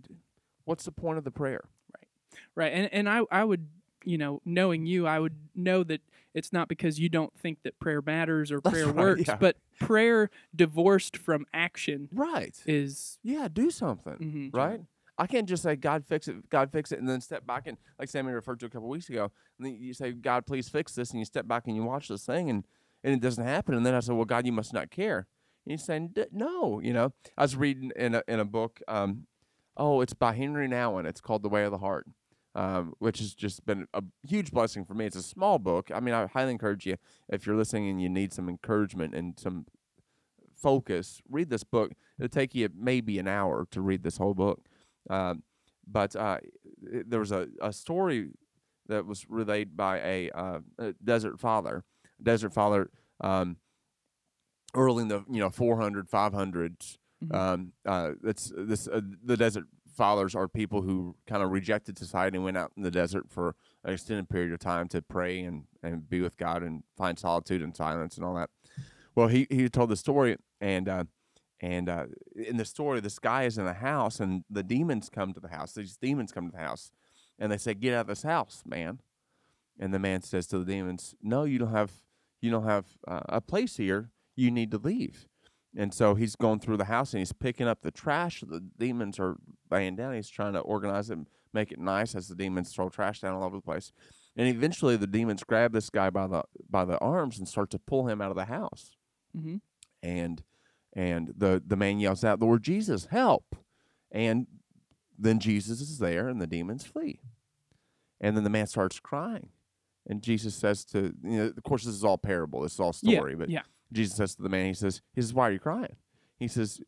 what's 0.65 0.85
the 0.85 0.91
point 0.91 1.17
of 1.17 1.23
the 1.23 1.31
prayer? 1.31 1.61
Right. 1.95 2.07
Right. 2.55 2.73
And 2.73 2.93
and 2.93 3.09
I 3.09 3.21
I 3.31 3.43
would 3.43 3.67
you 4.03 4.17
know 4.17 4.41
knowing 4.45 4.85
you 4.85 5.05
I 5.07 5.19
would 5.19 5.35
know 5.55 5.83
that 5.83 6.01
it's 6.33 6.51
not 6.53 6.67
because 6.67 6.99
you 6.99 7.09
don't 7.09 7.33
think 7.39 7.63
that 7.63 7.79
prayer 7.79 8.01
matters 8.01 8.51
or 8.51 8.59
That's 8.63 8.73
prayer 8.73 8.87
right, 8.87 8.95
works, 8.95 9.23
yeah. 9.27 9.37
but 9.37 9.57
prayer 9.79 10.29
divorced 10.55 11.17
from 11.17 11.45
action 11.53 12.09
Right. 12.11 12.55
is 12.65 13.17
Yeah, 13.23 13.47
do 13.51 13.69
something. 13.71 14.17
mhm, 14.17 14.53
right? 14.55 14.81
I 15.17 15.27
can't 15.27 15.47
just 15.47 15.63
say 15.63 15.75
God 15.75 16.05
fix 16.05 16.27
it, 16.27 16.49
God 16.49 16.71
fix 16.71 16.91
it, 16.91 16.99
and 16.99 17.09
then 17.09 17.21
step 17.21 17.45
back 17.45 17.65
and 17.65 17.77
like 17.99 18.09
Sammy 18.09 18.31
referred 18.31 18.59
to 18.59 18.65
a 18.67 18.69
couple 18.69 18.87
weeks 18.87 19.09
ago. 19.09 19.31
And 19.57 19.65
then 19.65 19.77
you 19.79 19.93
say, 19.93 20.11
God, 20.11 20.45
please 20.45 20.69
fix 20.69 20.93
this, 20.93 21.11
and 21.11 21.19
you 21.19 21.25
step 21.25 21.47
back 21.47 21.63
and 21.65 21.75
you 21.75 21.83
watch 21.83 22.07
this 22.07 22.25
thing, 22.25 22.49
and 22.49 22.65
and 23.03 23.13
it 23.13 23.21
doesn't 23.21 23.45
happen. 23.45 23.75
And 23.75 23.85
then 23.85 23.93
I 23.93 23.99
said, 23.99 24.15
Well, 24.15 24.25
God, 24.25 24.45
you 24.45 24.51
must 24.51 24.73
not 24.73 24.91
care. 24.91 25.27
And 25.65 25.71
he's 25.71 25.83
saying, 25.83 26.11
"D- 26.13 26.25
No, 26.31 26.79
you 26.79 26.93
know. 26.93 27.13
I 27.37 27.41
was 27.43 27.55
reading 27.55 27.91
in 27.95 28.15
a 28.15 28.23
in 28.27 28.39
a 28.39 28.45
book. 28.45 28.81
Um, 28.87 29.27
oh, 29.75 30.01
it's 30.01 30.13
by 30.13 30.33
Henri 30.33 30.67
Nouwen. 30.67 31.05
It's 31.05 31.21
called 31.21 31.43
The 31.43 31.49
Way 31.49 31.63
of 31.63 31.71
the 31.71 31.77
Heart. 31.79 32.07
Um, 32.55 32.93
which 32.97 33.19
has 33.19 33.35
just 33.35 33.67
been 33.67 33.85
a 33.93 34.01
huge 34.27 34.49
blessing 34.49 34.83
for 34.83 34.95
me. 34.95 35.05
It's 35.05 35.15
a 35.15 35.21
small 35.21 35.59
book. 35.59 35.91
I 35.93 35.99
mean, 35.99 36.15
I 36.15 36.25
highly 36.25 36.51
encourage 36.51 36.87
you 36.87 36.95
if 37.29 37.45
you're 37.45 37.55
listening 37.55 37.87
and 37.87 38.01
you 38.01 38.09
need 38.09 38.33
some 38.33 38.49
encouragement 38.49 39.13
and 39.13 39.37
some 39.37 39.67
focus, 40.55 41.21
read 41.29 41.49
this 41.49 41.63
book. 41.63 41.91
It'll 42.17 42.29
take 42.29 42.55
you 42.55 42.69
maybe 42.75 43.19
an 43.19 43.27
hour 43.27 43.67
to 43.69 43.79
read 43.81 44.01
this 44.01 44.17
whole 44.17 44.33
book. 44.33 44.65
Um, 45.09 45.43
but 45.89 46.15
uh, 46.15 46.39
there 46.81 47.19
was 47.19 47.31
a, 47.31 47.47
a 47.61 47.71
story 47.71 48.29
that 48.87 49.05
was 49.05 49.25
relayed 49.29 49.75
by 49.77 49.99
a, 49.99 50.29
uh, 50.31 50.59
a 50.77 50.93
desert 51.03 51.39
father. 51.39 51.83
Desert 52.21 52.53
father, 52.53 52.89
um, 53.21 53.57
early 54.73 55.03
in 55.03 55.07
the 55.07 55.23
you 55.29 55.39
know 55.39 55.49
400, 55.49 56.09
500s. 56.09 56.97
Mhm. 57.23 57.35
Um, 57.35 57.71
uh, 57.85 58.11
it's 58.23 58.51
this 58.55 58.87
uh, 58.87 59.01
the 59.23 59.37
desert 59.37 59.65
fathers 59.95 60.35
are 60.35 60.47
people 60.47 60.83
who 60.83 61.15
kind 61.25 61.41
of 61.41 61.51
rejected 61.51 61.97
society 61.97 62.37
and 62.37 62.43
went 62.43 62.57
out 62.57 62.71
in 62.77 62.83
the 62.83 62.91
desert 62.91 63.25
for 63.29 63.55
an 63.83 63.93
extended 63.93 64.29
period 64.29 64.53
of 64.53 64.59
time 64.59 64.87
to 64.89 65.01
pray 65.01 65.41
and, 65.41 65.63
and 65.81 66.07
be 66.07 66.21
with 66.21 66.37
God 66.37 66.61
and 66.61 66.83
find 66.95 67.17
solitude 67.17 67.63
and 67.63 67.75
silence 67.75 68.15
and 68.15 68.23
all 68.25 68.35
that. 68.35 68.51
Well, 69.15 69.27
he 69.29 69.47
he 69.49 69.67
told 69.69 69.89
the 69.89 69.95
story 69.95 70.37
and 70.61 70.87
uh, 70.87 71.05
and 71.59 71.89
uh, 71.89 72.05
in 72.35 72.57
the 72.57 72.65
story, 72.65 72.99
this 72.99 73.19
guy 73.19 73.43
is 73.43 73.57
in 73.57 73.65
a 73.65 73.73
house 73.73 74.19
and 74.19 74.43
the 74.49 74.63
demons 74.63 75.09
come 75.09 75.33
to 75.33 75.39
the 75.39 75.47
house. 75.47 75.73
These 75.73 75.97
demons 75.97 76.31
come 76.31 76.51
to 76.51 76.55
the 76.55 76.63
house 76.63 76.91
and 77.39 77.51
they 77.51 77.57
say, 77.57 77.73
"Get 77.73 77.93
out 77.93 78.01
of 78.01 78.07
this 78.07 78.23
house, 78.23 78.63
man." 78.65 78.99
And 79.79 79.93
the 79.93 79.99
man 79.99 80.21
says 80.21 80.47
to 80.47 80.59
the 80.59 80.65
demons, 80.65 81.15
"No, 81.21 81.45
you 81.45 81.57
don't 81.57 81.71
have 81.71 81.91
you 82.41 82.51
don't 82.51 82.65
have 82.65 82.85
uh, 83.07 83.21
a 83.29 83.41
place 83.41 83.77
here. 83.77 84.11
You 84.35 84.51
need 84.51 84.71
to 84.71 84.77
leave." 84.77 85.27
And 85.75 85.93
so 85.93 86.15
he's 86.15 86.35
going 86.35 86.59
through 86.59 86.77
the 86.77 86.85
house 86.85 87.13
and 87.13 87.19
he's 87.19 87.33
picking 87.33 87.67
up 87.67 87.81
the 87.81 87.91
trash 87.91 88.43
the 88.47 88.63
demons 88.79 89.19
are 89.19 89.37
laying 89.69 89.95
down. 89.95 90.13
He's 90.15 90.29
trying 90.29 90.53
to 90.53 90.59
organize 90.59 91.09
it, 91.09 91.19
make 91.53 91.71
it 91.71 91.79
nice 91.79 92.15
as 92.15 92.27
the 92.27 92.35
demons 92.35 92.73
throw 92.73 92.89
trash 92.89 93.21
down 93.21 93.35
all 93.35 93.43
over 93.43 93.57
the 93.57 93.61
place. 93.61 93.91
And 94.35 94.47
eventually, 94.47 94.95
the 94.95 95.07
demons 95.07 95.43
grab 95.43 95.73
this 95.73 95.89
guy 95.89 96.11
by 96.11 96.27
the 96.27 96.43
by 96.69 96.85
the 96.85 96.99
arms 96.99 97.39
and 97.39 97.47
start 97.47 97.71
to 97.71 97.79
pull 97.79 98.07
him 98.07 98.21
out 98.21 98.29
of 98.29 98.37
the 98.37 98.45
house. 98.45 98.95
Mm-hmm. 99.35 99.57
And 100.03 100.43
and 100.97 101.33
the 101.37 101.63
the 101.65 101.77
man 101.77 101.99
yells 101.99 102.25
out, 102.25 102.41
"Lord 102.41 102.63
Jesus, 102.63 103.05
help!" 103.05 103.55
And 104.11 104.47
then 105.17 105.39
Jesus 105.39 105.79
is 105.79 105.99
there, 105.99 106.27
and 106.27 106.41
the 106.41 106.47
demons 106.47 106.85
flee. 106.85 107.21
And 108.19 108.35
then 108.35 108.43
the 108.43 108.49
man 108.49 108.67
starts 108.67 108.99
crying, 108.99 109.49
and 110.05 110.21
Jesus 110.21 110.55
says 110.55 110.83
to 110.85 111.13
you 111.23 111.37
know, 111.37 111.45
of 111.55 111.63
course, 111.63 111.85
this 111.85 111.95
is 111.95 112.03
all 112.03 112.17
parable. 112.17 112.61
This 112.61 112.73
is 112.73 112.79
all 112.79 112.93
story, 112.93 113.31
yeah, 113.31 113.37
but 113.37 113.49
yeah. 113.49 113.61
Jesus 113.93 114.17
says 114.17 114.35
to 114.35 114.41
the 114.41 114.49
man, 114.49 114.65
he 114.65 114.73
says, 114.73 115.01
he 115.13 115.21
says, 115.21 115.33
why 115.33 115.47
are 115.47 115.51
you 115.51 115.59
crying? 115.59 115.95
He 116.37 116.47
says, 116.47 116.81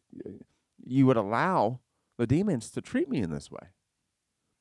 you 0.83 1.05
would 1.05 1.17
allow 1.17 1.79
the 2.17 2.27
demons 2.27 2.69
to 2.71 2.81
treat 2.81 3.07
me 3.07 3.19
in 3.19 3.31
this 3.31 3.49
way. 3.49 3.67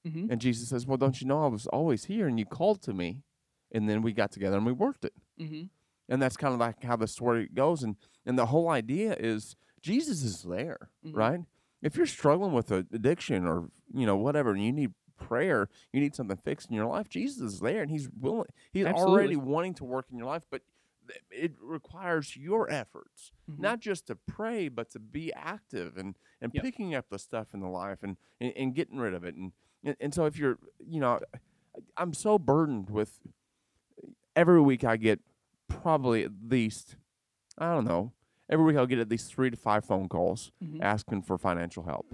Mm-hmm. 0.06 0.30
And 0.30 0.40
Jesus 0.40 0.68
says, 0.68 0.86
well, 0.86 0.96
don't 0.96 1.20
you 1.20 1.26
know 1.26 1.44
I 1.44 1.48
was 1.48 1.66
always 1.66 2.04
here 2.04 2.28
and 2.28 2.38
you 2.38 2.46
called 2.46 2.80
to 2.82 2.92
me 2.92 3.22
and 3.72 3.88
then 3.88 4.02
we 4.02 4.12
got 4.12 4.30
together 4.30 4.56
and 4.56 4.64
we 4.64 4.72
worked 4.72 5.04
it. 5.04 5.14
Mm-hmm. 5.40 5.64
And 6.08 6.20
that's 6.22 6.36
kind 6.36 6.54
of 6.54 6.60
like 6.60 6.82
how 6.82 6.96
the 6.96 7.06
story 7.06 7.48
goes. 7.52 7.82
And, 7.82 7.96
and 8.24 8.38
the 8.38 8.46
whole 8.46 8.68
idea 8.70 9.14
is 9.18 9.56
Jesus 9.82 10.22
is 10.22 10.42
there, 10.42 10.90
Mhm. 11.04 11.14
right? 11.14 11.40
If 11.82 11.96
you're 11.96 12.06
struggling 12.06 12.52
with 12.52 12.70
a 12.70 12.86
addiction 12.92 13.46
or, 13.46 13.70
you 13.92 14.06
know, 14.06 14.16
whatever, 14.16 14.50
and 14.52 14.64
you 14.64 14.72
need 14.72 14.94
prayer, 15.16 15.68
you 15.92 16.00
need 16.00 16.14
something 16.14 16.36
fixed 16.36 16.68
in 16.70 16.74
your 16.76 16.86
life, 16.86 17.08
Jesus 17.08 17.40
is 17.54 17.60
there 17.60 17.82
and 17.82 17.90
he's 17.90 18.08
willing, 18.18 18.46
he's 18.72 18.86
already 18.86 19.36
wanting 19.36 19.74
to 19.74 19.84
work 19.84 20.06
in 20.10 20.16
your 20.16 20.26
life, 20.26 20.44
but 20.50 20.62
it 21.30 21.52
requires 21.60 22.36
your 22.36 22.70
efforts 22.70 23.32
Mhm. 23.48 23.58
not 23.60 23.80
just 23.80 24.06
to 24.08 24.14
pray, 24.16 24.68
but 24.68 24.90
to 24.90 24.98
be 24.98 25.32
active 25.32 25.96
and, 25.96 26.16
and 26.40 26.52
Yep. 26.52 26.62
picking 26.64 26.94
up 26.94 27.08
the 27.08 27.18
stuff 27.18 27.54
in 27.54 27.60
the 27.60 27.68
life 27.68 28.02
and, 28.02 28.16
and, 28.40 28.52
and 28.56 28.74
getting 28.74 28.98
rid 28.98 29.14
of 29.14 29.24
it. 29.24 29.34
And, 29.34 29.52
and, 29.84 29.96
and 30.00 30.12
so 30.14 30.26
if 30.26 30.36
you're, 30.38 30.58
you 30.78 31.00
know, 31.00 31.20
I'm 31.96 32.12
so 32.12 32.38
burdened 32.38 32.90
with 32.90 33.20
every 34.36 34.60
week 34.60 34.84
I 34.84 34.96
get 34.96 35.20
probably 35.82 36.24
at 36.24 36.30
least, 36.46 36.96
I 37.56 37.72
don't 37.74 37.84
know, 37.84 38.12
every 38.48 38.64
week 38.64 38.76
I'll 38.76 38.86
get 38.86 38.98
at 38.98 39.08
least 39.10 39.32
three 39.34 39.50
to 39.50 39.56
five 39.56 39.84
phone 39.84 40.08
calls 40.08 40.52
Mhm. 40.62 40.80
asking 40.82 41.22
for 41.22 41.38
financial 41.38 41.84
help. 41.84 42.12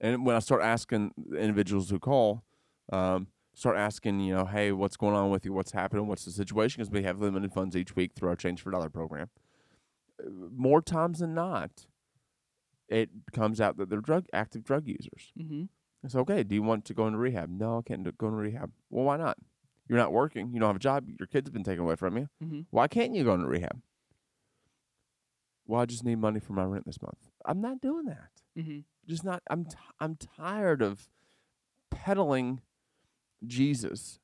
And 0.00 0.26
when 0.26 0.36
I 0.36 0.40
start 0.40 0.62
asking 0.62 1.12
the 1.16 1.38
individuals 1.38 1.88
who 1.90 1.98
call, 1.98 2.44
um, 2.92 3.28
start 3.54 3.76
asking, 3.76 4.20
you 4.20 4.34
know, 4.34 4.44
hey, 4.44 4.70
what's 4.72 4.96
going 4.96 5.14
on 5.14 5.30
with 5.30 5.44
you? 5.46 5.52
What's 5.52 5.72
happening? 5.72 6.06
What's 6.06 6.24
the 6.26 6.30
situation? 6.30 6.80
Because 6.82 6.90
we 6.92 7.02
have 7.04 7.18
limited 7.20 7.52
funds 7.52 7.74
each 7.76 7.96
week 7.96 8.12
through 8.14 8.28
our 8.28 8.36
Change 8.36 8.60
for 8.60 8.70
Dollar 8.70 8.90
program. 8.90 9.30
More 10.28 10.82
times 10.82 11.20
than 11.20 11.34
not, 11.34 11.86
it 12.88 13.10
comes 13.32 13.60
out 13.60 13.76
that 13.78 13.88
they're 13.88 14.00
drug 14.00 14.26
active 14.32 14.64
drug 14.64 14.86
users. 14.86 15.32
Mm-hmm. 15.38 15.64
It's 16.04 16.14
okay. 16.14 16.42
Do 16.42 16.54
you 16.54 16.62
want 16.62 16.84
to 16.84 16.94
go 16.94 17.06
into 17.06 17.18
rehab? 17.18 17.48
No, 17.50 17.78
I 17.78 17.82
can't 17.82 18.02
go 18.18 18.26
into 18.28 18.38
rehab. 18.38 18.72
Well, 18.90 19.04
why 19.04 19.16
not? 19.16 19.38
You're 19.88 19.98
not 19.98 20.12
working. 20.12 20.52
You 20.52 20.60
don't 20.60 20.68
have 20.68 20.76
a 20.76 20.80
job. 20.80 21.08
Your 21.18 21.26
kids 21.26 21.46
have 21.48 21.52
been 21.54 21.62
taken 21.64 21.82
away 21.84 21.96
from 21.96 22.16
you. 22.16 22.28
Mm-hmm. 22.42 22.60
Why 22.70 22.88
can't 22.88 23.14
you 23.14 23.24
go 23.24 23.34
into 23.34 23.46
rehab? 23.46 23.80
Well, 25.66 25.80
I 25.80 25.86
just 25.86 26.04
need 26.04 26.18
money 26.18 26.40
for 26.40 26.52
my 26.52 26.64
rent 26.64 26.86
this 26.86 27.00
month. 27.02 27.18
I'm 27.44 27.60
not 27.60 27.80
doing 27.80 28.06
that 28.06 28.28
Mm-hmm. 28.58 28.78
just 29.06 29.22
not 29.22 29.42
i'm 29.50 29.66
t- 29.66 29.76
i'm 30.00 30.16
tired 30.38 30.80
of 30.80 31.10
peddling 31.90 32.62
jesus 33.46 34.18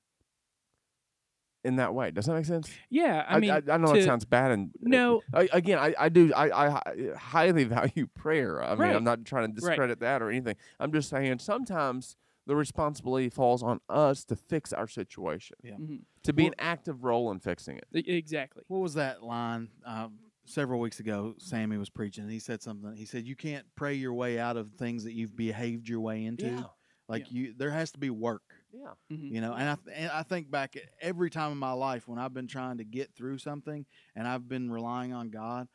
in 1.63 1.77
that 1.77 1.93
way 1.93 2.11
does 2.11 2.25
that 2.25 2.35
make 2.35 2.47
sense 2.47 2.71
Yeah, 2.89 3.25
I 3.29 3.39
mean, 3.39 3.51
I, 3.51 3.61
I, 3.71 3.77
know 3.77 3.93
it 3.95 4.05
sounds 4.05 4.25
bad 4.25 4.53
and 4.53 4.71
uh, 4.75 4.89
No. 4.89 5.23
I, 5.35 5.51
again 5.53 5.79
I, 5.79 5.95
I 5.99 6.09
do 6.09 6.33
I, 6.33 6.67
I 6.79 6.81
highly 7.17 7.65
value 7.65 8.07
prayer 8.15 8.63
i 8.63 8.71
mean 8.71 8.79
Right. 8.79 8.97
i'm 8.97 9.05
not 9.05 9.25
trying 9.27 9.55
to 9.55 9.61
Right. 9.63 9.71
discredit 9.73 10.01
that 10.01 10.23
or 10.23 10.31
anything 10.31 10.57
i'm 10.81 10.91
just 10.93 11.11
saying 11.11 11.39
sometimes 11.41 12.17
the 12.47 12.57
responsibility 12.57 13.29
falls 13.29 13.63
on 13.63 13.81
us 13.89 14.25
to 14.25 14.37
fix 14.37 14.73
our 14.73 14.89
situation 14.89 15.57
Yeah. 15.63 15.77
Mhm. 15.77 16.05
to 16.25 16.33
be 16.33 16.45
Well- 16.45 16.49
an 16.53 16.55
active 16.59 17.05
role 17.05 17.31
in 17.31 17.39
fixing 17.39 17.77
it 17.79 17.87
exactly. 17.93 18.63
What 18.69 18.81
was 18.81 18.95
that 18.95 19.23
line? 19.23 19.71
Um, 19.85 20.19
several 20.45 20.81
weeks 20.81 20.99
ago, 21.01 21.35
Sammy 21.39 21.77
was 21.79 21.89
preaching. 21.89 22.25
And 22.25 22.33
he 22.33 22.41
said 22.41 22.61
something. 22.63 22.95
He 22.97 23.05
said, 23.05 23.27
"You 23.27 23.37
can't 23.37 23.65
pray 23.77 23.95
your 23.95 24.13
way 24.13 24.39
out 24.41 24.57
of 24.57 24.73
things 24.75 25.05
that 25.05 25.13
you've 25.13 25.37
behaved 25.37 25.89
your 25.89 26.01
way 26.01 26.25
into. 26.25 26.69
Like 27.09 27.31
you, 27.31 27.53
there 27.55 27.71
has 27.71 27.93
to 27.93 27.99
be 27.99 28.11
work. 28.11 28.43
yeah 28.73 28.95
Mm-hmm. 29.11 29.35
You 29.35 29.41
know." 29.41 29.53
And 29.53 29.69
I, 29.69 29.75
th- 29.77 29.97
and 29.97 30.11
I 30.11 30.23
think 30.23 30.51
back 30.51 30.77
at 30.77 30.85
every 31.01 31.31
time 31.31 31.53
in 31.53 31.59
my 31.59 31.73
life 31.73 32.09
when 32.09 32.19
I've 32.19 32.33
been 32.35 32.47
trying 32.49 32.79
to 32.79 32.85
get 32.85 33.15
through 33.15 33.39
something 33.39 33.85
and 34.17 34.27
I've 34.27 34.49
been 34.49 34.71
relying 34.71 35.13
on 35.13 35.31
God, 35.31 35.69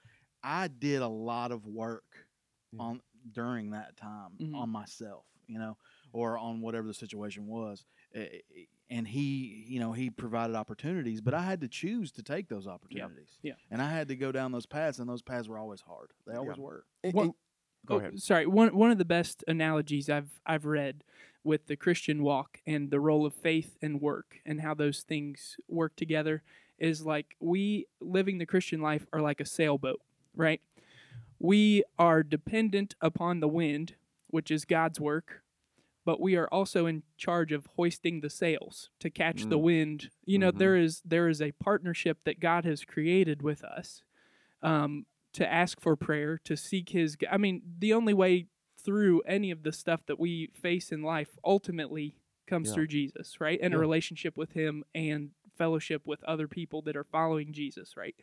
I 0.44 0.68
did 0.68 1.02
a 1.02 1.08
lot 1.08 1.52
of 1.52 1.66
work 1.66 2.28
Yeah. 2.74 2.82
on 2.82 3.02
during 3.32 3.70
that 3.72 3.96
time 3.98 4.32
Mhm. 4.40 4.56
on 4.56 4.70
myself. 4.70 5.26
You 5.48 5.60
know, 5.60 5.78
or 6.18 6.38
on 6.38 6.62
whatever 6.62 6.88
the 6.88 6.94
situation 6.94 7.46
was. 7.48 7.86
Eh, 8.16 8.22
eh, 8.22 8.64
And 8.90 9.08
he, 9.08 9.66
you 9.68 9.80
know, 9.80 9.92
he 9.92 10.10
provided 10.10 10.56
opportunities, 10.56 11.22
but 11.22 11.34
I 11.34 11.42
had 11.44 11.62
to 11.62 11.68
choose 11.68 12.12
to 12.14 12.24
take 12.24 12.48
those 12.48 12.66
opportunities. 12.68 13.38
yeah. 13.44 13.54
And 13.70 13.82
I 13.82 13.90
had 13.90 14.08
to 14.08 14.16
go 14.16 14.32
down 14.32 14.52
those 14.52 14.66
paths, 14.66 14.98
and 15.00 15.08
those 15.10 15.22
paths 15.22 15.48
were 15.48 15.60
always 15.60 15.82
hard. 15.82 16.12
They 16.26 16.34
always 16.36 16.58
Yeah. 16.58 16.64
were. 16.64 16.86
And- 17.04 17.14
Well- 17.14 17.26
and- 17.26 17.34
go 17.86 17.96
Oh, 17.96 17.98
ahead 18.00 18.20
Sorry, 18.20 18.46
one 18.48 18.76
one 18.76 18.92
of 18.92 18.98
the 18.98 19.06
best 19.06 19.44
analogies 19.48 20.10
I've 20.10 20.42
I've 20.46 20.66
read 20.66 21.04
with 21.44 21.68
the 21.68 21.76
Christian 21.78 22.22
walk 22.24 22.62
and 22.66 22.90
the 22.92 23.00
role 23.00 23.26
of 23.26 23.34
faith 23.34 23.78
and 23.82 24.02
work 24.02 24.42
and 24.46 24.60
how 24.62 24.74
those 24.74 25.04
things 25.04 25.58
work 25.70 25.96
together 25.96 26.42
is 26.80 27.06
like 27.06 27.36
we 27.40 27.86
living 28.02 28.40
the 28.40 28.46
Christian 28.46 28.82
life 28.82 29.06
are 29.14 29.22
like 29.22 29.40
a 29.40 29.46
sailboat, 29.46 30.02
right? 30.36 30.62
We 31.40 31.84
are 32.00 32.24
dependent 32.24 32.96
upon 33.00 33.40
the 33.40 33.48
wind, 33.48 33.96
which 34.28 34.50
is 34.52 34.66
God's 34.66 35.00
work, 35.00 35.44
but 36.08 36.22
we 36.22 36.38
are 36.38 36.48
also 36.54 36.86
in 36.86 37.04
charge 37.18 37.52
of 37.52 37.68
hoisting 37.76 38.22
the 38.22 38.30
sails 38.30 38.90
to 39.00 39.10
catch 39.10 39.42
the 39.50 39.60
Mm. 39.60 39.62
wind. 39.62 40.10
You 40.26 40.40
know, 40.40 40.52
Mhm. 40.54 40.58
there 40.58 40.78
is 40.78 41.02
there 41.02 41.28
is 41.28 41.42
a 41.42 41.52
partnership 41.52 42.20
that 42.24 42.40
God 42.40 42.64
has 42.64 42.86
created 42.86 43.42
with 43.42 43.62
us. 43.64 44.04
Um, 44.62 45.06
to 45.34 45.46
ask 45.46 45.82
for 45.82 45.96
prayer, 45.98 46.40
to 46.46 46.56
seek 46.56 46.90
His. 46.90 47.18
I 47.30 47.38
mean, 47.38 47.62
the 47.78 47.92
only 47.94 48.14
way 48.14 48.48
through 48.78 49.20
any 49.22 49.52
of 49.52 49.64
the 49.64 49.74
stuff 49.74 50.06
that 50.06 50.18
we 50.18 50.48
face 50.54 50.92
in 50.94 51.02
life 51.04 51.38
ultimately 51.44 52.16
comes 52.48 52.70
Yeah. 52.70 52.76
through 52.76 52.88
Jesus, 52.88 53.40
right? 53.42 53.60
And 53.62 53.74
a 53.74 53.78
relationship 53.78 54.38
with 54.38 54.54
Him 54.54 54.86
and 54.96 55.32
fellowship 55.58 56.08
with 56.08 56.24
other 56.24 56.48
people 56.48 56.82
that 56.84 56.96
are 56.96 57.04
following 57.04 57.52
Jesus, 57.52 57.98
right? 57.98 58.16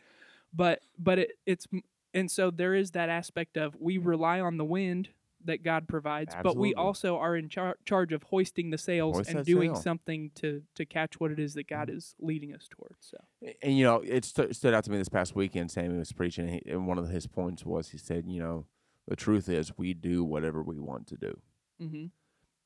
But 0.55 0.83
but 0.99 1.19
it, 1.19 1.33
it's 1.45 1.69
and 2.15 2.31
so 2.31 2.51
there 2.51 2.75
is 2.75 2.93
that 2.93 3.11
aspect 3.11 3.57
of 3.59 3.77
we 3.79 3.99
rely 3.99 4.41
on 4.41 4.57
the 4.57 4.65
wind 4.65 5.11
that 5.45 5.63
God 5.63 5.87
provides, 5.89 6.35
but 6.43 6.57
we 6.57 6.75
also 6.75 7.17
are 7.19 7.37
in 7.37 7.49
char- 7.49 7.77
charge 7.85 8.13
of 8.13 8.23
hoisting 8.25 8.71
the 8.71 8.79
sails 8.79 9.17
Hoist 9.17 9.31
and 9.31 9.45
doing 9.45 9.75
sail. 9.75 9.83
something 9.83 10.31
to 10.37 10.63
to 10.75 10.85
catch 10.85 11.21
what 11.21 11.31
it 11.31 11.39
is 11.39 11.55
that 11.55 11.69
God 11.69 11.91
is 11.91 12.15
leading 12.19 12.55
us 12.55 12.67
towards. 12.69 12.97
So 13.07 13.19
and 13.63 13.77
you 13.77 13.85
know 13.85 14.03
it 14.05 14.25
stu- 14.25 14.53
stood 14.53 14.75
out 14.75 14.85
to 14.85 14.91
me 14.91 14.99
this 14.99 15.09
past 15.09 15.35
weekend 15.37 15.71
sammy 15.71 15.99
was 15.99 16.13
preaching 16.13 16.49
and, 16.49 16.55
he, 16.65 16.71
and 16.71 16.87
one 16.87 16.99
of 16.99 17.09
his 17.09 17.27
points 17.27 17.65
was 17.65 17.91
he 17.91 17.99
said 17.99 18.25
you 18.27 18.41
know 18.41 18.67
the 19.07 19.17
truth 19.17 19.49
is 19.49 19.77
we 19.77 19.93
do 19.93 20.25
whatever 20.25 20.63
we 20.63 20.81
want 20.81 21.07
to 21.07 21.17
do 21.17 21.39
hmm 21.79 22.07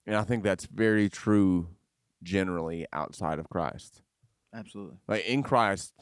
and 0.06 0.16
i 0.16 0.22
think 0.22 0.44
that's 0.44 0.66
very 0.66 1.08
true 1.08 1.68
generally 2.22 2.86
outside 2.92 3.38
of 3.38 3.48
christ 3.48 4.02
Absolutely. 4.54 4.96
like 5.08 5.24
in 5.26 5.42
christ 5.42 5.94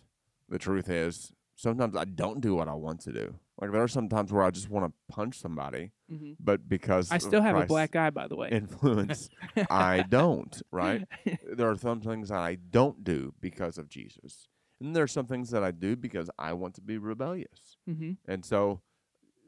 the 0.49 0.59
truth 0.59 0.89
is 0.91 1.33
sometimes 1.55 1.97
i 1.97 2.05
don't 2.05 2.41
do 2.41 2.55
what 2.55 2.69
i 2.69 2.75
want 2.75 3.01
to 3.01 3.13
do 3.13 3.35
like 3.61 3.73
there 3.73 3.83
are 3.83 3.89
some 3.89 4.09
times 4.09 4.33
where 4.33 4.43
i 4.45 4.51
just 4.51 4.69
want 4.71 4.85
to 4.87 4.93
punch 5.15 5.39
somebody 5.39 5.93
hmm 6.11 6.33
but 6.39 6.69
because 6.69 7.11
I 7.11 7.19
still 7.19 7.41
have 7.43 7.57
a 7.57 7.65
black 7.67 7.97
eye, 7.97 8.11
by 8.11 8.29
the 8.29 8.37
way. 8.37 8.49
influence 8.51 9.31
i 9.71 10.03
don't 10.19 10.61
right 10.71 11.03
there 11.57 11.69
are 11.71 11.77
some 11.79 12.01
things 12.01 12.29
that 12.29 12.39
I 12.39 12.57
don't 12.57 13.05
do 13.05 13.33
because 13.41 13.79
of 13.79 13.89
Jesus. 13.89 14.49
And 14.81 14.95
there 14.95 15.05
are 15.05 15.09
some 15.19 15.27
things 15.27 15.51
that 15.51 15.63
I 15.65 15.71
do 15.71 15.97
because 15.97 16.29
I 16.39 16.53
want 16.53 16.75
to 16.75 16.81
be 16.83 16.99
rebellious. 16.99 17.77
hmm 17.87 18.13
And 18.27 18.45
so 18.45 18.81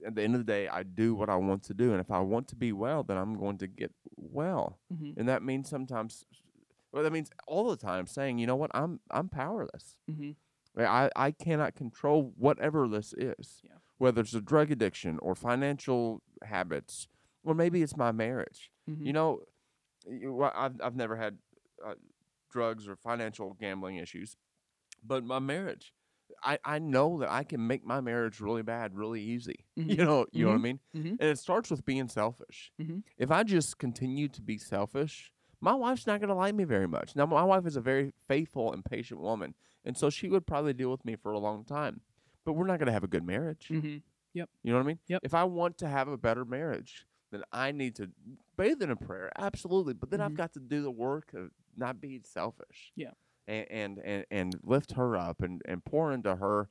at 0.06 0.14
the 0.14 0.22
end 0.22 0.34
of 0.36 0.40
the 0.46 0.50
day, 0.52 0.68
I 0.68 0.84
do 0.84 1.14
what 1.14 1.28
I 1.28 1.34
want 1.36 1.64
to 1.64 1.74
do, 1.74 1.90
and 1.92 2.00
if 2.00 2.10
I 2.10 2.20
want 2.20 2.46
to 2.48 2.56
be 2.56 2.72
well, 2.72 3.02
then 3.02 3.16
I'm 3.18 3.34
going 3.38 3.58
to 3.58 3.66
get 3.66 3.92
well, 4.16 4.78
Mhm. 4.94 5.16
and 5.18 5.28
that 5.28 5.42
means 5.42 5.68
sometimes, 5.68 6.24
well, 6.92 7.02
that 7.02 7.12
means 7.12 7.30
all 7.48 7.68
the 7.68 7.76
time 7.76 8.06
saying, 8.06 8.38
you 8.38 8.46
know 8.46 8.56
what, 8.56 8.70
I'm 8.74 9.00
I'm 9.10 9.28
powerless. 9.28 9.96
Mhm. 10.10 10.36
I 10.78 11.10
I 11.16 11.30
cannot 11.32 11.74
control 11.74 12.32
whatever 12.36 12.86
this 12.88 13.12
is, 13.14 13.60
Yeah. 13.64 13.78
Whether 13.98 14.20
it's 14.22 14.34
a 14.34 14.40
drug 14.40 14.70
addiction 14.70 15.18
or 15.20 15.34
financial 15.34 16.22
habits, 16.42 17.08
or 17.44 17.54
maybe 17.54 17.82
it's 17.82 17.96
my 17.96 18.12
marriage. 18.12 18.70
Mhm. 18.88 19.04
You 19.06 19.12
know, 19.12 19.40
you- 20.06 20.42
I've 20.42 20.80
I've 20.80 20.96
never 20.96 21.16
had 21.16 21.38
uh, 21.84 21.94
drugs 22.50 22.88
or 22.88 22.96
financial 22.96 23.54
gambling 23.54 23.96
issues, 23.96 24.36
but 25.04 25.24
my 25.24 25.38
marriage, 25.38 25.92
I 26.42 26.58
I 26.64 26.78
know 26.78 27.18
that 27.20 27.30
I 27.30 27.44
can 27.44 27.66
make 27.66 27.84
my 27.84 28.00
marriage 28.00 28.40
really 28.40 28.62
bad 28.62 28.94
really 28.94 29.22
easy. 29.22 29.64
You 29.76 29.96
Mhm. 29.96 30.06
know, 30.06 30.26
you 30.32 30.44
know 30.44 30.50
what 30.50 30.56
I 30.56 30.58
Mhm. 30.58 30.62
mean. 30.62 30.80
Mhm. 30.94 31.10
And 31.20 31.22
it 31.30 31.38
starts 31.38 31.70
with 31.70 31.84
being 31.84 32.08
selfish. 32.08 32.72
If 33.16 33.30
I 33.30 33.42
just 33.42 33.78
continue 33.78 34.28
to 34.28 34.42
be 34.42 34.58
selfish, 34.58 35.32
my 35.60 35.74
wife's 35.74 36.06
not 36.06 36.20
going 36.20 36.28
to 36.28 36.34
like 36.34 36.54
me 36.54 36.64
very 36.64 36.86
much. 36.86 37.16
Now, 37.16 37.26
my 37.26 37.42
wife 37.42 37.66
is 37.66 37.76
a 37.76 37.80
very 37.80 38.12
faithful 38.28 38.72
and 38.72 38.84
patient 38.84 39.20
woman, 39.20 39.54
and 39.84 39.96
so 39.96 40.08
she 40.10 40.28
would 40.28 40.46
probably 40.46 40.72
deal 40.72 40.90
with 40.90 41.04
me 41.04 41.16
for 41.16 41.32
a 41.32 41.38
long 41.38 41.64
time. 41.64 42.00
But 42.44 42.52
we're 42.54 42.66
not 42.66 42.78
going 42.78 42.86
to 42.86 42.92
have 42.92 43.04
a 43.04 43.08
good 43.08 43.24
marriage. 43.24 43.68
Mhm. 43.70 44.02
You 44.34 44.46
know 44.72 44.74
what 44.76 44.84
I 44.84 44.86
mean? 44.86 44.98
Yep. 45.08 45.20
If 45.24 45.34
I 45.34 45.44
want 45.44 45.78
to 45.78 45.88
have 45.88 46.06
a 46.08 46.16
better 46.16 46.44
marriage, 46.44 47.06
then 47.32 47.42
I 47.52 47.72
need 47.72 47.96
to 47.96 48.10
bathe 48.56 48.80
in 48.82 48.90
a 48.90 48.96
prayer, 48.96 49.32
absolutely. 49.36 49.94
But 49.94 50.10
then 50.10 50.20
I've 50.20 50.32
Mhm. 50.32 50.36
got 50.36 50.52
to 50.54 50.60
do 50.60 50.80
the 50.82 50.90
work 50.90 51.32
of 51.34 51.50
not 51.76 52.00
being 52.00 52.22
selfish. 52.22 52.92
Yeah. 52.94 53.12
And 53.48 53.66
and 53.70 53.98
and, 53.98 54.26
and 54.30 54.60
lift 54.62 54.92
her 54.92 55.16
up 55.16 55.42
and, 55.42 55.60
and 55.64 55.84
pour 55.84 56.12
into 56.12 56.36
her, 56.36 56.68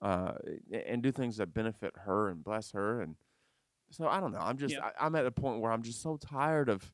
uh, 0.00 0.34
and 0.72 1.02
do 1.02 1.12
things 1.12 1.36
that 1.36 1.52
benefit 1.52 1.94
her 1.98 2.28
and 2.28 2.42
bless 2.42 2.70
her. 2.72 3.00
And 3.02 3.16
so 3.90 4.08
I 4.08 4.20
don't 4.20 4.32
know. 4.32 4.38
I'm 4.38 4.56
just 4.56 4.74
Yeah. 4.74 4.86
I, 4.98 5.06
I'm 5.06 5.14
at 5.16 5.26
a 5.26 5.30
point 5.32 5.60
where 5.60 5.72
I'm 5.72 5.82
just 5.82 6.00
so 6.00 6.16
tired 6.16 6.68
of 6.68 6.92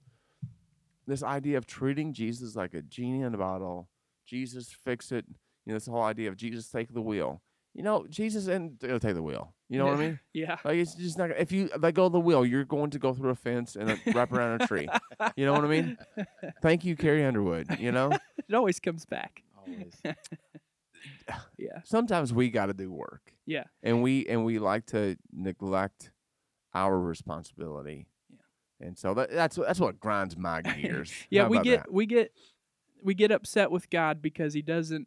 this 1.06 1.22
idea 1.22 1.56
of 1.58 1.66
treating 1.66 2.12
Jesus 2.12 2.56
like 2.56 2.74
a 2.74 2.82
genie 2.82 3.20
in 3.22 3.32
a 3.34 3.38
bottle. 3.38 3.88
Jesus 4.24 4.72
fix 4.72 5.12
it. 5.12 5.24
You 5.28 5.72
know, 5.72 5.74
this 5.74 5.86
whole 5.86 6.02
idea 6.02 6.28
of 6.28 6.36
Jesus 6.36 6.68
take 6.68 6.92
the 6.92 7.02
wheel. 7.02 7.42
You 7.76 7.82
know, 7.82 8.06
Jesus 8.08 8.46
and 8.46 8.80
take 8.80 9.02
the 9.14 9.22
wheel. 9.22 9.52
You 9.68 9.78
know 9.78 9.84
what 9.86 9.96
I 9.96 10.00
mean? 10.00 10.20
Yeah. 10.32 10.56
Like 10.64 10.76
it's 10.76 10.94
just 10.94 11.18
not. 11.18 11.30
If 11.32 11.52
you 11.52 11.68
let 11.78 11.92
go 11.92 12.06
of 12.06 12.12
the 12.12 12.20
wheel, 12.20 12.46
you're 12.46 12.64
going 12.64 12.88
to 12.90 12.98
go 12.98 13.12
through 13.12 13.30
a 13.30 13.34
fence 13.34 13.76
and 13.76 13.90
uh, 13.90 13.96
wrap 14.14 14.32
around 14.32 14.62
a 14.62 14.66
tree. 14.66 14.88
You 15.36 15.44
know 15.44 15.52
what 15.52 15.64
I 15.64 15.68
mean? 15.68 15.98
Thank 16.62 16.86
you, 16.86 16.96
Carrie 16.96 17.22
Underwood. 17.24 17.78
You 17.78 17.92
know, 17.92 18.12
It 18.48 18.54
always 18.54 18.80
comes 18.80 19.04
back. 19.04 19.42
Always. 19.58 19.92
Yeah. 21.58 21.80
sometimes 21.84 22.32
we 22.32 22.50
got 22.50 22.66
to 22.66 22.74
do 22.74 22.90
work, 22.90 23.32
Yeah. 23.44 23.64
and 23.82 24.02
we 24.02 24.24
and 24.26 24.44
we 24.44 24.58
like 24.58 24.86
to 24.86 25.16
neglect 25.32 26.10
our 26.74 26.98
responsibility. 26.98 28.06
Yeah. 28.30 28.86
And 28.86 28.98
so 28.98 29.14
that, 29.14 29.30
that's 29.30 29.58
what- 29.58 29.66
that's 29.66 29.80
what 29.80 30.00
grinds 30.00 30.36
my 30.36 30.62
gears. 30.62 31.12
Yeah, 31.30 31.42
How 31.44 31.48
we 31.48 31.58
get 31.60 31.80
that? 31.84 31.92
we 31.92 32.06
get 32.06 32.32
we 33.02 33.14
get 33.14 33.30
upset 33.30 33.70
with 33.70 33.90
God 33.90 34.22
because 34.22 34.54
he 34.54 34.62
doesn't 34.62 35.06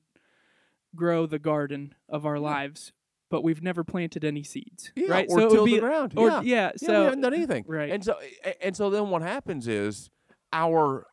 grow 0.95 1.25
the 1.25 1.39
garden 1.39 1.93
of 2.07 2.25
our 2.25 2.39
lives, 2.39 2.93
but 3.29 3.43
we've 3.43 3.61
never 3.61 3.83
planted 3.83 4.23
any 4.25 4.43
seeds. 4.43 4.91
yeah, 4.95 5.11
right? 5.11 5.27
or 5.29 5.39
so 5.41 5.47
it 5.47 5.49
till 5.51 5.65
be 5.65 5.75
the 5.75 5.79
ground. 5.81 6.13
or 6.17 6.27
yeah. 6.27 6.41
yeah, 6.43 6.71
Yeah, 6.81 6.99
we 6.99 7.05
haven't 7.05 7.21
done 7.21 7.33
anything. 7.33 7.63
right. 7.67 7.91
And 7.91 8.03
so 8.03 8.15
and 8.61 8.75
so 8.75 8.89
then 8.89 9.09
what 9.09 9.21
happens 9.21 9.67
is 9.67 10.09
our 10.51 11.05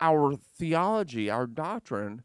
our 0.00 0.34
theology, 0.58 1.30
our 1.30 1.46
doctrine 1.46 2.22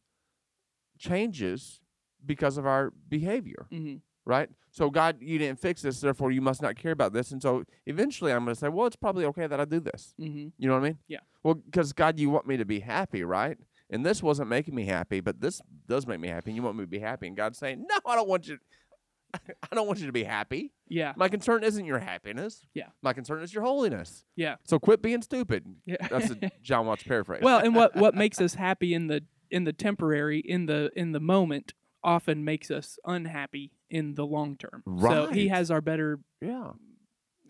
changes 0.97 1.79
because 2.25 2.57
of 2.57 2.65
our 2.65 2.91
behavior, 3.09 3.65
mhm, 3.71 4.01
right? 4.25 4.49
So 4.71 4.89
God, 4.89 5.17
you 5.21 5.37
didn't 5.39 5.59
fix 5.59 5.81
this, 5.81 5.99
therefore 5.99 6.31
you 6.31 6.41
must 6.41 6.61
not 6.61 6.75
care 6.75 6.91
about 6.91 7.13
this. 7.13 7.31
And 7.31 7.41
so 7.41 7.63
eventually 7.85 8.31
I'm 8.31 8.43
going 8.45 8.53
to 8.55 8.59
say, 8.59 8.69
well, 8.69 8.87
it's 8.87 8.95
probably 8.95 9.25
okay 9.25 9.47
that 9.47 9.59
I 9.59 9.65
do 9.65 9.79
this. 9.79 10.13
mhm. 10.19 10.51
You 10.57 10.67
know 10.67 10.75
what 10.75 10.81
I 10.83 10.87
mean? 10.89 10.97
Yeah. 11.07 11.19
Well, 11.43 11.55
because 11.55 11.91
God, 11.93 12.19
you 12.19 12.29
want 12.29 12.45
me 12.47 12.57
to 12.57 12.65
be 12.65 12.79
happy, 12.81 13.23
right? 13.23 13.57
And 13.91 14.05
this 14.05 14.23
wasn't 14.23 14.47
making 14.47 14.73
me 14.73 14.85
happy, 14.85 15.19
but 15.19 15.41
this 15.41 15.61
does 15.87 16.07
make 16.07 16.19
me 16.19 16.29
happy. 16.29 16.51
And 16.51 16.55
you 16.55 16.63
want 16.63 16.77
me 16.77 16.83
to 16.83 16.89
be 16.89 16.99
happy, 16.99 17.27
and 17.27 17.35
God's 17.35 17.57
saying, 17.57 17.85
no, 17.87 17.97
I 18.05 18.15
don't 18.15 18.27
want 18.27 18.47
you. 18.47 18.57
I 19.33 19.75
don't 19.75 19.85
want 19.85 19.99
you 19.99 20.05
to 20.05 20.11
be 20.11 20.23
happy. 20.23 20.71
Yeah. 20.87 21.13
My 21.15 21.29
concern 21.29 21.63
isn't 21.63 21.85
your 21.85 21.99
happiness. 21.99 22.65
Yeah. 22.73 22.87
My 23.01 23.13
concern 23.13 23.43
is 23.43 23.53
your 23.53 23.63
holiness. 23.63 24.25
Yeah. 24.35 24.55
So 24.65 24.79
quit 24.79 25.01
being 25.01 25.21
stupid. 25.21 25.65
Yeah. 25.85 26.07
That's 26.09 26.31
a 26.31 26.51
Jon 26.63 26.85
Watts 26.85 27.03
paraphrase. 27.03 27.41
well, 27.41 27.59
and 27.59 27.75
what 27.75 27.95
what 27.95 28.15
makes 28.15 28.41
us 28.41 28.55
happy 28.55 28.93
in 28.93 29.07
the 29.07 29.23
in 29.49 29.63
the 29.63 29.73
temporary 29.73 30.39
in 30.39 30.65
the 30.65 30.91
in 30.95 31.11
the 31.11 31.19
moment 31.19 31.73
often 32.03 32.43
makes 32.43 32.71
us 32.71 32.97
unhappy 33.05 33.71
in 33.89 34.15
the 34.15 34.25
long 34.25 34.57
term. 34.57 34.83
Right. 34.85 35.11
So 35.11 35.27
he 35.27 35.49
has 35.49 35.71
our 35.71 35.81
better 35.81 36.19
yeah. 36.41 36.71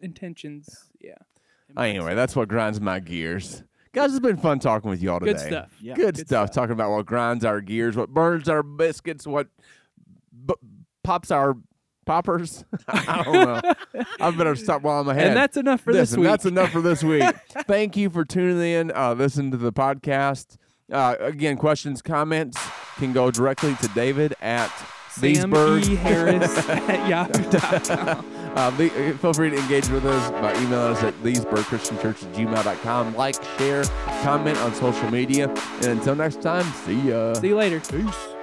intentions. 0.02 0.90
Yeah. 1.00 1.16
mind. 1.74 1.96
Anyway, 1.96 2.16
that's 2.16 2.36
what 2.36 2.48
grinds 2.48 2.82
my 2.82 3.00
gears. 3.00 3.64
Guys, 3.94 4.12
it's 4.12 4.20
been 4.22 4.38
fun 4.38 4.60
talking 4.60 4.90
with 4.90 5.02
y'all 5.02 5.20
today. 5.20 5.34
good 5.34 5.40
stuff. 5.42 5.70
Yeah. 5.82 5.94
Good, 5.96 6.16
Good 6.16 6.28
stuff. 6.28 6.48
stuff. 6.50 6.52
Talking 6.52 6.74
about 6.74 6.92
what 6.92 7.06
grinds 7.06 7.44
our 7.44 7.60
gears, 7.60 7.98
what 7.98 8.10
burns 8.10 8.48
our 8.48 8.64
biscuits, 8.64 9.28
what 9.28 9.48
b- 10.46 10.54
pops 11.04 11.30
our 11.30 11.58
poppers. 12.06 12.64
I 12.88 13.24
don't 13.24 13.34
know. 13.34 14.04
I 14.22 14.32
better 14.32 14.56
stop 14.56 14.82
while 14.84 15.02
I'm 15.02 15.10
ahead. 15.10 15.28
And 15.28 15.38
that's 15.38 15.58
enough 15.58 15.82
for 15.82 15.92
Listen, 15.92 16.02
this 16.02 16.18
week. 16.18 16.32
That's 16.32 16.46
enough 16.46 16.72
for 16.72 16.82
this 16.82 17.04
week. 17.04 17.24
Thank 17.68 17.98
you 17.98 18.10
for 18.10 18.24
tuning 18.24 18.62
in, 18.62 18.92
uh, 18.96 19.14
listening 19.14 19.52
to 19.52 19.58
the 19.58 19.74
podcast. 19.74 20.56
Uh, 20.90 21.16
again, 21.20 21.58
questions, 21.58 22.02
comments 22.02 22.58
can 22.98 23.12
go 23.14 23.30
directly 23.30 23.76
to 23.76 23.88
David 23.90 24.36
at 24.42 24.72
Sam 25.10 25.52
Leesburg. 25.52 25.86
E. 25.86 25.96
Harris 25.96 26.70
at 26.70 27.10
yahoo.com. 27.10 28.26
Uh, 28.56 28.72
le- 28.78 29.14
feel 29.14 29.34
free 29.34 29.50
to 29.50 29.58
engage 29.58 29.88
with 29.90 30.06
us 30.06 30.32
by 30.42 30.54
emailing 30.62 30.94
us 30.96 31.04
at 31.04 31.14
leesburgchristianchurch 31.24 32.24
at 32.24 32.34
gmail.com. 32.34 33.16
Like, 33.16 33.42
share, 33.58 33.84
comment 34.24 34.58
on 34.60 34.74
social 34.76 35.10
media. 35.10 35.48
And 35.78 35.86
until 35.86 36.16
next 36.16 36.42
time, 36.42 36.66
see 36.86 37.00
ya. 37.10 37.34
See 37.36 37.48
you 37.48 37.56
later. 37.56 37.80
Peace. 37.80 38.36